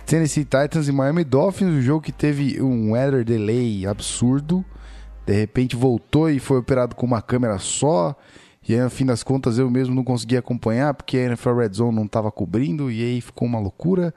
Tennessee 0.06 0.44
Titans 0.44 0.88
e 0.88 0.92
Miami 0.92 1.22
Dolphins, 1.22 1.68
um 1.68 1.80
jogo 1.80 2.00
que 2.02 2.10
teve 2.10 2.60
um 2.60 2.90
weather 2.92 3.24
delay 3.24 3.86
absurdo. 3.86 4.64
De 5.24 5.32
repente 5.34 5.76
voltou 5.76 6.28
e 6.28 6.40
foi 6.40 6.58
operado 6.58 6.96
com 6.96 7.06
uma 7.06 7.22
câmera 7.22 7.58
só. 7.58 8.16
E 8.68 8.74
aí, 8.74 8.80
no 8.80 8.90
fim 8.90 9.06
das 9.06 9.22
contas, 9.22 9.58
eu 9.58 9.70
mesmo 9.70 9.94
não 9.94 10.04
consegui 10.04 10.36
acompanhar 10.36 10.94
porque 10.94 11.16
a 11.16 11.22
NFL 11.22 11.54
Red 11.54 11.72
Zone 11.72 11.96
não 11.96 12.04
estava 12.04 12.30
cobrindo 12.30 12.90
e 12.90 13.02
aí 13.02 13.20
ficou 13.20 13.48
uma 13.48 13.58
loucura. 13.58 14.14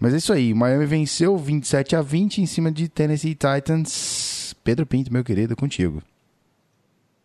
Mas 0.00 0.14
é 0.14 0.16
isso 0.18 0.32
aí, 0.32 0.54
Miami 0.54 0.86
venceu 0.86 1.36
27 1.36 1.96
a 1.96 2.02
20 2.02 2.38
em 2.38 2.46
cima 2.46 2.70
de 2.70 2.88
Tennessee 2.88 3.34
Titans. 3.34 4.54
Pedro 4.62 4.86
Pinto, 4.86 5.12
meu 5.12 5.24
querido, 5.24 5.56
contigo. 5.56 6.02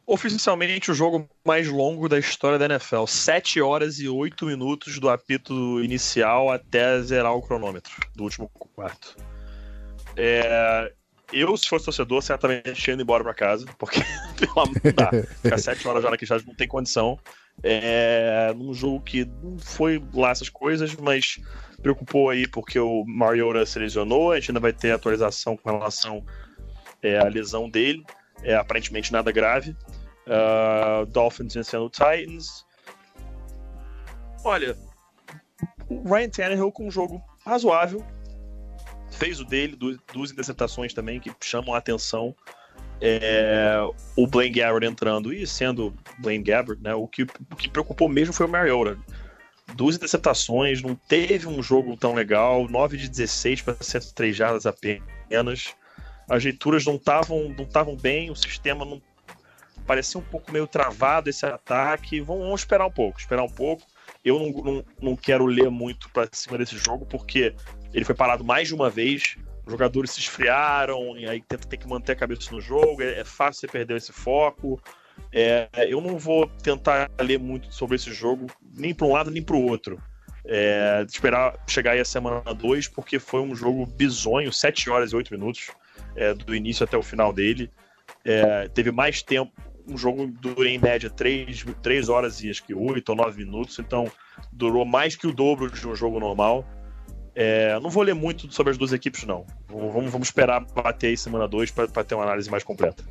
Oficialmente 0.06 0.92
o 0.92 0.94
jogo 0.94 1.30
mais 1.46 1.70
longo 1.70 2.10
da 2.10 2.20
história 2.20 2.60
da 2.60 2.66
NFL. 2.66 3.06
7 3.06 3.62
horas 3.62 4.00
e 4.00 4.10
8 4.10 4.46
minutos 4.46 5.00
do 5.00 5.10
apito 5.10 5.82
inicial 5.82 6.52
até 6.52 7.02
zerar 7.02 7.34
o 7.34 7.42
cronômetro 7.42 7.94
do 8.14 8.24
último 8.24 8.50
quarto. 8.50 9.16
É, 10.18 10.92
eu, 11.34 11.56
se 11.58 11.68
fosse 11.68 11.86
torcedor, 11.86 12.22
certamente 12.22 12.74
tinha 12.74 12.94
ido 12.94 13.04
embora 13.04 13.24
pra 13.24 13.34
casa, 13.34 13.66
porque 13.78 14.00
pelo 14.38 14.60
amor 14.60 14.82
não 14.84 14.92
dá. 14.94 15.12
Ficar 15.42 15.58
7 15.58 15.88
horas 15.88 16.04
já 16.04 16.10
naquele 16.10 16.26
estádio 16.26 16.48
não 16.48 16.56
tem 16.56 16.68
condição. 16.68 17.20
É, 17.62 18.52
num 18.56 18.74
jogo 18.74 19.02
que 19.02 19.26
não 19.26 19.60
foi 19.60 20.04
lá 20.14 20.32
essas 20.32 20.50
coisas, 20.50 20.96
mas 20.96 21.40
preocupou 21.82 22.30
aí 22.30 22.48
porque 22.48 22.80
o 22.80 23.04
Mariota 23.06 23.66
se 23.66 23.78
lesionou. 23.78 24.32
A 24.32 24.40
gente 24.40 24.52
ainda 24.52 24.60
vai 24.60 24.74
ter 24.74 24.92
atualização 24.92 25.56
com 25.56 25.70
relação 25.70 26.26
é, 27.02 27.20
à 27.20 27.26
lesão 27.26 27.70
dele. 27.70 28.04
É, 28.42 28.56
aparentemente 28.56 29.12
nada 29.12 29.32
grave. 29.32 29.76
Uh, 30.26 31.06
Dolphins 31.08 31.54
vencendo 31.54 31.86
o 31.86 31.90
Titans. 31.90 32.66
Olha, 34.44 34.76
o 35.90 36.04
Ryan 36.04 36.30
Tannehill 36.30 36.72
com 36.72 36.88
um 36.88 36.92
jogo 36.92 37.22
razoável. 37.46 38.04
Fez 39.24 39.40
o 39.40 39.46
dele, 39.46 39.78
du- 39.78 39.98
duas 40.14 40.32
interceptações 40.32 40.94
também 40.94 41.18
que 41.18 41.32
chamam 41.42 41.74
a 41.74 41.78
atenção. 41.78 42.36
É, 43.00 43.78
o 44.18 44.28
Blaine 44.28 44.56
Gabbert 44.56 44.84
entrando 44.84 45.34
e 45.34 45.48
sendo 45.48 45.94
Blaine 46.20 46.44
Gabbert, 46.44 46.80
né, 46.82 46.94
o, 46.94 47.08
que, 47.08 47.24
o 47.24 47.56
que 47.56 47.70
preocupou 47.70 48.10
mesmo 48.10 48.34
foi 48.34 48.46
o 48.46 48.50
Mariota. 48.50 48.98
Duas 49.76 49.96
interceptações, 49.96 50.82
não 50.82 50.94
teve 50.94 51.48
um 51.48 51.64
jogo 51.64 51.96
tão 51.96 52.14
legal, 52.14 52.68
9 52.68 52.98
de 52.98 53.08
16 53.10 53.62
para 53.62 53.76
103 53.80 54.36
jardas 54.36 54.66
apenas. 54.66 55.74
As 56.30 56.44
leituras 56.44 56.84
não 56.86 56.96
estavam 56.96 57.48
não 57.58 57.66
tavam 57.66 57.96
bem, 57.96 58.30
o 58.30 58.36
sistema 58.36 58.84
não 58.84 59.02
parecia 59.88 60.20
um 60.20 60.24
pouco 60.24 60.52
meio 60.52 60.68
travado 60.68 61.30
esse 61.30 61.46
ataque. 61.46 62.20
Vamos, 62.20 62.44
vamos 62.44 62.62
esperar 62.62 62.86
um 62.86 62.92
pouco, 62.92 63.20
esperar 63.22 63.44
um 63.44 63.50
pouco. 63.50 63.84
Eu 64.24 64.38
não, 64.38 64.64
não, 64.64 64.86
não 65.02 65.16
quero 65.16 65.46
ler 65.46 65.70
muito 65.70 66.10
para 66.10 66.28
cima 66.32 66.58
desse 66.58 66.78
jogo, 66.78 67.06
porque 67.06 67.54
ele 67.94 68.06
foi 68.06 68.16
parado 68.16 68.44
mais 68.44 68.68
de 68.68 68.76
uma 68.76 68.90
vez. 68.90 69.38
Os 69.66 69.72
jogadores 69.72 70.12
se 70.12 70.20
esfriaram, 70.20 71.18
e 71.18 71.28
aí 71.28 71.42
tenta 71.42 71.68
tem 71.68 71.80
que 71.80 71.88
manter 71.88 72.14
a 72.14 72.16
cabeça 72.16 72.52
no 72.52 72.60
jogo. 72.60 73.02
É, 73.02 73.20
é 73.20 73.24
fácil 73.24 73.62
você 73.62 73.68
perder 73.68 73.98
esse 73.98 74.12
foco. 74.12 74.82
É, 75.32 75.70
eu 75.88 76.02
não 76.02 76.18
vou 76.18 76.48
tentar 76.48 77.10
ler 77.20 77.40
muito 77.40 77.74
sobre 77.74 77.96
esse 77.96 78.12
jogo, 78.12 78.48
nem 78.76 78.94
para 78.94 79.08
um 79.08 79.14
lado 79.14 79.32
nem 79.32 79.42
para 79.42 79.56
o 79.56 79.64
outro. 79.64 80.02
É, 80.46 81.06
esperar 81.08 81.56
chegar 81.68 81.92
aí 81.92 82.00
a 82.00 82.06
semana 82.06 82.54
2, 82.54 82.88
porque 82.90 83.20
foi 83.20 83.42
um 83.42 83.56
jogo 83.56 83.86
bizonho 83.86 84.52
7 84.52 84.90
horas 84.90 85.12
e 85.12 85.16
8 85.16 85.34
minutos, 85.34 85.72
é, 86.16 86.34
do 86.34 86.54
início 86.54 86.84
até 86.84 86.98
o 86.98 87.04
final 87.04 87.32
dele. 87.32 87.72
É, 88.26 88.68
teve 88.70 88.92
mais 88.92 89.22
tempo, 89.22 89.52
um 89.88 89.98
jogo 89.98 90.28
dura 90.28 90.68
em 90.68 90.78
média 90.78 91.10
3, 91.10 91.66
3 91.82 92.10
horas 92.10 92.44
e 92.44 92.50
acho 92.50 92.64
que 92.64 92.74
8 92.74 93.10
ou 93.10 93.16
9 93.16 93.46
minutos, 93.46 93.80
então 93.80 94.12
durou 94.52 94.86
mais 94.86 95.16
que 95.16 95.28
o 95.28 95.34
dobro 95.34 95.70
de 95.70 95.88
um 95.88 95.96
jogo 95.96 96.20
normal. 96.20 96.66
É, 97.36 97.80
não 97.80 97.90
vou 97.90 98.04
ler 98.04 98.14
muito 98.14 98.52
sobre 98.54 98.72
as 98.72 98.78
duas 98.78 98.94
equipes, 98.94 99.24
não. 99.24 99.46
Vamos, 99.68 100.12
vamos 100.12 100.28
esperar 100.28 100.60
bater 100.62 101.08
aí 101.08 101.18
semana 101.18 101.48
2 101.48 101.72
para 101.72 102.04
ter 102.04 102.16
uma 102.16 102.24
análise 102.24 102.50
mais 102.50 102.64
completa. 102.64 103.04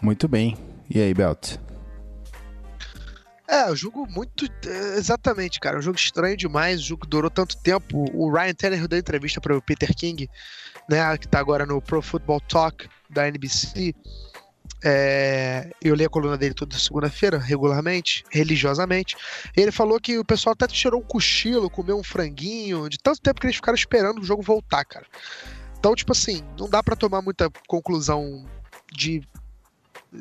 Muito 0.00 0.26
bem. 0.26 0.56
E 0.88 1.00
aí, 1.00 1.12
Belt? 1.12 1.56
É, 3.50 3.68
o 3.68 3.74
jogo 3.74 4.06
muito. 4.08 4.46
é, 4.66 4.96
Exatamente, 4.96 5.58
cara. 5.58 5.78
Um 5.78 5.82
jogo 5.82 5.98
estranho 5.98 6.36
demais. 6.36 6.80
O 6.80 6.84
jogo 6.84 7.06
durou 7.06 7.30
tanto 7.30 7.56
tempo. 7.56 8.04
O 8.14 8.32
Ryan 8.32 8.54
Tannehill 8.54 8.88
deu 8.88 8.98
entrevista 8.98 9.40
para 9.40 9.56
o 9.56 9.60
Peter 9.60 9.94
King, 9.94 10.30
né? 10.88 11.18
Que 11.18 11.26
tá 11.26 11.40
agora 11.40 11.66
no 11.66 11.82
Pro 11.82 12.00
Football 12.00 12.40
Talk 12.42 12.88
da 13.10 13.26
NBC. 13.28 13.94
É, 14.82 15.70
eu 15.82 15.94
li 15.94 16.04
a 16.04 16.08
coluna 16.08 16.38
dele 16.38 16.54
toda 16.54 16.78
segunda-feira, 16.78 17.38
regularmente, 17.38 18.24
religiosamente. 18.30 19.16
Ele 19.56 19.70
falou 19.70 20.00
que 20.00 20.18
o 20.18 20.24
pessoal 20.24 20.54
até 20.54 20.66
tirou 20.66 21.00
um 21.00 21.04
cochilo, 21.04 21.70
comeu 21.70 21.98
um 21.98 22.02
franguinho, 22.02 22.88
de 22.88 22.98
tanto 22.98 23.20
tempo 23.20 23.40
que 23.40 23.46
eles 23.46 23.56
ficaram 23.56 23.76
esperando 23.76 24.20
o 24.20 24.24
jogo 24.24 24.42
voltar, 24.42 24.84
cara. 24.84 25.06
Então, 25.78 25.94
tipo 25.94 26.12
assim, 26.12 26.42
não 26.58 26.68
dá 26.68 26.82
pra 26.82 26.96
tomar 26.96 27.22
muita 27.22 27.50
conclusão 27.66 28.46
de 28.92 29.22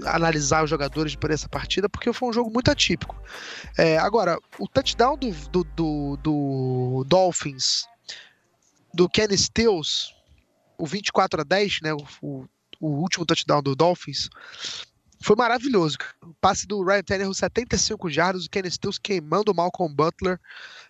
analisar 0.05 0.63
os 0.63 0.69
jogadores 0.69 1.15
por 1.15 1.31
essa 1.31 1.49
partida, 1.49 1.89
porque 1.89 2.13
foi 2.13 2.29
um 2.29 2.33
jogo 2.33 2.51
muito 2.51 2.69
atípico. 2.69 3.15
É, 3.77 3.97
agora, 3.97 4.37
o 4.57 4.67
touchdown 4.67 5.17
do, 5.17 5.31
do, 5.49 5.63
do, 5.63 6.17
do 6.17 7.05
Dolphins, 7.07 7.85
do 8.93 9.09
Kenny 9.09 9.37
Stills, 9.37 10.13
o 10.77 10.85
24 10.85 11.41
a 11.41 11.43
10, 11.43 11.79
né, 11.81 11.93
o, 11.93 12.05
o, 12.21 12.45
o 12.79 12.89
último 12.89 13.25
touchdown 13.25 13.61
do 13.61 13.75
Dolphins, 13.75 14.29
foi 15.21 15.35
maravilhoso. 15.35 15.97
O 16.23 16.33
passe 16.39 16.65
do 16.65 16.83
Ryan 16.83 17.03
Tannehill, 17.03 17.33
75 17.33 18.09
jardas, 18.09 18.45
o 18.45 18.49
Kenny 18.49 18.71
Stills 18.71 18.99
queimando 19.01 19.51
o 19.51 19.55
Malcolm 19.55 19.93
Butler. 19.93 20.39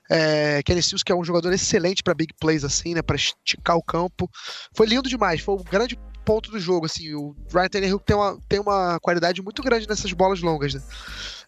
É, 0.10 0.62
Kenny 0.64 0.82
Stills, 0.82 1.04
que 1.04 1.12
é 1.12 1.16
um 1.16 1.24
jogador 1.24 1.52
excelente 1.52 2.04
para 2.04 2.14
big 2.14 2.34
plays, 2.40 2.64
assim, 2.64 2.94
né, 2.94 3.02
para 3.02 3.16
esticar 3.16 3.76
o 3.76 3.84
campo. 3.84 4.30
Foi 4.76 4.86
lindo 4.86 5.10
demais, 5.10 5.42
foi 5.42 5.56
um 5.56 5.64
grande 5.64 6.00
ponto 6.24 6.52
do 6.52 6.60
jogo, 6.60 6.86
assim, 6.86 7.14
o 7.16 7.36
Ryan 7.52 7.70
Tannehill 7.70 8.00
tem 8.00 8.16
uma, 8.16 8.38
tem 8.48 8.60
uma 8.60 9.00
qualidade 9.00 9.42
muito 9.42 9.64
grande 9.64 9.88
nessas 9.88 10.14
bolas 10.14 10.42
longas, 10.42 10.76
né? 10.76 10.82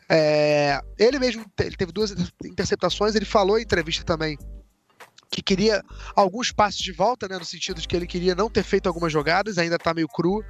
É, 0.10 0.82
ele 0.98 1.20
mesmo 1.20 1.46
ele 1.60 1.76
teve 1.76 1.92
duas 1.92 2.14
interceptações, 2.44 3.16
ele 3.16 3.24
falou 3.24 3.58
em 3.58 3.62
entrevista 3.62 4.04
também 4.04 4.38
que 5.32 5.42
queria 5.42 5.82
alguns 6.14 6.52
passos 6.52 6.82
de 6.82 6.92
volta, 6.92 7.26
né, 7.26 7.38
no 7.38 7.46
sentido 7.46 7.80
de 7.80 7.88
que 7.88 7.96
ele 7.96 8.06
queria 8.06 8.36
não 8.36 8.50
ter 8.50 8.64
feito 8.64 8.88
algumas 8.88 9.14
jogadas, 9.14 9.58
ainda 9.58 9.80
tá 9.80 9.94
meio 9.94 10.08
cru, 10.10 10.44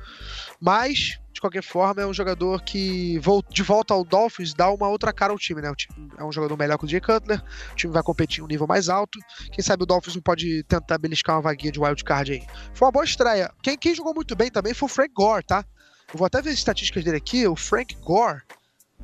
mas 0.59 1.19
de 1.31 1.39
qualquer 1.39 1.61
forma 1.61 2.01
é 2.01 2.05
um 2.05 2.13
jogador 2.13 2.63
que 2.63 3.21
de 3.51 3.61
volta 3.61 3.93
ao 3.93 4.03
Dolphins 4.03 4.55
dá 4.55 4.71
uma 4.71 4.89
outra 4.89 5.13
cara 5.13 5.31
ao 5.31 5.37
time, 5.37 5.61
né? 5.61 5.69
O 5.69 5.75
time 5.75 6.09
é 6.17 6.23
um 6.23 6.31
jogador 6.31 6.57
melhor 6.57 6.79
que 6.79 6.85
o 6.85 6.87
Jay 6.87 6.99
Cutler, 6.99 7.41
o 7.71 7.75
time 7.75 7.93
vai 7.93 8.01
competir 8.01 8.39
em 8.39 8.43
um 8.43 8.47
nível 8.47 8.65
mais 8.65 8.89
alto. 8.89 9.19
Quem 9.51 9.63
sabe 9.63 9.83
o 9.83 9.85
Dolphins 9.85 10.15
não 10.15 10.21
pode 10.21 10.63
tentar 10.63 10.97
beliscar 10.97 11.35
uma 11.35 11.43
vaguinha 11.43 11.71
de 11.71 11.79
wild 11.79 12.03
card 12.03 12.33
aí. 12.33 12.43
Foi 12.73 12.87
uma 12.87 12.91
boa 12.91 13.05
estreia. 13.05 13.51
Quem, 13.61 13.77
quem 13.77 13.93
jogou 13.93 14.15
muito 14.15 14.35
bem 14.35 14.49
também 14.49 14.73
foi 14.73 14.87
o 14.87 14.91
Frank 14.91 15.13
Gore, 15.13 15.45
tá? 15.45 15.63
Eu 16.11 16.17
vou 16.17 16.25
até 16.25 16.41
ver 16.41 16.49
as 16.49 16.55
estatísticas 16.55 17.03
dele 17.03 17.17
aqui. 17.17 17.47
O 17.47 17.55
Frank 17.55 17.95
Gore 18.01 18.41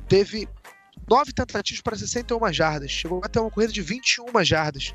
teve 0.08 0.48
nove 1.08 1.32
tentativas 1.32 1.80
para 1.80 1.96
61 1.96 2.52
jardas. 2.52 2.90
Chegou 2.90 3.20
a 3.24 3.28
ter 3.28 3.38
uma 3.38 3.50
corrida 3.50 3.72
de 3.72 3.80
21 3.80 4.44
jardas. 4.44 4.92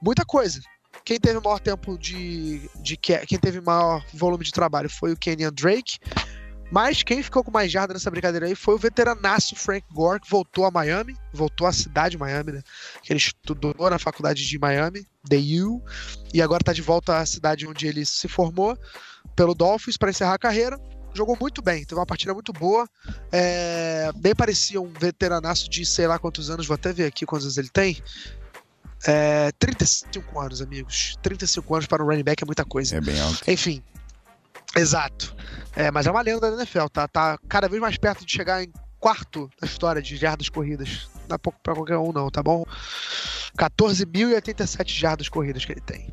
Muita 0.00 0.24
coisa. 0.24 0.60
Quem 1.04 1.18
teve 1.20 1.38
maior 1.40 1.60
tempo 1.60 1.98
de, 1.98 2.68
de 2.82 2.96
que- 2.96 3.18
quem 3.26 3.38
teve 3.38 3.60
maior 3.60 4.04
volume 4.14 4.44
de 4.44 4.50
trabalho 4.52 4.88
foi 4.88 5.12
o 5.12 5.16
Kenyan 5.16 5.52
Drake. 5.52 5.98
Mas 6.68 7.04
quem 7.04 7.22
ficou 7.22 7.44
com 7.44 7.50
mais 7.50 7.70
jarda 7.70 7.94
nessa 7.94 8.10
brincadeira 8.10 8.46
aí 8.46 8.56
foi 8.56 8.74
o 8.74 8.78
veteranaço 8.78 9.54
Frank 9.54 9.86
Gore, 9.92 10.20
que 10.20 10.28
voltou 10.28 10.64
a 10.64 10.70
Miami, 10.70 11.14
voltou 11.32 11.64
à 11.64 11.72
cidade 11.72 12.12
de 12.12 12.18
Miami, 12.18 12.52
né? 12.52 12.62
Que 13.04 13.12
ele 13.12 13.18
estudou 13.18 13.72
na 13.88 14.00
faculdade 14.00 14.44
de 14.44 14.58
Miami, 14.58 15.06
the 15.28 15.36
U, 15.62 15.80
e 16.34 16.42
agora 16.42 16.64
tá 16.64 16.72
de 16.72 16.82
volta 16.82 17.18
à 17.18 17.24
cidade 17.26 17.68
onde 17.68 17.86
ele 17.86 18.04
se 18.04 18.26
formou 18.26 18.76
pelo 19.36 19.54
Dolphins 19.54 19.96
para 19.96 20.10
encerrar 20.10 20.34
a 20.34 20.38
carreira. 20.38 20.76
Jogou 21.14 21.36
muito 21.40 21.62
bem, 21.62 21.84
teve 21.84 21.98
uma 22.00 22.04
partida 22.04 22.34
muito 22.34 22.52
boa. 22.52 22.84
É, 23.30 24.10
nem 24.22 24.34
parecia 24.34 24.80
um 24.80 24.92
veteranaço 24.92 25.70
de 25.70 25.86
sei 25.86 26.08
lá 26.08 26.18
quantos 26.18 26.50
anos, 26.50 26.66
vou 26.66 26.74
até 26.74 26.92
ver 26.92 27.06
aqui 27.06 27.24
quantos 27.24 27.46
anos 27.46 27.58
ele 27.58 27.70
tem. 27.70 28.02
É, 29.06 29.52
35 29.58 30.40
anos, 30.40 30.62
amigos. 30.62 31.16
35 31.22 31.74
anos 31.74 31.86
para 31.86 32.02
um 32.02 32.06
running 32.06 32.24
back 32.24 32.42
é 32.42 32.46
muita 32.46 32.64
coisa. 32.64 32.96
É 32.96 33.00
bem 33.00 33.20
alto. 33.20 33.48
Enfim. 33.50 33.82
Exato. 34.74 35.34
É, 35.74 35.90
mas 35.90 36.06
é 36.06 36.10
uma 36.10 36.22
lenda 36.22 36.50
da 36.50 36.56
NFL, 36.56 36.86
tá? 36.92 37.06
Tá 37.08 37.38
cada 37.48 37.68
vez 37.68 37.80
mais 37.80 37.96
perto 37.96 38.24
de 38.24 38.32
chegar 38.32 38.62
em 38.62 38.72
quarto 38.98 39.50
na 39.60 39.66
história 39.66 40.02
de 40.02 40.16
jardas 40.16 40.48
corridas. 40.48 41.08
Não 41.28 41.34
é 41.34 41.38
pouco 41.38 41.58
pra 41.62 41.74
qualquer 41.74 41.98
um, 41.98 42.12
não, 42.12 42.30
tá 42.30 42.42
bom? 42.42 42.64
14.087 43.58 44.88
jardas 44.88 45.28
corridas 45.28 45.64
que 45.64 45.72
ele 45.72 45.80
tem. 45.80 46.12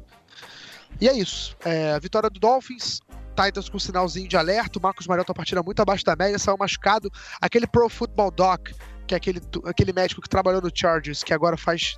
E 0.99 1.07
é 1.07 1.13
isso. 1.13 1.55
É, 1.65 1.93
a 1.93 1.99
vitória 1.99 2.29
do 2.29 2.39
Dolphins. 2.39 2.99
Titans 3.35 3.67
com 3.67 3.79
sinalzinho 3.79 4.27
de 4.27 4.37
alerta. 4.37 4.77
O 4.77 4.81
Marcos 4.81 5.07
Mariota 5.07 5.31
uma 5.31 5.35
partida 5.35 5.63
muito 5.63 5.81
abaixo 5.81 6.05
da 6.05 6.15
média, 6.15 6.37
saiu 6.37 6.57
machucado. 6.57 7.11
Aquele 7.41 7.65
Pro 7.65 7.89
Football 7.89 8.31
Doc, 8.31 8.69
que 9.07 9.15
é 9.15 9.17
aquele, 9.17 9.41
aquele 9.65 9.91
médico 9.91 10.21
que 10.21 10.29
trabalhou 10.29 10.61
no 10.61 10.69
Chargers, 10.73 11.23
que 11.23 11.33
agora 11.33 11.57
faz 11.57 11.97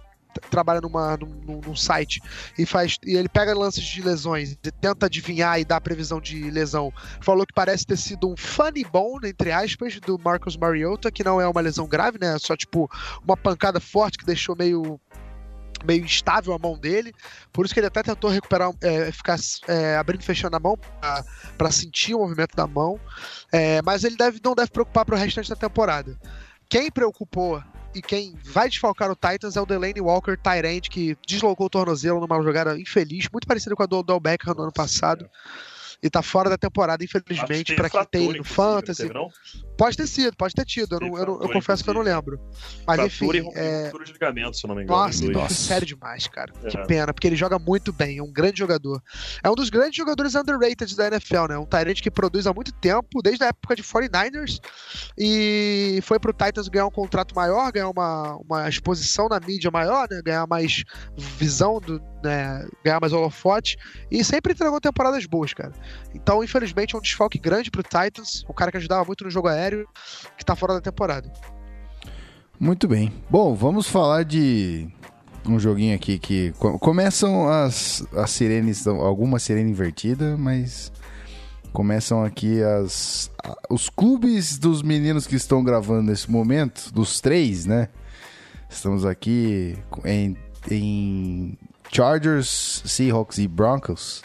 trabalha 0.50 0.82
numa, 0.82 1.18
num, 1.18 1.62
num- 1.66 1.76
site 1.76 2.22
e 2.58 2.66
faz 2.66 2.98
e 3.06 3.16
ele 3.16 3.28
pega 3.30 3.54
lances 3.54 3.84
de 3.84 4.02
lesões 4.02 4.52
e 4.52 4.56
tenta 4.72 5.06
adivinhar 5.06 5.60
e 5.60 5.66
dar 5.66 5.82
previsão 5.82 6.22
de 6.22 6.50
lesão. 6.50 6.92
Falou 7.22 7.46
que 7.46 7.54
parece 7.54 7.86
ter 7.86 7.98
sido 7.98 8.30
um 8.30 8.38
funny 8.38 8.84
bone, 8.84 9.30
entre 9.30 9.52
aspas, 9.52 10.00
do 10.00 10.18
Marcus 10.18 10.56
Mariota, 10.56 11.12
que 11.12 11.24
não 11.24 11.40
é 11.40 11.48
uma 11.48 11.62
lesão 11.62 11.88
grave, 11.88 12.18
né? 12.20 12.36
É 12.36 12.40
só 12.40 12.56
tipo 12.56 12.90
uma 13.24 13.36
pancada 13.36 13.80
forte 13.80 14.18
que 14.18 14.26
deixou 14.26 14.56
meio 14.56 15.00
meio 15.84 16.04
instável 16.04 16.54
a 16.54 16.58
mão 16.58 16.76
dele, 16.78 17.14
por 17.54 17.64
isso 17.64 17.74
que 17.74 17.80
ele 17.80 17.88
até 17.88 18.02
tentou 18.02 18.30
recuperar, 18.30 18.72
é, 18.82 19.12
ficar 19.12 19.38
é, 19.68 19.96
abrindo 19.98 20.22
e 20.22 20.26
fechando 20.26 20.56
a 20.56 20.60
mão 20.60 20.76
para 21.58 21.72
sentir 21.72 22.16
o 22.16 22.20
movimento 22.20 22.56
da 22.56 22.66
mão, 22.66 23.00
É, 23.52 23.82
mas 23.84 24.04
ele 24.04 24.16
deve, 24.16 24.40
não 24.44 24.56
deve 24.56 24.72
preocupar 24.72 25.06
para 25.06 25.16
o 25.16 25.18
restante 25.18 25.50
da 25.50 25.56
temporada. 25.56 26.18
Quem 26.68 26.90
preocupou 26.90 27.62
e 27.96 28.02
quem 28.02 28.36
vai 28.44 28.68
desfalcar 28.68 29.10
o 29.10 29.16
Titans 29.16 29.56
é 29.56 29.62
o 29.62 29.66
Delaney 29.66 30.02
Walker, 30.02 30.38
Tyrant, 30.38 30.90
que 30.90 31.18
deslocou 31.26 31.68
o 31.68 31.70
tornozelo 31.70 32.20
numa 32.20 32.44
jogada 32.44 32.78
infeliz, 32.78 33.30
muito 33.32 33.48
parecida 33.48 33.74
com 33.74 33.84
a 33.84 33.86
do 33.86 34.00
Odell 34.00 34.20
Beckham 34.20 34.54
no 34.54 34.64
ano 34.64 34.74
passado. 34.74 35.30
E 36.06 36.10
tá 36.10 36.22
fora 36.22 36.52
da 36.52 36.58
temporada, 36.58 37.00
que 37.00 37.06
infelizmente, 37.06 37.74
para 37.76 37.90
quem 37.90 38.00
tem 38.06 38.22
fratura, 38.22 38.24
no 38.26 38.30
inclusive, 38.38 38.54
Fantasy. 38.54 39.02
teve, 39.02 39.14
não? 39.16 39.28
Pode 39.76 39.98
ter 39.98 40.06
sido, 40.08 40.38
pode 40.38 40.54
ter 40.54 40.64
tido. 40.66 40.94
Eu, 40.96 41.00
não- 41.00 41.10
Teve 41.10 41.22
eu 41.22 41.26
fratura, 41.26 41.54
confesso 41.54 41.84
que 41.84 41.90
eu 41.90 41.94
não 41.96 42.02
lembro. 42.02 42.40
Mas 42.86 43.00
enfim, 43.00 43.18
fratura 43.18 43.38
e 43.38 43.42
rompimento 43.42 43.68
é, 43.68 43.82
fratura 43.82 44.06
de 44.06 44.14
ligamento, 44.14 44.58
se 44.58 44.66
eu 44.66 44.68
não 44.68 44.76
me 44.76 44.84
engano. 44.84 45.00
nossa, 45.00 45.32
Nossa. 45.32 45.54
sério 45.56 45.88
demais, 45.88 46.28
cara. 46.28 46.54
Que 46.54 46.78
É. 46.78 46.86
pena, 46.86 47.12
porque 47.12 47.26
ele 47.28 47.36
joga 47.36 47.58
muito 47.58 47.92
bem, 47.92 48.20
é 48.20 48.24
um 48.24 48.32
grande 48.32 48.60
jogador. 48.60 49.02
É 49.44 49.50
um 49.50 49.56
dos 49.56 49.70
grandes 49.72 49.98
jogadores 49.98 50.36
underrated 50.36 50.96
da 50.96 51.08
NFL, 51.08 51.48
né? 51.50 51.58
Um 51.58 51.66
Tyrant 51.66 52.00
que 52.02 52.12
produz 52.12 52.46
há 52.46 52.54
muito 52.54 52.72
tempo, 52.74 53.22
desde 53.24 53.44
a 53.44 53.48
época 53.48 53.76
de 53.76 53.82
49ers, 53.84 54.60
e 55.18 56.00
foi 56.04 56.20
pro 56.20 56.32
Titans 56.34 56.68
ganhar 56.68 56.86
um 56.86 56.92
contrato 56.92 57.34
maior, 57.36 57.72
ganhar 57.72 57.90
uma, 57.90 58.36
uma 58.38 58.70
exposição 58.70 59.28
na 59.28 59.40
mídia 59.40 59.72
maior, 59.72 60.08
né? 60.10 60.22
Ganhar 60.24 60.46
mais 60.48 60.84
visão, 61.18 61.80
do, 61.80 62.00
né? 62.26 62.68
ganhar 62.84 63.00
mais 63.00 63.14
holofote, 63.14 63.78
e 64.12 64.24
sempre 64.24 64.54
entregou 64.54 64.82
temporadas 64.82 65.26
boas, 65.26 65.54
cara. 65.54 65.72
Então, 66.14 66.44
infelizmente, 66.44 66.96
é 66.96 66.98
um 66.98 67.02
desfalque 67.02 67.40
grande 67.40 67.72
pro 67.72 67.84
Titans, 67.84 68.44
um 68.50 68.54
cara 68.54 68.72
que 68.72 68.78
ajudava 68.78 69.06
muito 69.06 69.24
no 69.24 69.30
jogo 69.30 69.48
aéreo, 69.48 69.88
que 70.38 70.44
tá 70.44 70.56
fora 70.56 70.74
da 70.74 70.82
temporada. 70.82 71.32
Muito 72.60 72.88
bem. 72.88 73.14
Bom, 73.30 73.54
vamos 73.54 73.88
falar 73.88 74.24
de 74.24 74.88
um 75.46 75.60
joguinho 75.60 75.96
aqui 75.96 76.18
que 76.18 76.52
co- 76.58 76.80
começam 76.80 77.48
as, 77.48 78.06
as 78.14 78.32
sirenes, 78.32 78.88
alguma 78.88 79.40
sirene 79.40 79.70
invertida, 79.72 80.36
mas 80.38 80.92
começam 81.72 82.24
aqui 82.24 82.64
as 82.64 83.30
os 83.70 83.90
clubes 83.90 84.58
dos 84.58 84.82
meninos 84.82 85.28
que 85.28 85.36
estão 85.36 85.64
gravando 85.64 86.04
nesse 86.04 86.32
momento, 86.32 86.92
dos 86.94 87.20
três, 87.22 87.66
né? 87.66 87.90
Estamos 88.70 89.06
aqui 89.06 89.78
em, 90.04 90.36
em 90.72 91.58
Chargers, 91.92 92.84
Seahawks 92.86 93.38
e 93.38 93.48
Broncos. 93.48 94.24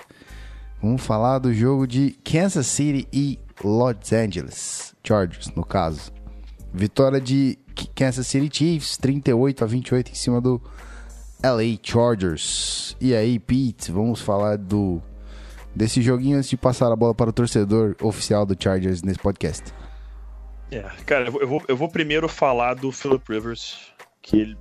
Vamos 0.82 1.02
falar 1.02 1.38
do 1.38 1.52
jogo 1.52 1.86
de 1.86 2.12
Kansas 2.24 2.66
City 2.66 3.06
e 3.12 3.38
Los 3.62 4.12
Angeles 4.12 4.94
Chargers, 5.04 5.50
no 5.54 5.64
caso. 5.64 6.12
Vitória 6.72 7.20
de 7.20 7.58
Kansas 7.94 8.26
City 8.26 8.48
Chiefs, 8.56 8.96
38 8.96 9.64
a 9.64 9.66
28 9.66 10.12
em 10.12 10.14
cima 10.14 10.40
do 10.40 10.60
LA 11.42 11.78
Chargers. 11.82 12.96
E 13.00 13.14
aí, 13.14 13.38
Pete, 13.38 13.90
vamos 13.90 14.20
falar 14.20 14.56
do 14.56 15.02
desse 15.74 16.02
joguinho 16.02 16.36
antes 16.36 16.50
de 16.50 16.56
passar 16.56 16.90
a 16.90 16.96
bola 16.96 17.14
para 17.14 17.30
o 17.30 17.32
torcedor 17.32 17.94
oficial 18.02 18.44
do 18.44 18.56
Chargers 18.60 19.02
nesse 19.02 19.18
podcast. 19.18 19.72
É, 20.70 20.82
cara, 21.04 21.26
eu 21.26 21.48
vou, 21.48 21.62
eu 21.66 21.76
vou, 21.76 21.88
primeiro 21.88 22.28
falar 22.28 22.74
do 22.74 22.92
Philip 22.92 23.24
Rivers. 23.28 23.92
Que 24.22 24.40
ele. 24.40 24.58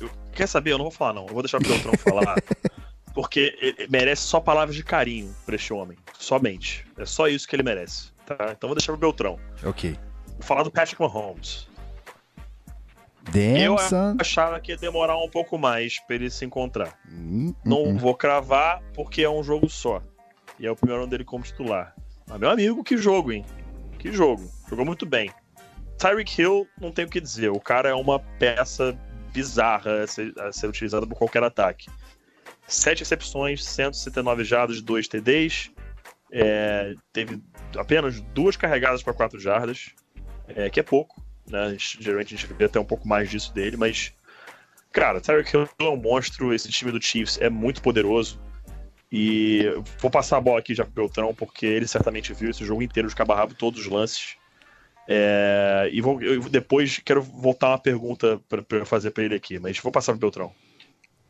eu- 0.00 0.10
quer 0.32 0.46
saber? 0.46 0.72
Eu 0.72 0.78
não 0.78 0.84
vou 0.84 0.92
falar, 0.92 1.12
não. 1.12 1.26
Eu 1.26 1.32
vou 1.32 1.42
deixar 1.42 1.58
o 1.58 1.62
Beltrão 1.62 1.94
falar. 1.98 2.36
Porque 3.14 3.56
ele 3.60 3.88
merece 3.90 4.22
só 4.22 4.38
palavras 4.38 4.76
de 4.76 4.84
carinho 4.84 5.34
pra 5.44 5.56
este 5.56 5.72
homem. 5.72 5.98
Somente. 6.18 6.86
É 6.96 7.04
só 7.04 7.26
isso 7.26 7.48
que 7.48 7.56
ele 7.56 7.62
merece. 7.62 8.12
Tá? 8.24 8.36
Então 8.36 8.56
eu 8.62 8.68
vou 8.68 8.74
deixar 8.76 8.92
pro 8.92 9.00
Beltrão. 9.00 9.38
Ok. 9.64 9.98
Vou 10.34 10.42
falar 10.42 10.62
do 10.62 10.70
Patrick 10.70 11.00
Mahomes. 11.00 11.66
Eu 13.34 13.76
achava 14.18 14.58
que 14.60 14.72
ia 14.72 14.78
demorar 14.78 15.16
um 15.18 15.28
pouco 15.28 15.58
mais 15.58 15.98
pra 16.06 16.16
ele 16.16 16.30
se 16.30 16.44
encontrar. 16.44 16.98
Hum, 17.10 17.48
hum, 17.48 17.54
Não 17.64 17.82
hum. 17.84 17.96
vou 17.98 18.14
cravar 18.14 18.82
porque 18.94 19.22
é 19.22 19.30
um 19.30 19.42
jogo 19.42 19.68
só. 19.68 20.02
E 20.58 20.66
é 20.66 20.70
o 20.70 20.76
primeiro 20.76 21.02
ano 21.02 21.10
dele 21.10 21.24
como 21.24 21.44
titular. 21.44 21.94
Mas, 22.26 22.38
meu 22.38 22.50
amigo, 22.50 22.82
que 22.82 22.96
jogo, 22.96 23.32
hein? 23.32 23.44
Que 23.98 24.12
jogo. 24.12 24.48
Jogou 24.68 24.84
muito 24.84 25.04
bem. 25.04 25.30
Tyreek 25.98 26.40
Hill, 26.40 26.66
não 26.80 26.92
tem 26.92 27.04
o 27.04 27.08
que 27.08 27.20
dizer. 27.20 27.50
O 27.50 27.60
cara 27.60 27.88
é 27.88 27.94
uma 27.94 28.18
peça 28.18 28.96
bizarra 29.32 30.02
a 30.02 30.06
ser, 30.06 30.32
a 30.38 30.52
ser 30.52 30.68
utilizada 30.68 31.06
por 31.06 31.16
qualquer 31.16 31.42
ataque. 31.42 31.88
Sete 32.66 33.00
recepções, 33.00 33.64
179 33.64 34.44
jardas, 34.44 34.80
2 34.82 35.08
TDs. 35.08 35.70
É, 36.30 36.94
teve 37.12 37.42
apenas 37.76 38.20
duas 38.20 38.56
carregadas 38.56 39.02
para 39.02 39.14
4 39.14 39.40
jardas, 39.40 39.94
é, 40.48 40.68
que 40.68 40.80
é 40.80 40.82
pouco. 40.82 41.22
Né? 41.48 41.76
Geralmente 41.78 42.34
a 42.34 42.38
gente 42.38 42.52
vê 42.52 42.64
até 42.66 42.78
um 42.78 42.84
pouco 42.84 43.08
mais 43.08 43.30
disso 43.30 43.54
dele, 43.54 43.76
mas 43.76 44.12
Cara, 44.92 45.20
Tyreek 45.20 45.54
Hill 45.54 45.68
é 45.78 45.84
um 45.84 45.96
monstro, 45.96 46.52
esse 46.52 46.68
time 46.70 46.90
do 46.90 47.00
Chiefs 47.00 47.38
é 47.40 47.50
muito 47.50 47.82
poderoso. 47.82 48.40
E 49.10 49.64
vou 50.00 50.10
passar 50.10 50.36
a 50.36 50.40
bola 50.40 50.58
aqui 50.58 50.74
já 50.74 50.84
pro 50.84 51.04
Beltrão, 51.04 51.34
porque 51.34 51.66
ele 51.66 51.86
certamente 51.86 52.32
viu 52.34 52.50
esse 52.50 52.64
jogo 52.64 52.82
inteiro 52.82 53.08
de 53.08 53.14
cabo 53.14 53.32
a 53.32 53.36
rabo, 53.36 53.54
todos 53.54 53.80
os 53.80 53.86
lances. 53.86 54.36
É, 55.10 55.88
e 55.90 56.02
vou, 56.02 56.20
eu 56.20 56.42
depois 56.50 57.00
quero 57.02 57.22
voltar 57.22 57.70
uma 57.70 57.78
pergunta 57.78 58.38
eu 58.70 58.84
fazer 58.84 59.10
pra 59.10 59.24
ele 59.24 59.34
aqui, 59.34 59.58
mas 59.58 59.78
vou 59.78 59.90
passar 59.90 60.12
pro 60.12 60.20
Beltrão. 60.20 60.52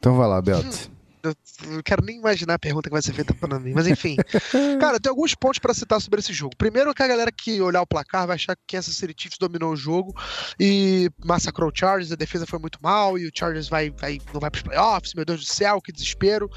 Então 0.00 0.16
vai 0.16 0.26
lá, 0.26 0.42
Belt. 0.42 0.88
Eu 1.22 1.34
não 1.70 1.82
quero 1.82 2.04
nem 2.04 2.18
imaginar 2.18 2.54
a 2.54 2.58
pergunta 2.58 2.88
que 2.88 2.92
vai 2.92 3.02
ser 3.02 3.12
feita 3.12 3.34
pra 3.34 3.58
mim. 3.58 3.72
Mas 3.74 3.86
enfim. 3.86 4.16
Cara, 4.80 4.98
tem 4.98 5.10
alguns 5.10 5.34
pontos 5.34 5.58
pra 5.58 5.74
citar 5.74 6.00
sobre 6.00 6.20
esse 6.20 6.32
jogo. 6.32 6.56
Primeiro, 6.56 6.94
que 6.94 7.02
a 7.02 7.08
galera 7.08 7.30
que 7.30 7.60
olhar 7.60 7.82
o 7.82 7.86
placar 7.86 8.26
vai 8.26 8.36
achar 8.36 8.56
que 8.56 8.76
Kansas 8.76 8.96
City 8.96 9.14
Chiefs 9.16 9.38
dominou 9.38 9.72
o 9.72 9.76
jogo 9.76 10.14
e 10.58 11.10
massacrou 11.24 11.70
o 11.70 11.72
Chargers, 11.74 12.12
a 12.12 12.16
defesa 12.16 12.46
foi 12.46 12.58
muito 12.58 12.78
mal 12.82 13.18
e 13.18 13.26
o 13.26 13.32
Chargers 13.34 13.68
vai, 13.68 13.90
vai, 13.90 14.18
não 14.32 14.40
vai 14.40 14.50
pros 14.50 14.62
playoffs, 14.62 15.14
meu 15.14 15.24
Deus 15.24 15.40
do 15.40 15.46
céu, 15.46 15.80
que 15.80 15.92
desespero. 15.92 16.50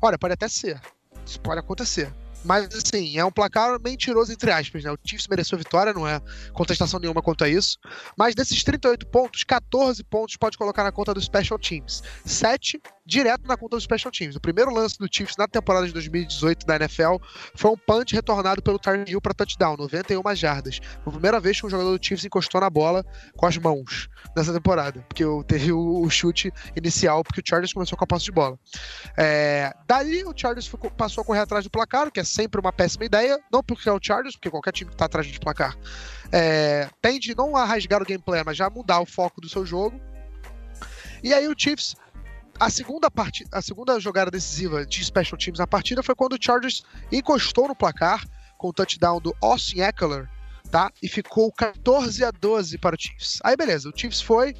Olha, 0.00 0.18
pode 0.18 0.34
até 0.34 0.48
ser. 0.48 0.80
Isso 1.26 1.40
pode 1.40 1.60
acontecer. 1.60 2.12
Mas 2.44 2.68
assim, 2.74 3.18
é 3.18 3.24
um 3.24 3.32
placar 3.32 3.80
mentiroso 3.80 4.32
entre 4.32 4.50
aspas, 4.50 4.84
né? 4.84 4.92
O 4.92 4.98
Chiefs 5.04 5.26
mereceu 5.28 5.56
a 5.56 5.58
vitória, 5.58 5.92
não 5.92 6.06
é 6.06 6.20
contestação 6.52 7.00
nenhuma 7.00 7.22
quanto 7.22 7.44
a 7.44 7.48
isso. 7.48 7.78
Mas 8.16 8.34
desses 8.34 8.62
38 8.62 9.06
pontos, 9.06 9.44
14 9.44 10.04
pontos 10.04 10.36
pode 10.36 10.58
colocar 10.58 10.84
na 10.84 10.92
conta 10.92 11.14
dos 11.14 11.24
Special 11.24 11.58
Teams. 11.58 12.02
7 12.24 12.80
direto 13.06 13.46
na 13.46 13.56
conta 13.56 13.76
dos 13.76 13.84
Special 13.84 14.10
Teams. 14.10 14.36
O 14.36 14.40
primeiro 14.40 14.72
lance 14.72 14.98
do 14.98 15.06
Chiefs 15.10 15.36
na 15.36 15.46
temporada 15.46 15.86
de 15.86 15.92
2018 15.92 16.66
da 16.66 16.76
NFL 16.76 17.16
foi 17.54 17.70
um 17.70 17.76
punch 17.76 18.14
retornado 18.14 18.62
pelo 18.62 18.80
Hill 19.06 19.20
para 19.20 19.34
touchdown, 19.34 19.76
91 19.76 20.34
jardas. 20.34 20.78
Foi 21.02 21.10
a 21.10 21.10
primeira 21.10 21.40
vez 21.40 21.60
que 21.60 21.66
um 21.66 21.70
jogador 21.70 21.96
do 21.98 22.04
Chiefs 22.04 22.24
encostou 22.24 22.60
na 22.60 22.70
bola 22.70 23.04
com 23.36 23.46
as 23.46 23.56
mãos 23.58 24.08
nessa 24.36 24.52
temporada, 24.52 25.04
porque 25.08 25.24
teve 25.46 25.72
o, 25.72 26.08
chute 26.08 26.52
inicial, 26.76 27.22
porque 27.22 27.40
o 27.40 27.44
Chargers 27.46 27.72
começou 27.72 27.98
com 27.98 28.04
a 28.04 28.06
posse 28.06 28.24
de 28.24 28.32
bola. 28.32 28.58
É, 29.16 29.74
daí 29.86 30.24
o 30.24 30.32
Chargers 30.34 30.66
foi- 30.66 30.90
passou 30.90 31.22
a 31.22 31.24
correr 31.24 31.40
atrás 31.40 31.64
do 31.64 31.70
placar, 31.70 32.10
que 32.10 32.20
é 32.20 32.24
sempre 32.24 32.60
uma 32.60 32.72
péssima 32.72 33.04
ideia, 33.04 33.38
não 33.52 33.62
porque 33.62 33.88
é 33.88 33.92
o 33.92 34.00
Chargers, 34.00 34.36
porque 34.36 34.50
qualquer 34.50 34.72
time 34.72 34.88
que 34.88 34.94
está 34.94 35.04
atrás 35.04 35.26
de 35.26 35.38
placar 35.38 35.76
é, 36.32 36.88
tende 37.00 37.34
não 37.36 37.56
a 37.56 37.64
rasgar 37.64 38.02
o 38.02 38.04
gameplay, 38.04 38.42
mas 38.44 38.56
já 38.56 38.70
mudar 38.70 39.00
o 39.00 39.06
foco 39.06 39.40
do 39.40 39.48
seu 39.48 39.64
jogo. 39.64 40.00
E 41.22 41.32
aí 41.32 41.48
o 41.48 41.54
Chiefs 41.56 41.96
a 42.58 42.70
segunda, 42.70 43.10
partida, 43.10 43.50
a 43.52 43.60
segunda 43.60 43.98
jogada 43.98 44.30
decisiva 44.30 44.86
de 44.86 45.04
Special 45.04 45.38
Teams 45.38 45.58
na 45.58 45.66
partida 45.66 46.02
foi 46.02 46.14
quando 46.14 46.34
o 46.34 46.38
Chargers 46.40 46.84
encostou 47.10 47.68
no 47.68 47.74
placar 47.74 48.24
com 48.56 48.68
o 48.68 48.72
touchdown 48.72 49.20
do 49.20 49.34
Austin 49.42 49.80
Eckler, 49.80 50.28
tá? 50.70 50.90
E 51.02 51.08
ficou 51.08 51.52
14 51.52 52.24
a 52.24 52.30
12 52.30 52.78
para 52.78 52.94
o 52.94 52.98
Chiefs. 53.00 53.40
Aí 53.42 53.56
beleza, 53.56 53.88
o 53.88 53.92
Chiefs 53.98 54.20
foi 54.20 54.54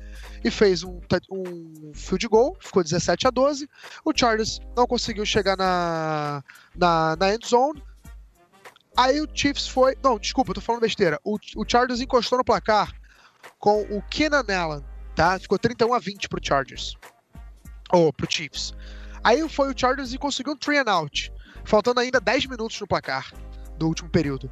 e 0.45 0.51
fez 0.51 0.83
um, 0.83 1.01
um 1.31 1.93
field 1.95 2.29
goal, 2.29 2.57
ficou 2.61 2.83
17 2.83 3.29
a 3.29 3.31
12. 3.31 3.69
O 4.05 4.13
Chargers 4.15 4.61
não 4.77 4.87
conseguiu 4.87 5.25
chegar 5.25 5.57
na, 5.57 6.43
na, 6.77 7.17
na 7.17 7.35
end 7.35 7.47
zone. 7.47 7.83
Aí 8.97 9.21
o 9.21 9.29
Chiefs 9.33 9.67
foi. 9.67 9.97
Não, 10.03 10.19
desculpa, 10.19 10.51
eu 10.51 10.55
tô 10.55 10.61
falando 10.61 10.83
besteira. 10.83 11.19
O, 11.25 11.37
o 11.57 11.65
Chargers 11.67 12.01
encostou 12.01 12.39
no 12.39 12.45
placar 12.45 12.93
com 13.59 13.83
o 13.83 14.03
Keenan 14.03 14.45
Allen, 14.49 14.85
tá? 15.15 15.39
Ficou 15.39 15.59
31 15.59 15.95
a 15.95 15.99
20 15.99 16.29
pro 16.29 16.41
Chargers. 16.43 16.97
Ou 17.93 18.13
pro 18.13 18.31
Chiefs. 18.31 18.73
Aí 19.23 19.49
foi 19.49 19.73
o 19.73 19.79
Chargers 19.79 20.13
e 20.13 20.19
conseguiu 20.19 20.53
um 20.53 20.57
three 20.57 20.79
and 20.79 20.91
out. 20.91 21.33
Faltando 21.65 22.01
ainda 22.01 22.21
10 22.21 22.47
minutos 22.47 22.79
no 22.81 22.87
placar 22.87 23.33
do 23.79 23.89
último 23.89 24.11
período. 24.11 24.51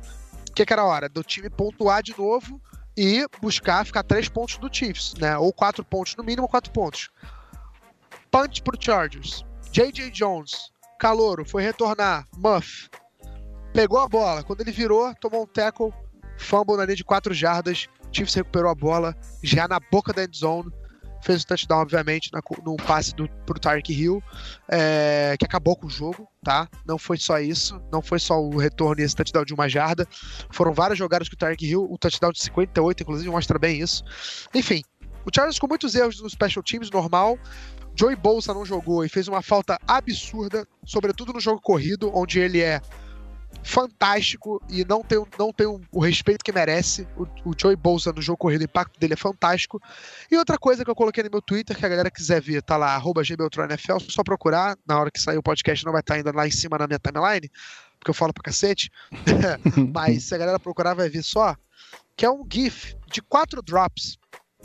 O 0.49 0.53
que, 0.53 0.65
que 0.65 0.73
era 0.73 0.83
a 0.83 0.87
hora? 0.87 1.09
Do 1.09 1.23
time 1.23 1.51
pontuar 1.51 2.03
de 2.03 2.17
novo 2.17 2.61
e 2.97 3.27
buscar 3.41 3.85
ficar 3.85 4.03
3 4.03 4.29
pontos 4.29 4.59
do 4.59 4.75
Chiefs, 4.75 5.15
né? 5.15 5.37
Ou 5.37 5.53
4 5.53 5.85
pontos, 5.85 6.17
no 6.17 6.25
mínimo 6.25 6.49
4 6.49 6.71
pontos. 6.73 7.11
Punch 8.31 8.63
pro 8.63 8.77
Chargers. 8.81 9.45
J.J. 9.71 10.11
Jones, 10.11 10.71
Calouro, 10.99 11.45
foi 11.45 11.63
retornar. 11.63 12.27
Muff. 12.37 12.89
Pegou 13.73 13.99
a 13.99 14.09
bola. 14.09 14.43
Quando 14.43 14.61
ele 14.61 14.73
virou, 14.73 15.15
tomou 15.15 15.45
um 15.45 15.47
tackle. 15.47 15.93
Fumble 16.37 16.77
na 16.77 16.85
linha 16.85 16.97
de 16.97 17.05
4 17.05 17.33
jardas. 17.33 17.89
Chiefs 18.11 18.35
recuperou 18.35 18.71
a 18.71 18.75
bola 18.75 19.17
já 19.43 19.67
na 19.67 19.81
boca 19.81 20.13
da 20.13 20.25
end 20.25 20.37
zone. 20.37 20.71
Fez 21.23 21.43
o 21.43 21.47
touchdown, 21.47 21.81
obviamente, 21.81 22.31
na, 22.33 22.41
passe 22.85 23.15
do, 23.15 23.29
pro 23.47 23.59
Tyreek 23.59 23.93
Hill, 23.93 24.23
é, 24.69 25.37
que 25.39 25.45
acabou 25.45 25.77
com 25.77 25.87
o 25.87 25.91
jogo, 25.91 26.29
tá? 26.43 26.69
Não 26.87 26.99
foi 26.99 27.17
só 27.17 27.39
isso, 27.39 27.81
não 27.93 28.03
foi 28.03 28.19
só 28.19 28.41
o 28.41 28.59
retorno 28.59 29.01
e 29.01 29.05
esse 29.05 29.15
touchdown 29.15 29.45
de 29.45 29.55
uma 29.55 29.69
jarda. 29.69 30.07
Foram 30.51 30.73
várias 30.73 30.99
jogadas 30.99 31.29
que 31.29 31.35
o 31.35 31.39
Tyreek 31.39 31.65
Hill, 31.65 31.87
o 31.91 31.97
touchdown 31.97 32.33
de 32.33 32.43
58, 32.43 33.03
inclusive, 33.03 33.31
mostra 33.31 33.59
bem 33.59 33.81
isso. 33.81 34.03
Enfim, 34.55 34.83
o 35.25 35.31
Chargers 35.33 35.59
com 35.59 35.69
muitos 35.69 35.95
erros 35.95 36.21
nos 36.21 36.33
special 36.33 36.63
teams, 36.63 36.91
normal. 36.91 37.39
Joey 37.95 38.17
Bolsa 38.17 38.55
não 38.55 38.65
jogou 38.65 39.05
e 39.05 39.09
fez 39.09 39.29
uma 39.29 39.43
falta 39.43 39.79
absurda, 39.87 40.67
sobretudo 40.85 41.33
no 41.33 41.41
jogo 41.41 41.61
corrido, 41.61 42.11
onde 42.15 42.41
ele 42.41 42.61
é 42.61 42.81
fantástico 43.63 44.61
e 44.69 44.85
não 44.85 45.03
tem, 45.03 45.25
não 45.39 45.53
tem 45.53 45.67
o 45.67 46.01
respeito 46.01 46.45
que 46.45 46.53
merece. 46.53 47.07
O, 47.17 47.51
o 47.51 47.55
Joey 47.57 47.77
Bolsa 47.77 48.13
no 48.13 48.21
jogo 48.21 48.39
corrido, 48.39 48.63
o 48.63 48.65
impacto 48.65 48.99
dele 48.99 49.15
é 49.15 49.17
fantástico. 49.17 49.81
E 50.31 50.37
outra 50.37 50.59
coisa 50.59 50.85
que 50.85 50.91
eu 50.91 50.95
coloquei 50.95 51.23
no 51.23 51.31
meu 51.31 51.43
Twitter, 51.43 51.77
que 51.77 51.87
a 51.87 51.89
galera 51.89 52.11
quiser 52.11 52.41
ver, 52.41 52.63
tá 52.63 52.77
lá, 52.77 52.99
gbeltronfl, 52.99 53.99
só 54.09 54.23
procurar, 54.23 54.77
na 54.87 54.99
hora 54.99 55.11
que 55.11 55.21
sair 55.21 55.39
o 55.39 55.43
podcast 55.43 55.85
não 55.85 55.93
vai 55.93 56.01
estar 56.01 56.15
ainda 56.15 56.33
lá 56.33 56.47
em 56.47 56.51
cima 56.51 56.77
na 56.79 56.87
minha 56.87 56.99
timeline, 56.99 57.51
porque 57.99 58.11
eu 58.11 58.15
falo 58.15 58.33
pra 58.33 58.43
cacete, 58.43 58.91
mas 59.95 60.25
se 60.25 60.35
a 60.35 60.39
galera 60.39 60.59
procurar 60.59 60.95
vai 60.95 61.09
ver 61.09 61.23
só, 61.23 61.57
que 62.17 62.25
é 62.25 62.31
um 62.31 62.45
GIF 62.51 62.97
de 63.11 63.23
quatro 63.23 63.63
drops 63.63 64.19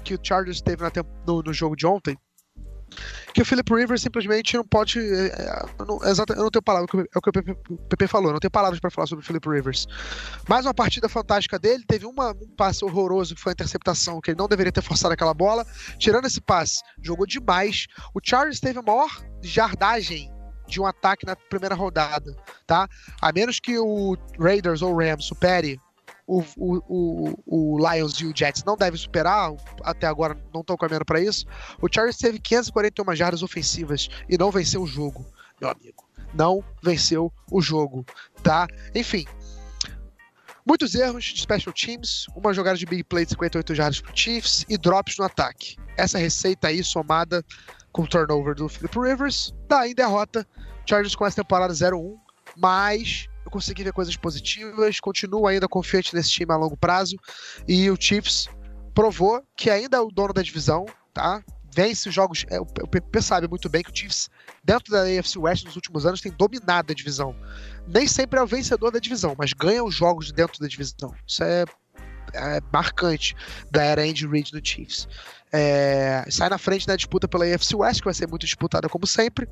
que 0.04 0.14
o 0.14 0.20
Chargers 0.22 0.62
teve 0.62 0.84
no, 1.26 1.42
no 1.42 1.54
jogo 1.54 1.76
de 1.76 1.86
ontem, 1.86 2.18
que 3.34 3.42
o 3.42 3.46
Philip 3.46 3.72
Rivers 3.74 4.02
simplesmente 4.02 4.56
não 4.56 4.64
pode. 4.64 5.00
é, 5.00 5.28
é, 5.28 5.66
eu 5.80 5.86
não, 5.86 6.50
tenho 6.50 6.64
palavras, 6.64 6.90
é 7.14 7.18
o 7.18 7.22
que 7.22 7.30
o 7.30 7.34
PP, 7.34 7.56
PP 7.90 8.08
falou, 8.08 8.32
não 8.32 8.40
tenho 8.40 8.52
palavras 8.52 8.80
para 8.80 8.90
falar 8.90 9.08
sobre 9.08 9.24
o 9.24 9.26
Philip 9.28 9.48
Rivers. 9.48 9.86
Mais 10.48 10.66
uma 10.66 10.74
partida 10.74 11.08
fantástica 11.08 11.60
dele, 11.60 11.84
teve 11.88 12.06
uma- 12.06 12.32
um 12.32 12.56
passe 12.56 12.84
horroroso 12.84 13.36
que 13.36 13.42
foi 13.42 13.52
a 13.52 13.54
interceptação, 13.54 14.20
que 14.22 14.32
ele 14.32 14.38
não 14.38 14.48
deveria 14.48 14.72
ter 14.72 14.82
forçado 14.82 15.14
aquela 15.14 15.34
bola. 15.34 15.66
Tirando 16.00 16.26
esse 16.26 16.42
passe, 16.42 16.82
jogou 17.02 17.26
demais. 17.26 17.86
O 18.14 18.20
Chargers 18.24 18.60
teve 18.60 18.80
a 18.80 18.82
maior 18.82 19.10
jardagem 19.42 20.32
de 20.68 20.82
um 20.82 20.86
ataque 20.86 21.26
na 21.26 21.36
primeira 21.36 21.76
rodada, 21.76 22.36
tá? 22.66 22.88
A 23.22 23.32
menos 23.32 23.60
que 23.60 23.78
o 23.78 24.18
Raiders 24.40 24.82
ou 24.82 24.96
Rams 24.98 25.26
supere 25.26 25.80
o, 26.28 26.44
o, 26.58 27.34
o, 27.46 27.78
Lions 27.80 28.20
e 28.20 28.26
o 28.26 28.36
Jets 28.36 28.64
não 28.66 28.76
devem 28.76 29.00
superar, 29.00 29.54
até 29.82 30.06
agora 30.06 30.38
não 30.54 30.60
estão 30.60 30.76
caminhando 30.76 31.06
para 31.06 31.22
isso. 31.22 31.46
O 31.82 31.88
Chargers 31.92 32.18
teve 32.18 32.38
541 32.38 33.16
jardas 33.16 33.42
ofensivas 33.42 34.10
e 34.30 34.38
não 34.38 34.52
venceu 34.52 34.84
o 34.84 34.88
jogo, 34.88 35.26
meu 35.60 35.70
amigo. 35.70 36.06
Não 36.34 36.62
venceu 36.84 37.32
o 37.50 37.62
jogo, 37.62 38.06
tá? 38.44 38.68
Enfim. 38.94 39.26
Muitos 40.66 40.94
erros 40.96 41.24
de 41.24 41.40
special 41.40 41.74
teams, 41.74 42.28
uma 42.36 42.54
jogada 42.54 42.78
de 42.78 42.86
big 42.86 43.06
play 43.06 43.24
de 43.24 43.32
58 43.32 43.74
jardas 43.74 44.02
pro 44.02 44.12
Chiefs 44.14 44.66
e 44.68 44.78
drops 44.78 45.18
no 45.18 45.24
ataque. 45.24 45.78
Essa 45.96 46.18
receita 46.18 46.68
aí 46.68 46.84
somada 46.84 47.42
com 47.94 48.02
o 48.02 48.08
turnover 48.08 48.54
do 48.54 48.68
Philip 48.68 49.00
Rivers, 49.00 49.56
dá 49.70 49.88
em 49.88 49.96
derrota. 49.96 50.46
Chargers 50.86 51.16
com 51.16 51.26
essa 51.26 51.42
temporada 51.42 51.74
0-1, 51.74 52.18
mas 52.58 53.30
eu 53.48 53.52
consegui 53.52 53.84
ver 53.84 53.94
coisas 53.94 54.16
positivas, 54.16 55.00
continuo 55.00 55.48
ainda 55.48 55.68
confiante 55.68 56.14
nesse 56.14 56.30
time 56.30 56.54
a 56.54 56.58
longo 56.58 56.76
prazo 56.76 57.18
e 57.68 57.90
o 57.90 57.98
Chiefs 58.00 58.50
provou 58.94 59.42
que 59.56 59.70
ainda 59.70 59.98
é 59.98 60.00
o 60.00 60.10
dono 60.10 60.34
da 60.34 60.42
divisão, 60.42 60.86
tá? 61.14 61.42
Vence 61.74 62.10
os 62.10 62.16
jogos. 62.16 62.46
é, 62.50 62.60
o 62.60 62.66
PP 62.66 63.22
sabe 63.22 63.48
muito 63.48 63.70
bem 63.70 63.84
que 63.84 63.92
o 63.92 63.96
Chiefs, 63.96 64.30
dentro 64.64 64.92
da 64.92 65.04
AFC 65.04 65.38
West 65.40 65.66
nos 65.66 65.76
últimos 65.76 66.06
anos, 66.06 66.20
tem 66.20 66.32
dominado 66.32 66.92
a 66.92 66.96
divisão. 66.96 67.36
Nem 67.88 68.08
sempre 68.08 68.40
é 68.40 68.44
o 68.44 68.48
vencedor 68.48 68.92
da 68.92 69.00
divisão, 69.00 69.36
mas 69.38 69.54
ganha 69.54 69.84
os 69.84 69.96
jogos 69.96 70.32
dentro 70.32 70.60
da 70.60 70.68
divisão. 70.68 71.14
Isso 71.26 71.44
é, 71.44 71.64
é 72.34 72.62
marcante 72.74 73.36
da 73.72 73.84
era 73.84 74.02
Andy 74.02 74.28
Reid 74.28 74.54
no 74.54 74.60
Chiefs. 74.64 75.08
É, 75.54 76.26
sai 76.30 76.50
na 76.50 76.58
frente 76.58 76.88
na 76.88 76.96
disputa 76.96 77.28
pela 77.28 77.46
AFC 77.46 77.76
West, 77.76 78.00
que 78.00 78.06
vai 78.06 78.14
ser 78.14 78.28
muito 78.28 78.46
disputada 78.46 78.90
como 78.90 79.08
sempre. 79.08 79.48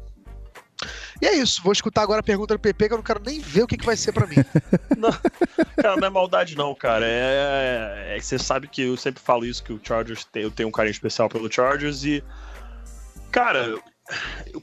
E 1.22 1.26
é 1.26 1.35
isso. 1.35 1.61
Vou 1.64 1.72
escutar 1.72 2.02
agora 2.02 2.19
a 2.19 2.23
pergunta 2.23 2.53
do 2.53 2.60
PP, 2.60 2.88
que 2.88 2.93
eu 2.93 2.97
não 2.97 3.03
quero 3.03 3.22
nem 3.26 3.39
ver 3.39 3.64
o 3.64 3.68
que, 3.68 3.77
que 3.77 3.85
vai 3.85 3.95
ser 3.95 4.11
pra 4.11 4.27
mim. 4.27 4.35
Cara, 5.81 5.95
não 5.97 6.07
é 6.07 6.10
maldade 6.10 6.56
não, 6.57 6.73
cara. 6.76 7.06
É, 7.07 8.15
é 8.15 8.19
que 8.19 8.26
você 8.26 8.38
sabe 8.39 8.68
que 8.68 8.81
eu 8.81 8.97
sempre 8.97 9.22
falo 9.22 9.45
isso, 9.45 9.64
que 9.64 9.72
o 9.73 9.80
Chargers 9.81 10.26
tem, 10.26 10.43
eu 10.43 10.52
tenho 10.52 10.69
um 10.69 10.72
carinho 10.72 10.91
especial 10.91 11.30
pelo 11.30 11.52
Chargers 11.52 12.03
e. 12.03 12.23
Cara, 13.31 13.77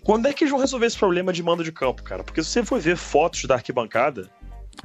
quando 0.03 0.27
é 0.27 0.33
que 0.33 0.45
eles 0.45 0.51
vão 0.51 0.61
resolver 0.61 0.87
esse 0.87 0.99
problema 0.99 1.33
de 1.33 1.43
mando 1.43 1.63
de 1.65 1.73
campo, 1.73 2.03
cara? 2.03 2.23
Porque 2.25 2.43
se 2.43 2.51
você 2.51 2.65
for 2.65 2.81
ver 2.81 2.97
fotos 2.97 3.45
da 3.45 3.55
arquibancada, 3.55 4.29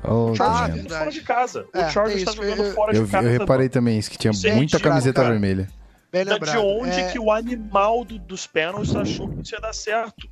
Oh, 0.04 0.32
o 0.32 0.36
Chargers 0.36 0.86
tá 0.86 1.00
fora 1.00 1.12
de 1.12 1.22
casa. 1.22 1.66
É, 1.74 1.86
o 1.86 1.90
Chargers 1.90 2.22
é 2.22 2.26
tá 2.26 2.32
jogando 2.34 2.64
eu- 2.64 2.74
fora 2.74 2.96
eu, 2.96 3.06
de 3.06 3.12
casa. 3.12 3.28
eu 3.28 3.32
reparei 3.40 3.70
também 3.70 3.98
isso, 3.98 4.12
que 4.12 4.18
tinha 4.18 4.32
Isso 4.32 4.46
é 4.46 4.52
muita 4.52 4.78
ridículo, 4.78 4.90
camiseta 4.94 5.22
cara. 5.22 5.32
vermelha. 5.32 5.68
Bem 6.12 6.26
Da- 6.26 6.34
lembrado. 6.34 6.52
de 6.56 6.58
onde 6.62 7.00
É, 7.00 7.12
que 7.12 7.18
o 7.20 7.32
animal 7.32 8.04
do- 8.04 8.20
dos 8.20 8.46
panels 8.46 8.96
achou 8.96 9.30
que 9.30 9.42
isso 9.42 9.56
ia 9.56 9.62
dar 9.62 9.74
certo? 9.74 10.30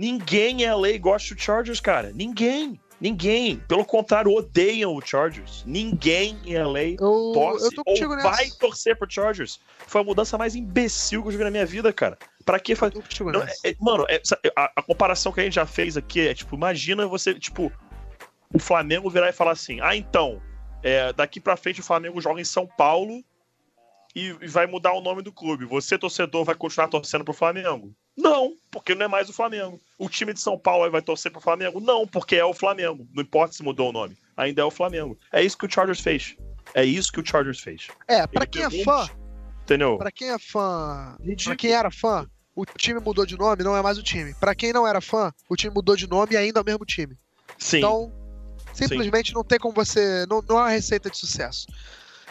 Ninguém 0.00 0.62
em 0.62 0.66
LA 0.66 0.96
gosta 0.98 1.34
do 1.34 1.40
Chargers, 1.40 1.78
cara. 1.78 2.10
Ninguém. 2.14 2.80
Ninguém. 2.98 3.56
Pelo 3.68 3.84
contrário, 3.84 4.32
odeiam 4.32 4.94
o 4.94 5.00
Chargers. 5.02 5.62
Ninguém 5.66 6.38
em 6.46 6.56
LA 6.56 6.96
eu, 6.98 7.32
torce 7.34 7.74
eu 7.76 7.82
ou 7.86 8.16
nessa. 8.16 8.30
vai 8.30 8.48
torcer 8.58 8.96
pro 8.96 9.10
Chargers. 9.10 9.60
Foi 9.86 10.00
a 10.00 10.04
mudança 10.04 10.38
mais 10.38 10.54
imbecil 10.54 11.20
que 11.20 11.28
eu 11.28 11.32
já 11.32 11.38
vi 11.38 11.44
na 11.44 11.50
minha 11.50 11.66
vida, 11.66 11.92
cara. 11.92 12.18
Pra 12.46 12.58
que 12.58 12.74
fazer. 12.74 12.94
Não, 13.38 13.42
é- 13.64 13.70
é- 13.70 13.76
mano, 13.78 14.06
é- 14.08 14.20
sa- 14.24 14.38
a, 14.56 14.72
a 14.76 14.82
comparação 14.82 15.32
que 15.32 15.40
a 15.40 15.44
gente 15.44 15.54
já 15.54 15.66
fez 15.66 15.98
aqui 15.98 16.28
é 16.28 16.32
tipo, 16.34 16.56
imagina 16.56 17.06
você, 17.06 17.34
tipo, 17.34 17.70
o 18.54 18.58
Flamengo 18.58 19.10
virar 19.10 19.28
e 19.28 19.32
falar 19.34 19.52
assim: 19.52 19.80
ah, 19.82 19.94
então, 19.94 20.40
é, 20.82 21.12
daqui 21.12 21.40
pra 21.40 21.58
frente 21.58 21.80
o 21.80 21.84
Flamengo 21.84 22.20
joga 22.22 22.40
em 22.40 22.44
São 22.44 22.66
Paulo 22.66 23.22
e, 24.16 24.34
e 24.40 24.46
vai 24.46 24.66
mudar 24.66 24.92
o 24.94 25.00
nome 25.02 25.20
do 25.22 25.30
clube. 25.32 25.64
Você, 25.66 25.98
torcedor, 25.98 26.44
vai 26.44 26.54
continuar 26.54 26.88
torcendo 26.88 27.22
pro 27.24 27.34
Flamengo? 27.34 27.94
Não, 28.20 28.54
porque 28.70 28.94
não 28.94 29.06
é 29.06 29.08
mais 29.08 29.28
o 29.28 29.32
Flamengo. 29.32 29.80
O 29.98 30.08
time 30.08 30.32
de 30.32 30.40
São 30.40 30.58
Paulo 30.58 30.90
vai 30.90 31.02
torcer 31.02 31.30
pro 31.30 31.40
Flamengo? 31.40 31.80
Não, 31.80 32.06
porque 32.06 32.36
é 32.36 32.44
o 32.44 32.54
Flamengo. 32.54 33.06
Não 33.14 33.22
importa 33.22 33.54
se 33.54 33.62
mudou 33.62 33.90
o 33.90 33.92
nome, 33.92 34.16
ainda 34.36 34.62
é 34.62 34.64
o 34.64 34.70
Flamengo. 34.70 35.18
É 35.32 35.42
isso 35.42 35.56
que 35.58 35.66
o 35.66 35.70
Chargers 35.70 36.00
fez. 36.00 36.36
É 36.74 36.84
isso 36.84 37.12
que 37.12 37.20
o 37.20 37.26
Chargers 37.26 37.60
fez. 37.60 37.88
É, 38.06 38.26
pra 38.26 38.44
Ele 38.44 38.50
quem 38.50 38.62
é 38.62 38.84
fã, 38.84 39.08
Entendeu? 39.62 39.98
Pra 39.98 40.10
quem 40.10 40.30
é 40.30 40.38
fã, 40.38 41.16
pra 41.44 41.56
quem 41.56 41.72
era 41.72 41.90
fã, 41.90 42.28
o 42.54 42.64
time 42.64 43.00
mudou 43.00 43.24
de 43.24 43.36
nome, 43.36 43.62
não 43.62 43.76
é 43.76 43.82
mais 43.82 43.98
o 43.98 44.02
time. 44.02 44.34
Pra 44.34 44.54
quem 44.54 44.72
não 44.72 44.86
era 44.86 45.00
fã, 45.00 45.32
o 45.48 45.56
time 45.56 45.72
mudou 45.74 45.96
de 45.96 46.08
nome 46.08 46.34
e 46.34 46.36
ainda 46.36 46.60
é 46.60 46.62
o 46.62 46.66
mesmo 46.66 46.84
time. 46.84 47.16
Sim. 47.58 47.78
Então, 47.78 48.12
Simplesmente 48.72 49.34
não 49.34 49.44
tem 49.44 49.58
como 49.58 49.74
você. 49.74 50.26
Não, 50.28 50.42
não 50.48 50.58
é 50.58 50.62
uma 50.62 50.70
receita 50.70 51.10
de 51.10 51.18
sucesso. 51.18 51.66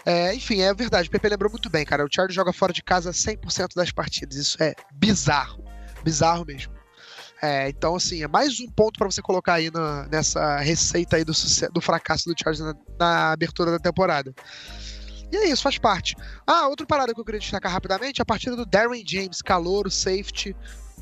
É, 0.05 0.33
enfim, 0.33 0.61
é 0.61 0.73
verdade. 0.73 1.07
O 1.07 1.11
PP 1.11 1.29
lembrou 1.29 1.51
muito 1.51 1.69
bem, 1.69 1.85
cara. 1.85 2.05
O 2.05 2.09
Chargers 2.11 2.35
joga 2.35 2.53
fora 2.53 2.73
de 2.73 2.81
casa 2.81 3.11
100% 3.11 3.75
das 3.75 3.91
partidas. 3.91 4.37
Isso 4.37 4.61
é 4.61 4.73
bizarro. 4.93 5.63
Bizarro 6.03 6.45
mesmo. 6.45 6.73
É, 7.41 7.69
então, 7.69 7.95
assim, 7.95 8.21
é 8.21 8.27
mais 8.27 8.59
um 8.59 8.67
ponto 8.69 8.97
pra 8.97 9.09
você 9.09 9.21
colocar 9.21 9.53
aí 9.53 9.71
na- 9.71 10.05
nessa 10.07 10.57
receita 10.59 11.15
aí 11.15 11.23
do, 11.23 11.31
do 11.73 11.79
fracasso 11.81 12.25
do 12.29 12.35
Chargers 12.37 12.59
na, 12.59 12.75
na 12.99 13.31
abertura 13.31 13.71
da 13.71 13.79
temporada. 13.79 14.33
E 15.31 15.37
é 15.37 15.47
isso, 15.49 15.61
faz 15.63 15.77
parte. 15.77 16.15
Ah, 16.45 16.67
outra 16.67 16.85
parada 16.85 17.13
que 17.13 17.19
eu 17.19 17.23
queria 17.23 17.39
destacar 17.39 17.71
rapidamente, 17.71 18.21
a 18.21 18.25
partida 18.25 18.55
do 18.57 18.65
Darren 18.65 19.03
James, 19.07 19.41
calouro, 19.41 19.89
safety. 19.89 20.55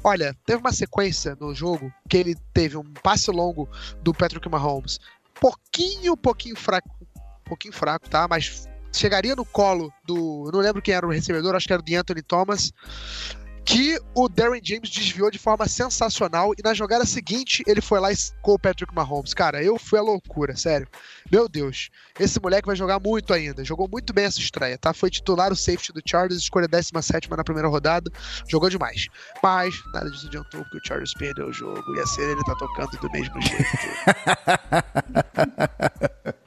Olha, 0.03 0.35
teve 0.45 0.59
uma 0.59 0.71
sequência 0.71 1.35
no 1.39 1.55
jogo 1.55 1.91
que 2.07 2.17
ele 2.17 2.35
teve 2.53 2.77
um 2.77 2.83
passe 3.01 3.31
longo 3.31 3.67
do 4.03 4.13
Patrick 4.13 4.47
Mahomes. 4.47 4.99
Pouquinho, 5.39 6.15
pouquinho 6.15 6.55
fraco. 6.55 6.89
Pouquinho 7.45 7.73
fraco, 7.73 8.07
tá? 8.09 8.27
Mas 8.29 8.67
chegaria 8.93 9.35
no 9.35 9.45
colo 9.45 9.91
do. 10.05 10.49
Não 10.53 10.59
lembro 10.59 10.81
quem 10.81 10.93
era 10.93 11.07
o 11.07 11.09
recebedor, 11.09 11.55
acho 11.55 11.65
que 11.65 11.73
era 11.73 11.81
o 11.81 11.85
de 11.85 11.95
Anthony 11.95 12.21
Thomas. 12.21 12.71
Que 13.67 13.99
o 14.15 14.29
Darren 14.29 14.61
James 14.63 14.89
desviou 14.89 15.29
de 15.29 15.37
forma 15.37 15.67
sensacional. 15.67 16.53
E 16.57 16.63
na 16.63 16.73
jogada 16.73 17.05
seguinte, 17.05 17.65
ele 17.67 17.81
foi 17.81 17.99
lá 17.99 18.13
e 18.13 18.15
com 18.41 18.53
o 18.53 18.59
Patrick 18.59 18.95
Mahomes. 18.95 19.33
Cara, 19.33 19.61
eu 19.61 19.77
fui 19.77 19.99
a 19.99 20.01
loucura, 20.01 20.55
sério. 20.55 20.87
Meu 21.29 21.49
Deus. 21.49 21.89
Esse 22.17 22.39
moleque 22.39 22.65
vai 22.65 22.77
jogar 22.77 22.97
muito 22.97 23.33
ainda. 23.33 23.65
Jogou 23.65 23.89
muito 23.91 24.13
bem 24.13 24.23
essa 24.23 24.39
estreia, 24.39 24.77
tá? 24.77 24.93
Foi 24.93 25.09
titular 25.09 25.51
o 25.51 25.55
safety 25.55 25.91
do 25.91 26.01
Chargers, 26.05 26.41
escolha 26.41 26.65
17 26.65 27.29
na 27.29 27.43
primeira 27.43 27.67
rodada. 27.67 28.09
Jogou 28.47 28.69
demais. 28.69 29.07
Mas 29.43 29.75
nada 29.93 30.09
disso 30.09 30.27
adiantou, 30.27 30.61
porque 30.61 30.77
o 30.77 30.87
Chargers 30.87 31.13
perdeu 31.15 31.47
o 31.47 31.53
jogo. 31.53 31.83
E 31.95 31.99
a 31.99 32.07
série 32.07 32.31
ele 32.31 32.43
tá 32.45 32.55
tocando 32.55 32.97
do 33.01 33.11
mesmo 33.11 33.35
jeito. 33.41 33.67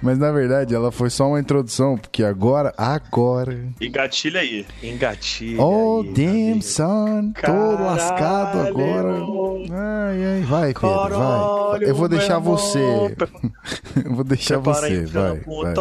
Mas 0.00 0.18
na 0.18 0.30
verdade 0.30 0.74
ela 0.74 0.92
foi 0.92 1.10
só 1.10 1.26
uma 1.28 1.40
introdução, 1.40 1.98
porque 1.98 2.22
agora, 2.22 2.72
agora. 2.76 3.58
Engatilha 3.80 4.40
aí. 4.40 4.64
Engatilha. 4.82 5.60
Oh, 5.60 6.02
aí, 6.02 6.12
damn, 6.12 6.50
amigo. 6.52 6.62
son. 6.62 7.32
Tô 7.32 7.40
Caralho, 7.40 7.84
lascado 7.84 8.58
agora. 8.68 9.14
Ai, 9.70 10.24
ai, 10.24 10.40
vai, 10.42 10.72
Pedro, 10.74 11.18
vai. 11.18 11.84
Eu 11.84 11.94
vou 11.94 12.08
deixar 12.08 12.38
você. 12.38 13.16
Eu 14.04 14.14
vou 14.14 14.24
deixar 14.24 14.60
Prepara 14.60 14.88
você, 14.88 15.06
vai. 15.06 15.40
vai. 15.40 15.74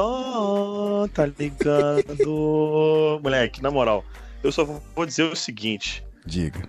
Tá 1.13 1.25
ligado? 1.25 3.19
Moleque, 3.23 3.61
na 3.61 3.69
moral, 3.69 4.03
eu 4.43 4.51
só 4.51 4.65
vou 4.95 5.05
dizer 5.05 5.23
o 5.23 5.35
seguinte. 5.35 6.03
Diga. 6.25 6.61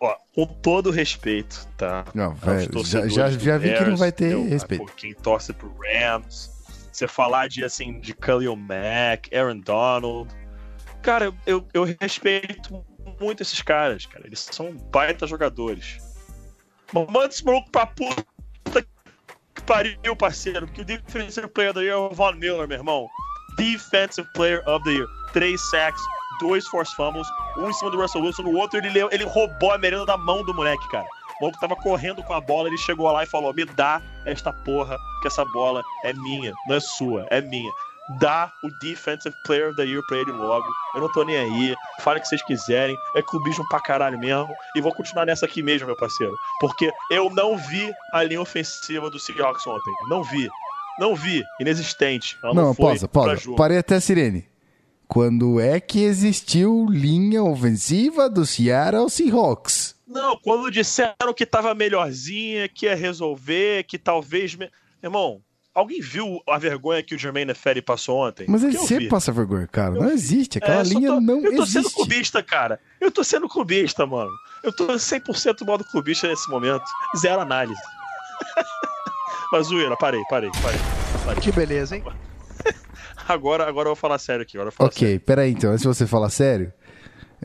Ó, 0.00 0.16
com 0.34 0.46
todo 0.46 0.90
respeito, 0.90 1.66
tá? 1.76 2.04
Não, 2.14 2.34
velho, 2.34 2.84
já, 2.84 3.06
já, 3.06 3.30
já 3.30 3.56
vi 3.56 3.72
que 3.72 3.84
não 3.84 3.96
vai 3.96 4.10
ter 4.10 4.32
entendeu? 4.32 4.48
respeito. 4.48 4.84
Por 4.84 4.94
quem 4.94 5.14
torce 5.14 5.52
pro 5.52 5.72
Rams. 5.78 6.50
Você 6.92 7.06
falar 7.06 7.48
de 7.48 7.64
assim, 7.64 8.00
de 8.00 8.12
Khalil 8.12 8.56
Mack, 8.56 9.34
Aaron 9.34 9.60
Donald. 9.60 10.28
Cara, 11.02 11.32
eu, 11.46 11.66
eu, 11.72 11.84
respeito 12.00 12.84
muito 13.20 13.42
esses 13.42 13.62
caras, 13.62 14.06
cara. 14.06 14.26
Eles 14.26 14.40
são 14.50 14.72
baita 14.90 15.26
jogadores. 15.26 15.98
Mas 16.92 17.06
Manda 17.06 17.26
esse 17.26 17.44
maluco 17.44 17.70
pra 17.70 17.86
puta 17.86 18.24
que 19.54 19.62
pariu, 19.64 20.16
parceiro. 20.16 20.66
Porque 20.66 20.82
o 20.82 20.84
Defensive 20.84 21.48
Player 21.48 21.70
of 21.70 21.78
the 21.78 21.84
Year 21.84 21.94
é 21.94 21.96
o 21.96 22.10
Von 22.10 22.32
Miller, 22.32 22.66
meu 22.66 22.78
irmão. 22.78 23.08
Defensive 23.56 24.28
Player 24.34 24.62
of 24.68 24.84
the 24.84 24.90
Year. 24.90 25.06
Três 25.32 25.60
sacks, 25.70 26.02
dois 26.40 26.66
force 26.66 26.94
fumbles, 26.96 27.26
um 27.56 27.68
em 27.68 27.72
cima 27.72 27.90
do 27.90 28.00
Russell 28.00 28.22
Wilson, 28.22 28.42
o 28.42 28.56
outro 28.56 28.78
ele, 28.78 28.98
ele 29.10 29.24
roubou 29.24 29.72
a 29.72 29.78
merenda 29.78 30.06
da 30.06 30.16
mão 30.16 30.42
do 30.44 30.54
moleque, 30.54 30.88
cara. 30.88 31.06
O 31.40 31.44
maluco 31.44 31.60
tava 31.60 31.76
correndo 31.76 32.22
com 32.22 32.34
a 32.34 32.40
bola, 32.40 32.68
ele 32.68 32.76
chegou 32.78 33.10
lá 33.10 33.22
e 33.22 33.26
falou: 33.26 33.54
Me 33.54 33.64
dá 33.64 34.02
esta 34.26 34.52
porra, 34.52 34.96
que 35.22 35.28
essa 35.28 35.44
bola 35.46 35.82
é 36.04 36.12
minha, 36.12 36.52
não 36.66 36.76
é 36.76 36.80
sua, 36.80 37.26
é 37.30 37.40
minha. 37.40 37.70
Dá 38.18 38.52
o 38.64 38.68
Defensive 38.80 39.34
Player 39.46 39.68
of 39.68 39.76
the 39.76 39.84
Year 39.84 40.02
pra 40.08 40.18
ele 40.18 40.32
logo. 40.32 40.66
Eu 40.96 41.00
não 41.00 41.12
tô 41.12 41.22
nem 41.22 41.36
aí. 41.36 41.76
Fale 42.00 42.18
o 42.18 42.22
que 42.22 42.26
vocês 42.26 42.42
quiserem. 42.42 42.96
É 43.14 43.22
clubismo 43.22 43.64
pra 43.68 43.78
caralho 43.80 44.18
mesmo. 44.18 44.52
E 44.74 44.80
vou 44.80 44.92
continuar 44.92 45.24
nessa 45.24 45.46
aqui 45.46 45.62
mesmo, 45.62 45.86
meu 45.86 45.96
parceiro. 45.96 46.34
Porque 46.58 46.90
eu 47.08 47.30
não 47.30 47.56
vi 47.56 47.92
a 48.12 48.24
linha 48.24 48.40
ofensiva 48.40 49.08
do 49.08 49.20
Seahawks 49.20 49.64
ontem. 49.64 49.92
Não 50.08 50.24
vi. 50.24 50.48
Não 50.98 51.14
vi. 51.14 51.44
Inexistente. 51.60 52.36
Ela 52.42 52.52
não, 52.52 52.64
Não, 52.64 52.74
pausa, 52.74 53.06
pausa. 53.06 53.40
Parei 53.56 53.78
até 53.78 53.94
a 53.94 54.00
sirene. 54.00 54.49
Quando 55.10 55.58
é 55.58 55.80
que 55.80 56.04
existiu 56.04 56.86
linha 56.88 57.42
ofensiva 57.42 58.30
do 58.30 58.46
Seattle 58.46 59.10
Seahawks? 59.10 59.96
Não, 60.06 60.36
quando 60.36 60.70
disseram 60.70 61.34
que 61.34 61.44
tava 61.44 61.74
melhorzinha, 61.74 62.68
que 62.68 62.86
ia 62.86 62.94
resolver, 62.94 63.82
que 63.88 63.98
talvez. 63.98 64.54
me- 64.54 64.70
Irmão, 65.02 65.40
alguém 65.74 66.00
viu 66.00 66.38
a 66.48 66.56
vergonha 66.58 67.02
que 67.02 67.16
o 67.16 67.18
Jermaine 67.18 67.52
Ferry 67.54 67.82
passou 67.82 68.18
ontem? 68.18 68.46
Mas 68.48 68.62
ele 68.62 68.78
sempre 68.78 69.04
vi. 69.06 69.08
passa 69.08 69.32
vergonha, 69.32 69.66
cara. 69.66 69.96
Eu 69.96 70.00
Não 70.02 70.08
vi. 70.10 70.14
existe. 70.14 70.58
Aquela 70.58 70.82
É, 70.82 70.84
linha 70.84 71.08
tô- 71.10 71.20
não 71.20 71.40
Eu 71.44 71.56
tô 71.56 71.66
sendo 71.66 71.80
existe. 71.86 71.94
clubista, 71.96 72.40
cara. 72.40 72.78
Eu 73.00 73.10
tô 73.10 73.24
sendo 73.24 73.48
clubista, 73.48 74.06
mano. 74.06 74.30
Eu 74.62 74.72
tô 74.72 74.96
100% 74.96 75.64
modo 75.66 75.82
clubista 75.90 76.28
nesse 76.28 76.48
momento. 76.48 76.84
Zero 77.18 77.40
análise. 77.40 77.80
Mas, 79.52 79.66
zoeira, 79.66 79.96
parei, 79.96 80.22
parei, 80.30 80.50
parei. 80.62 80.78
parei. 81.24 81.40
Que 81.42 81.50
beleza, 81.50 81.96
hein? 81.96 82.04
Agora, 83.32 83.66
agora 83.68 83.86
eu 83.88 83.90
vou 83.90 83.96
falar 83.96 84.18
sério 84.18 84.42
aqui. 84.42 84.56
Agora 84.58 84.72
Ok, 84.78 85.18
peraí 85.20 85.52
então. 85.52 85.70
Antes 85.70 85.82
de 85.82 85.88
você 85.88 86.06
falar 86.06 86.30
sério. 86.30 86.72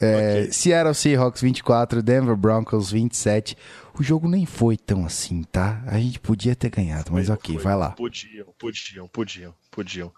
É, 0.01 0.41
Ok. 0.43 0.51
Seattle 0.51 0.93
Seahawks 0.93 1.41
24, 1.41 2.03
Denver 2.03 2.35
Broncos 2.35 2.91
27. 2.91 3.55
O 3.97 4.03
jogo 4.03 4.27
nem 4.27 4.45
foi 4.45 4.75
tão 4.75 5.05
assim, 5.05 5.43
tá? 5.43 5.81
A 5.87 5.97
gente 5.97 6.19
podia 6.19 6.53
ter 6.55 6.69
ganhado, 6.69 7.11
mas 7.13 7.27
Foi, 7.27 7.35
ok, 7.35 7.55
foi. 7.55 7.63
vai 7.63 7.75
lá. 7.77 7.91
Podiam, 7.91 8.47
podiam, 8.59 9.07
podiam, 9.07 9.55
podiam. 9.71 10.11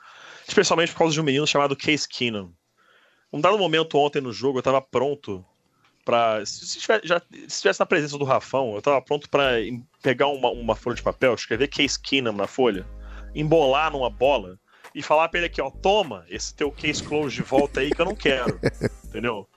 Especialmente 0.47 0.91
por 0.93 0.99
causa 0.99 1.13
de 1.13 1.21
um 1.21 1.23
menino 1.23 1.45
chamado 1.45 1.75
Case 1.75 2.07
Keenum. 2.07 2.51
Um 3.31 3.39
dado 3.39 3.57
momento 3.57 3.97
ontem 3.99 4.19
no 4.21 4.33
jogo, 4.33 4.57
eu 4.57 4.63
tava 4.63 4.81
pronto 4.81 5.45
pra. 6.03 6.43
Se 6.45 6.65
se 6.65 6.79
tivesse, 6.79 7.07
já, 7.07 7.19
se 7.19 7.45
estivesse 7.45 7.79
na 7.79 7.85
presença 7.85 8.17
do 8.17 8.23
Rafão, 8.25 8.73
eu 8.73 8.81
tava 8.81 8.99
pronto 9.01 9.29
pra 9.29 9.61
em- 9.61 9.85
pegar 10.01 10.25
uma, 10.27 10.49
uma 10.49 10.75
folha 10.75 10.95
de 10.95 11.03
papel, 11.03 11.35
escrever 11.35 11.67
Case 11.67 11.99
Keenum 11.99 12.31
na 12.31 12.47
folha, 12.47 12.83
embolar 13.35 13.91
numa 13.91 14.09
bola 14.09 14.57
e 14.97 15.03
falar 15.03 15.29
pra 15.29 15.37
ele 15.39 15.45
aqui, 15.45 15.61
ó, 15.61 15.69
toma 15.69 16.25
esse 16.27 16.55
teu 16.55 16.71
case 16.71 17.03
close 17.03 17.35
de 17.35 17.43
volta 17.43 17.81
aí 17.81 17.91
que 17.91 18.01
eu 18.01 18.05
não 18.05 18.15
quero. 18.15 18.59
entendeu? 19.05 19.47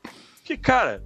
Que, 0.44 0.54
cara, 0.54 1.02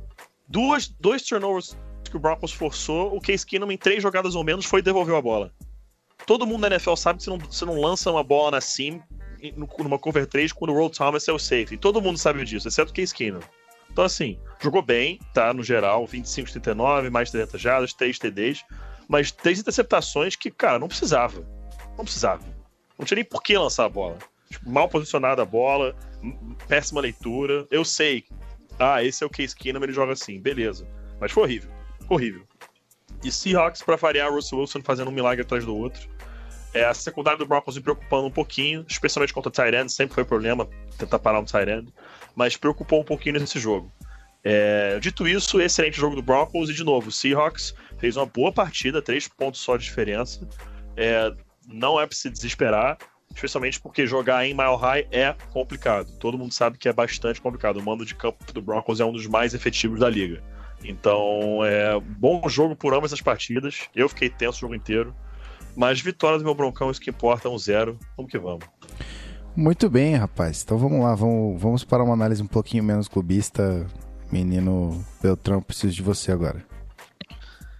duas, 0.49 0.89
dois 0.89 1.23
turnovers 1.23 1.79
que 2.11 2.17
o 2.17 2.19
Broncos 2.19 2.53
forçou, 2.53 3.15
o 3.15 3.21
Case 3.21 3.47
Keenum 3.47 3.71
em 3.71 3.79
três 3.79 4.03
jogadas 4.03 4.35
ou 4.35 4.43
menos 4.43 4.67
foi 4.67 4.81
e 4.81 4.83
devolveu 4.83 5.17
a 5.17 5.23
bola. 5.23 5.53
Todo 6.27 6.45
mundo 6.45 6.63
na 6.63 6.67
NFL 6.67 6.97
sabe 6.97 7.19
que 7.19 7.25
você 7.25 7.31
não, 7.31 7.39
você 7.39 7.65
não 7.65 7.81
lança 7.81 8.11
uma 8.11 8.25
bola 8.25 8.51
na 8.51 8.61
sim 8.61 9.01
numa 9.57 9.99
cover 10.01 10.27
3 10.27 10.53
quando 10.53 10.71
o 10.71 10.75
Roll 10.75 10.91
Thomas 10.91 11.29
é 11.29 11.33
o 11.33 11.39
safety. 11.39 11.77
Todo 11.77 12.03
mundo 12.03 12.19
sabe 12.19 12.45
disso, 12.45 12.67
exceto 12.67 12.91
o 12.91 12.95
Case 12.95 13.15
Keenum. 13.15 13.41
Então, 13.93 14.03
assim, 14.03 14.37
jogou 14.61 14.83
bem, 14.83 15.21
tá? 15.33 15.55
No 15.55 15.63
geral, 15.63 16.05
25 16.09 16.51
39, 16.51 17.09
mais 17.09 17.31
300 17.31 17.61
jardas, 17.61 17.93
3 17.93 18.19
TDs, 18.19 18.65
mas 19.07 19.31
três 19.31 19.61
interceptações 19.61 20.35
que, 20.35 20.51
cara, 20.51 20.81
não 20.81 20.89
precisava. 20.89 21.47
Não 21.97 22.05
precisava. 22.05 22.43
Não 22.99 23.05
tinha 23.05 23.17
nem 23.17 23.25
por 23.25 23.43
que 23.43 23.57
lançar 23.57 23.85
a 23.85 23.89
bola. 23.89 24.19
Tipo, 24.51 24.71
mal 24.71 24.89
posicionada 24.89 25.43
a 25.43 25.45
bola, 25.45 25.97
péssima 26.69 27.01
leitura. 27.01 27.67
Eu 27.71 27.85
sei. 27.85 28.25
Ah, 28.79 29.03
esse 29.03 29.23
é 29.23 29.27
o 29.27 29.31
Case 29.31 29.55
Keenum, 29.55 29.83
ele 29.83 29.93
joga 29.93 30.13
assim, 30.13 30.41
beleza. 30.41 30.87
Mas 31.21 31.33
foi 31.33 31.43
horrível. 31.43 31.71
Horrível. 32.09 32.47
E 33.23 33.31
Seahawks, 33.31 33.83
pra 33.83 33.97
variar, 33.97 34.33
Russell 34.33 34.59
Wilson 34.59 34.83
fazendo 34.83 35.09
um 35.09 35.15
milagre 35.15 35.43
atrás 35.43 35.65
do 35.65 35.77
outro. 35.77 36.09
É, 36.75 36.85
a 36.85 36.93
secundária 36.93 37.39
do 37.39 37.47
Broncos 37.47 37.77
me 37.77 37.83
preocupando 37.83 38.27
um 38.27 38.31
pouquinho, 38.31 38.85
especialmente 38.89 39.33
contra 39.33 39.49
o 39.49 39.53
Tyrant, 39.53 39.89
sempre 39.89 40.15
foi 40.15 40.25
problema 40.25 40.69
tentar 40.99 41.21
parar 41.21 41.39
um 41.39 41.45
Tyrant, 41.45 41.87
mas 42.35 42.57
preocupou 42.57 43.01
um 43.01 43.05
pouquinho 43.05 43.39
nesse 43.39 43.61
jogo. 43.61 43.93
É, 44.43 44.99
dito 44.99 45.27
isso, 45.27 45.61
excelente 45.61 45.97
jogo 45.97 46.17
do 46.17 46.23
Broncos 46.23 46.69
e 46.69 46.75
de 46.75 46.83
novo, 46.83 47.09
o 47.09 47.13
Seahawks 47.13 47.75
fez 47.99 48.17
uma 48.17 48.27
boa 48.27 48.53
partida, 48.53 49.01
três 49.01 49.29
pontos 49.29 49.61
só 49.61 49.77
de 49.77 49.85
diferença. 49.85 50.47
É, 50.97 51.33
não 51.67 52.01
é 52.01 52.07
pra 52.07 52.17
se 52.17 52.31
desesperar, 52.31 52.99
especialmente 53.35 53.81
porque 53.81 54.07
jogar 54.07 54.45
em 54.47 54.55
Mile 54.55 54.77
High 54.77 55.09
é 55.11 55.35
complicado. 55.53 56.11
Todo 56.19 56.39
mundo 56.39 56.53
sabe 56.53 56.79
que 56.79 56.89
é 56.89 56.93
bastante 56.93 57.41
complicado. 57.41 57.79
O 57.79 57.83
mando 57.83 58.05
de 58.05 58.15
campo 58.15 58.53
do 58.53 58.63
Broncos 58.63 59.01
é 59.01 59.05
um 59.05 59.13
dos 59.13 59.27
mais 59.27 59.55
efetivos 59.55 60.01
da 60.01 60.09
liga. 60.09 60.43
Então, 60.85 61.65
é 61.65 61.99
bom 62.01 62.47
jogo 62.49 62.77
por 62.77 62.95
ambas 62.95 63.13
as 63.13 63.21
partidas. 63.21 63.89
Eu 63.95 64.09
fiquei 64.09 64.29
tenso 64.29 64.59
o 64.59 64.61
jogo 64.61 64.75
inteiro. 64.75 65.15
Mas 65.77 66.01
vitória 66.01 66.39
do 66.39 66.45
meu 66.45 66.55
Broncão, 66.55 66.91
isso 66.91 67.01
que 67.01 67.11
importa, 67.11 67.49
é 67.49 67.51
um 67.51 67.59
zero. 67.59 67.99
Vamos 68.17 68.31
que 68.31 68.39
vamos. 68.39 68.65
Muito 69.57 69.89
bem, 69.89 70.15
rapaz. 70.15 70.63
Então 70.63 70.77
vamos 70.77 71.01
lá, 71.01 71.15
vamos, 71.15 71.61
vamos 71.61 71.85
para 71.85 72.03
uma 72.03 72.15
análise 72.15 72.43
um 72.43 72.47
pouquinho 72.47 72.85
menos 72.85 73.09
clubista. 73.09 73.87
Menino 74.31 75.05
Beltrão, 75.23 75.63
preciso 75.63 75.95
de 75.95 76.03
você 76.03 76.33
agora. 76.33 76.74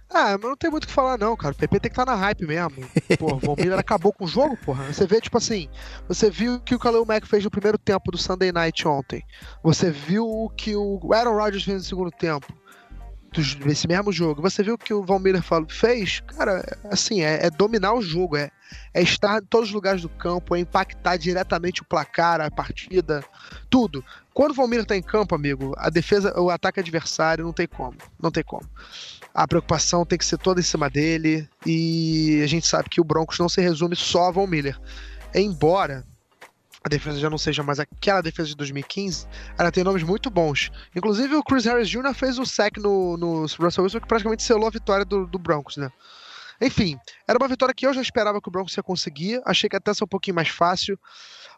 Ah, 0.09 0.37
mas 0.37 0.41
não 0.41 0.55
tem 0.55 0.69
muito 0.69 0.83
o 0.83 0.87
que 0.87 0.93
falar, 0.93 1.17
não, 1.17 1.35
cara. 1.35 1.53
O 1.53 1.57
PP 1.57 1.79
tem 1.79 1.91
que 1.91 1.99
estar 1.99 2.05
na 2.05 2.15
hype 2.15 2.45
mesmo. 2.45 2.87
Porra, 3.17 3.35
o 3.35 3.39
Von 3.39 3.55
Miller 3.57 3.79
acabou 3.79 4.13
com 4.13 4.25
o 4.25 4.27
jogo, 4.27 4.55
porra. 4.57 4.85
Você 4.85 5.05
vê, 5.05 5.19
tipo 5.19 5.37
assim, 5.37 5.67
você 6.07 6.29
viu 6.29 6.55
o 6.55 6.59
que 6.59 6.75
o 6.75 6.79
Khalil 6.79 7.05
Mack 7.05 7.27
fez 7.27 7.43
no 7.43 7.51
primeiro 7.51 7.77
tempo 7.77 8.11
do 8.11 8.17
Sunday 8.17 8.51
Night 8.51 8.87
ontem. 8.87 9.23
Você 9.63 9.89
viu 9.89 10.25
o 10.25 10.49
que 10.49 10.75
o 10.75 11.11
Aaron 11.11 11.35
Rodgers 11.35 11.63
fez 11.63 11.77
no 11.77 11.83
segundo 11.83 12.11
tempo. 12.11 12.47
desse 13.65 13.87
mesmo 13.87 14.11
jogo, 14.11 14.41
você 14.41 14.63
viu 14.63 14.75
o 14.75 14.77
que 14.77 14.93
o 14.93 15.03
Von 15.03 15.19
Miller 15.19 15.43
fez? 15.67 16.21
Cara, 16.21 16.63
assim, 16.89 17.21
é, 17.21 17.47
é 17.47 17.49
dominar 17.49 17.93
o 17.93 18.01
jogo, 18.01 18.37
é, 18.37 18.51
é 18.93 19.01
estar 19.01 19.41
em 19.41 19.45
todos 19.45 19.69
os 19.69 19.75
lugares 19.75 20.01
do 20.01 20.09
campo, 20.09 20.55
é 20.55 20.59
impactar 20.59 21.17
diretamente 21.17 21.81
o 21.81 21.85
placar, 21.85 22.39
a 22.39 22.49
partida, 22.49 23.23
tudo. 23.69 24.05
Quando 24.33 24.51
o 24.51 24.53
Von 24.53 24.67
Miller 24.67 24.85
tá 24.85 24.95
em 24.95 25.01
campo, 25.01 25.35
amigo, 25.35 25.73
a 25.77 25.89
defesa, 25.89 26.39
o 26.39 26.49
ataque 26.49 26.79
adversário 26.79 27.43
não 27.43 27.53
tem 27.53 27.67
como, 27.67 27.97
não 28.21 28.31
tem 28.31 28.43
como. 28.43 28.69
A 29.35 29.45
preocupação 29.45 30.05
tem 30.05 30.17
que 30.17 30.25
ser 30.25 30.37
toda 30.37 30.61
em 30.61 30.63
cima 30.63 30.89
dele 30.89 31.47
e 31.65 32.41
a 32.41 32.47
gente 32.47 32.65
sabe 32.65 32.89
que 32.89 33.01
o 33.01 33.03
Broncos 33.03 33.37
não 33.37 33.49
se 33.49 33.59
resume 33.59 33.95
só 33.95 34.29
a 34.29 34.31
Von 34.31 34.47
Miller. 34.47 34.79
Embora 35.33 36.05
a 36.81 36.87
defesa 36.87 37.19
já 37.19 37.29
não 37.29 37.37
seja 37.37 37.61
mais 37.61 37.79
aquela 37.79 38.21
defesa 38.21 38.49
de 38.49 38.55
2015, 38.55 39.27
ela 39.57 39.71
tem 39.71 39.83
nomes 39.83 40.03
muito 40.03 40.29
bons. 40.29 40.71
Inclusive 40.95 41.35
o 41.35 41.43
Chris 41.43 41.65
Harris 41.65 41.89
Jr. 41.89 42.13
fez 42.13 42.39
o 42.39 42.45
sack 42.45 42.79
no, 42.79 43.17
no 43.17 43.41
Russell 43.41 43.83
Wilson 43.83 43.99
que 43.99 44.07
praticamente 44.07 44.43
selou 44.43 44.67
a 44.67 44.71
vitória 44.71 45.03
do, 45.03 45.27
do 45.27 45.37
Broncos, 45.37 45.75
né? 45.75 45.91
Enfim, 46.61 46.97
era 47.27 47.37
uma 47.37 47.47
vitória 47.49 47.73
que 47.73 47.85
eu 47.85 47.93
já 47.93 48.01
esperava 48.01 48.39
que 48.39 48.47
o 48.47 48.51
Broncos 48.51 48.77
ia 48.77 48.83
conseguir. 48.83 49.41
Achei 49.45 49.69
que 49.69 49.75
até 49.75 49.93
ser 49.93 50.05
um 50.05 50.07
pouquinho 50.07 50.35
mais 50.35 50.47
fácil, 50.47 50.97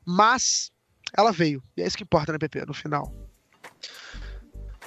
mas 0.04 0.72
ela 1.16 1.32
veio. 1.32 1.62
E 1.76 1.84
é 1.84 1.88
isso 1.88 1.98
que 1.98 2.04
importa, 2.04 2.32
né, 2.32 2.40
PP, 2.40 2.66
no 2.66 2.74
final. 2.74 3.27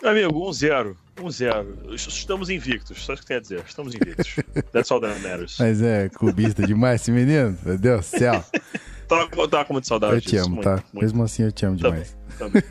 Meu 0.02 0.10
amigo, 0.10 0.32
1-0. 0.50 0.96
1-0. 1.16 1.94
Estamos 1.94 2.48
invictos, 2.48 3.02
só 3.02 3.12
isso 3.12 3.22
que 3.22 3.28
tem 3.28 3.36
a 3.36 3.40
dizer. 3.40 3.62
Estamos 3.66 3.94
invictos. 3.94 4.36
That's 4.72 4.90
all 4.90 5.00
that 5.00 5.20
matters. 5.20 5.56
Mas 5.58 5.82
é 5.82 6.08
clubista 6.08 6.66
demais 6.66 7.02
esse 7.02 7.12
menino. 7.12 7.56
Meu 7.62 7.76
Deus 7.78 8.10
do 8.10 8.18
céu. 8.18 8.44
Tava, 9.06 9.48
tava 9.48 9.64
com 9.64 9.72
muita 9.74 9.88
saudade 9.88 10.14
Eu 10.14 10.20
te 10.20 10.30
disso, 10.30 10.44
amo, 10.46 10.54
muito, 10.56 10.64
tá? 10.64 10.82
muito. 10.92 11.00
Mesmo 11.04 11.22
assim 11.24 11.42
eu 11.42 11.52
te 11.52 11.66
amo 11.66 11.76
Também, 11.76 12.04
demais. 12.04 12.16
também. 12.38 12.62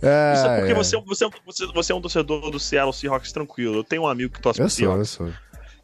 É, 0.00 0.32
Isso 0.36 0.46
é 0.46 0.56
porque 0.58 0.72
é. 0.72 0.74
você, 0.74 0.96
você, 1.00 1.28
você, 1.44 1.66
você 1.66 1.92
é 1.92 1.94
um 1.94 2.00
torcedor 2.00 2.50
do 2.50 2.60
Seattle 2.60 2.92
Seahawks 2.94 3.32
tranquilo. 3.32 3.74
Eu 3.76 3.84
tenho 3.84 4.02
um 4.02 4.06
amigo 4.08 4.32
que 4.32 4.40
torce 4.40 4.60
Eu 4.60 4.66
pro 4.66 4.70
sou, 4.70 4.84
eu 4.96 5.04
Seahawks, 5.04 5.10
sou. 5.10 5.32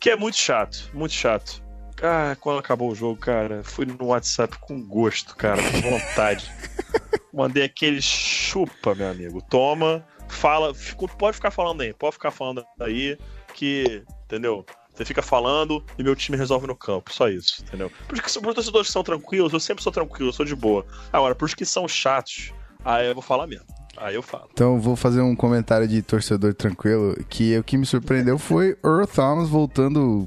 que 0.01 0.09
é 0.10 0.16
muito 0.16 0.36
chato, 0.36 0.89
muito 0.94 1.12
chato. 1.12 1.62
Ah, 2.02 2.36
quando 2.40 2.58
acabou 2.58 2.90
o 2.90 2.94
jogo, 2.94 3.16
cara, 3.16 3.62
fui 3.62 3.86
no 3.86 4.06
WhatsApp 4.06 4.58
com 4.58 4.82
gosto, 4.82 5.36
cara, 5.36 5.62
com 5.62 5.90
vontade. 5.90 6.50
Mandei 7.32 7.62
aquele 7.62 8.02
chupa, 8.02 8.94
meu 8.94 9.08
amigo. 9.08 9.40
Toma, 9.48 10.04
fala, 10.28 10.72
pode 11.16 11.36
ficar 11.36 11.52
falando 11.52 11.82
aí, 11.82 11.94
pode 11.94 12.14
ficar 12.14 12.32
falando 12.32 12.64
aí 12.80 13.16
que, 13.54 14.02
entendeu? 14.24 14.66
Você 14.92 15.04
fica 15.04 15.22
falando 15.22 15.82
e 15.96 16.02
meu 16.02 16.14
time 16.14 16.36
resolve 16.36 16.66
no 16.66 16.76
campo, 16.76 17.12
só 17.12 17.28
isso, 17.28 17.62
entendeu? 17.62 17.90
Porque 18.08 18.26
os 18.26 18.32
torcedores 18.32 18.88
que 18.88 18.92
são 18.92 19.02
tranquilos, 19.02 19.52
eu 19.52 19.60
sempre 19.60 19.82
sou 19.82 19.92
tranquilo, 19.92 20.28
eu 20.28 20.32
sou 20.32 20.44
de 20.44 20.54
boa. 20.54 20.84
Agora, 21.12 21.34
pros 21.34 21.54
que 21.54 21.64
são 21.64 21.86
chatos, 21.88 22.52
aí 22.84 23.06
eu 23.06 23.14
vou 23.14 23.22
falar 23.22 23.46
mesmo. 23.46 23.66
Aí 23.96 24.14
eu 24.14 24.22
falo. 24.22 24.48
Então 24.52 24.80
vou 24.80 24.96
fazer 24.96 25.20
um 25.20 25.36
comentário 25.36 25.86
de 25.86 26.02
torcedor 26.02 26.52
tranquilo, 26.54 27.14
que 27.28 27.56
o 27.56 27.64
que 27.64 27.76
me 27.76 27.86
surpreendeu 27.86 28.38
foi 28.38 28.76
Earl 28.84 29.06
Thomas 29.06 29.48
voltando 29.48 30.26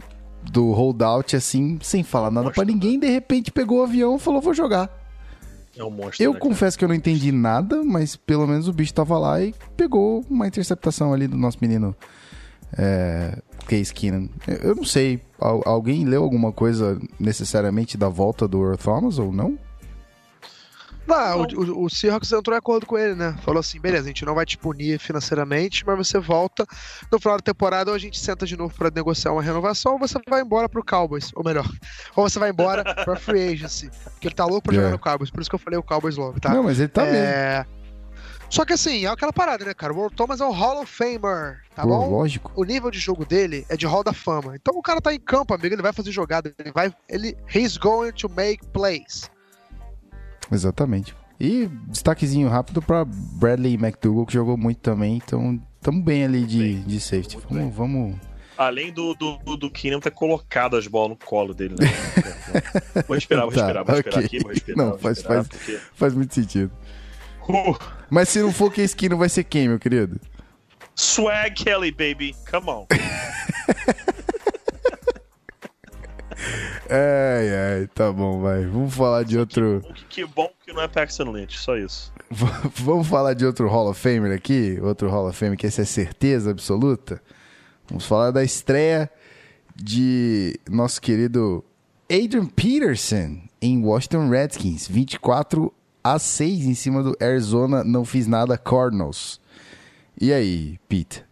do 0.51 0.71
holdout 0.71 1.35
assim, 1.35 1.77
sem 1.81 2.03
falar 2.03 2.31
nada 2.31 2.51
pra 2.51 2.63
Monstro, 2.63 2.73
ninguém, 2.73 2.99
de 2.99 3.07
repente 3.07 3.51
pegou 3.51 3.79
o 3.79 3.83
avião 3.83 4.15
e 4.15 4.19
falou, 4.19 4.41
vou 4.41 4.53
jogar. 4.53 4.89
É 5.77 5.83
um 5.83 5.89
monstro. 5.89 6.23
Eu 6.23 6.33
né, 6.33 6.39
confesso 6.39 6.77
que 6.77 6.85
eu 6.85 6.87
não 6.89 6.95
entendi 6.95 7.31
nada, 7.31 7.83
mas 7.83 8.15
pelo 8.15 8.47
menos 8.47 8.67
o 8.67 8.73
bicho 8.73 8.93
tava 8.93 9.17
lá 9.19 9.41
e 9.41 9.53
pegou 9.75 10.23
uma 10.29 10.47
interceptação 10.47 11.13
ali 11.13 11.27
do 11.27 11.35
nosso 11.37 11.57
menino 11.61 11.93
é, 12.77 13.37
Case 13.67 13.93
Keenan. 13.93 14.27
Eu- 14.47 14.69
Eu 14.69 14.75
não 14.75 14.83
sei, 14.85 15.19
al- 15.39 15.61
alguém 15.65 16.05
leu 16.05 16.23
alguma 16.23 16.51
coisa 16.51 16.99
necessariamente 17.19 17.97
da 17.97 18.07
volta 18.09 18.47
do 18.47 18.61
Earl 18.63 18.77
Thomas 18.77 19.19
ou 19.19 19.31
não? 19.31 19.57
Não, 21.07 21.41
o, 21.41 21.43
o, 21.43 21.85
o 21.85 21.89
Seahawks 21.89 22.31
entrou 22.31 22.55
em 22.55 22.57
acordo 22.59 22.85
com 22.85 22.97
ele, 22.97 23.13
né? 23.15 23.35
Falou 23.43 23.59
assim: 23.59 23.79
beleza, 23.79 24.05
a 24.05 24.07
gente 24.07 24.25
não 24.25 24.33
vai 24.33 24.45
te 24.45 24.57
punir 24.57 24.99
financeiramente, 24.99 25.85
mas 25.85 25.97
você 25.97 26.19
volta 26.19 26.65
no 27.11 27.19
final 27.19 27.37
da 27.37 27.43
temporada 27.43 27.91
ou 27.91 27.95
a 27.95 27.99
gente 27.99 28.19
senta 28.19 28.45
de 28.45 28.57
novo 28.57 28.73
pra 28.75 28.89
negociar 28.89 29.31
uma 29.31 29.41
renovação 29.41 29.93
ou 29.93 29.99
você 29.99 30.17
vai 30.27 30.41
embora 30.41 30.67
pro 30.67 30.83
Cowboys. 30.83 31.31
Ou 31.35 31.43
melhor, 31.43 31.65
ou 32.15 32.27
você 32.27 32.39
vai 32.39 32.49
embora 32.49 32.83
pra 33.03 33.15
Free 33.15 33.53
Agency. 33.53 33.89
Porque 34.13 34.27
ele 34.27 34.35
tá 34.35 34.45
louco 34.45 34.63
pra 34.63 34.73
É. 34.73 34.77
jogar 34.77 34.91
no 34.91 34.99
Cowboys, 34.99 35.29
por 35.29 35.41
isso 35.41 35.49
que 35.49 35.55
eu 35.55 35.59
falei 35.59 35.77
o 35.79 35.83
Cowboys 35.83 36.17
logo, 36.17 36.39
tá? 36.39 36.49
Não, 36.53 36.63
mas 36.63 36.79
ele 36.79 36.89
tá 36.89 37.03
mesmo. 37.03 37.17
é... 37.17 37.65
Só 38.49 38.63
que 38.63 38.73
assim, 38.73 39.05
é 39.05 39.07
aquela 39.09 39.33
parada, 39.33 39.65
né, 39.65 39.73
cara? 39.73 39.91
O 39.91 39.97
Earl 39.99 40.09
Thomas 40.15 40.39
é 40.39 40.45
um 40.45 40.51
Hall 40.51 40.81
of 40.83 40.91
Famer, 40.91 41.61
tá 41.75 41.81
Pô, 41.81 41.89
bom? 41.89 42.09
lógico. 42.09 42.51
o 42.55 42.63
nível 42.63 42.91
de 42.91 42.99
jogo 42.99 43.25
dele 43.25 43.65
é 43.69 43.75
de 43.75 43.87
Hall 43.87 44.03
da 44.03 44.13
Fama. 44.13 44.55
Então 44.55 44.75
o 44.77 44.83
cara 44.83 45.01
tá 45.01 45.11
em 45.13 45.19
campo, 45.19 45.53
amigo, 45.53 45.73
ele 45.73 45.81
vai 45.81 45.91
fazer 45.91 46.11
jogada, 46.11 46.53
ele 46.59 46.71
vai, 46.71 46.93
ele 47.09 47.35
he's 47.53 47.75
going 47.75 48.11
to 48.11 48.29
make 48.29 48.63
plays. 48.67 49.29
Exatamente. 50.51 51.15
E 51.39 51.67
destaquezinho 51.87 52.47
rápido 52.47 52.81
pra 52.81 53.03
Bradley 53.05 53.73
McDougall, 53.75 54.25
que 54.25 54.33
jogou 54.33 54.55
muito 54.57 54.79
também. 54.79 55.17
Então, 55.17 55.61
tamo 55.81 56.01
bem 56.01 56.23
ali 56.23 56.45
de, 56.45 56.59
Bem, 56.59 56.81
de 56.83 56.99
safety. 56.99 57.37
Vamos, 57.49 57.75
vamos. 57.75 58.15
Além 58.57 58.91
do, 58.93 59.13
do, 59.15 59.57
do, 59.57 59.69
Keenan 59.69 59.99
ter 59.99 60.11
colocado 60.11 60.77
as 60.77 60.87
bolas 60.87 61.09
no 61.09 61.15
colo 61.17 61.53
dele, 61.53 61.75
né? 61.77 61.87
vou 63.05 63.15
respirar, 63.15 63.43
vou 63.43 63.51
Tá, 63.53 63.61
respirar, 63.65 63.83
vou 63.85 63.95
respirar 63.95 64.17
ok. 64.19 64.25
aqui, 64.25 64.39
vou 64.39 64.51
respirar. 64.53 64.77
Não, 64.77 64.89
vou 64.91 64.99
faz- 64.99 65.17
respirar, 65.17 65.43
faz- 65.43 65.47
porque- 65.61 65.79
Faz 65.93 66.13
muito 66.13 66.33
sentido. 66.33 66.71
Uh, 67.49 67.77
Mas 68.09 68.29
se 68.29 68.39
não 68.41 68.53
for 68.53 68.71
Case 68.71 68.95
Keenum, 68.95 69.17
vai 69.17 69.27
ser 69.27 69.43
quem, 69.43 69.67
meu 69.67 69.77
querido? 69.77 70.19
swag 70.95 71.53
Kelly, 71.61 71.91
baby, 71.91 72.33
come 72.49 72.69
on. 72.69 72.85
Ai, 76.89 77.79
ai, 77.79 77.87
tá 77.87 78.11
bom, 78.11 78.41
vai. 78.41 78.65
Vamos 78.65 78.93
falar 78.93 79.23
de 79.23 79.37
outro. 79.37 79.81
Que, 79.93 80.05
que 80.05 80.25
bom 80.25 80.51
que 80.63 80.71
não 80.71 80.81
é 80.81 80.87
Paxton 80.87 81.31
Lynch, 81.31 81.57
só 81.57 81.75
isso. 81.77 82.13
Vamos 82.29 83.07
falar 83.07 83.33
de 83.33 83.45
outro 83.45 83.67
Hall 83.67 83.89
of 83.89 83.99
Famer 83.99 84.35
aqui. 84.35 84.79
Outro 84.81 85.09
Hall 85.09 85.27
of 85.27 85.37
Fame 85.37 85.57
que 85.57 85.65
essa 85.65 85.81
é 85.81 85.85
certeza 85.85 86.51
absoluta. 86.51 87.21
Vamos 87.87 88.05
falar 88.05 88.31
da 88.31 88.43
estreia 88.43 89.09
de 89.75 90.59
nosso 90.69 91.01
querido 91.01 91.63
Adrian 92.09 92.45
Peterson 92.45 93.41
em 93.61 93.83
Washington 93.83 94.29
Redskins. 94.29 94.87
24 94.87 95.73
a 96.03 96.19
6 96.19 96.65
em 96.65 96.75
cima 96.75 97.01
do 97.01 97.17
Arizona 97.19 97.83
Não 97.83 98.05
Fiz 98.05 98.27
Nada 98.27 98.57
Cardinals. 98.57 99.41
E 100.19 100.31
aí, 100.31 100.79
Pete? 100.87 101.25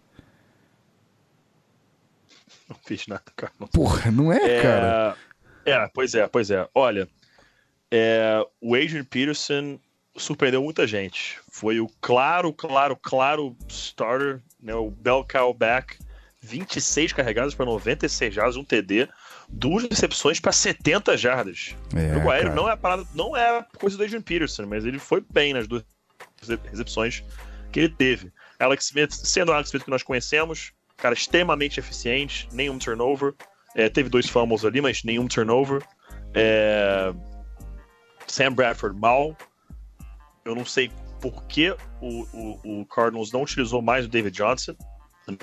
Não 2.67 2.75
fiz 2.83 3.07
nada. 3.07 3.23
Não 3.59 3.67
Porra, 3.67 4.11
não 4.11 4.31
é, 4.31 4.61
cara? 4.61 5.17
É, 5.65 5.87
pois 5.93 6.13
é, 6.13 6.27
pois 6.27 6.51
é. 6.51 6.67
Olha, 6.73 7.07
é, 7.91 8.45
o 8.59 8.75
Adrian 8.75 9.05
Peterson 9.05 9.79
surpreendeu 10.15 10.61
muita 10.63 10.85
gente. 10.85 11.39
Foi 11.51 11.79
o 11.79 11.89
claro, 12.01 12.53
claro, 12.53 12.95
claro 12.95 13.55
starter, 13.67 14.41
né, 14.61 14.73
o 14.73 14.91
bell 14.91 15.25
cow 15.27 15.53
back. 15.53 15.97
26 16.41 17.13
carregadas 17.13 17.55
para 17.55 17.65
96 17.65 18.33
jardas, 18.33 18.57
um 18.57 18.65
TD, 18.65 19.07
duas 19.47 19.83
recepções 19.83 20.41
para 20.41 20.51
70 20.51 21.15
jardas. 21.15 21.73
É, 21.95 22.17
o 22.17 22.29
aéreo 22.29 22.49
cara. 22.49 22.55
não 22.55 22.69
é 22.69 22.73
a 22.73 22.77
parada, 22.77 23.07
não 23.15 23.37
é 23.37 23.65
coisa 23.77 23.95
do 23.95 24.03
Adrian 24.03 24.21
Peterson, 24.21 24.65
mas 24.65 24.83
ele 24.83 24.99
foi 24.99 25.23
bem 25.31 25.53
nas 25.53 25.67
duas 25.67 25.85
recepções 26.69 27.23
que 27.71 27.79
ele 27.79 27.89
teve. 27.89 28.29
Alex 28.59 28.85
Smith, 28.85 29.13
sendo 29.13 29.49
o 29.49 29.53
Alex 29.53 29.69
Smith 29.69 29.85
que 29.85 29.89
nós 29.89 30.03
conhecemos, 30.03 30.73
cara 30.97 31.13
extremamente 31.13 31.79
eficiente, 31.79 32.47
nenhum 32.51 32.77
turnover. 32.77 33.33
É, 33.75 33.89
teve 33.89 34.09
dois 34.09 34.27
fumbles 34.29 34.63
ali, 34.65 34.81
mas 34.81 35.03
nenhum 35.03 35.27
turnover. 35.27 35.81
É, 36.33 37.13
Sam 38.27 38.53
Bradford 38.53 38.99
mal. 38.99 39.35
Eu 40.45 40.55
não 40.55 40.65
sei 40.65 40.91
por 41.21 41.43
que 41.45 41.71
o, 42.01 42.23
o, 42.33 42.81
o 42.81 42.85
Cardinals 42.85 43.31
não 43.31 43.43
utilizou 43.43 43.81
mais 43.81 44.05
o 44.05 44.09
David 44.09 44.35
Johnson. 44.35 44.75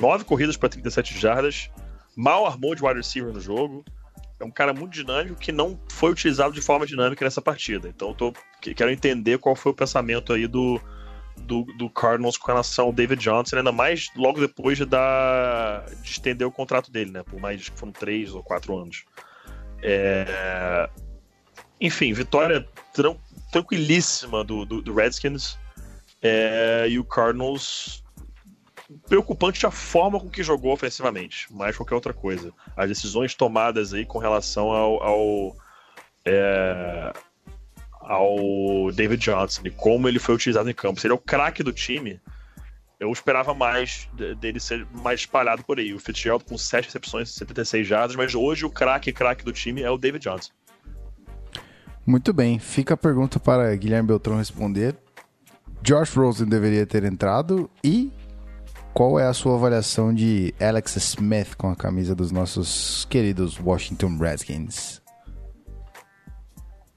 Nove 0.01 0.25
corridas 0.25 0.57
para 0.57 0.69
37 0.69 1.19
jardas. 1.19 1.71
Mal 2.15 2.47
armou 2.47 2.75
de 2.75 2.83
wide 2.85 2.97
receiver 2.99 3.33
no 3.33 3.41
jogo. 3.41 3.85
É 4.39 4.45
um 4.45 4.51
cara 4.51 4.73
muito 4.73 4.93
dinâmico 4.93 5.37
que 5.37 5.53
não 5.53 5.79
foi 5.91 6.11
utilizado 6.11 6.53
de 6.53 6.61
forma 6.61 6.87
dinâmica 6.87 7.25
nessa 7.25 7.41
partida. 7.43 7.89
Então 7.89 8.09
eu 8.09 8.15
tô, 8.15 8.33
que- 8.61 8.75
quero 8.75 8.91
entender 8.91 9.39
qual 9.39 9.55
foi 9.57 9.73
o 9.73 9.75
pensamento 9.75 10.33
aí 10.33 10.47
do, 10.47 10.81
do, 11.41 11.65
do 11.77 11.91
Cardinals 11.91 12.37
com 12.37 12.47
relação 12.47 12.87
ao 12.87 12.93
David 12.93 13.23
Johnson, 13.23 13.57
ainda 13.57 13.73
mais 13.73 14.09
logo 14.17 14.41
depois 14.41 14.79
de, 14.79 14.85
dar, 14.85 15.85
de 16.03 16.11
estender 16.11 16.47
o 16.47 16.53
contrato 16.53 16.91
dele, 16.91 17.11
né? 17.11 17.23
Por 17.23 17.41
mais 17.41 17.69
que 17.69 17.79
foram 17.79 17.93
três 17.93 18.35
ou 18.35 18.43
quatro 18.43 18.77
anos. 18.77 19.05
É, 19.83 20.89
Enfim, 21.81 22.13
vitória 22.13 22.67
tran- 22.93 23.17
tranquilíssima 23.51 24.45
do, 24.45 24.65
do, 24.65 24.83
do 24.83 24.95
Redskins. 24.95 25.59
É, 26.23 26.87
e 26.89 26.99
o 26.99 27.05
Cardinals 27.05 28.05
preocupante 29.09 29.65
a 29.67 29.71
forma 29.71 30.19
com 30.21 30.29
que 30.29 30.43
jogou 30.43 30.73
ofensivamente, 30.73 31.53
mais 31.53 31.77
qualquer 31.77 31.95
outra 31.95 32.13
coisa. 32.13 32.53
As 32.77 32.89
decisões 32.89 33.35
tomadas 33.35 33.95
aí 33.95 34.05
com 34.05 34.19
relação 34.19 34.71
ao, 34.71 35.03
ao, 35.03 35.57
é, 36.25 37.13
ao 38.13 38.91
David 38.93 39.23
Johnson 39.23 39.63
e 39.65 39.71
como 39.71 40.09
ele 40.09 40.19
foi 40.19 40.35
utilizado 40.35 40.69
em 40.69 40.75
campo. 40.75 41.01
Se 41.01 41.07
ele 41.07 41.13
é 41.13 41.15
o 41.15 41.19
craque 41.19 41.63
do 41.63 41.73
time, 41.73 42.21
eu 42.99 43.11
esperava 43.13 43.55
mais 43.55 44.09
de- 44.15 44.35
dele 44.35 44.59
ser 44.59 44.85
mais 44.93 45.21
espalhado 45.21 45.63
por 45.63 45.79
aí. 45.79 45.95
O 45.95 46.01
Fitzgerald 46.01 46.45
com 46.45 46.59
7 46.59 46.87
recepções, 46.87 47.31
76 47.31 47.87
jardas, 47.87 48.17
mas 48.17 48.35
hoje 48.35 48.65
o 48.67 48.71
craque, 48.71 49.13
craque 49.13 49.45
do 49.45 49.53
time 49.53 49.83
é 49.83 49.91
o 49.91 49.97
David 49.97 50.25
Johnson. 50.25 50.51
Muito 52.05 52.33
bem, 52.33 52.59
fica 52.59 52.95
a 52.95 52.97
pergunta 52.97 53.39
para 53.39 53.73
Guilherme 53.77 54.09
Beltrão 54.09 54.37
responder. 54.37 54.97
Josh 55.81 56.13
Rosen 56.17 56.49
deveria 56.49 56.85
ter 56.85 57.05
entrado 57.05 57.71
e 57.85 58.11
qual 58.93 59.21
é 59.21 59.27
a 59.29 59.33
sua 59.33 59.55
avaliação 59.55 60.13
de 60.13 60.53
Alex 60.61 60.97
Smith 60.97 61.55
com 61.57 61.71
a 61.71 61.77
camisa 61.77 62.13
dos 62.13 62.33
nossos 62.33 63.07
queridos 63.09 63.59
Washington 63.61 64.19
Redskins? 64.19 65.00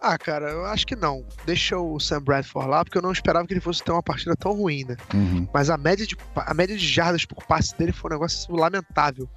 Ah, 0.06 0.18
cara, 0.18 0.52
eu 0.52 0.66
acho 0.66 0.86
que 0.86 0.98
não. 0.98 1.26
Deixa 1.46 1.78
o 1.78 1.98
Sam 1.98 2.22
Bradford 2.22 2.70
lá, 2.70 2.84
porque 2.84 2.98
eu 2.98 3.02
não 3.02 3.14
esperava 3.14 3.48
que 3.48 3.54
ele 3.54 3.62
fosse 3.62 3.82
ter 3.82 3.94
uma 3.94 4.04
partida 4.04 4.36
tão 4.36 4.52
ruim, 4.52 4.84
né? 4.84 4.98
Uhum. 5.14 5.48
Mas 5.54 5.70
a 5.70 5.78
média 5.78 6.06
de, 6.06 6.18
a 6.36 6.54
média 6.54 6.76
de 6.76 6.86
jardas 6.86 7.24
por 7.24 7.42
passe 7.46 7.74
dele 7.78 7.94
foi 7.94 8.12
um 8.12 8.16
negócio 8.16 8.54
lamentável. 8.54 9.30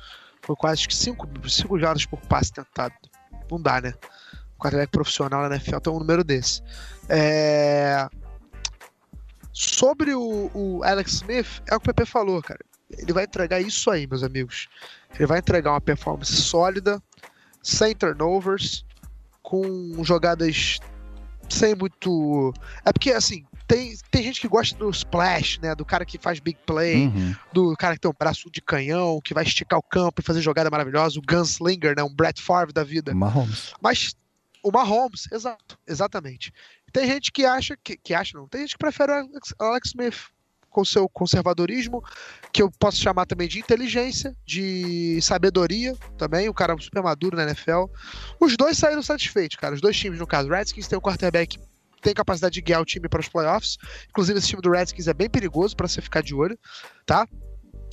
Foi 0.42 0.56
quase 0.56 0.80
acho 0.80 0.88
que 0.88 0.96
5 0.96 1.28
cinco 1.48 1.78
jardas 1.78 2.04
por 2.04 2.20
passe 2.22 2.52
tentado. 2.52 2.92
Não 3.48 3.62
dá, 3.62 3.80
né? 3.80 3.94
O 4.56 4.60
quarterback 4.60 4.90
profissional 4.90 5.48
na 5.48 5.54
NFL 5.54 5.78
tem 5.78 5.92
um 5.92 6.00
número 6.00 6.24
desse. 6.24 6.60
É... 7.08 8.08
Sobre 9.52 10.16
o, 10.16 10.50
o 10.52 10.82
Alex 10.82 11.12
Smith, 11.12 11.62
é 11.68 11.76
o 11.76 11.80
que 11.80 11.88
o 11.88 11.94
PP 11.94 12.06
falou, 12.06 12.42
cara. 12.42 12.60
Ele 12.90 13.12
vai 13.12 13.22
entregar 13.22 13.60
isso 13.60 13.88
aí, 13.88 14.04
meus 14.04 14.24
amigos. 14.24 14.66
Ele 15.14 15.26
vai 15.26 15.38
entregar 15.38 15.70
uma 15.70 15.80
performance 15.80 16.32
sólida, 16.32 17.00
sem 17.62 17.94
turnovers, 17.94 18.84
com 19.46 20.02
jogadas 20.02 20.80
sem 21.48 21.72
muito. 21.76 22.52
É 22.84 22.92
porque, 22.92 23.12
assim, 23.12 23.44
tem, 23.68 23.94
tem 24.10 24.22
gente 24.24 24.40
que 24.40 24.48
gosta 24.48 24.76
do 24.76 24.90
splash, 24.90 25.60
né? 25.62 25.72
Do 25.72 25.84
cara 25.84 26.04
que 26.04 26.18
faz 26.18 26.40
big 26.40 26.58
play, 26.66 27.06
Uhum. 27.06 27.34
do 27.52 27.76
cara 27.76 27.94
que 27.94 28.00
tem 28.00 28.10
um 28.10 28.14
braço 28.18 28.50
de 28.50 28.60
canhão, 28.60 29.20
que 29.22 29.32
vai 29.32 29.44
esticar 29.44 29.78
o 29.78 29.82
campo 29.82 30.20
e 30.20 30.24
fazer 30.24 30.40
jogada 30.40 30.68
maravilhosa, 30.68 31.20
o 31.20 31.22
gunslinger, 31.22 31.94
né? 31.96 32.02
Um 32.02 32.12
Brett 32.12 32.42
Favre 32.42 32.72
da 32.72 32.82
vida. 32.82 33.14
Mahomes. 33.14 33.72
Mas 33.80 34.16
o 34.64 34.72
Mahomes, 34.72 35.28
exato, 35.30 35.78
exatamente. 35.86 36.52
Tem 36.92 37.06
gente 37.06 37.30
que 37.30 37.44
acha, 37.44 37.76
que, 37.76 37.96
que 37.96 38.14
acha 38.14 38.36
não, 38.36 38.48
tem 38.48 38.62
gente 38.62 38.72
que 38.72 38.78
prefere 38.78 39.12
o 39.12 39.14
Alex, 39.14 39.54
Alex 39.60 39.88
Smith 39.90 40.24
com 40.76 40.84
seu 40.84 41.08
conservadorismo, 41.08 42.04
que 42.52 42.62
eu 42.62 42.70
posso 42.78 42.98
chamar 42.98 43.24
também 43.24 43.48
de 43.48 43.58
inteligência, 43.58 44.36
de 44.44 45.18
sabedoria 45.22 45.96
também, 46.18 46.50
o 46.50 46.54
cara 46.54 46.76
super 46.78 47.02
maduro 47.02 47.34
na 47.34 47.44
NFL. 47.44 47.86
Os 48.38 48.58
dois 48.58 48.76
saíram 48.76 49.02
satisfeitos, 49.02 49.56
cara. 49.56 49.74
Os 49.74 49.80
dois 49.80 49.96
times, 49.96 50.18
no 50.18 50.26
caso, 50.26 50.50
Redskins 50.50 50.86
tem 50.86 50.98
um 50.98 51.00
quarterback 51.00 51.58
tem 52.02 52.12
capacidade 52.14 52.52
de 52.52 52.60
guiar 52.60 52.80
o 52.80 52.84
time 52.84 53.08
para 53.08 53.20
os 53.20 53.28
playoffs. 53.28 53.78
Inclusive, 54.10 54.38
esse 54.38 54.48
time 54.48 54.62
do 54.62 54.70
Redskins 54.70 55.08
é 55.08 55.14
bem 55.14 55.30
perigoso 55.30 55.74
para 55.74 55.88
você 55.88 56.00
ficar 56.00 56.22
de 56.22 56.34
olho, 56.34 56.56
tá? 57.04 57.26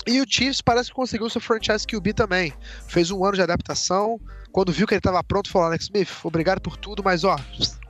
E 0.06 0.20
o 0.22 0.26
Chiefs 0.28 0.62
parece 0.62 0.90
que 0.90 0.96
conseguiu 0.96 1.30
seu 1.30 1.42
franchise 1.42 1.88
QB 1.88 2.14
também. 2.14 2.54
Fez 2.88 3.10
um 3.10 3.24
ano 3.24 3.36
de 3.36 3.42
adaptação. 3.42 4.20
Quando 4.52 4.74
viu 4.74 4.86
que 4.86 4.94
ele 4.94 5.00
estava 5.00 5.24
pronto, 5.24 5.50
falou: 5.50 5.68
Alex 5.68 5.86
Smith, 5.86 6.10
obrigado 6.24 6.62
por 6.62 6.78
tudo, 6.78 7.02
mas 7.02 7.24
ó, 7.24 7.38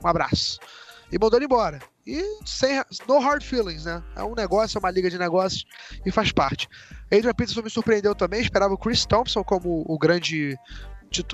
um 0.02 0.06
abraço. 0.06 0.60
E 1.12 1.18
mandou 1.18 1.38
ele 1.38 1.46
embora. 1.46 1.80
E 2.06 2.22
sem 2.44 2.82
no 3.08 3.18
hard 3.18 3.42
feelings, 3.42 3.84
né? 3.84 4.02
É 4.14 4.22
um 4.22 4.34
negócio, 4.34 4.76
é 4.76 4.80
uma 4.80 4.90
liga 4.90 5.08
de 5.08 5.18
negócios 5.18 5.64
e 6.04 6.10
faz 6.10 6.32
parte. 6.32 6.68
Adrian 7.06 7.32
Peterson 7.32 7.62
me 7.62 7.70
surpreendeu 7.70 8.14
também, 8.14 8.40
esperava 8.40 8.74
o 8.74 8.78
Chris 8.78 9.06
Thompson 9.06 9.42
como 9.42 9.84
o 9.88 9.98
grande 9.98 10.56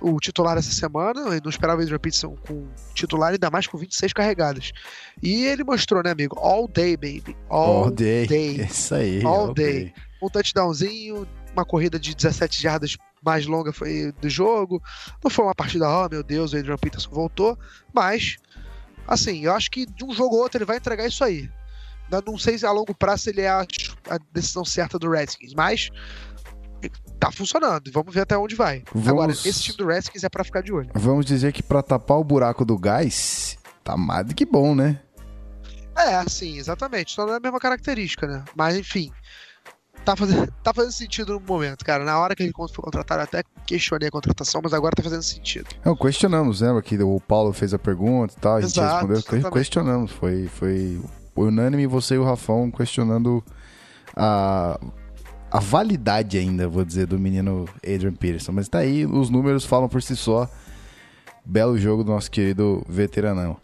o 0.02 0.18
titular 0.18 0.58
essa 0.58 0.72
semana. 0.72 1.20
Eu 1.20 1.40
não 1.42 1.50
esperava 1.50 1.80
o 1.80 1.82
Adrian 1.82 1.98
Peterson 1.98 2.36
com 2.46 2.68
titular, 2.94 3.32
ainda 3.32 3.50
mais 3.50 3.66
com 3.66 3.78
26 3.78 4.12
carregadas. 4.12 4.72
E 5.22 5.44
ele 5.44 5.64
mostrou, 5.64 6.02
né, 6.02 6.10
amigo? 6.10 6.38
All 6.38 6.68
day, 6.68 6.96
baby. 6.96 7.36
All, 7.48 7.84
All 7.84 7.90
day. 7.90 8.26
day. 8.26 8.60
Isso 8.66 8.94
aí. 8.94 9.24
All 9.24 9.54
day. 9.54 9.92
um 10.22 10.28
touchdownzinho, 10.28 11.26
uma 11.52 11.64
corrida 11.64 11.98
de 11.98 12.14
17 12.14 12.60
jardas 12.62 12.96
mais 13.24 13.46
longa 13.46 13.72
foi 13.72 14.12
do 14.20 14.28
jogo. 14.28 14.82
Não 15.22 15.30
foi 15.30 15.44
uma 15.44 15.54
partida, 15.54 15.88
oh 15.88 16.08
meu 16.08 16.22
Deus, 16.22 16.52
o 16.52 16.56
Adrian 16.56 16.76
Peterson 16.76 17.10
voltou, 17.10 17.58
mas 17.92 18.36
assim, 19.10 19.40
eu 19.44 19.52
acho 19.54 19.70
que 19.70 19.84
de 19.84 20.04
um 20.04 20.12
jogo 20.12 20.36
ou 20.36 20.42
outro 20.42 20.56
ele 20.58 20.64
vai 20.64 20.78
entregar 20.78 21.06
isso 21.06 21.22
aí. 21.22 21.50
Eu 22.10 22.22
não 22.26 22.38
sei 22.38 22.56
se 22.58 22.64
a 22.64 22.72
longo 22.72 22.94
prazo 22.94 23.28
ele 23.28 23.42
é 23.42 23.48
a, 23.48 23.60
a 24.08 24.18
decisão 24.32 24.64
certa 24.64 24.98
do 24.98 25.10
Redskins, 25.10 25.52
mas 25.54 25.90
tá 27.18 27.30
funcionando. 27.30 27.90
Vamos 27.92 28.12
ver 28.14 28.22
até 28.22 28.36
onde 28.38 28.54
vai. 28.54 28.82
Vamos- 28.94 29.08
Agora, 29.08 29.32
esse 29.32 29.62
time 29.62 29.76
do 29.76 29.86
Redskins 29.86 30.24
é 30.24 30.28
pra 30.28 30.42
ficar 30.42 30.62
de 30.62 30.72
olho. 30.72 30.90
Vamos 30.94 31.26
dizer 31.26 31.52
que 31.52 31.62
pra 31.62 31.82
tapar 31.82 32.18
o 32.18 32.24
buraco 32.24 32.64
do 32.64 32.78
gás, 32.78 33.58
tá 33.84 33.96
mais 33.96 34.26
do 34.26 34.34
que 34.34 34.44
bom, 34.46 34.74
né? 34.74 35.00
É, 35.96 36.26
sim, 36.28 36.56
exatamente. 36.58 37.12
Só 37.12 37.26
não 37.26 37.34
é 37.34 37.36
a 37.36 37.40
mesma 37.40 37.60
característica, 37.60 38.26
né? 38.26 38.44
Mas 38.56 38.76
enfim. 38.76 39.12
Tá 40.04 40.16
fazendo, 40.16 40.52
tá 40.62 40.72
fazendo 40.72 40.92
sentido 40.92 41.34
no 41.34 41.40
momento, 41.40 41.84
cara. 41.84 42.04
Na 42.04 42.18
hora 42.18 42.34
que 42.34 42.42
ele 42.42 42.52
foi 42.52 42.82
contratado, 42.82 43.22
até 43.22 43.42
questionei 43.66 44.08
a 44.08 44.10
contratação, 44.10 44.60
mas 44.62 44.72
agora 44.72 44.94
tá 44.96 45.02
fazendo 45.02 45.22
sentido. 45.22 45.68
Não, 45.84 45.96
questionamos, 45.96 46.60
lembra 46.60 46.82
que 46.82 46.98
o 47.02 47.20
Paulo 47.20 47.52
fez 47.52 47.74
a 47.74 47.78
pergunta 47.78 48.34
e 48.36 48.40
tal, 48.40 48.56
a 48.56 48.60
gente 48.60 48.72
Exato, 48.72 48.94
respondeu, 48.94 49.16
exatamente. 49.18 49.52
questionamos, 49.52 50.10
foi, 50.12 50.48
foi 50.48 51.00
unânime 51.36 51.86
você 51.86 52.14
e 52.14 52.18
o 52.18 52.24
Rafão 52.24 52.70
questionando 52.70 53.44
a, 54.16 54.78
a 55.50 55.60
validade 55.60 56.38
ainda, 56.38 56.68
vou 56.68 56.84
dizer, 56.84 57.06
do 57.06 57.18
menino 57.18 57.66
Adrian 57.76 58.14
Peterson, 58.14 58.52
mas 58.52 58.68
tá 58.68 58.78
aí, 58.78 59.06
os 59.06 59.30
números 59.30 59.64
falam 59.64 59.88
por 59.88 60.02
si 60.02 60.16
só, 60.16 60.48
belo 61.44 61.78
jogo 61.78 62.04
do 62.04 62.10
nosso 62.12 62.30
querido 62.30 62.84
veteranão. 62.88 63.56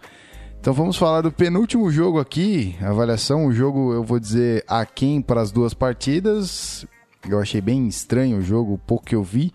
Então 0.67 0.75
vamos 0.75 0.97
falar 0.97 1.21
do 1.21 1.31
penúltimo 1.31 1.89
jogo 1.93 2.19
aqui, 2.19 2.75
avaliação, 2.83 3.47
o 3.47 3.53
jogo 3.53 3.93
eu 3.93 4.03
vou 4.03 4.19
dizer 4.19 4.65
aquém 4.67 5.23
para 5.23 5.41
as 5.41 5.53
duas 5.53 5.73
partidas, 5.73 6.85
eu 7.31 7.39
achei 7.39 7.61
bem 7.61 7.87
estranho 7.87 8.39
o 8.39 8.43
jogo, 8.43 8.77
pouco 8.85 9.07
que 9.07 9.15
eu 9.15 9.23
vi, 9.23 9.53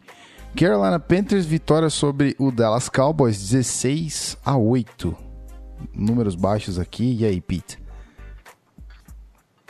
Carolina 0.57 0.97
Panthers 1.01 1.45
vitória 1.45 1.89
sobre 1.89 2.33
o 2.39 2.49
Dallas 2.49 2.87
Cowboys 2.87 3.37
16 3.37 4.37
a 4.45 4.55
8. 4.55 5.13
Números 5.93 6.33
baixos 6.33 6.79
aqui. 6.79 7.17
E 7.19 7.25
aí, 7.25 7.41
Pete? 7.41 7.77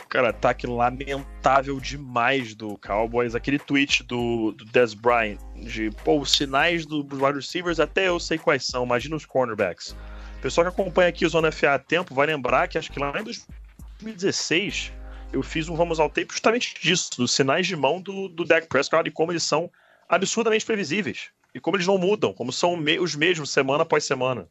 Cara, 0.08 0.30
ataque 0.30 0.64
lamentável 0.68 1.80
demais 1.80 2.54
do 2.54 2.78
Cowboys. 2.78 3.34
Aquele 3.34 3.58
tweet 3.58 4.04
do, 4.04 4.52
do 4.52 4.64
Des 4.66 4.94
Bryant 4.94 5.38
de, 5.56 5.90
pô, 6.04 6.20
os 6.20 6.30
sinais 6.30 6.86
do- 6.86 7.02
dos 7.02 7.20
wide 7.20 7.34
receivers 7.34 7.80
até 7.80 8.06
eu 8.06 8.20
sei 8.20 8.38
quais 8.38 8.64
são, 8.64 8.84
imagina 8.84 9.16
os 9.16 9.26
cornerbacks. 9.26 9.96
Pessoal 10.42 10.66
que 10.66 10.72
acompanha 10.80 11.08
aqui 11.08 11.24
o 11.24 11.28
Zona 11.28 11.52
FA 11.52 11.74
há 11.74 11.78
tempo 11.78 12.14
vai 12.14 12.26
lembrar 12.26 12.68
que 12.68 12.76
acho 12.76 12.90
que 12.90 12.98
lá 12.98 13.18
em 13.18 13.24
2016 13.24 14.92
eu 15.32 15.42
fiz 15.42 15.68
um 15.68 15.76
Vamos 15.76 15.98
ao 15.98 16.10
Tape 16.10 16.32
justamente 16.32 16.74
disso, 16.82 17.10
dos 17.16 17.32
sinais 17.32 17.66
de 17.66 17.76
mão 17.76 18.00
do, 18.00 18.28
do 18.28 18.44
Dak 18.44 18.66
Prescott 18.66 19.08
e 19.08 19.12
como 19.12 19.32
eles 19.32 19.44
são 19.44 19.70
absurdamente 20.08 20.66
previsíveis. 20.66 21.30
E 21.54 21.60
como 21.60 21.76
eles 21.76 21.86
não 21.86 21.96
mudam, 21.96 22.34
como 22.34 22.52
são 22.52 22.76
os 23.00 23.14
mesmos 23.14 23.50
semana 23.50 23.84
após 23.84 24.04
semana. 24.04 24.48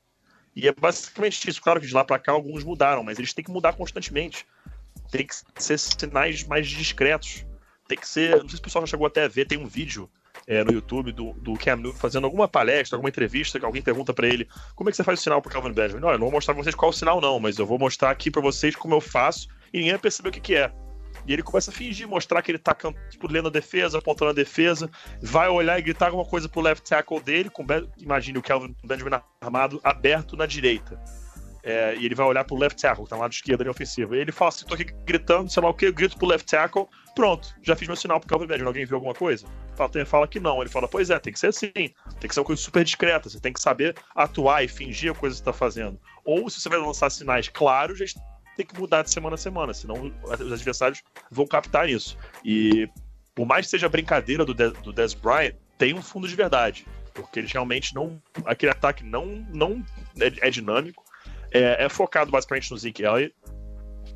E 0.56 0.68
é 0.68 0.74
basicamente 0.74 1.48
isso. 1.50 1.62
Claro 1.62 1.80
que 1.80 1.88
de 1.88 1.94
lá 1.94 2.04
pra 2.04 2.18
cá 2.18 2.32
alguns 2.32 2.64
mudaram, 2.64 3.04
mas 3.04 3.20
eles 3.20 3.34
têm 3.34 3.44
que 3.44 3.52
mudar 3.52 3.74
constantemente 3.74 4.46
tem 5.12 5.28
que 5.28 5.36
ser 5.64 5.78
sinais 5.78 6.44
mais 6.46 6.68
discretos. 6.68 7.46
Tem 7.88 7.98
que 7.98 8.08
ser. 8.08 8.38
Não 8.38 8.48
sei 8.48 8.52
se 8.52 8.56
o 8.56 8.62
pessoal 8.62 8.86
já 8.86 8.92
chegou 8.92 9.06
até 9.06 9.26
a 9.26 9.28
ver, 9.28 9.46
tem 9.46 9.58
um 9.58 9.68
vídeo 9.68 10.10
é, 10.48 10.64
no 10.64 10.72
YouTube 10.72 11.12
do, 11.12 11.34
do 11.34 11.54
Cam 11.54 11.78
Newton 11.78 11.98
fazendo 11.98 12.26
alguma 12.26 12.48
palestra, 12.48 12.96
alguma 12.98 13.10
entrevista, 13.10 13.60
que 13.60 13.66
alguém 13.66 13.82
pergunta 13.82 14.14
pra 14.14 14.28
ele 14.28 14.48
como 14.76 14.90
é 14.90 14.92
que 14.92 14.98
você 14.98 15.04
faz 15.04 15.20
o 15.20 15.24
sinal 15.24 15.42
pro 15.42 15.52
Calvin 15.52 15.72
Benjamin. 15.72 16.04
Olha, 16.04 16.16
eu 16.16 16.20
não 16.20 16.28
vou 16.28 16.34
mostrar 16.34 16.54
pra 16.54 16.64
vocês 16.64 16.76
qual 16.76 16.92
é 16.92 16.94
o 16.94 16.98
sinal, 16.98 17.22
não, 17.22 17.40
mas 17.40 17.58
eu 17.58 17.66
vou 17.66 17.78
mostrar 17.78 18.12
aqui 18.12 18.30
pra 18.32 18.42
vocês 18.42 18.76
como 18.76 18.96
eu 18.96 19.02
faço 19.02 19.48
e 19.74 19.78
ninguém 19.78 19.92
vai 19.92 20.02
perceber 20.02 20.30
o 20.30 20.32
que, 20.32 20.40
que 20.40 20.56
é. 20.56 20.72
E 21.28 21.34
ele 21.34 21.44
começa 21.44 21.72
a 21.72 21.74
fingir, 21.74 22.08
mostrar 22.08 22.42
que 22.42 22.52
ele 22.52 22.58
tá 22.58 22.76
tipo, 23.10 23.32
lendo 23.32 23.48
a 23.48 23.52
defesa, 23.52 24.00
apontando 24.00 24.32
a 24.32 24.34
defesa, 24.34 24.90
vai 25.22 25.48
olhar 25.50 25.78
e 25.78 25.82
gritar 25.82 26.08
alguma 26.08 26.26
coisa 26.26 26.50
pro 26.50 26.62
left 26.62 26.88
tackle 26.88 27.22
dele, 27.22 27.50
com 27.50 27.66
imagine 28.00 28.38
o 28.38 28.42
Calvin 28.42 28.76
Benjamin 28.84 29.20
armado 29.40 29.80
aberto 29.84 30.36
na 30.36 30.46
direita. 30.46 31.00
É, 31.64 31.96
e 31.96 32.06
ele 32.06 32.16
vai 32.16 32.26
olhar 32.26 32.44
pro 32.44 32.58
left 32.58 32.82
tackle, 32.82 33.04
que 33.04 33.10
tá 33.10 33.16
no 33.16 33.22
lado 33.22 33.34
esquerdo 33.34 33.62
ali 33.62 33.70
ofensivo. 33.70 34.16
E 34.16 34.20
ele 34.20 34.32
fala 34.32 34.50
assim: 34.50 34.66
tô 34.66 34.74
aqui 34.74 34.86
gritando, 35.06 35.52
sei 35.52 35.62
lá 35.62 35.70
o 35.70 35.74
que, 35.74 35.86
eu 35.86 35.94
grito 35.94 36.18
pro 36.18 36.28
left 36.28 36.50
tackle, 36.50 36.88
pronto, 37.16 37.54
já 37.62 37.76
fiz 37.76 37.88
meu 37.88 37.96
sinal 37.96 38.20
pro 38.20 38.30
Calvin 38.30 38.48
Benjamin. 38.48 38.68
Alguém 38.68 38.86
viu 38.86 38.96
alguma 38.96 39.14
coisa? 39.14 39.46
Fala, 40.06 40.28
que 40.28 40.40
não. 40.40 40.62
Ele 40.62 40.70
fala: 40.70 40.88
pois 40.88 41.10
é, 41.10 41.20
tem 41.20 41.34
que 41.34 41.40
ser 41.40 41.48
assim, 41.48 41.72
tem 41.72 41.96
que 42.28 42.34
ser 42.34 42.40
uma 42.40 42.46
coisa 42.46 42.62
super 42.62 42.84
discreta, 42.84 43.30
você 43.30 43.40
tem 43.40 43.54
que 43.54 43.62
saber 43.62 43.96
atuar 44.16 44.64
e 44.64 44.68
fingir 44.68 45.12
a 45.12 45.16
coisa 45.16 45.36
que 45.36 45.40
você 45.40 45.46
tá 45.46 45.54
fazendo. 45.54 46.00
Ou 46.24 46.50
se 46.50 46.62
você 46.62 46.70
vai 46.70 46.80
lançar 46.80 47.10
sinais 47.10 47.48
claros, 47.48 47.98
já 47.98 48.06
tem 48.58 48.66
que 48.66 48.78
mudar 48.80 49.04
de 49.04 49.12
semana 49.12 49.36
a 49.36 49.38
semana, 49.38 49.74
senão 49.74 50.12
os 50.24 50.52
adversários 50.52 51.02
vão 51.30 51.48
captar 51.48 51.90
isso. 51.90 52.18
E 52.44 52.88
por 53.34 53.46
mais 53.46 53.66
que 53.66 53.72
seja 53.72 53.90
brincadeira 53.90 54.46
do, 54.46 54.54
De 54.54 54.70
do 54.70 54.94
Des 54.94 55.14
Bryant, 55.14 55.56
tem 55.78 55.94
um 55.94 56.02
fundo 56.02 56.28
de 56.28 56.36
verdade. 56.36 56.86
Porque 57.14 57.40
eles 57.40 57.52
realmente 57.52 57.94
não. 57.94 58.22
Aquele 58.46 58.72
ataque 58.72 59.04
não, 59.04 59.46
não 59.54 59.84
é, 60.18 60.48
é 60.48 60.50
dinâmico 60.50 61.04
é, 61.52 61.86
é 61.86 61.90
focado 61.90 62.32
basicamente 62.32 62.72
no 62.72 62.78
Zeke 62.78 63.04
Elliott. 63.04 63.36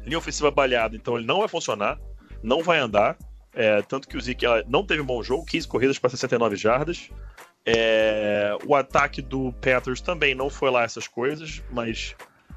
Linha 0.03 0.17
ofensiva 0.17 0.49
baleada, 0.51 0.95
então 0.95 1.17
ele 1.17 1.26
não 1.26 1.39
vai 1.39 1.47
funcionar, 1.47 1.99
não 2.45 2.63
vai 2.63 2.80
andar. 2.80 3.17
É, 3.53 3.81
tanto 3.81 4.07
que 4.07 4.17
o 4.17 4.22
Zeke 4.22 4.45
não 4.67 4.85
teve 4.85 5.01
um 5.01 5.05
bom 5.05 5.23
jogo, 5.23 5.45
15 5.45 5.67
corridas 5.67 5.97
para 5.97 6.09
69 6.09 6.55
jardas. 6.55 7.09
É, 7.65 8.55
o 8.65 8.76
ataque 8.76 9.22
do 9.22 9.51
Panthers 9.53 10.01
também 10.01 10.35
não 10.35 10.49
foi 10.49 10.69
lá 10.69 10.84
essas 10.84 11.07
coisas, 11.07 11.63
mas 11.72 12.15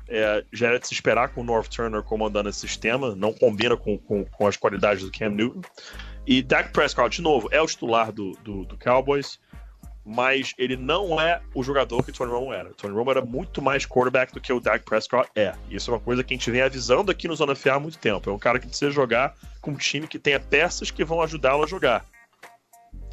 é, 0.09 0.45
já 0.53 0.69
era 0.69 0.79
de 0.79 0.87
se 0.87 0.93
esperar 0.93 1.29
com 1.29 1.41
o 1.41 1.45
North 1.45 1.69
Turner 1.69 2.03
comandando 2.03 2.49
esse 2.49 2.59
sistema, 2.59 3.15
não 3.15 3.33
combina 3.33 3.77
com, 3.77 3.97
com, 3.97 4.25
com 4.25 4.47
as 4.47 4.57
qualidades 4.57 5.03
do 5.03 5.11
Cam 5.11 5.31
Newton. 5.31 5.63
E 6.27 6.43
Dak 6.43 6.73
Prescott, 6.73 7.17
de 7.17 7.23
novo, 7.23 7.49
é 7.51 7.61
o 7.61 7.67
titular 7.67 8.13
do, 8.13 8.33
do, 8.45 8.65
do 8.65 8.77
Cowboys 8.77 9.39
mas 10.09 10.55
ele 10.57 10.75
não 10.75 11.21
é 11.21 11.43
o 11.55 11.63
jogador 11.63 12.03
que 12.03 12.11
Tony 12.11 12.33
Romo 12.33 12.51
era. 12.51 12.73
Tony 12.73 12.95
Romo 12.95 13.11
era 13.11 13.21
muito 13.21 13.61
mais 13.61 13.85
quarterback 13.85 14.33
do 14.33 14.41
que 14.41 14.51
o 14.51 14.59
Dak 14.59 14.83
Prescott 14.83 15.29
é. 15.37 15.55
E 15.69 15.77
isso 15.77 15.91
é 15.91 15.95
uma 15.95 16.01
coisa 16.01 16.25
que 16.25 16.33
a 16.33 16.37
gente 16.37 16.51
vem 16.51 16.63
avisando 16.63 17.11
aqui 17.11 17.29
no 17.29 17.37
Zona 17.37 17.55
FA 17.55 17.75
há 17.75 17.79
muito 17.79 17.99
tempo. 17.99 18.31
É 18.31 18.33
um 18.33 18.39
cara 18.39 18.59
que 18.59 18.67
precisa 18.67 18.91
jogar 18.91 19.35
com 19.61 19.73
um 19.73 19.77
time 19.77 20.09
que 20.09 20.19
tenha 20.19 20.41
peças 20.41 20.91
que 20.91 21.05
vão 21.05 21.21
ajudá-lo 21.21 21.63
a 21.63 21.67
jogar. 21.67 22.07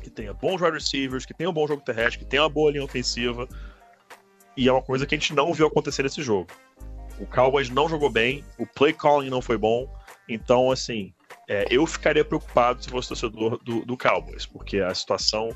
Que 0.02 0.10
tenha 0.10 0.34
bons 0.34 0.62
wide 0.62 0.76
receivers, 0.76 1.26
que 1.26 1.34
tenha 1.34 1.50
um 1.50 1.54
bom 1.54 1.68
jogo 1.68 1.84
terrestre, 1.84 2.20
que 2.20 2.26
tenha 2.26 2.44
uma 2.44 2.50
boa 2.50 2.72
linha 2.72 2.86
ofensiva. 2.86 3.46
E 4.56 4.70
é 4.70 4.72
uma 4.72 4.82
coisa 4.82 5.06
que 5.06 5.14
a 5.14 5.18
gente 5.18 5.34
não 5.34 5.52
viu 5.52 5.68
acontecer 5.68 6.04
nesse 6.04 6.24
jogo. 6.24 6.48
O 7.20 7.26
Cowboys 7.26 7.70
não 7.70 7.90
jogou 7.90 8.10
bem, 8.10 8.42
o 8.58 8.66
play 8.66 8.94
calling 8.94 9.30
não 9.30 9.42
foi 9.42 9.58
bom. 9.58 9.94
Então, 10.30 10.72
assim, 10.72 11.14
é, 11.50 11.66
eu 11.70 11.86
ficaria 11.86 12.24
preocupado 12.24 12.82
se 12.82 12.90
fosse 12.90 13.10
torcedor 13.10 13.62
do, 13.66 13.86
do 13.86 13.98
Cowboys, 13.98 14.46
porque 14.46 14.80
a 14.80 14.96
situação 14.96 15.50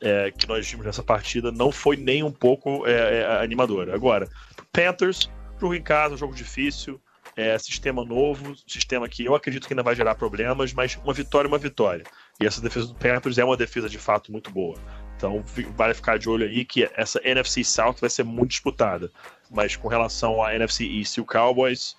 é, 0.00 0.30
que 0.30 0.46
nós 0.46 0.68
vimos 0.68 0.86
nessa 0.86 1.02
partida 1.02 1.52
não 1.52 1.70
foi 1.70 1.96
nem 1.96 2.22
um 2.22 2.32
pouco 2.32 2.86
é, 2.86 3.20
é, 3.20 3.42
animadora. 3.42 3.94
Agora, 3.94 4.28
Panthers, 4.72 5.30
jogo 5.60 5.74
em 5.74 5.82
casa, 5.82 6.16
jogo 6.16 6.34
difícil, 6.34 7.00
é, 7.36 7.58
sistema 7.58 8.04
novo, 8.04 8.54
sistema 8.66 9.08
que 9.08 9.24
eu 9.24 9.34
acredito 9.34 9.66
que 9.66 9.72
ainda 9.72 9.82
vai 9.82 9.94
gerar 9.94 10.14
problemas, 10.14 10.72
mas 10.72 10.98
uma 11.04 11.12
vitória 11.12 11.46
é 11.46 11.50
uma 11.50 11.58
vitória. 11.58 12.04
E 12.40 12.46
essa 12.46 12.60
defesa 12.60 12.86
do 12.86 12.94
Panthers 12.94 13.38
é 13.38 13.44
uma 13.44 13.56
defesa 13.56 13.88
de 13.88 13.98
fato 13.98 14.32
muito 14.32 14.50
boa. 14.50 14.76
Então 15.16 15.44
vale 15.76 15.92
ficar 15.92 16.18
de 16.18 16.28
olho 16.28 16.46
aí 16.46 16.64
que 16.64 16.88
essa 16.96 17.20
NFC 17.22 17.62
South 17.62 17.96
vai 18.00 18.08
ser 18.08 18.24
muito 18.24 18.50
disputada. 18.50 19.10
Mas 19.50 19.76
com 19.76 19.88
relação 19.88 20.42
à 20.42 20.54
NFC 20.54 20.84
East 20.84 21.18
e 21.18 21.20
o 21.20 21.26
Cowboys, 21.26 21.94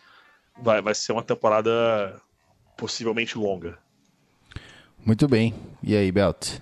vai, 0.59 0.81
vai 0.81 0.95
ser 0.95 1.11
uma 1.11 1.23
temporada 1.23 2.19
possivelmente 2.77 3.37
longa. 3.37 3.77
Muito 5.05 5.27
bem. 5.27 5.53
E 5.83 5.95
aí, 5.95 6.11
Belt? 6.11 6.59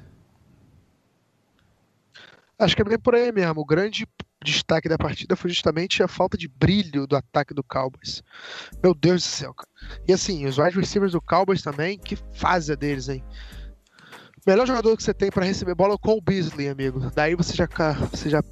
Acho 2.59 2.75
que 2.75 2.81
é 2.81 2.85
bem 2.85 2.99
por 2.99 3.15
aí 3.15 3.31
mesmo. 3.31 3.61
O 3.61 3.65
grande 3.65 4.05
destaque 4.43 4.89
da 4.89 4.97
partida 4.97 5.35
foi 5.35 5.49
justamente 5.49 6.03
a 6.03 6.07
falta 6.07 6.37
de 6.37 6.47
brilho 6.47 7.07
do 7.07 7.15
ataque 7.15 7.53
do 7.53 7.63
Cowboys. 7.63 8.21
Meu 8.83 8.93
Deus 8.93 9.23
do 9.23 9.27
céu, 9.27 9.53
cara. 9.53 9.69
E 10.07 10.13
assim, 10.13 10.45
os 10.45 10.57
wide 10.57 10.77
receivers 10.77 11.13
do 11.13 11.21
Cowboys 11.21 11.61
também, 11.61 11.97
que 11.97 12.17
fase 12.33 12.73
a 12.73 12.75
deles, 12.75 13.07
hein? 13.07 13.23
Melhor 14.45 14.67
jogador 14.67 14.95
que 14.97 15.03
você 15.03 15.13
tem 15.13 15.31
pra 15.31 15.45
receber 15.45 15.75
bola 15.75 15.93
é 15.93 15.95
o 15.95 15.99
Cole 15.99 16.21
Beasley, 16.21 16.69
amigo. 16.69 16.99
Daí 17.13 17.35
você 17.35 17.53
já, 17.53 17.67
você 18.11 18.29
já 18.29 18.43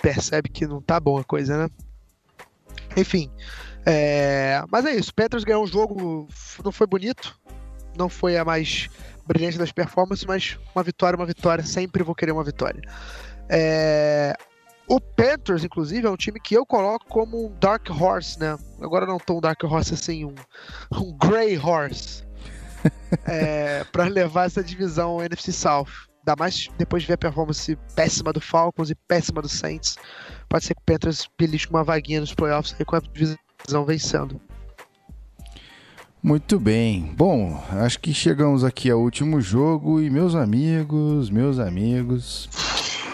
percebe 0.00 0.48
que 0.48 0.66
não 0.66 0.80
tá 0.80 1.00
bom 1.00 1.18
a 1.18 1.24
coisa, 1.24 1.56
né? 1.56 1.68
Enfim. 2.96 3.30
é, 3.84 4.62
Mas 4.70 4.84
é 4.84 4.94
isso. 4.94 5.14
Panthers 5.14 5.44
ganhou 5.44 5.64
um 5.64 5.66
jogo, 5.66 6.28
não 6.64 6.72
foi 6.72 6.86
bonito. 6.86 7.38
Não 7.96 8.08
foi 8.08 8.36
a 8.36 8.44
mais 8.44 8.88
brilhante 9.26 9.58
das 9.58 9.72
performances, 9.72 10.24
mas 10.24 10.58
uma 10.74 10.82
vitória, 10.84 11.16
é 11.16 11.20
uma 11.20 11.26
vitória. 11.26 11.64
Sempre 11.64 12.02
vou 12.02 12.14
querer 12.14 12.32
uma 12.32 12.44
vitória. 12.44 12.82
É, 13.48 14.34
O 14.88 15.00
Panthers, 15.00 15.64
inclusive, 15.64 16.06
é 16.06 16.10
um 16.10 16.16
time 16.16 16.38
que 16.40 16.54
eu 16.54 16.64
coloco 16.64 17.06
como 17.06 17.46
um 17.46 17.52
Dark 17.58 17.88
Horse, 17.90 18.38
né? 18.38 18.56
Agora 18.80 19.06
não 19.06 19.18
tão 19.18 19.40
Dark 19.40 19.62
Horse 19.64 19.94
assim, 19.94 20.24
um, 20.24 20.34
um 20.92 21.16
Grey 21.16 21.58
Horse. 21.58 22.24
é, 23.26 23.84
para 23.92 24.04
levar 24.04 24.46
essa 24.46 24.62
divisão 24.62 25.22
NFC 25.22 25.52
South. 25.52 25.88
Ainda 26.20 26.36
mais 26.38 26.68
depois 26.76 27.02
de 27.02 27.06
ver 27.06 27.14
a 27.14 27.18
performance 27.18 27.76
péssima 27.94 28.32
do 28.32 28.40
Falcons 28.40 28.90
e 28.90 28.94
péssima 28.94 29.40
do 29.40 29.48
Saints. 29.48 29.96
Pode 30.48 30.64
ser 30.64 30.74
que 30.74 30.80
o 30.80 30.84
Panthers 30.84 31.28
belisque 31.38 31.70
uma 31.70 31.84
vaguinha 31.84 32.20
nos 32.20 32.34
playoffs 32.34 32.74
aí 32.78 32.84
com 32.84 32.96
a 32.96 33.00
divisão 33.00 33.84
vencendo. 33.84 34.40
Muito 36.20 36.58
bem. 36.58 37.14
Bom, 37.16 37.62
acho 37.70 38.00
que 38.00 38.12
chegamos 38.12 38.64
aqui 38.64 38.90
ao 38.90 39.00
último 39.00 39.40
jogo 39.40 40.00
e 40.00 40.10
meus 40.10 40.34
amigos, 40.34 41.30
meus 41.30 41.60
amigos, 41.60 42.48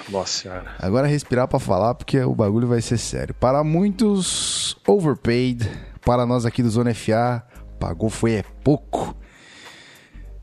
Nossa 0.08 0.42
senhora. 0.42 0.66
agora 0.78 1.06
respirar 1.06 1.48
pra 1.48 1.58
falar 1.58 1.94
porque 1.94 2.18
o 2.20 2.34
bagulho 2.34 2.68
vai 2.68 2.80
ser 2.80 2.98
sério. 2.98 3.34
Para 3.34 3.62
muitos 3.64 4.76
overpaid, 4.86 5.70
para 6.04 6.26
nós 6.26 6.44
aqui 6.44 6.62
do 6.62 6.70
Zona 6.70 6.94
FA, 6.94 7.42
pagou 7.78 8.10
foi 8.10 8.32
é 8.32 8.44
pouco. 8.62 9.16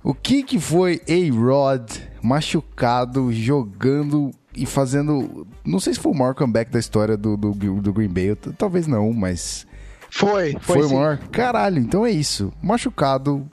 O 0.04 0.14
que 0.14 0.44
que 0.44 0.60
foi 0.60 1.02
A-Rod 1.08 1.92
machucado, 2.22 3.32
jogando 3.34 4.32
e 4.56 4.66
fazendo, 4.66 5.46
não 5.64 5.80
sei 5.80 5.94
se 5.94 6.00
foi 6.00 6.12
o 6.12 6.16
maior 6.16 6.34
comeback 6.34 6.72
da 6.72 6.80
história 6.80 7.16
do, 7.16 7.38
do, 7.38 7.52
do 7.54 7.94
Green 7.94 8.10
Bay, 8.10 8.36
talvez 8.58 8.88
não, 8.88 9.14
mas 9.14 9.68
Foi, 10.10 10.54
foi, 10.62 10.78
foi, 10.78 10.80
o 10.80 10.88
sim. 10.90 10.96
maior? 10.96 11.18
Caralho, 11.32 11.80
então 11.80 12.06
é 12.06 12.12
isso. 12.12 12.52
Machucado, 12.62 13.46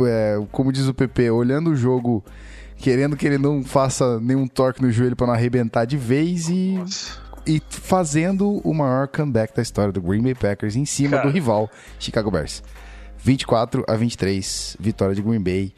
é, 0.00 0.38
como 0.52 0.72
diz 0.72 0.86
o 0.86 0.94
PP, 0.94 1.30
olhando 1.30 1.70
o 1.70 1.76
jogo, 1.76 2.24
querendo 2.84 3.16
que 3.16 3.26
ele 3.26 3.38
não 3.38 3.64
faça 3.64 4.20
nenhum 4.20 4.46
torque 4.46 4.82
no 4.82 4.92
joelho 4.92 5.16
pra 5.16 5.26
não 5.26 5.32
arrebentar 5.32 5.86
de 5.86 5.96
vez 5.96 6.50
e, 6.50 6.78
e 7.46 7.58
fazendo 7.70 8.60
o 8.62 8.74
maior 8.74 9.08
comeback 9.08 9.56
da 9.56 9.62
história 9.62 9.90
do 9.90 10.02
Green 10.02 10.20
Bay 10.20 10.34
Packers 10.34 10.76
em 10.76 10.84
cima 10.84 11.16
Cara. 11.16 11.22
do 11.26 11.32
rival 11.32 11.70
Chicago 11.98 12.30
Bears. 12.30 12.62
24 13.16 13.86
a 13.88 13.96
23, 13.96 14.76
vitória 14.78 15.14
de 15.14 15.22
Green 15.22 15.40
Bay. 15.40 15.72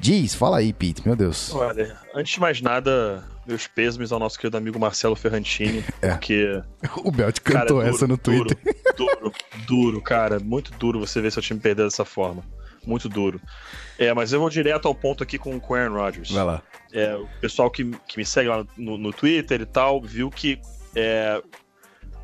Diz, 0.00 0.34
fala 0.34 0.56
aí, 0.56 0.72
Pete, 0.72 1.06
meu 1.06 1.14
Deus. 1.14 1.54
Olha, 1.54 1.94
antes 2.14 2.32
de 2.32 2.40
mais 2.40 2.62
nada, 2.62 3.22
meus 3.46 3.66
pêsames 3.66 4.10
ao 4.10 4.18
nosso 4.18 4.38
querido 4.38 4.56
amigo 4.56 4.80
Marcelo 4.80 5.14
Ferrantini, 5.14 5.84
É. 6.00 6.12
porque 6.12 6.62
O 7.04 7.10
Belt 7.12 7.38
Cara, 7.40 7.60
cantou 7.60 7.82
duro, 7.82 7.94
essa 7.94 8.06
no 8.06 8.16
Twitter. 8.16 8.56
Duro, 8.96 9.12
duro, 9.20 9.32
duro, 9.66 10.00
cara. 10.00 10.40
Muito 10.40 10.72
duro 10.78 10.98
você 10.98 11.20
ver 11.20 11.30
seu 11.32 11.42
time 11.42 11.60
perder 11.60 11.84
dessa 11.84 12.06
forma. 12.06 12.42
Muito 12.86 13.08
duro. 13.08 13.40
É, 13.98 14.12
mas 14.14 14.32
eu 14.32 14.40
vou 14.40 14.48
direto 14.48 14.88
ao 14.88 14.94
ponto 14.94 15.22
aqui 15.22 15.38
com 15.38 15.60
com 15.60 15.74
o 15.74 15.76
Aaron 15.76 15.94
Rodgers. 15.94 16.30
Vai 16.30 16.44
lá. 16.44 16.62
É, 16.92 17.14
o 17.14 17.28
pessoal 17.40 17.70
que, 17.70 17.84
que 18.08 18.16
me 18.16 18.24
segue 18.24 18.48
lá 18.48 18.64
no, 18.76 18.96
no 18.96 19.12
Twitter 19.12 19.60
e 19.60 19.66
tal, 19.66 20.00
viu 20.00 20.30
que 20.30 20.60
é, 20.94 21.42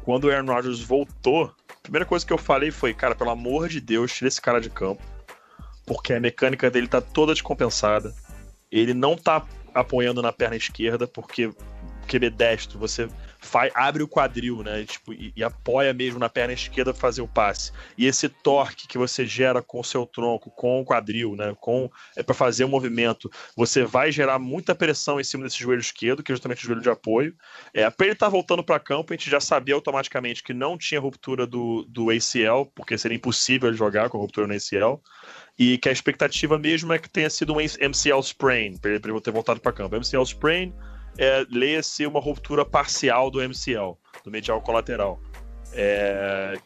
quando 0.02 0.24
o 0.24 0.30
Aaron 0.30 0.52
Rodgers 0.52 0.80
voltou, 0.80 1.54
a 1.68 1.82
primeira 1.82 2.06
coisa 2.06 2.24
que 2.24 2.32
eu 2.32 2.38
falei 2.38 2.70
foi, 2.70 2.94
cara, 2.94 3.14
pelo 3.14 3.30
amor 3.30 3.68
de 3.68 3.80
Deus, 3.80 4.12
tira 4.12 4.28
esse 4.28 4.40
cara 4.40 4.60
de 4.60 4.70
campo. 4.70 5.02
Porque 5.84 6.12
a 6.12 6.20
mecânica 6.20 6.70
dele 6.70 6.88
tá 6.88 7.00
toda 7.00 7.32
descompensada. 7.32 8.12
Ele 8.72 8.92
não 8.92 9.16
tá 9.16 9.44
apoiando 9.72 10.20
na 10.20 10.32
perna 10.32 10.56
esquerda, 10.56 11.06
porque 11.06 11.50
QB 12.08 12.30
destro, 12.30 12.78
você 12.78 13.08
faz, 13.40 13.72
abre 13.74 14.02
o 14.02 14.08
quadril, 14.08 14.62
né? 14.62 14.84
Tipo, 14.84 15.12
e, 15.12 15.32
e 15.36 15.44
apoia 15.44 15.92
mesmo 15.92 16.18
na 16.18 16.28
perna 16.28 16.52
esquerda 16.52 16.92
pra 16.92 17.00
fazer 17.00 17.22
o 17.22 17.28
passe. 17.28 17.72
E 17.96 18.06
esse 18.06 18.28
torque 18.28 18.86
que 18.86 18.98
você 18.98 19.26
gera 19.26 19.62
com 19.62 19.80
o 19.80 19.84
seu 19.84 20.06
tronco, 20.06 20.50
com 20.50 20.80
o 20.80 20.84
quadril, 20.84 21.34
né? 21.36 21.54
Com, 21.60 21.90
é 22.16 22.22
para 22.22 22.34
fazer 22.34 22.64
o 22.64 22.68
movimento, 22.68 23.30
você 23.56 23.84
vai 23.84 24.10
gerar 24.10 24.38
muita 24.38 24.74
pressão 24.74 25.20
em 25.20 25.24
cima 25.24 25.44
desse 25.44 25.58
joelho 25.58 25.80
esquerdo, 25.80 26.22
que 26.22 26.32
é 26.32 26.34
justamente 26.34 26.64
o 26.64 26.66
joelho 26.66 26.82
de 26.82 26.90
apoio. 26.90 27.34
É, 27.72 27.88
para 27.90 28.06
ele 28.06 28.14
estar 28.14 28.28
voltando 28.28 28.62
para 28.62 28.78
campo, 28.78 29.12
a 29.12 29.16
gente 29.16 29.30
já 29.30 29.40
sabia 29.40 29.74
automaticamente 29.74 30.42
que 30.42 30.54
não 30.54 30.76
tinha 30.78 31.00
ruptura 31.00 31.46
do, 31.46 31.84
do 31.88 32.10
ACL, 32.10 32.66
porque 32.74 32.98
seria 32.98 33.16
impossível 33.16 33.68
ele 33.68 33.76
jogar 33.76 34.08
com 34.08 34.18
ruptura 34.18 34.46
no 34.46 34.54
ACL. 34.54 35.00
E 35.58 35.78
que 35.78 35.88
a 35.88 35.92
expectativa 35.92 36.58
mesmo 36.58 36.92
é 36.92 36.98
que 36.98 37.08
tenha 37.08 37.30
sido 37.30 37.54
um 37.54 37.60
MCL 37.60 38.20
sprain, 38.20 38.76
para 38.76 38.90
ele 38.90 39.20
ter 39.20 39.30
voltado 39.30 39.60
para 39.60 39.72
campo. 39.72 39.96
MCL 39.96 40.22
sprain 40.22 40.74
é, 41.18 41.46
leia-se 41.50 42.06
uma 42.06 42.20
ruptura 42.20 42.64
parcial 42.64 43.30
do 43.30 43.40
MCL, 43.40 43.96
do 44.24 44.30
medial 44.30 44.60
colateral. 44.60 45.20
É, 45.72 46.58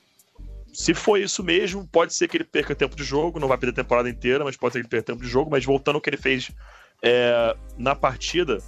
se 0.72 0.94
for 0.94 1.18
isso 1.18 1.42
mesmo, 1.42 1.86
pode 1.86 2.14
ser 2.14 2.28
que 2.28 2.36
ele 2.36 2.44
perca 2.44 2.74
tempo 2.74 2.94
de 2.96 3.04
jogo, 3.04 3.40
não 3.40 3.48
vai 3.48 3.58
perder 3.58 3.80
a 3.80 3.82
temporada 3.82 4.08
inteira, 4.08 4.44
mas 4.44 4.56
pode 4.56 4.72
ser 4.72 4.78
que 4.78 4.82
ele 4.82 4.90
perca 4.90 5.12
tempo 5.12 5.22
de 5.22 5.28
jogo. 5.28 5.50
Mas 5.50 5.64
voltando 5.64 5.96
ao 5.96 6.00
que 6.00 6.10
ele 6.10 6.16
fez 6.16 6.50
é, 7.02 7.56
na 7.76 7.94
partida, 7.94 8.58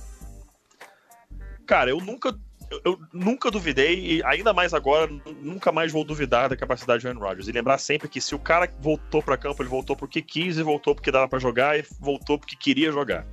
cara, 1.66 1.90
eu 1.90 1.98
nunca, 1.98 2.36
eu, 2.84 2.98
nunca 3.12 3.50
duvidei, 3.50 4.16
e 4.16 4.24
ainda 4.24 4.52
mais 4.52 4.74
agora, 4.74 5.06
nu- 5.06 5.22
nunca 5.40 5.70
mais 5.70 5.92
vou 5.92 6.04
duvidar 6.04 6.48
da 6.48 6.56
capacidade 6.56 7.02
do 7.02 7.09
Aaron 7.09 7.20
Rodgers. 7.20 7.48
E 7.48 7.52
lembrar 7.52 7.78
sempre 7.78 8.09
que 8.09 8.20
se 8.20 8.34
o 8.34 8.38
cara 8.38 8.68
voltou 8.80 9.22
para 9.22 9.36
campo, 9.36 9.62
ele 9.62 9.70
voltou 9.70 9.96
porque 9.96 10.20
quis 10.20 10.59
e 10.59 10.62
voltou 10.62 10.94
porque 10.94 11.10
dava 11.10 11.28
para 11.28 11.38
jogar 11.38 11.78
e 11.78 11.84
voltou 12.00 12.38
porque 12.38 12.56
queria 12.56 12.90
jogar. 12.90 13.26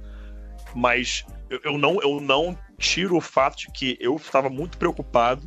Mas 0.75 1.25
eu, 1.49 1.59
eu 1.63 1.77
não, 1.77 2.01
eu 2.01 2.19
não 2.19 2.57
tiro 2.77 3.17
o 3.17 3.21
fato 3.21 3.57
de 3.57 3.71
que 3.71 3.97
eu 3.99 4.15
estava 4.15 4.49
muito 4.49 4.77
preocupado 4.77 5.43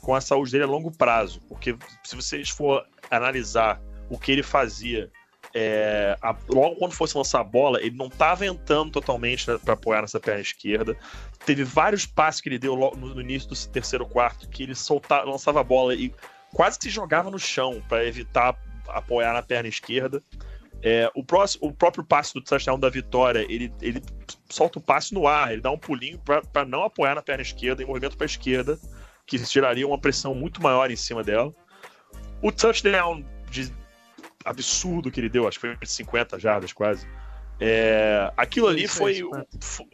com 0.00 0.14
a 0.14 0.20
saúde 0.20 0.52
dele 0.52 0.64
a 0.64 0.66
longo 0.66 0.90
prazo, 0.90 1.40
porque 1.48 1.76
se 2.02 2.14
vocês 2.16 2.50
for 2.50 2.84
analisar 3.10 3.80
o 4.10 4.18
que 4.18 4.32
ele 4.32 4.42
fazia 4.42 5.10
é, 5.54 6.16
a- 6.20 6.36
logo 6.48 6.76
quando 6.76 6.92
fosse 6.92 7.16
lançar 7.16 7.40
a 7.40 7.44
bola, 7.44 7.80
ele 7.80 7.96
não 7.96 8.06
estava 8.08 8.44
entrando 8.44 8.90
totalmente 8.90 9.46
para 9.64 9.74
apoiar 9.74 10.00
nessa 10.02 10.18
perna 10.18 10.40
esquerda. 10.40 10.96
Teve 11.46 11.62
vários 11.62 12.04
passes 12.04 12.40
que 12.40 12.48
ele 12.48 12.58
deu 12.58 12.74
logo 12.74 12.96
no, 12.96 13.14
no 13.14 13.20
início 13.20 13.48
do 13.48 13.56
terceiro 13.68 14.04
quarto 14.06 14.48
que 14.48 14.64
ele 14.64 14.74
soltava, 14.74 15.24
lançava 15.30 15.60
a 15.60 15.64
bola 15.64 15.94
e 15.94 16.12
quase 16.52 16.76
que 16.78 16.84
se 16.84 16.90
jogava 16.90 17.30
no 17.30 17.38
chão 17.38 17.80
para 17.88 18.04
evitar 18.04 18.56
apoiar 18.88 19.32
na 19.32 19.42
perna 19.42 19.68
esquerda. 19.68 20.22
É, 20.86 21.10
o, 21.14 21.24
próximo, 21.24 21.66
o 21.66 21.72
próprio 21.72 22.04
passe 22.04 22.34
do 22.34 22.42
touchdown 22.42 22.78
da 22.78 22.90
vitória, 22.90 23.46
ele, 23.48 23.72
ele 23.80 24.02
solta 24.50 24.78
o 24.78 24.82
passe 24.82 25.14
no 25.14 25.26
ar, 25.26 25.50
ele 25.50 25.62
dá 25.62 25.70
um 25.70 25.78
pulinho 25.78 26.20
para 26.52 26.66
não 26.66 26.84
apoiar 26.84 27.14
na 27.14 27.22
perna 27.22 27.40
esquerda, 27.40 27.82
em 27.82 27.86
movimento 27.86 28.18
para 28.18 28.26
a 28.26 28.28
esquerda, 28.28 28.78
que 29.24 29.38
geraria 29.38 29.86
uma 29.86 29.98
pressão 29.98 30.34
muito 30.34 30.62
maior 30.62 30.90
em 30.90 30.96
cima 30.96 31.24
dela. 31.24 31.50
O 32.42 32.52
touchdown 32.52 33.24
de 33.50 33.72
absurdo 34.44 35.10
que 35.10 35.18
ele 35.18 35.30
deu, 35.30 35.48
acho 35.48 35.58
que 35.58 35.66
foi 35.66 35.74
de 35.74 35.90
50 35.90 36.38
jardas 36.38 36.70
quase, 36.70 37.08
É, 37.58 38.30
aquilo 38.36 38.68
ali 38.68 38.86
foi, 38.86 39.22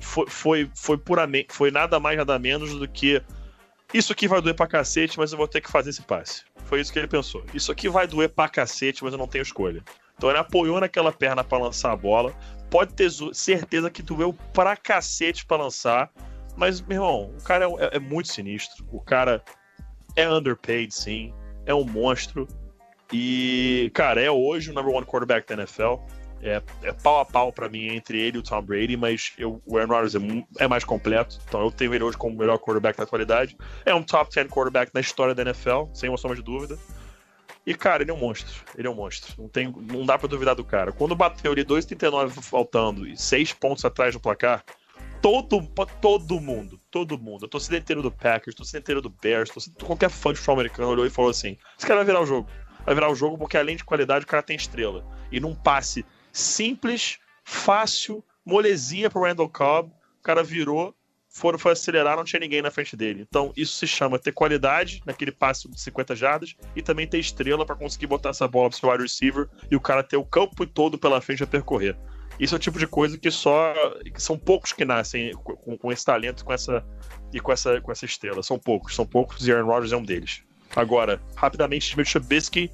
foi, 0.01 0.27
foi, 0.29 0.71
foi 0.75 0.99
puramente, 0.99 1.55
foi 1.55 1.71
nada 1.71 2.01
mais, 2.01 2.19
nada 2.19 2.37
menos 2.37 2.75
do 2.75 2.89
que 2.89 3.23
isso 3.95 4.13
aqui 4.13 4.27
vai 4.27 4.41
doer 4.41 4.57
pra 4.57 4.67
cacete, 4.67 5.19
mas 5.19 5.31
eu 5.31 5.39
vou 5.39 5.47
ter 5.47 5.61
que 5.61 5.71
fazer 5.71 5.91
esse 5.91 6.03
passe. 6.03 6.43
Foi 6.65 6.81
isso 6.81 6.93
que 6.93 6.99
ele 6.99 7.09
pensou. 7.09 7.45
Isso 7.53 7.71
aqui 7.71 7.89
vai 7.89 8.07
doer 8.07 8.29
pra 8.29 8.49
cacete, 8.49 9.05
mas 9.05 9.13
eu 9.13 9.19
não 9.19 9.29
tenho 9.29 9.43
escolha. 9.43 9.85
Então 10.21 10.29
ele 10.29 10.39
apoiou 10.39 10.79
naquela 10.79 11.11
perna 11.11 11.43
pra 11.43 11.57
lançar 11.57 11.93
a 11.93 11.97
bola. 11.97 12.35
Pode 12.69 12.93
ter 12.93 13.11
certeza 13.33 13.91
que 13.91 14.03
doeu 14.03 14.35
pra 14.53 14.77
cacete 14.77 15.47
pra 15.47 15.57
lançar. 15.57 16.11
Mas, 16.59 16.79
meu 16.83 16.99
irmão, 16.99 17.35
o 17.39 17.43
cara 17.43 17.65
é, 17.65 17.97
é 17.97 17.99
muito 17.99 18.29
sinistro. 18.29 18.85
O 18.93 19.01
cara 19.01 19.43
é 20.15 20.29
underpaid, 20.29 20.93
sim. 20.95 21.33
É 21.65 21.75
um 21.75 21.85
monstro. 21.85 22.47
E, 23.11 23.91
cara, 23.95 24.21
é 24.21 24.31
hoje 24.31 24.71
o 24.71 24.75
number 24.75 24.95
one 24.95 25.07
quarterback 25.07 25.49
da 25.49 25.63
NFL. 25.63 25.95
É, 26.43 26.61
é 26.83 26.93
pau 26.93 27.21
a 27.21 27.25
pau 27.25 27.51
pra 27.51 27.71
mim 27.71 27.87
entre 27.87 28.21
ele 28.21 28.37
e 28.37 28.41
o 28.41 28.43
Tom 28.43 28.61
Brady, 28.61 28.99
mas 28.99 29.33
eu, 29.39 29.63
o 29.65 29.79
Aaron 29.79 29.95
Rodgers 29.95 30.15
é, 30.15 30.65
é 30.65 30.69
mais 30.69 30.85
completo. 30.85 31.41
Então 31.49 31.63
eu 31.63 31.71
tenho 31.71 31.95
ele 31.95 32.05
hoje 32.05 32.19
como 32.19 32.35
o 32.35 32.39
melhor 32.39 32.59
quarterback 32.59 32.99
da 32.99 33.05
atualidade. 33.05 33.57
É 33.87 33.95
um 33.95 34.03
top 34.03 34.31
10 34.35 34.49
quarterback 34.49 34.91
na 34.93 35.01
história 35.01 35.35
da 35.35 35.41
NFL, 35.41 35.85
sem 35.95 36.11
uma 36.11 36.19
sombra 36.19 36.37
de 36.37 36.43
dúvida. 36.43 36.79
E, 37.67 37.75
cara, 37.75 38.03
ele 38.03 38.11
é 38.11 38.15
um 38.15 38.19
monstro. 38.19 38.65
Ele 38.77 38.87
é 38.87 38.91
um 38.91 38.95
monstro. 38.95 39.35
Não, 39.39 39.49
tem, 39.49 39.71
não 39.71 40.05
dá 40.05 40.19
pra 40.19 40.29
duvidar 40.29 40.55
do 40.55 40.65
cara. 40.65 40.93
Quando 40.93 41.15
bateu 41.15 41.53
ali 41.53 41.65
2,39 41.65 42.43
faltando 42.43 43.07
e 43.07 43.17
6 43.17 43.53
pontos 43.55 43.85
atrás 43.85 44.15
do 44.15 44.21
placar, 44.21 44.65
todo, 45.21 45.61
todo 46.01 46.41
mundo, 46.41 46.81
todo 46.91 47.19
mundo, 47.19 47.45
a 47.45 47.49
torcida 47.49 47.77
inteira 47.77 48.03
do 48.03 48.11
Packers, 48.11 48.55
a 48.55 48.59
torcida 48.59 48.79
inteira 48.79 49.01
do 49.01 49.11
Bears, 49.11 49.51
torcida, 49.51 49.85
qualquer 49.85 50.11
fã 50.11 50.33
de 50.33 50.39
futebol 50.39 50.55
americano 50.55 50.89
olhou 50.89 51.07
e 51.07 51.11
falou 51.11 51.31
assim: 51.31 51.57
esse 51.77 51.87
cara 51.87 51.97
vai 51.97 52.07
virar 52.07 52.21
o 52.21 52.27
jogo. 52.27 52.49
Vai 52.85 52.95
virar 52.95 53.11
o 53.11 53.15
jogo 53.15 53.37
porque, 53.37 53.57
além 53.57 53.77
de 53.77 53.85
qualidade, 53.85 54.25
o 54.25 54.29
cara 54.29 54.43
tem 54.43 54.57
estrela. 54.57 55.05
E 55.31 55.39
num 55.39 55.55
passe 55.55 56.05
simples, 56.33 57.19
fácil, 57.45 58.25
molezinha 58.45 59.11
pro 59.11 59.23
Randall 59.23 59.49
Cobb, 59.49 59.93
o 60.19 60.23
cara 60.23 60.43
virou, 60.43 60.95
foram, 61.31 61.59
foi 61.59 61.73
acelerar, 61.73 62.17
não 62.17 62.25
tinha 62.25 62.41
ninguém 62.41 62.61
na 62.61 62.71
frente 62.71 62.97
dele. 62.97 63.25
Então, 63.29 63.53
isso 63.57 63.77
se 63.77 63.87
chama 63.87 64.19
ter 64.19 64.33
qualidade 64.33 65.01
naquele 65.07 65.31
passe 65.31 65.71
de 65.71 65.81
50 65.81 66.17
jardas 66.17 66.57
e 66.75 66.83
também 66.83 67.07
ter 67.07 67.19
estrela 67.19 67.65
para 67.65 67.77
conseguir 67.77 68.09
botar 68.09 68.31
essa 68.31 68.49
bola 68.49 68.69
pro 68.69 68.79
seu 68.79 68.91
wide 68.91 69.05
receiver 69.05 69.49
e 69.71 69.77
o 69.77 69.81
cara 69.81 70.03
ter 70.03 70.17
o 70.17 70.25
campo 70.25 70.67
todo 70.67 70.99
pela 70.99 71.21
frente 71.21 71.43
a 71.43 71.47
percorrer. 71.47 71.97
Isso 72.39 72.55
é 72.55 72.57
o 72.57 72.61
tipo 72.61 72.79
de 72.79 72.87
coisa 72.87 73.17
que 73.17 73.31
só. 73.31 73.75
que 74.03 74.21
são 74.21 74.37
poucos 74.37 74.73
que 74.73 74.85
nascem 74.85 75.33
com, 75.35 75.77
com 75.77 75.93
esse 75.93 76.05
talento 76.05 76.45
com 76.45 76.53
essa, 76.53 76.85
e 77.33 77.39
com 77.39 77.53
essa, 77.53 77.81
com 77.81 77.93
essa 77.93 78.05
estrela. 78.05 78.43
São 78.43 78.59
poucos, 78.59 78.95
são 78.95 79.07
poucos 79.07 79.47
e 79.47 79.53
Aaron 79.53 79.67
Rodgers 79.67 79.93
é 79.93 79.97
um 79.97 80.03
deles. 80.03 80.43
Agora, 80.75 81.21
rapidamente, 81.37 81.97
Mitch 81.97 82.13
Trubisky, 82.13 82.71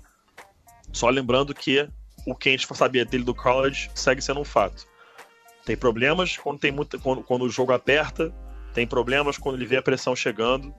só 0.93 1.09
lembrando 1.11 1.55
que 1.55 1.89
o 2.27 2.35
que 2.35 2.49
a 2.49 2.53
gente 2.53 2.67
sabia 2.75 3.05
dele 3.05 3.25
do 3.25 3.35
college 3.35 3.91
segue 3.95 4.23
sendo 4.23 4.41
um 4.41 4.45
fato. 4.45 4.87
Tem 5.65 5.77
problemas 5.77 6.37
quando, 6.37 6.61
tem 6.61 6.71
muita, 6.71 6.99
quando, 6.99 7.23
quando 7.23 7.43
o 7.43 7.51
jogo 7.51 7.73
aperta, 7.73 8.33
tem 8.77 8.87
problemas 8.87 9.39
quando 9.39 9.55
ele 9.57 9.65
vê 9.65 9.79
a 9.79 9.83
pressão 9.83 10.15
chegando, 10.15 10.71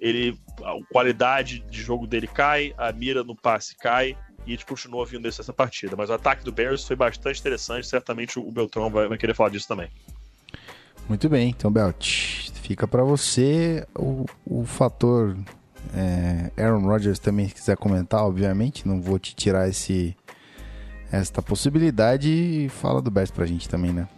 ele, 0.00 0.36
a 0.64 0.74
qualidade 0.90 1.60
de 1.70 1.80
jogo 1.80 2.04
dele 2.04 2.26
cai, 2.26 2.74
a 2.76 2.90
mira 2.90 3.22
no 3.22 3.36
passe 3.36 3.76
cai, 3.76 4.18
e 4.44 4.48
a 4.48 4.50
gente 4.50 4.66
continua 4.66 5.06
vindo 5.06 5.22
dessa 5.22 5.52
partida. 5.52 5.94
Mas 5.94 6.10
o 6.10 6.14
ataque 6.14 6.44
do 6.44 6.50
Bears 6.50 6.84
foi 6.84 6.96
bastante 6.96 7.38
interessante, 7.38 7.86
certamente 7.86 8.36
o 8.36 8.50
Beltrão 8.50 8.90
vai, 8.90 9.06
vai 9.06 9.16
querer 9.16 9.32
falar 9.32 9.50
disso 9.50 9.68
também. 9.68 9.88
Muito 11.08 11.28
bem, 11.28 11.50
então, 11.50 11.70
Belt, 11.70 12.50
fica 12.62 12.88
pra 12.88 13.04
você 13.04 13.86
o, 13.94 14.26
o 14.44 14.64
fator 14.64 15.36
é, 15.94 16.50
Aaron 16.60 16.84
Rodgers 16.84 17.20
também, 17.20 17.46
se 17.46 17.54
quiser 17.54 17.76
comentar, 17.76 18.24
obviamente, 18.24 18.88
não 18.88 19.00
vou 19.00 19.20
te 19.20 19.36
tirar 19.36 19.68
esse 19.68 20.16
esta 21.12 21.40
possibilidade 21.40 22.28
e 22.28 22.68
fala 22.68 23.00
do 23.00 23.08
Bears 23.08 23.30
pra 23.30 23.46
gente 23.46 23.68
também, 23.68 23.92
né? 23.92 24.08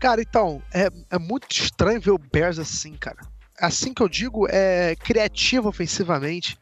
Cara, 0.00 0.20
então, 0.22 0.62
é, 0.72 0.88
é 1.10 1.18
muito 1.18 1.46
estranho 1.50 2.00
ver 2.00 2.10
o 2.10 2.18
Bears 2.18 2.58
assim, 2.58 2.94
cara. 2.94 3.18
Assim 3.60 3.92
que 3.92 4.02
eu 4.02 4.08
digo, 4.08 4.46
é 4.48 4.96
criativo 4.96 5.68
ofensivamente, 5.68 6.58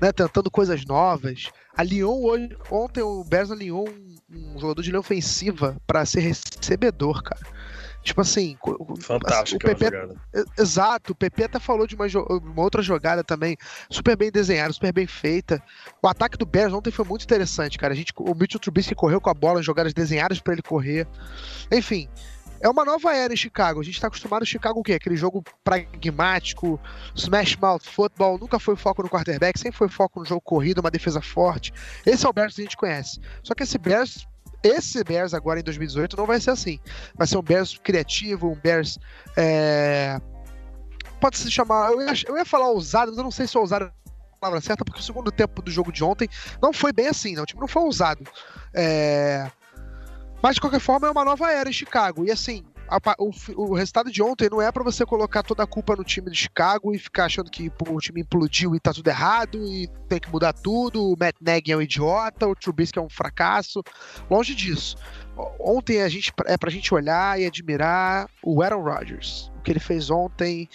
né? 0.00 0.12
Tentando 0.12 0.50
coisas 0.50 0.84
novas. 0.84 1.50
Alinhou 1.74 2.24
hoje, 2.26 2.54
ontem 2.70 3.02
o 3.02 3.24
Bears 3.24 3.50
alinhou 3.50 3.88
um, 3.88 4.16
um 4.54 4.58
jogador 4.60 4.82
de 4.82 4.90
linha 4.90 5.00
ofensiva 5.00 5.76
pra 5.86 6.04
ser 6.04 6.20
recebedor, 6.20 7.22
cara. 7.22 7.40
Tipo 8.02 8.20
assim, 8.20 8.58
o- 8.62 8.96
Fantástico 9.00 9.56
o 9.56 9.60
PP 9.60 9.84
jogada. 9.86 10.14
E- 10.34 10.60
Exato, 10.60 11.12
o 11.12 11.16
PP 11.16 11.44
até 11.44 11.58
falou 11.58 11.86
de 11.86 11.94
uma, 11.94 12.04
uma 12.06 12.62
outra 12.62 12.82
jogada 12.82 13.24
também, 13.24 13.56
super 13.88 14.14
bem 14.14 14.30
desenhada, 14.30 14.70
super 14.74 14.92
bem 14.92 15.06
feita. 15.06 15.62
O 16.02 16.06
ataque 16.06 16.36
do 16.36 16.44
Bears 16.44 16.74
ontem 16.74 16.90
foi 16.90 17.06
muito 17.06 17.22
interessante, 17.24 17.78
cara. 17.78 17.94
A 17.94 17.96
gente, 17.96 18.12
o 18.18 18.34
Mitchell 18.34 18.60
Trubisky 18.60 18.94
correu 18.94 19.22
com 19.22 19.30
a 19.30 19.34
bola, 19.34 19.62
jogadas 19.62 19.94
desenhadas 19.94 20.38
pra 20.38 20.52
ele 20.52 20.60
correr. 20.62 21.08
Enfim, 21.72 22.06
é 22.64 22.68
uma 22.68 22.82
nova 22.82 23.14
era 23.14 23.30
em 23.30 23.36
Chicago. 23.36 23.78
A 23.78 23.84
gente 23.84 24.00
tá 24.00 24.06
acostumado 24.06 24.42
a 24.42 24.46
Chicago 24.46 24.80
o 24.80 24.82
quê? 24.82 24.94
Aquele 24.94 25.16
jogo 25.16 25.44
pragmático, 25.62 26.80
smash 27.14 27.56
mouth 27.56 27.82
football, 27.82 28.38
nunca 28.38 28.58
foi 28.58 28.74
foco 28.74 29.02
no 29.02 29.10
quarterback, 29.10 29.58
sempre 29.58 29.76
foi 29.76 29.88
foco 29.88 30.20
no 30.20 30.24
jogo 30.24 30.40
corrido, 30.40 30.78
uma 30.78 30.90
defesa 30.90 31.20
forte. 31.20 31.74
Esse 32.06 32.24
é 32.24 32.28
o 32.28 32.32
Bears 32.32 32.54
que 32.54 32.62
a 32.62 32.64
gente 32.64 32.76
conhece. 32.78 33.20
Só 33.42 33.54
que 33.54 33.64
esse 33.64 33.76
Bears 33.76 34.26
esse 34.62 35.04
Bears 35.04 35.34
agora 35.34 35.60
em 35.60 35.62
2018 35.62 36.16
não 36.16 36.24
vai 36.24 36.40
ser 36.40 36.52
assim. 36.52 36.80
Vai 37.14 37.26
ser 37.26 37.36
um 37.36 37.42
Bears 37.42 37.76
criativo, 37.76 38.50
um 38.50 38.56
Bears 38.56 38.98
é, 39.36 40.18
pode 41.20 41.36
se 41.36 41.50
chamar. 41.50 41.92
Eu 41.92 42.00
ia, 42.00 42.14
eu 42.26 42.38
ia 42.38 42.46
falar 42.46 42.70
ousado, 42.70 43.10
mas 43.10 43.18
eu 43.18 43.24
não 43.24 43.30
sei 43.30 43.46
se 43.46 43.58
ousado 43.58 43.84
é 43.84 43.88
a 43.88 44.36
palavra 44.40 44.62
certa, 44.62 44.86
porque 44.86 45.00
o 45.00 45.04
segundo 45.04 45.30
tempo 45.30 45.60
do 45.60 45.70
jogo 45.70 45.92
de 45.92 46.02
ontem 46.02 46.30
não 46.62 46.72
foi 46.72 46.94
bem 46.94 47.08
assim, 47.08 47.34
né? 47.34 47.42
O 47.42 47.46
time 47.46 47.60
não 47.60 47.68
foi 47.68 47.82
ousado. 47.82 48.24
É, 48.72 49.50
Mas 50.44 50.56
de 50.56 50.60
qualquer 50.60 50.78
forma 50.78 51.08
é 51.08 51.10
uma 51.10 51.24
nova 51.24 51.50
era 51.50 51.70
em 51.70 51.72
Chicago. 51.72 52.26
E 52.26 52.30
assim, 52.30 52.62
a 52.86 52.98
o, 53.18 53.30
o 53.56 53.74
resultado 53.74 54.12
de 54.12 54.22
ontem 54.22 54.50
não 54.50 54.60
é 54.60 54.70
pra 54.70 54.84
você 54.84 55.06
colocar 55.06 55.42
toda 55.42 55.62
a 55.62 55.66
culpa 55.66 55.96
no 55.96 56.04
time 56.04 56.30
de 56.30 56.36
Chicago 56.36 56.94
e 56.94 56.98
ficar 56.98 57.24
achando 57.24 57.50
que 57.50 57.70
pô, 57.70 57.94
o 57.94 57.98
time 57.98 58.20
implodiu 58.20 58.74
e 58.74 58.78
tá 58.78 58.92
tudo 58.92 59.08
errado 59.08 59.66
e 59.66 59.88
tem 60.06 60.20
que 60.20 60.30
mudar 60.30 60.52
tudo. 60.52 61.02
O 61.02 61.16
Matt 61.18 61.36
Nagy 61.40 61.72
é 61.72 61.76
um 61.78 61.80
idiota, 61.80 62.46
o 62.46 62.54
Trubisky 62.54 62.98
é 62.98 63.02
um 63.02 63.08
fracasso. 63.08 63.82
Longe 64.30 64.54
disso. 64.54 64.98
Ontem 65.58 66.02
a 66.02 66.10
gente, 66.10 66.30
é 66.44 66.58
pra 66.58 66.70
gente 66.70 66.92
olhar 66.92 67.40
e 67.40 67.46
admirar 67.46 68.28
o 68.42 68.62
Aaron 68.62 68.82
Rodgers. 68.82 69.50
O 69.56 69.62
que 69.62 69.72
ele 69.72 69.80
fez 69.80 70.10
ontem 70.10 70.68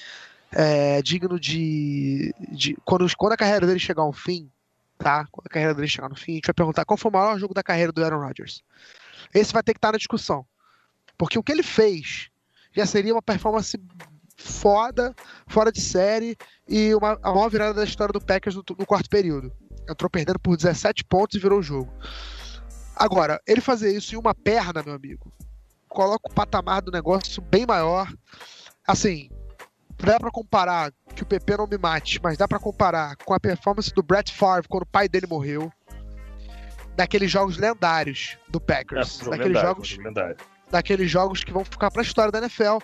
é 0.51 0.99
digno 1.03 1.39
de. 1.39 2.33
de 2.51 2.75
quando, 2.83 3.05
quando 3.15 3.33
a 3.33 3.37
carreira 3.37 3.67
dele 3.67 3.77
chegar 3.77 4.01
ao 4.01 4.13
fim, 4.13 4.49
tá? 4.97 5.27
Quando 5.31 5.45
a 5.45 5.49
carreira 5.51 5.75
dele 5.75 5.87
chegar 5.87 6.09
no 6.09 6.15
fim, 6.15 6.31
a 6.31 6.35
gente 6.37 6.47
vai 6.47 6.55
perguntar 6.55 6.85
qual 6.85 6.97
foi 6.97 7.11
o 7.11 7.13
maior 7.13 7.37
jogo 7.37 7.53
da 7.53 7.61
carreira 7.61 7.91
do 7.91 8.03
Aaron 8.03 8.25
Rodgers. 8.25 8.63
Esse 9.33 9.53
vai 9.53 9.63
ter 9.63 9.73
que 9.73 9.77
estar 9.77 9.91
na 9.91 9.97
discussão. 9.97 10.45
Porque 11.17 11.37
o 11.37 11.43
que 11.43 11.51
ele 11.51 11.63
fez 11.63 12.29
já 12.73 12.85
seria 12.85 13.13
uma 13.13 13.21
performance 13.21 13.77
foda, 14.37 15.13
fora 15.47 15.71
de 15.71 15.81
série 15.81 16.37
e 16.67 16.93
uma, 16.95 17.19
a 17.21 17.33
maior 17.33 17.49
virada 17.49 17.73
da 17.73 17.83
história 17.83 18.13
do 18.13 18.21
Packers 18.21 18.55
no, 18.55 18.63
no 18.77 18.85
quarto 18.85 19.09
período. 19.09 19.51
Entrou 19.89 20.09
perdendo 20.09 20.39
por 20.39 20.55
17 20.55 21.03
pontos 21.03 21.35
e 21.35 21.41
virou 21.41 21.59
o 21.59 21.63
jogo. 21.63 21.91
Agora, 22.95 23.41
ele 23.47 23.61
fazer 23.61 23.95
isso 23.95 24.13
em 24.13 24.17
uma 24.17 24.35
perna, 24.35 24.83
meu 24.83 24.93
amigo, 24.93 25.31
coloca 25.87 26.29
o 26.29 26.33
patamar 26.33 26.81
do 26.81 26.91
negócio 26.91 27.41
bem 27.41 27.65
maior. 27.65 28.11
Assim, 28.85 29.29
dá 29.97 30.19
pra 30.19 30.31
comparar, 30.31 30.93
que 31.15 31.23
o 31.23 31.25
PP 31.25 31.57
não 31.57 31.67
me 31.67 31.77
mate, 31.77 32.19
mas 32.21 32.37
dá 32.37 32.47
pra 32.47 32.59
comparar 32.59 33.15
com 33.17 33.33
a 33.33 33.39
performance 33.39 33.93
do 33.93 34.03
Brett 34.03 34.33
Favre 34.33 34.67
quando 34.67 34.83
o 34.83 34.89
pai 34.89 35.09
dele 35.09 35.27
morreu. 35.27 35.71
Daqueles 36.99 37.31
jogos 37.31 37.57
lendários 37.57 38.37
do 38.49 38.57
É, 38.57 38.61
Packers. 38.61 39.17
jogo 39.19 39.29
daqueles 39.31 39.47
lendário, 39.53 39.67
jogos 39.69 39.87
jogo 39.87 40.03
lendário. 40.03 40.37
daqueles 40.69 41.09
jogos 41.11 41.43
que 41.45 41.53
vão 41.53 41.63
ficar 41.63 41.89
pra 41.91 42.01
história 42.01 42.31
da 42.31 42.39
NFL. 42.39 42.77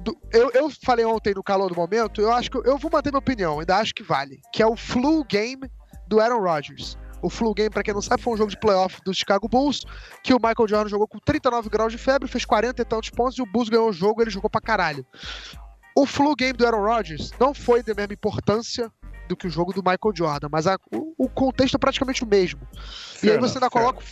Do- 0.00 0.16
eu, 0.32 0.50
eu 0.52 0.70
falei 0.84 1.04
ontem 1.04 1.34
no 1.34 1.42
calor 1.42 1.68
do 1.68 1.76
momento, 1.76 2.20
eu 2.20 2.32
acho 2.32 2.50
que 2.50 2.56
eu, 2.56 2.64
eu 2.64 2.78
vou 2.78 2.90
manter 2.90 3.10
minha 3.10 3.18
opinião, 3.18 3.60
ainda 3.60 3.76
acho 3.76 3.94
que 3.94 4.02
vale. 4.02 4.40
Que 4.52 4.62
é 4.62 4.66
o 4.66 4.74
flu 4.76 5.22
game 5.24 5.70
do 6.08 6.18
Aaron 6.18 6.40
Rodgers. 6.40 6.96
O 7.20 7.28
flu 7.30 7.52
game, 7.54 7.70
pra 7.70 7.82
quem 7.84 7.92
não 7.94 8.00
sabe, 8.02 8.20
foi 8.22 8.32
um 8.32 8.36
jogo 8.36 8.50
de 8.50 8.58
playoff 8.58 9.00
do 9.04 9.14
Chicago 9.14 9.46
Bulls, 9.48 9.84
que 10.24 10.32
o 10.34 10.38
Michael 10.38 10.66
Jordan 10.68 10.88
jogou 10.88 11.06
com 11.06 11.18
39 11.20 11.68
graus 11.68 11.92
de 11.92 11.98
febre, 11.98 12.26
fez 12.28 12.44
40 12.44 12.82
e 12.82 12.84
tantos 12.84 13.10
pontos, 13.10 13.38
e 13.38 13.42
o 13.42 13.46
Bulls 13.46 13.68
ganhou 13.68 13.88
o 13.90 13.92
jogo, 13.92 14.20
ele 14.22 14.30
jogou 14.30 14.50
pra 14.50 14.60
caralho. 14.60 15.06
O 15.94 16.04
flu 16.06 16.34
game 16.34 16.54
do 16.54 16.66
Aaron 16.66 16.82
Rodgers 16.84 17.30
não 17.38 17.52
foi 17.54 17.82
da 17.82 17.94
mesma 17.94 18.14
importância 18.14 18.90
do 19.32 19.36
que 19.36 19.46
o 19.46 19.50
jogo 19.50 19.72
do 19.72 19.80
Michael 19.80 20.12
Jordan, 20.14 20.48
mas 20.52 20.66
a- 20.66 20.78
o, 20.92 21.24
o 21.24 21.28
contexto 21.28 21.74
é 21.74 21.78
praticamente 21.78 22.22
o 22.22 22.26
mesmo. 22.26 22.60
E 23.22 23.30
aí 23.30 23.30
Fair 23.32 23.40
você 23.40 23.56
ainda 23.58 23.70
fair 23.70 23.80
coloca. 23.82 24.04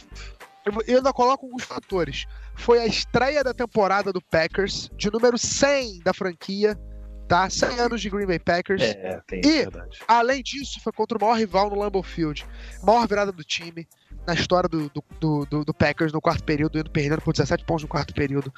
Eu 0.87 0.97
ainda 0.97 1.13
coloco 1.13 1.47
alguns 1.47 1.65
fatores. 1.65 2.27
Foi 2.55 2.79
a 2.81 2.87
estreia 2.87 3.43
da 3.43 3.55
temporada 3.55 4.13
do 4.13 4.21
Packers, 4.21 4.91
de 4.97 5.11
número 5.11 5.39
100 5.39 6.01
da 6.03 6.13
franquia, 6.13 6.79
tá? 7.27 7.49
100 7.49 7.81
anos 7.81 8.01
de 8.03 8.11
Green 8.11 8.27
Bay 8.27 8.39
Packers. 8.39 8.83
É, 8.83 9.21
tem 9.27 9.41
E- 9.41 9.63
verdade. 9.63 9.99
Além 10.07 10.43
disso, 10.43 10.79
foi 10.83 10.93
contra 10.93 11.17
o 11.17 11.21
maior 11.21 11.39
rival 11.39 11.71
no 11.71 11.77
Lambeau 11.79 12.03
Field. 12.03 12.47
Maior 12.83 13.07
virada 13.09 13.33
do 13.33 13.43
time 13.43 13.89
na 14.27 14.35
história 14.35 14.69
do, 14.69 14.91
do, 14.91 15.03
do, 15.19 15.47
do- 15.47 15.65
do 15.65 15.75
Packers 15.75 16.13
no 16.13 16.21
quarto 16.21 16.45
período, 16.45 16.79
indo 16.79 16.91
perdendo 16.91 17.23
por 17.23 17.33
17 17.33 17.65
pontos 17.65 17.83
no 17.85 17.89
quarto 17.89 18.13
período. 18.13 18.53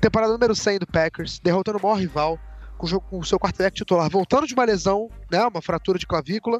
Temporada 0.00 0.32
número 0.32 0.54
100 0.54 0.78
do 0.78 0.86
Packers, 0.86 1.40
derrotando 1.40 1.78
o 1.78 1.82
maior 1.82 1.96
rival, 1.98 2.38
com 2.78 2.86
o, 3.10 3.24
seu 3.24 3.38
quarterback 3.38 3.74
titular 3.74 4.08
voltando 4.08 4.46
de 4.46 4.54
uma 4.54 4.64
lesão, 4.64 5.10
né, 5.30 5.44
uma 5.44 5.60
fratura 5.60 5.98
de 5.98 6.06
clavícula, 6.06 6.58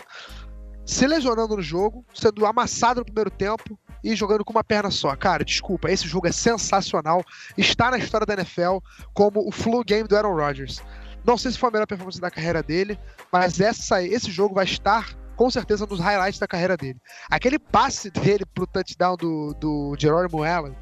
se 0.84 1.06
lesionando 1.06 1.56
no 1.56 1.62
jogo, 1.62 2.04
sendo 2.14 2.44
amassado 2.44 3.00
no 3.00 3.06
primeiro 3.06 3.30
tempo, 3.30 3.78
e 4.02 4.14
jogando 4.14 4.44
com 4.44 4.52
uma 4.52 4.64
perna 4.64 4.90
só. 4.90 5.14
Cara, 5.16 5.44
desculpa, 5.44 5.90
esse 5.90 6.06
jogo 6.06 6.26
é 6.26 6.32
sensacional. 6.32 7.22
Está 7.56 7.90
na 7.90 7.98
história 7.98 8.26
da 8.26 8.34
NFL 8.34 8.78
como 9.12 9.46
o 9.46 9.52
flu 9.52 9.82
game 9.84 10.06
do 10.06 10.16
Aaron 10.16 10.34
Rodgers. 10.34 10.82
Não 11.24 11.36
sei 11.36 11.50
se 11.50 11.58
foi 11.58 11.68
a 11.68 11.72
melhor 11.72 11.86
performance 11.86 12.20
da 12.20 12.30
carreira 12.30 12.62
dele, 12.62 12.98
mas 13.30 13.60
essa, 13.60 14.02
esse 14.02 14.30
jogo 14.30 14.54
vai 14.54 14.64
estar 14.64 15.14
com 15.36 15.50
certeza 15.50 15.86
nos 15.86 16.00
highlights 16.00 16.40
da 16.40 16.48
carreira 16.48 16.76
dele. 16.76 17.00
Aquele 17.30 17.58
passe 17.58 18.10
dele 18.10 18.44
pro 18.46 18.66
touchdown 18.66 19.16
do, 19.16 19.54
do 19.54 19.96
Jerome 19.98 20.46
Allen 20.46 20.74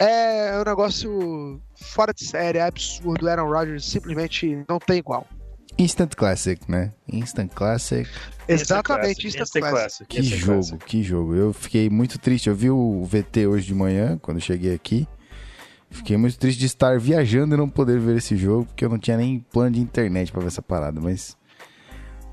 é 0.00 0.58
um 0.58 0.64
negócio 0.64 1.60
fora 1.74 2.12
de 2.12 2.24
série, 2.24 2.58
é 2.58 2.62
absurdo. 2.62 3.28
Aaron 3.28 3.50
Rodgers 3.50 3.84
simplesmente 3.84 4.64
não 4.68 4.78
tem 4.78 4.98
igual. 4.98 5.26
Instant 5.78 6.14
Classic, 6.14 6.60
né? 6.70 6.92
Instant 7.10 7.52
Classic. 7.54 8.08
Exatamente, 8.48 9.26
Instant 9.26 9.42
Instant 9.42 9.62
Classic, 9.62 9.70
Classic. 9.70 10.06
Que 10.08 10.20
Instant 10.20 10.38
jogo, 10.38 10.52
Classic. 10.52 10.84
que 10.84 11.02
jogo. 11.02 11.34
Eu 11.34 11.52
fiquei 11.52 11.88
muito 11.88 12.18
triste. 12.18 12.48
Eu 12.48 12.54
vi 12.54 12.70
o 12.70 13.04
VT 13.04 13.46
hoje 13.46 13.66
de 13.66 13.74
manhã, 13.74 14.18
quando 14.20 14.40
cheguei 14.40 14.74
aqui. 14.74 15.06
Fiquei 15.90 16.16
muito 16.16 16.38
triste 16.38 16.58
de 16.58 16.66
estar 16.66 16.98
viajando 16.98 17.54
e 17.54 17.58
não 17.58 17.68
poder 17.68 17.98
ver 17.98 18.16
esse 18.18 18.36
jogo, 18.36 18.66
porque 18.66 18.84
eu 18.84 18.88
não 18.88 18.98
tinha 18.98 19.16
nem 19.16 19.40
plano 19.40 19.72
de 19.72 19.80
internet 19.80 20.30
pra 20.30 20.40
ver 20.40 20.48
essa 20.48 20.62
parada, 20.62 21.00
mas. 21.00 21.36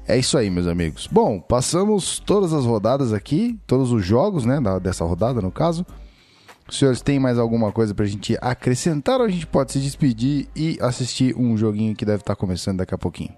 É 0.08 0.18
isso 0.18 0.38
aí, 0.38 0.50
meus 0.50 0.68
amigos. 0.68 1.08
Bom, 1.12 1.40
passamos 1.40 2.20
todas 2.20 2.54
as 2.54 2.66
rodadas 2.66 3.12
aqui, 3.12 3.60
todos 3.68 3.92
os 3.92 4.06
jogos, 4.06 4.46
né, 4.46 4.58
dessa 4.82 5.04
rodada, 5.04 5.42
no 5.42 5.52
caso. 5.52 5.86
Os 6.68 6.78
senhores 6.78 7.02
têm 7.02 7.20
mais 7.20 7.40
alguma 7.40 7.72
coisa 7.72 7.96
pra 7.96 8.06
gente 8.06 8.38
acrescentar 8.42 9.20
ou 9.20 9.26
a 9.26 9.30
gente 9.30 9.48
pode 9.48 9.72
se 9.72 9.80
despedir 9.80 10.48
e 10.56 10.78
assistir 10.82 11.36
um 11.38 11.58
joguinho 11.58 11.96
que 11.96 12.04
deve 12.04 12.22
estar 12.22 12.36
começando 12.36 12.80
daqui 12.80 12.94
a 12.94 12.98
pouquinho? 12.98 13.34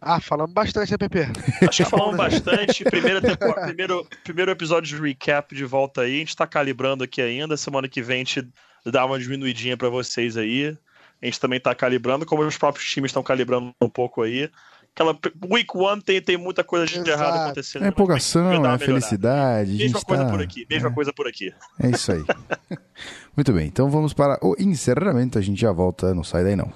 Ah, 0.00 0.20
falamos 0.20 0.52
bastante, 0.52 0.92
né, 0.92 0.98
Pepe? 0.98 1.20
Acho 1.68 1.84
que 1.84 1.90
falamos 1.90 2.16
bastante. 2.16 2.84
Primeira 2.84 3.20
temporada, 3.22 3.66
primeiro, 3.66 4.06
primeiro 4.22 4.50
episódio 4.52 4.96
de 4.96 5.02
recap 5.02 5.54
de 5.54 5.64
volta 5.64 6.02
aí. 6.02 6.16
A 6.16 6.18
gente 6.18 6.36
tá 6.36 6.46
calibrando 6.46 7.02
aqui 7.02 7.20
ainda. 7.20 7.56
Semana 7.56 7.88
que 7.88 8.00
vem 8.00 8.16
a 8.16 8.18
gente 8.18 8.48
dá 8.84 9.04
uma 9.04 9.18
diminuidinha 9.18 9.76
pra 9.76 9.88
vocês 9.88 10.36
aí. 10.36 10.76
A 11.20 11.24
gente 11.26 11.40
também 11.40 11.58
tá 11.58 11.74
calibrando, 11.74 12.26
como 12.26 12.42
os 12.42 12.58
próprios 12.58 12.88
times 12.88 13.08
estão 13.08 13.22
calibrando 13.22 13.72
um 13.80 13.88
pouco 13.88 14.22
aí. 14.22 14.50
Aquela 14.96 15.14
week 15.50 15.76
one 15.76 16.00
tem, 16.00 16.22
tem 16.22 16.38
muita 16.38 16.64
coisa 16.64 16.86
de 16.86 16.94
Exato. 16.94 17.10
errado 17.10 17.42
acontecendo. 17.44 17.82
É 17.82 17.84
a 17.84 17.90
mas 17.90 17.94
empolgação, 17.94 18.66
é 18.66 18.78
felicidade. 18.78 19.70
a 19.70 19.72
Mesma 19.74 19.88
gente 19.98 20.04
coisa 20.06 20.24
tá- 20.24 20.30
por 20.30 20.40
aqui, 20.40 20.66
mesma 20.70 20.90
coisa 20.90 21.12
por 21.12 21.28
aqui. 21.28 21.52
É 21.78 21.90
isso 21.90 22.12
aí. 22.12 22.24
Muito 23.36 23.52
bem, 23.52 23.66
então 23.66 23.90
vamos 23.90 24.14
para 24.14 24.38
o 24.42 24.56
encerramento. 24.58 25.38
A 25.38 25.42
gente 25.42 25.60
já 25.60 25.70
volta, 25.70 26.14
não 26.14 26.24
sai 26.24 26.44
daí 26.44 26.56
não. 26.56 26.72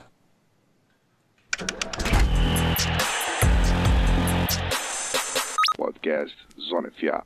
Podcast 5.76 6.36
Zona 6.68 6.90
FA. 6.90 7.24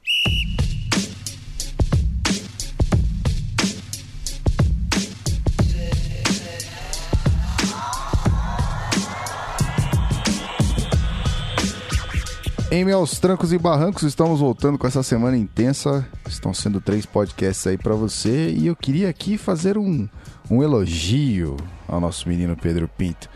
Em 12.75 12.85
meus 12.85 13.21
trancos 13.21 13.53
e 13.53 13.57
barrancos, 13.57 14.03
estamos 14.03 14.41
voltando 14.41 14.77
com 14.77 14.85
essa 14.85 15.01
semana 15.01 15.37
intensa. 15.37 16.05
Estão 16.27 16.53
sendo 16.53 16.81
três 16.81 17.07
podcasts 17.07 17.65
aí 17.69 17.79
pra 17.79 17.95
você. 17.95 18.51
E 18.51 18.67
eu 18.67 18.75
queria 18.75 19.09
aqui 19.09 19.39
fazer 19.39 19.79
um, 19.79 20.09
um 20.51 20.61
elogio 20.61 21.57
ao 21.87 22.01
nosso 22.01 22.29
menino 22.29 22.57
Pedro 22.57 22.89
Pinto. 22.89 23.31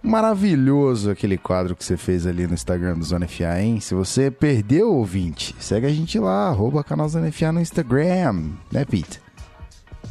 Maravilhoso 0.00 1.10
aquele 1.10 1.36
quadro 1.36 1.74
que 1.74 1.84
você 1.84 1.96
fez 1.96 2.28
ali 2.28 2.46
no 2.46 2.54
Instagram 2.54 2.96
do 2.96 3.04
Zona 3.04 3.26
FA, 3.26 3.60
hein? 3.60 3.80
Se 3.80 3.92
você 3.92 4.30
perdeu, 4.30 4.94
ouvinte, 4.94 5.52
segue 5.58 5.86
a 5.86 5.92
gente 5.92 6.16
lá, 6.20 6.46
arroba 6.46 6.84
canal 6.84 7.08
Zona 7.08 7.32
FA 7.32 7.50
no 7.50 7.60
Instagram, 7.60 8.52
né, 8.70 8.84
Pete? 8.84 9.25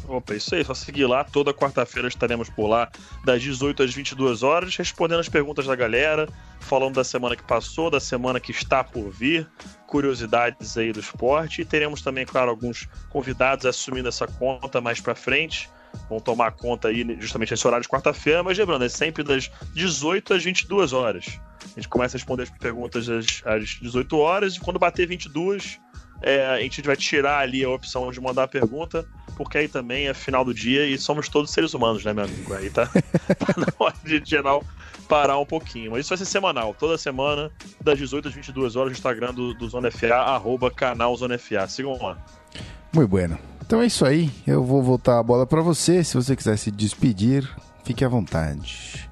Opa, 0.08 0.34
isso 0.34 0.54
aí, 0.54 0.64
só 0.64 0.72
seguir 0.72 1.06
lá. 1.06 1.24
Toda 1.24 1.52
quarta-feira 1.52 2.06
estaremos 2.06 2.48
por 2.48 2.68
lá, 2.68 2.88
das 3.24 3.42
18 3.42 3.82
às 3.82 3.94
22 3.94 4.42
horas, 4.42 4.76
respondendo 4.76 5.20
as 5.20 5.28
perguntas 5.28 5.66
da 5.66 5.74
galera, 5.74 6.28
falando 6.60 6.94
da 6.94 7.04
semana 7.04 7.34
que 7.34 7.42
passou, 7.42 7.90
da 7.90 7.98
semana 7.98 8.38
que 8.38 8.52
está 8.52 8.84
por 8.84 9.10
vir, 9.10 9.48
curiosidades 9.86 10.76
aí 10.76 10.92
do 10.92 11.00
esporte. 11.00 11.62
E 11.62 11.64
teremos 11.64 12.02
também, 12.02 12.24
claro, 12.24 12.50
alguns 12.50 12.88
convidados 13.10 13.66
assumindo 13.66 14.08
essa 14.08 14.26
conta 14.26 14.80
mais 14.80 15.00
pra 15.00 15.14
frente. 15.14 15.68
Vão 16.08 16.20
tomar 16.20 16.52
conta 16.52 16.88
aí 16.88 17.16
justamente 17.20 17.50
nesse 17.50 17.66
horário 17.66 17.82
de 17.82 17.88
quarta-feira, 17.88 18.42
mas 18.42 18.58
lembrando, 18.58 18.84
é 18.84 18.88
sempre 18.88 19.24
das 19.24 19.50
18 19.74 20.34
às 20.34 20.44
22 20.44 20.92
horas. 20.92 21.40
A 21.64 21.80
gente 21.80 21.88
começa 21.88 22.16
a 22.16 22.18
responder 22.18 22.44
as 22.44 22.50
perguntas 22.50 23.08
às, 23.08 23.42
às 23.44 23.68
18 23.80 24.16
horas 24.18 24.54
e 24.54 24.60
quando 24.60 24.78
bater 24.78 25.06
22, 25.06 25.80
é, 26.26 26.44
a 26.44 26.60
gente 26.60 26.82
vai 26.82 26.96
tirar 26.96 27.38
ali 27.38 27.62
a 27.62 27.70
opção 27.70 28.10
de 28.10 28.20
mandar 28.20 28.42
a 28.42 28.48
pergunta, 28.48 29.06
porque 29.36 29.58
aí 29.58 29.68
também 29.68 30.08
é 30.08 30.14
final 30.14 30.44
do 30.44 30.52
dia 30.52 30.84
e 30.84 30.98
somos 30.98 31.28
todos 31.28 31.52
seres 31.52 31.72
humanos, 31.72 32.04
né, 32.04 32.12
meu 32.12 32.24
amigo? 32.24 32.52
Aí 32.52 32.68
tá, 32.68 32.86
tá 33.38 33.54
na 33.56 33.68
hora 33.78 33.94
de 34.04 34.20
geral 34.24 34.64
parar 35.08 35.38
um 35.38 35.46
pouquinho. 35.46 35.92
Mas 35.92 36.00
isso 36.00 36.08
vai 36.08 36.18
ser 36.18 36.24
semanal, 36.24 36.74
toda 36.74 36.98
semana, 36.98 37.48
das 37.80 37.96
18 37.96 38.26
às 38.26 38.34
22 38.34 38.74
horas, 38.74 38.90
no 38.90 38.96
Instagram 38.96 39.32
do, 39.32 39.54
do 39.54 39.68
Zona 39.68 39.88
FA, 39.88 40.16
arroba 40.16 40.68
canal 40.68 41.14
Zona 41.16 41.38
FA. 41.38 41.68
Sigam 41.68 41.96
lá. 42.02 42.18
Muito 42.92 43.08
bueno. 43.08 43.38
Então 43.64 43.80
é 43.80 43.86
isso 43.86 44.04
aí. 44.04 44.28
Eu 44.44 44.64
vou 44.64 44.82
voltar 44.82 45.20
a 45.20 45.22
bola 45.22 45.46
pra 45.46 45.62
você. 45.62 46.02
Se 46.02 46.14
você 46.14 46.34
quiser 46.34 46.56
se 46.56 46.72
despedir, 46.72 47.48
fique 47.84 48.04
à 48.04 48.08
vontade. 48.08 49.08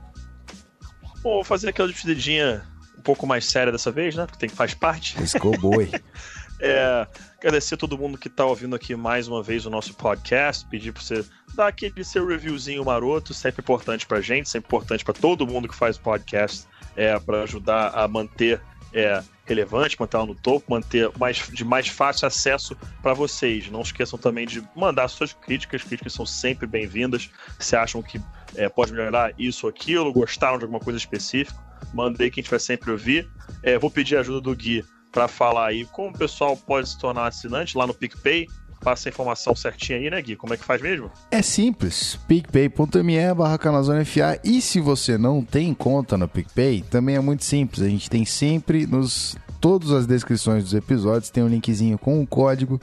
Bom, 1.23 1.35
vou 1.35 1.45
fazer 1.45 1.69
aquela 1.69 1.87
despedidinha 1.87 2.65
um 2.99 3.03
pouco 3.03 3.25
mais 3.25 3.45
séria 3.45 3.71
dessa 3.71 3.93
vez, 3.93 4.17
né? 4.17 4.27
Porque 4.27 4.41
tem 4.41 4.49
que 4.49 4.57
faz 4.57 4.75
parte. 4.75 5.17
Go, 5.39 5.57
boy. 5.59 5.89
É, 6.67 7.07
agradecer 7.37 7.75
a 7.75 7.77
todo 7.77 7.99
mundo 7.99 8.17
que 8.17 8.27
está 8.27 8.43
ouvindo 8.47 8.75
aqui 8.75 8.97
mais 8.97 9.29
uma 9.29 9.43
vez 9.43 9.67
o 9.67 9.71
nosso 9.71 9.93
podcast, 9.93 10.67
pedir 10.67 10.93
para 10.93 11.03
você 11.03 11.23
dar 11.55 11.67
aquele 11.67 12.03
seu 12.03 12.27
reviewzinho 12.27 12.83
maroto, 12.83 13.35
sempre 13.35 13.61
importante 13.61 14.07
pra 14.07 14.23
gente, 14.23 14.49
sempre 14.49 14.69
importante 14.69 15.05
para 15.05 15.13
todo 15.13 15.47
mundo 15.47 15.69
que 15.69 15.75
faz 15.75 15.99
podcast, 15.99 16.67
é, 16.97 17.19
para 17.19 17.43
ajudar 17.43 17.89
a 17.89 18.09
manter 18.09 18.63
é, 18.95 19.23
relevante, 19.45 20.01
manter 20.01 20.17
ela 20.17 20.25
no 20.25 20.35
topo, 20.35 20.73
manter 20.73 21.11
mais, 21.19 21.37
de 21.53 21.67
mais 21.67 21.87
fácil 21.87 22.27
acesso 22.27 22.75
para 23.03 23.13
vocês. 23.13 23.71
Não 23.71 23.83
esqueçam 23.83 24.19
também 24.19 24.47
de 24.47 24.67
mandar 24.75 25.09
suas 25.09 25.35
críticas, 25.35 25.83
críticas 25.83 26.15
são 26.15 26.25
sempre 26.25 26.67
bem-vindas. 26.67 27.29
Se 27.59 27.77
acham 27.77 28.03
que 28.03 28.19
é, 28.57 28.71
pode 28.71 28.91
melhorar 28.91 29.35
isso 29.39 29.67
ou 29.67 29.71
aquilo, 29.71 30.11
gostaram 30.15 30.57
de 30.57 30.65
alguma 30.65 30.81
coisa 30.81 30.99
específica, 30.99 31.63
mandei 31.93 32.31
que 32.31 32.41
a 32.41 32.43
gente 32.43 32.51
vai 32.51 32.61
sempre 32.61 32.91
ouvir. 32.91 33.29
É, 33.63 33.79
vou 33.79 33.91
pedir 33.91 34.17
a 34.17 34.21
ajuda 34.21 34.41
do 34.41 34.57
Gui 34.57 34.83
para 35.15 35.29
falar 35.29 35.69
aí 35.69 35.87
como 35.87 36.09
o 36.09 36.13
pessoal 36.13 36.57
pode 36.57 36.89
se 36.89 36.99
tornar 36.99 37.29
assinante 37.29 37.79
lá 37.79 37.87
no 37.87 37.95
PicPay. 37.95 38.49
Passa 38.81 39.09
a 39.09 39.11
informação 39.11 39.55
certinha 39.55 39.97
aí, 39.97 40.11
né, 40.11 40.21
Gui? 40.21 40.37
Como 40.37 40.53
é 40.53 40.59
que 40.59 40.65
faz 40.65 40.83
mesmo? 40.83 41.11
É 41.31 41.41
simples, 41.41 42.19
picpay.me 42.29 43.35
barra 43.35 43.57
canalzona 43.57 44.05
FA 44.05 44.39
e 44.45 44.61
se 44.61 44.79
você 44.81 45.17
não 45.17 45.43
tem 45.43 45.73
conta 45.73 46.19
no 46.19 46.29
PicPay, 46.29 46.83
também 46.83 47.15
é 47.15 47.21
muito 47.21 47.45
simples, 47.45 47.81
a 47.81 47.89
gente 47.89 48.11
tem 48.11 48.27
sempre 48.27 48.87
nos 48.87 49.37
todas 49.59 49.93
as 49.93 50.07
descrições 50.07 50.65
dos 50.65 50.75
episódios 50.75 51.31
tem 51.31 51.43
um 51.43 51.49
linkzinho 51.49 51.97
com 51.97 52.21
o 52.21 52.27
código, 52.27 52.79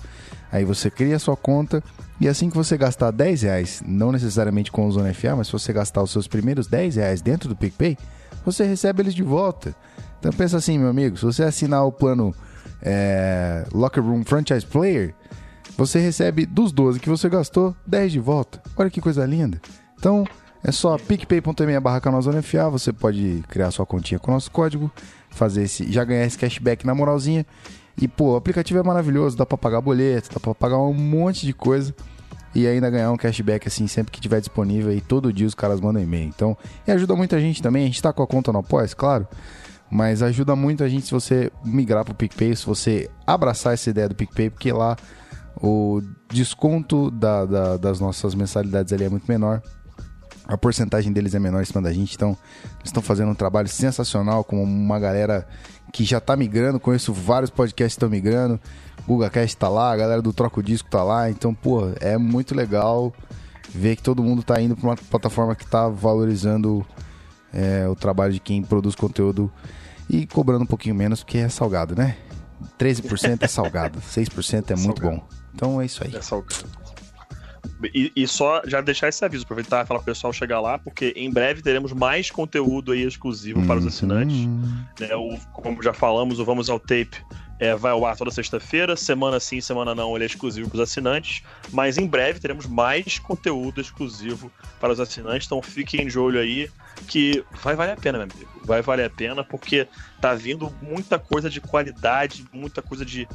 aí 0.52 0.66
você 0.66 0.90
cria 0.90 1.18
a 1.18 1.20
sua 1.20 1.38
conta 1.38 1.84
e 2.20 2.28
assim 2.28 2.49
que 2.49 2.58
você 2.58 2.76
gastar 2.76 3.12
10 3.12 3.44
reais, 3.44 3.84
não 3.86 4.12
necessariamente 4.12 4.72
com 4.72 4.88
o 4.88 4.91
Zona 4.91 5.14
FA, 5.14 5.36
mas 5.36 5.48
se 5.48 5.53
você 5.53 5.72
gastar 5.72 6.02
os 6.02 6.10
seus 6.10 6.28
primeiros 6.28 6.66
10 6.66 6.95
reais 6.95 7.22
dentro 7.22 7.48
do 7.48 7.56
PicPay, 7.56 7.95
você 8.44 8.64
recebe 8.64 9.03
eles 9.03 9.14
de 9.14 9.22
volta. 9.22 9.76
Então 10.22 10.31
pensa 10.31 10.56
assim, 10.56 10.77
meu 10.77 10.88
amigo, 10.88 11.18
se 11.18 11.26
você 11.26 11.41
assinar 11.41 11.84
o 11.84 11.91
plano 11.91 12.31
é, 12.80 13.65
Locker 13.73 14.03
Room 14.03 14.23
Franchise 14.23 14.64
Player, 14.64 15.15
você 15.76 15.99
recebe 15.99 16.45
dos 16.45 16.72
12 16.72 16.99
que 16.99 17.10
você 17.10 17.27
gastou, 17.27 17.76
10 17.88 18.11
de 18.11 18.19
volta. 18.19 18.61
Olha 18.77 18.91
que 18.91 19.02
coisa 19.02 19.26
linda. 19.26 19.60
Então, 19.98 20.23
é 20.64 20.72
só 20.72 20.95
picpay.me 20.95 21.80
barra 21.80 21.99
canalzonefa, 21.99 22.69
você 22.69 22.93
pode 22.93 23.43
criar 23.49 23.72
sua 23.72 23.84
continha 23.84 24.19
com 24.19 24.30
o 24.30 24.34
nosso 24.35 24.52
código, 24.52 24.91
fazer 25.31 25.64
esse, 25.64 25.91
já 25.91 26.03
ganhar 26.03 26.23
esse 26.23 26.38
cashback 26.38 26.85
na 26.85 26.93
moralzinha. 26.93 27.43
E, 27.99 28.07
pô, 28.07 28.34
o 28.34 28.35
aplicativo 28.35 28.80
é 28.80 28.84
maravilhoso, 28.84 29.35
dá 29.35 29.43
pra 29.43 29.57
pagar 29.57 29.81
boleto, 29.81 30.30
dá 30.31 30.39
pra 30.39 30.53
pagar 30.53 30.77
um 30.77 30.93
monte 30.93 31.48
de 31.48 31.53
coisa. 31.53 31.95
E 32.53 32.68
ainda 32.68 32.91
ganhar 32.91 33.11
um 33.11 33.18
cashback 33.18 33.68
assim 33.68 33.88
sempre 33.88 34.11
que 34.11 34.22
tiver 34.22 34.39
disponível 34.39 34.93
e 34.93 35.02
todo 35.02 35.34
dia 35.34 35.48
os 35.48 35.56
caras 35.56 35.81
mandam 35.81 36.03
e-mail. 36.03 36.27
Então, 36.27 36.56
e 36.88 36.91
ajuda 36.91 37.15
muita 37.15 37.39
gente 37.39 37.60
também. 37.60 37.84
A 37.84 37.88
gente 37.88 38.02
tá 38.02 38.14
com 38.14 38.22
a 38.22 38.27
conta 38.27 38.52
no 38.52 38.60
Apoias, 38.60 38.93
claro. 38.93 39.27
Mas 39.91 40.23
ajuda 40.23 40.55
muito 40.55 40.84
a 40.84 40.89
gente 40.89 41.05
se 41.05 41.11
você 41.11 41.51
migrar 41.65 42.05
pro 42.05 42.13
PicPay, 42.15 42.55
se 42.55 42.65
você 42.65 43.09
abraçar 43.27 43.73
essa 43.73 43.89
ideia 43.89 44.07
do 44.07 44.15
PicPay, 44.15 44.49
porque 44.49 44.72
lá 44.72 44.95
o 45.61 46.01
desconto 46.31 47.11
da- 47.11 47.45
da- 47.45 47.77
das 47.77 47.99
nossas 47.99 48.34
mensalidades 48.34 48.93
ali 48.93 49.03
é 49.03 49.09
muito 49.09 49.26
menor. 49.27 49.61
A 50.47 50.57
porcentagem 50.57 51.11
deles 51.11 51.35
é 51.35 51.39
menor 51.39 51.61
em 51.61 51.65
cima 51.65 51.81
da 51.81 51.91
gente, 51.93 52.15
então 52.15 52.38
estão 52.84 53.01
fazendo 53.03 53.31
um 53.31 53.35
trabalho 53.35 53.68
sensacional 53.68 54.43
com 54.43 54.63
uma 54.63 54.99
galera 54.99 55.45
que 55.93 56.03
já 56.05 56.19
tá 56.19 56.35
migrando. 56.38 56.80
Conheço 56.80 57.13
vários 57.13 57.49
podcasts 57.49 57.95
que 57.95 57.97
estão 58.05 58.09
migrando. 58.09 58.59
GugaCast 59.07 59.57
tá 59.57 59.68
lá, 59.68 59.91
a 59.91 59.97
galera 59.97 60.22
do 60.22 60.31
Troco 60.31 60.63
Disco 60.63 60.89
tá 60.89 61.03
lá. 61.03 61.30
Então, 61.30 61.53
pô, 61.53 61.91
é 61.99 62.18
muito 62.18 62.55
legal 62.55 63.13
ver 63.73 63.95
que 63.97 64.03
todo 64.03 64.23
mundo 64.23 64.41
tá 64.41 64.59
indo 64.61 64.76
pra 64.76 64.89
uma 64.89 64.95
plataforma 64.95 65.55
que 65.55 65.65
tá 65.65 65.89
valorizando 65.89 66.85
é, 67.53 67.85
o 67.88 67.95
trabalho 67.95 68.31
de 68.34 68.39
quem 68.39 68.63
produz 68.63 68.95
conteúdo 68.95 69.51
e 70.11 70.27
cobrando 70.27 70.63
um 70.63 70.67
pouquinho 70.67 70.93
menos, 70.95 71.23
porque 71.23 71.38
é 71.38 71.47
salgado, 71.49 71.95
né? 71.95 72.17
13% 72.77 73.41
é 73.41 73.47
salgado, 73.47 73.99
6% 74.05 74.71
é 74.71 74.75
muito 74.75 75.01
Salgado. 75.01 75.21
bom. 75.21 75.27
Então 75.55 75.81
é 75.81 75.85
isso 75.85 76.03
aí. 76.03 76.15
É 76.15 76.21
salgado. 76.21 76.65
E, 77.93 78.11
e 78.15 78.27
só 78.27 78.61
já 78.65 78.79
deixar 78.81 79.07
esse 79.09 79.23
aviso, 79.25 79.43
aproveitar 79.43 79.83
e 79.83 79.88
falar 79.88 79.99
pro 80.01 80.05
pessoal 80.13 80.31
chegar 80.31 80.59
lá, 80.59 80.77
porque 80.77 81.13
em 81.15 81.31
breve 81.31 81.61
teremos 81.63 81.91
mais 81.93 82.29
conteúdo 82.29 82.91
aí 82.91 83.03
exclusivo 83.03 83.65
para 83.65 83.79
os 83.79 83.88
assinantes. 83.88 84.35
Hum, 84.38 84.83
né? 84.99 85.15
O- 85.15 85.38
como 85.53 85.81
já 85.81 85.93
falamos, 85.93 86.39
o 86.39 86.45
Vamos 86.45 86.69
ao 86.69 86.79
Tape 86.79 87.17
é, 87.59 87.75
vai 87.75 87.91
ao 87.91 88.05
ar 88.05 88.15
toda 88.15 88.29
sexta-feira, 88.31 88.95
semana 88.95 89.39
sim, 89.39 89.61
semana 89.61 89.93
não, 89.95 90.15
ele 90.15 90.23
é 90.23 90.27
exclusivo 90.27 90.67
para 90.69 90.77
os 90.77 90.81
assinantes, 90.81 91.43
mas 91.71 91.97
em 91.97 92.05
breve 92.07 92.39
teremos 92.39 92.65
mais 92.67 93.17
conteúdo 93.19 93.79
exclusivo 93.81 94.51
para 94.79 94.91
os 94.93 94.99
assinantes, 94.99 95.45
então 95.47 95.61
fiquem 95.61 96.07
de 96.07 96.17
olho 96.19 96.39
aí, 96.39 96.69
que 97.07 97.43
vai 97.61 97.76
valer 97.76 97.93
a 97.93 97.97
pena, 97.97 98.18
meu 98.19 98.27
amigo. 98.31 98.49
Vai 98.63 98.81
valer 98.81 99.05
a 99.05 99.09
pena, 99.09 99.43
porque 99.43 99.88
tá 100.19 100.34
vindo 100.34 100.72
muita 100.81 101.18
coisa 101.19 101.49
de 101.49 101.59
qualidade, 101.59 102.45
muita 102.53 102.81
coisa 102.81 103.03
de 103.05 103.27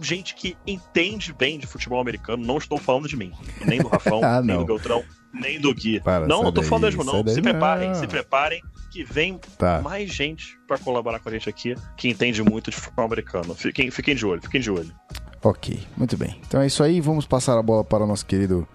gente 0.00 0.34
que 0.34 0.56
entende 0.66 1.32
bem 1.32 1.58
de 1.58 1.66
futebol 1.66 2.00
americano. 2.00 2.44
Não 2.44 2.58
estou 2.58 2.78
falando 2.78 3.08
de 3.08 3.16
mim, 3.16 3.32
nem 3.64 3.80
do 3.80 3.88
Rafão, 3.88 4.20
Ah, 4.24 4.40
nem 4.42 4.56
do 4.56 4.64
Beltrão, 4.64 5.04
nem 5.32 5.60
do 5.60 5.72
Gui. 5.74 6.00
Para, 6.00 6.26
não, 6.26 6.42
não 6.42 6.52
tô 6.52 6.62
falando 6.62 6.84
mesmo, 6.84 7.04
não. 7.04 7.26
Se 7.26 7.40
preparem, 7.40 7.88
não. 7.88 7.94
se 7.94 8.06
preparem, 8.06 8.62
que 8.90 9.04
vem 9.04 9.38
Tá. 9.58 9.80
mais 9.82 10.10
gente 10.12 10.58
pra 10.66 10.78
colaborar 10.78 11.18
com 11.20 11.28
a 11.28 11.32
gente 11.32 11.48
aqui, 11.48 11.74
que 11.96 12.08
entende 12.08 12.42
muito 12.42 12.70
de 12.70 12.76
futebol 12.76 13.04
americano. 13.06 13.54
Fiquem, 13.54 13.90
fiquem 13.90 14.14
de 14.14 14.24
olho, 14.26 14.42
fiquem 14.42 14.60
de 14.60 14.70
olho. 14.70 14.92
Ok, 15.42 15.78
muito 15.96 16.16
bem. 16.16 16.40
Então 16.46 16.60
é 16.60 16.66
isso 16.66 16.82
aí, 16.82 17.00
vamos 17.00 17.26
passar 17.26 17.58
a 17.58 17.62
bola 17.62 17.84
para 17.84 18.02
o 18.04 18.06
nosso 18.06 18.24
querido, 18.24 18.66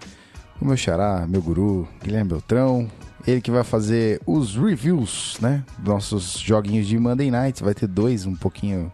o 0.61 0.65
meu 0.65 0.77
xará, 0.77 1.26
meu 1.27 1.41
guru, 1.41 1.88
Guilherme 2.03 2.30
Beltrão. 2.30 2.89
Ele 3.28 3.41
que 3.41 3.52
vai 3.52 3.64
fazer 3.64 4.22
os 4.26 4.56
reviews, 4.56 5.38
né? 5.41 5.64
Nossos 5.84 6.40
joguinhos 6.40 6.88
de 6.88 6.98
Monday 6.98 7.30
Night. 7.30 7.64
Vai 7.64 7.74
ter 7.74 7.88
dois, 7.88 8.26
um 8.26 8.36
pouquinho. 8.36 8.91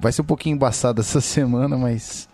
Vai 0.00 0.12
ser 0.12 0.22
um 0.22 0.26
pouquinho 0.26 0.54
embaçado 0.54 1.00
essa 1.02 1.20
semana, 1.20 1.76
mas. 1.76 2.28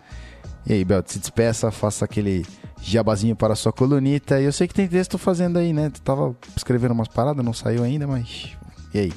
E 0.65 0.73
aí, 0.73 0.85
Belt, 0.85 1.07
se 1.07 1.19
despeça, 1.19 1.69
faça 1.69 2.05
aquele 2.05 2.45
jabazinho 2.81 3.35
para 3.35 3.53
a 3.53 3.55
sua 3.55 3.71
colunita. 3.71 4.39
E 4.39 4.45
eu 4.45 4.51
sei 4.51 4.67
que 4.67 4.73
tem 4.73 4.87
texto 4.87 5.17
fazendo 5.17 5.59
aí, 5.59 5.73
né? 5.73 5.89
Tu 5.89 6.01
tava 6.01 6.35
escrevendo 6.55 6.91
umas 6.91 7.07
paradas, 7.07 7.45
não 7.45 7.53
saiu 7.53 7.83
ainda, 7.83 8.07
mas. 8.07 8.55
E 8.93 8.99
aí? 8.99 9.13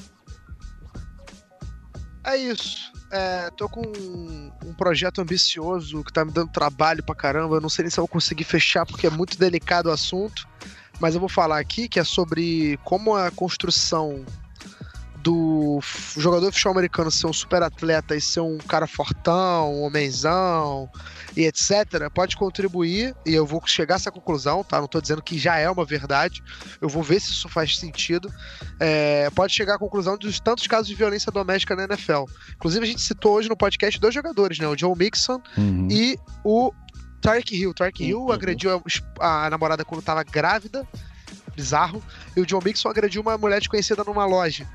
É 2.23 2.37
isso. 2.37 2.91
É, 3.11 3.49
tô 3.57 3.67
com 3.67 3.81
um, 3.81 4.51
um 4.65 4.73
projeto 4.73 5.19
ambicioso 5.19 6.03
que 6.03 6.13
tá 6.13 6.23
me 6.23 6.31
dando 6.31 6.51
trabalho 6.51 7.01
pra 7.03 7.15
caramba. 7.15 7.55
Eu 7.55 7.61
não 7.61 7.69
sei 7.69 7.83
nem 7.83 7.89
se 7.89 7.99
eu 7.99 8.03
vou 8.03 8.07
conseguir 8.07 8.43
fechar 8.43 8.85
porque 8.85 9.07
é 9.07 9.09
muito 9.09 9.37
delicado 9.37 9.89
o 9.89 9.91
assunto. 9.91 10.47
Mas 10.99 11.13
eu 11.15 11.19
vou 11.19 11.29
falar 11.29 11.59
aqui 11.59 11.87
que 11.87 11.99
é 11.99 12.03
sobre 12.03 12.77
como 12.83 13.15
a 13.15 13.31
construção 13.31 14.23
do 15.21 15.79
jogador 16.17 16.47
de 16.49 16.53
futebol 16.53 16.71
americano 16.71 17.11
ser 17.11 17.27
um 17.27 17.33
super 17.33 17.61
atleta 17.61 18.15
e 18.15 18.21
ser 18.21 18.39
um 18.39 18.57
cara 18.57 18.87
fortão, 18.87 19.73
um 19.73 19.81
homenzão 19.83 20.89
e 21.35 21.43
etc. 21.45 22.09
pode 22.13 22.37
contribuir, 22.37 23.13
e 23.25 23.33
eu 23.33 23.45
vou 23.45 23.61
chegar 23.65 23.95
a 23.95 23.97
essa 23.97 24.11
conclusão, 24.11 24.63
tá? 24.63 24.79
Não 24.79 24.87
tô 24.87 24.99
dizendo 25.01 25.21
que 25.21 25.37
já 25.37 25.57
é 25.57 25.69
uma 25.69 25.83
verdade. 25.85 26.41
Eu 26.81 26.87
vou 26.89 27.03
ver 27.03 27.19
se 27.19 27.31
isso 27.31 27.49
faz 27.49 27.77
sentido. 27.77 28.31
É, 28.79 29.29
pode 29.31 29.53
chegar 29.53 29.75
à 29.75 29.77
conclusão 29.77 30.17
dos 30.17 30.39
tantos 30.39 30.65
casos 30.67 30.87
de 30.87 30.95
violência 30.95 31.31
doméstica 31.31 31.75
na 31.75 31.83
NFL. 31.83 32.23
Inclusive, 32.55 32.85
a 32.85 32.87
gente 32.87 33.01
citou 33.01 33.33
hoje 33.33 33.49
no 33.49 33.57
podcast 33.57 33.99
dois 33.99 34.13
jogadores, 34.13 34.57
né? 34.57 34.67
O 34.67 34.77
Joe 34.77 34.95
Mixon 34.97 35.41
Uhum. 35.57 35.87
e 35.91 36.17
o 36.45 36.71
Tark 37.21 37.51
Hill. 37.51 37.73
Tark 37.73 37.99
Hill 37.99 38.19
Uhum. 38.21 38.31
agrediu 38.31 38.81
a, 39.19 39.45
a 39.45 39.49
namorada 39.49 39.83
quando 39.85 40.01
tava 40.01 40.23
grávida. 40.23 40.87
Bizarro. 41.55 42.03
E 42.35 42.41
o 42.41 42.45
John 42.45 42.61
Mixon 42.63 42.89
agrediu 42.89 43.21
uma 43.21 43.37
mulher 43.37 43.59
desconhecida 43.59 44.03
numa 44.03 44.25
loja. 44.25 44.67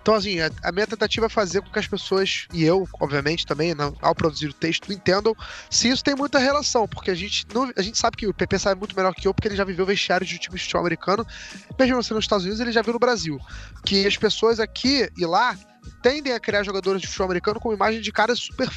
Então, 0.00 0.14
assim, 0.14 0.40
a, 0.40 0.50
a 0.64 0.72
minha 0.72 0.86
tentativa 0.86 1.26
é 1.26 1.28
fazer 1.28 1.62
com 1.62 1.70
que 1.70 1.78
as 1.78 1.86
pessoas, 1.86 2.48
e 2.52 2.64
eu, 2.64 2.88
obviamente, 3.00 3.46
também, 3.46 3.72
ao 4.00 4.14
produzir 4.16 4.48
o 4.48 4.52
texto, 4.52 4.92
entendam 4.92 5.32
se 5.70 5.88
isso 5.88 6.02
tem 6.02 6.16
muita 6.16 6.40
relação, 6.40 6.88
porque 6.88 7.12
a 7.12 7.14
gente, 7.14 7.46
não, 7.54 7.72
a 7.76 7.82
gente 7.82 7.96
sabe 7.96 8.16
que 8.16 8.26
o 8.26 8.34
PP 8.34 8.58
sabe 8.58 8.80
muito 8.80 8.96
melhor 8.96 9.14
que 9.14 9.28
eu, 9.28 9.32
porque 9.32 9.46
ele 9.46 9.54
já 9.54 9.62
viveu 9.64 9.86
vestiários 9.86 10.28
de 10.28 10.38
time 10.38 10.56
de 10.56 10.62
futebol 10.62 10.80
americano, 10.80 11.24
mesmo 11.78 11.94
não 11.94 12.02
sendo 12.02 12.16
nos 12.16 12.24
Estados 12.24 12.44
Unidos, 12.44 12.60
ele 12.60 12.72
já 12.72 12.82
viu 12.82 12.92
no 12.92 12.98
Brasil. 12.98 13.38
Que 13.84 14.04
as 14.04 14.16
pessoas 14.16 14.58
aqui 14.58 15.08
e 15.16 15.24
lá 15.24 15.56
tendem 16.02 16.32
a 16.32 16.40
criar 16.40 16.64
jogadores 16.64 17.00
de 17.00 17.06
futebol 17.06 17.26
americano 17.26 17.60
com 17.60 17.72
imagem 17.72 18.00
de 18.00 18.10
caras 18.10 18.40
super, 18.40 18.68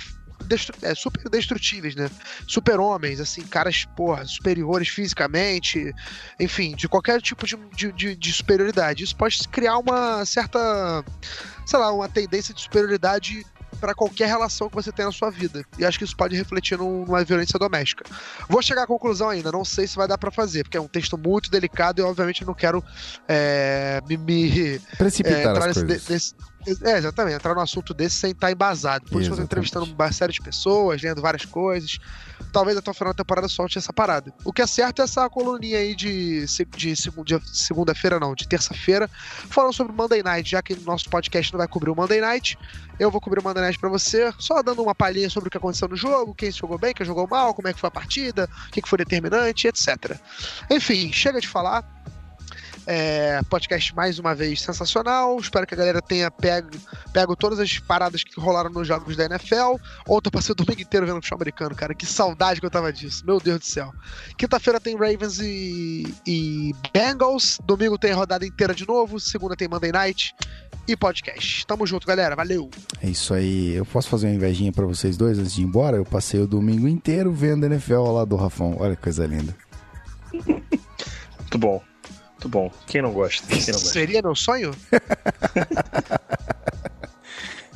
destru- 0.43 0.75
é, 0.81 0.93
super 0.93 1.29
destrutíveis, 1.29 1.95
né? 1.95 2.09
Super 2.47 2.79
homens, 2.79 3.19
assim, 3.19 3.41
caras, 3.43 3.85
porra, 3.95 4.25
superiores 4.25 4.89
fisicamente, 4.89 5.93
enfim, 6.39 6.75
de 6.75 6.87
qualquer 6.87 7.21
tipo 7.21 7.45
de, 7.45 7.55
de, 7.75 7.91
de- 7.91 8.15
de 8.15 8.33
superioridade. 8.33 9.03
Isso 9.03 9.15
pode 9.15 9.47
criar 9.47 9.77
uma 9.77 10.25
certa, 10.25 11.03
sei 11.65 11.79
lá, 11.79 11.91
uma 11.91 12.09
tendência 12.09 12.53
de 12.53 12.61
superioridade 12.61 13.45
para 13.79 13.93
qualquer 13.93 14.27
relação 14.29 14.69
que 14.69 14.75
você 14.75 14.89
tenha 14.89 15.07
na 15.07 15.11
sua 15.11 15.29
vida. 15.29 15.63
E 15.77 15.83
acho 15.83 15.97
que 15.97 16.05
isso 16.05 16.15
pode 16.15 16.33
refletir 16.35 16.77
num- 16.77 17.05
numa 17.05 17.23
violência 17.25 17.59
doméstica. 17.59 18.05
Vou 18.47 18.61
chegar 18.61 18.83
à 18.83 18.87
conclusão 18.87 19.29
ainda, 19.29 19.51
não 19.51 19.65
sei 19.65 19.85
se 19.85 19.97
vai 19.97 20.07
dar 20.07 20.17
para 20.17 20.31
fazer, 20.31 20.63
porque 20.63 20.77
é 20.77 20.81
um 20.81 20.87
texto 20.87 21.17
muito 21.17 21.51
delicado 21.51 21.99
e 21.99 22.01
obviamente 22.01 22.41
eu 22.41 22.47
não 22.47 22.53
quero 22.53 22.81
é, 23.27 24.01
me, 24.07 24.15
me 24.17 24.79
Precipitar 24.97 25.39
é, 25.39 25.41
entrar 25.41 25.67
nesse- 25.67 26.33
é, 26.83 26.97
exatamente, 26.97 27.35
entrar 27.35 27.53
num 27.53 27.61
assunto 27.61 27.93
desse 27.93 28.15
sem 28.17 28.31
estar 28.31 28.51
embasado. 28.51 29.05
Por 29.09 29.21
isso 29.21 29.31
eu 29.31 29.35
tô 29.37 29.43
entrevistando 29.43 29.85
uma 29.85 30.11
série 30.11 30.33
de 30.33 30.41
pessoas, 30.41 31.01
lendo 31.01 31.21
várias 31.21 31.45
coisas. 31.45 31.97
Talvez 32.51 32.77
até 32.77 32.89
o 32.89 32.93
final 32.93 33.13
da 33.13 33.17
temporada 33.17 33.47
solte 33.47 33.77
essa 33.77 33.91
parada. 33.93 34.33
O 34.43 34.51
que 34.53 34.61
é 34.61 34.67
certo 34.67 35.01
é 35.01 35.05
essa 35.05 35.29
coluninha 35.29 35.77
aí 35.79 35.95
de, 35.95 36.45
de 36.75 36.95
segun- 36.95 37.23
de 37.23 37.39
segunda-feira, 37.53 38.19
não, 38.19 38.33
de 38.35 38.47
terça-feira, 38.47 39.09
falando 39.49 39.73
sobre 39.73 39.93
Monday 39.93 40.23
Night, 40.23 40.49
já 40.51 40.61
que 40.61 40.73
o 40.73 40.81
nosso 40.81 41.09
podcast 41.09 41.51
não 41.53 41.57
vai 41.57 41.67
cobrir 41.67 41.89
o 41.91 41.95
Monday 41.95 42.21
Night. 42.21 42.57
Eu 42.99 43.11
vou 43.11 43.19
cobrir 43.19 43.39
o 43.41 43.43
Monday 43.43 43.61
Night 43.63 43.77
pra 43.79 43.89
você, 43.89 44.33
só 44.39 44.61
dando 44.63 44.81
uma 44.81 44.95
palhinha 44.95 45.29
sobre 45.29 45.47
o 45.47 45.51
que 45.51 45.57
aconteceu 45.57 45.87
no 45.87 45.95
jogo, 45.95 46.33
quem 46.33 46.51
jogou 46.51 46.77
bem, 46.77 46.93
quem 46.93 47.05
jogou 47.05 47.27
mal, 47.27 47.53
como 47.53 47.67
é 47.67 47.73
que 47.73 47.79
foi 47.79 47.87
a 47.89 47.91
partida, 47.91 48.49
o 48.67 48.71
que 48.71 48.87
foi 48.87 48.97
determinante, 48.97 49.67
etc. 49.67 50.17
Enfim, 50.69 51.11
chega 51.11 51.39
de 51.41 51.47
falar. 51.47 51.83
É, 52.87 53.41
podcast 53.49 53.95
mais 53.95 54.19
uma 54.19 54.35
vez 54.35 54.61
sensacional. 54.61 55.37
Espero 55.39 55.65
que 55.65 55.73
a 55.73 55.77
galera 55.77 56.01
tenha 56.01 56.29
pego, 56.29 56.69
pego 57.11 57.35
todas 57.35 57.59
as 57.59 57.79
paradas 57.79 58.23
que 58.23 58.39
rolaram 58.39 58.69
nos 58.69 58.87
jogos 58.87 59.15
da 59.15 59.25
NFL. 59.25 59.75
Ontem 60.07 60.27
eu 60.27 60.31
passei 60.31 60.53
o 60.53 60.55
domingo 60.55 60.81
inteiro 60.81 61.05
vendo 61.05 61.15
futebol 61.15 61.37
americano, 61.37 61.75
cara. 61.75 61.95
Que 61.95 62.05
saudade 62.05 62.59
que 62.59 62.65
eu 62.65 62.71
tava 62.71 62.93
disso. 62.93 63.25
Meu 63.25 63.39
Deus 63.39 63.59
do 63.59 63.65
céu. 63.65 63.91
Quinta-feira 64.37 64.79
tem 64.79 64.95
Ravens 64.95 65.39
e, 65.39 66.13
e 66.27 66.73
Bengals. 66.93 67.59
Domingo 67.65 67.97
tem 67.97 68.11
rodada 68.11 68.45
inteira 68.45 68.75
de 68.75 68.87
novo. 68.87 69.19
Segunda 69.19 69.55
tem 69.55 69.67
Monday 69.67 69.91
Night 69.91 70.35
e 70.87 70.95
podcast. 70.95 71.65
Tamo 71.65 71.87
junto, 71.87 72.05
galera. 72.05 72.35
Valeu. 72.35 72.69
É 73.01 73.09
isso 73.09 73.33
aí. 73.33 73.73
Eu 73.73 73.85
posso 73.85 74.07
fazer 74.09 74.27
uma 74.27 74.35
invejinha 74.35 74.71
pra 74.71 74.85
vocês 74.85 75.17
dois 75.17 75.39
antes 75.39 75.53
de 75.53 75.61
ir 75.61 75.65
embora? 75.65 75.97
Eu 75.97 76.05
passei 76.05 76.39
o 76.39 76.47
domingo 76.47 76.87
inteiro 76.87 77.31
vendo 77.31 77.65
NFL 77.65 78.11
lá 78.11 78.25
do 78.25 78.35
Rafão. 78.35 78.75
Olha 78.79 78.95
que 78.95 79.01
coisa 79.01 79.25
linda. 79.25 79.55
Muito 81.39 81.57
bom. 81.57 81.94
Muito 82.45 82.49
bom. 82.49 82.71
Quem 82.85 83.01
não 83.01 83.11
gosta? 83.11 83.47
Quem 83.47 83.57
não 83.57 83.73
gosta? 83.73 83.89
Seria 83.89 84.21
meu 84.21 84.35
sonho? 84.35 84.71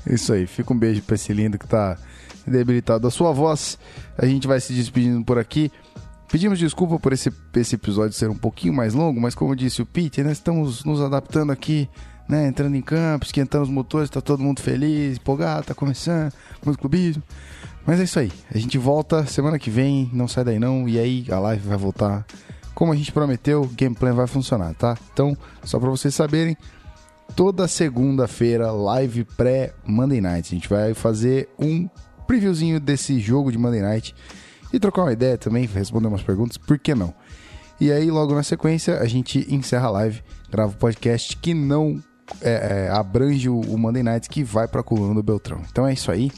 É 0.05 0.13
isso 0.13 0.31
aí. 0.31 0.45
Fica 0.45 0.71
um 0.71 0.77
beijo 0.77 1.01
pra 1.01 1.15
esse 1.15 1.33
lindo 1.33 1.57
que 1.57 1.67
tá 1.67 1.97
debilitado 2.45 3.07
a 3.07 3.11
sua 3.11 3.31
voz. 3.31 3.79
A 4.15 4.27
gente 4.27 4.47
vai 4.47 4.59
se 4.59 4.71
despedindo 4.71 5.25
por 5.25 5.39
aqui. 5.39 5.71
Pedimos 6.31 6.59
desculpa 6.59 6.99
por 6.99 7.13
esse, 7.13 7.33
esse 7.55 7.73
episódio 7.73 8.13
ser 8.13 8.29
um 8.29 8.37
pouquinho 8.37 8.71
mais 8.71 8.93
longo, 8.93 9.19
mas 9.19 9.33
como 9.33 9.55
disse 9.55 9.81
o 9.81 9.87
Pete, 9.87 10.21
nós 10.21 10.33
estamos 10.33 10.83
nos 10.85 11.01
adaptando 11.01 11.51
aqui, 11.51 11.89
né? 12.27 12.47
Entrando 12.47 12.75
em 12.75 12.81
campo, 12.83 13.25
esquentando 13.25 13.63
os 13.63 13.71
motores, 13.71 14.11
tá 14.11 14.21
todo 14.21 14.43
mundo 14.43 14.61
feliz, 14.61 15.17
empolgado, 15.17 15.65
tá 15.65 15.73
começando, 15.73 16.31
muito 16.63 16.77
clubismo. 16.77 17.23
Mas 17.87 17.99
é 17.99 18.03
isso 18.03 18.19
aí. 18.19 18.31
A 18.53 18.57
gente 18.59 18.77
volta 18.77 19.25
semana 19.25 19.57
que 19.57 19.71
vem, 19.71 20.11
não 20.13 20.27
sai 20.27 20.43
daí 20.43 20.59
não, 20.59 20.87
e 20.87 20.99
aí 20.99 21.25
a 21.31 21.39
live 21.39 21.67
vai 21.67 21.77
voltar 21.77 22.23
como 22.79 22.93
a 22.93 22.95
gente 22.95 23.11
prometeu, 23.11 23.63
o 23.63 23.67
game 23.67 23.93
plan 23.93 24.13
vai 24.13 24.25
funcionar, 24.25 24.73
tá? 24.73 24.97
Então, 25.11 25.37
só 25.65 25.77
pra 25.77 25.89
vocês 25.89 26.15
saberem, 26.15 26.55
toda 27.35 27.67
segunda-feira, 27.67 28.71
live 28.71 29.25
pré-Monday 29.25 30.21
Night. 30.21 30.55
A 30.55 30.55
gente 30.55 30.69
vai 30.69 30.93
fazer 30.93 31.49
um 31.59 31.89
previewzinho 32.25 32.79
desse 32.79 33.19
jogo 33.19 33.51
de 33.51 33.57
Monday 33.57 33.81
Night 33.81 34.15
e 34.71 34.79
trocar 34.79 35.01
uma 35.01 35.11
ideia 35.11 35.37
também, 35.37 35.65
responder 35.65 36.07
umas 36.07 36.23
perguntas, 36.23 36.57
por 36.57 36.79
que 36.79 36.95
não? 36.95 37.13
E 37.81 37.91
aí, 37.91 38.09
logo 38.09 38.33
na 38.33 38.43
sequência, 38.43 38.97
a 38.99 39.05
gente 39.07 39.45
encerra 39.53 39.87
a 39.87 39.91
live, 39.91 40.23
grava 40.49 40.71
o 40.71 40.77
podcast 40.77 41.35
que 41.35 41.53
não 41.53 42.01
é, 42.41 42.87
é, 42.87 42.89
abrange 42.93 43.49
o, 43.49 43.77
Monday 43.77 44.03
Night, 44.03 44.29
que 44.29 44.41
vai 44.41 44.69
pra 44.69 44.81
coluna 44.81 45.15
do 45.15 45.23
Beltrão. 45.23 45.61
Então 45.69 45.85
é 45.85 45.91
isso 45.91 46.09
aí. 46.09 46.31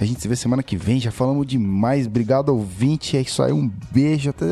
A 0.00 0.04
gente 0.04 0.20
se 0.20 0.28
vê 0.28 0.36
semana 0.36 0.62
que 0.62 0.76
vem. 0.76 1.00
Já 1.00 1.10
falamos 1.10 1.46
demais. 1.46 2.06
Obrigado, 2.06 2.50
ouvinte. 2.50 3.16
É 3.16 3.20
isso 3.20 3.42
aí. 3.42 3.52
Um 3.52 3.68
beijo. 3.90 4.30
Até. 4.30 4.46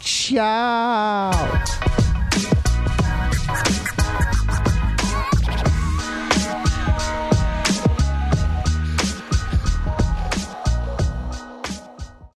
Tchau! 0.00 1.30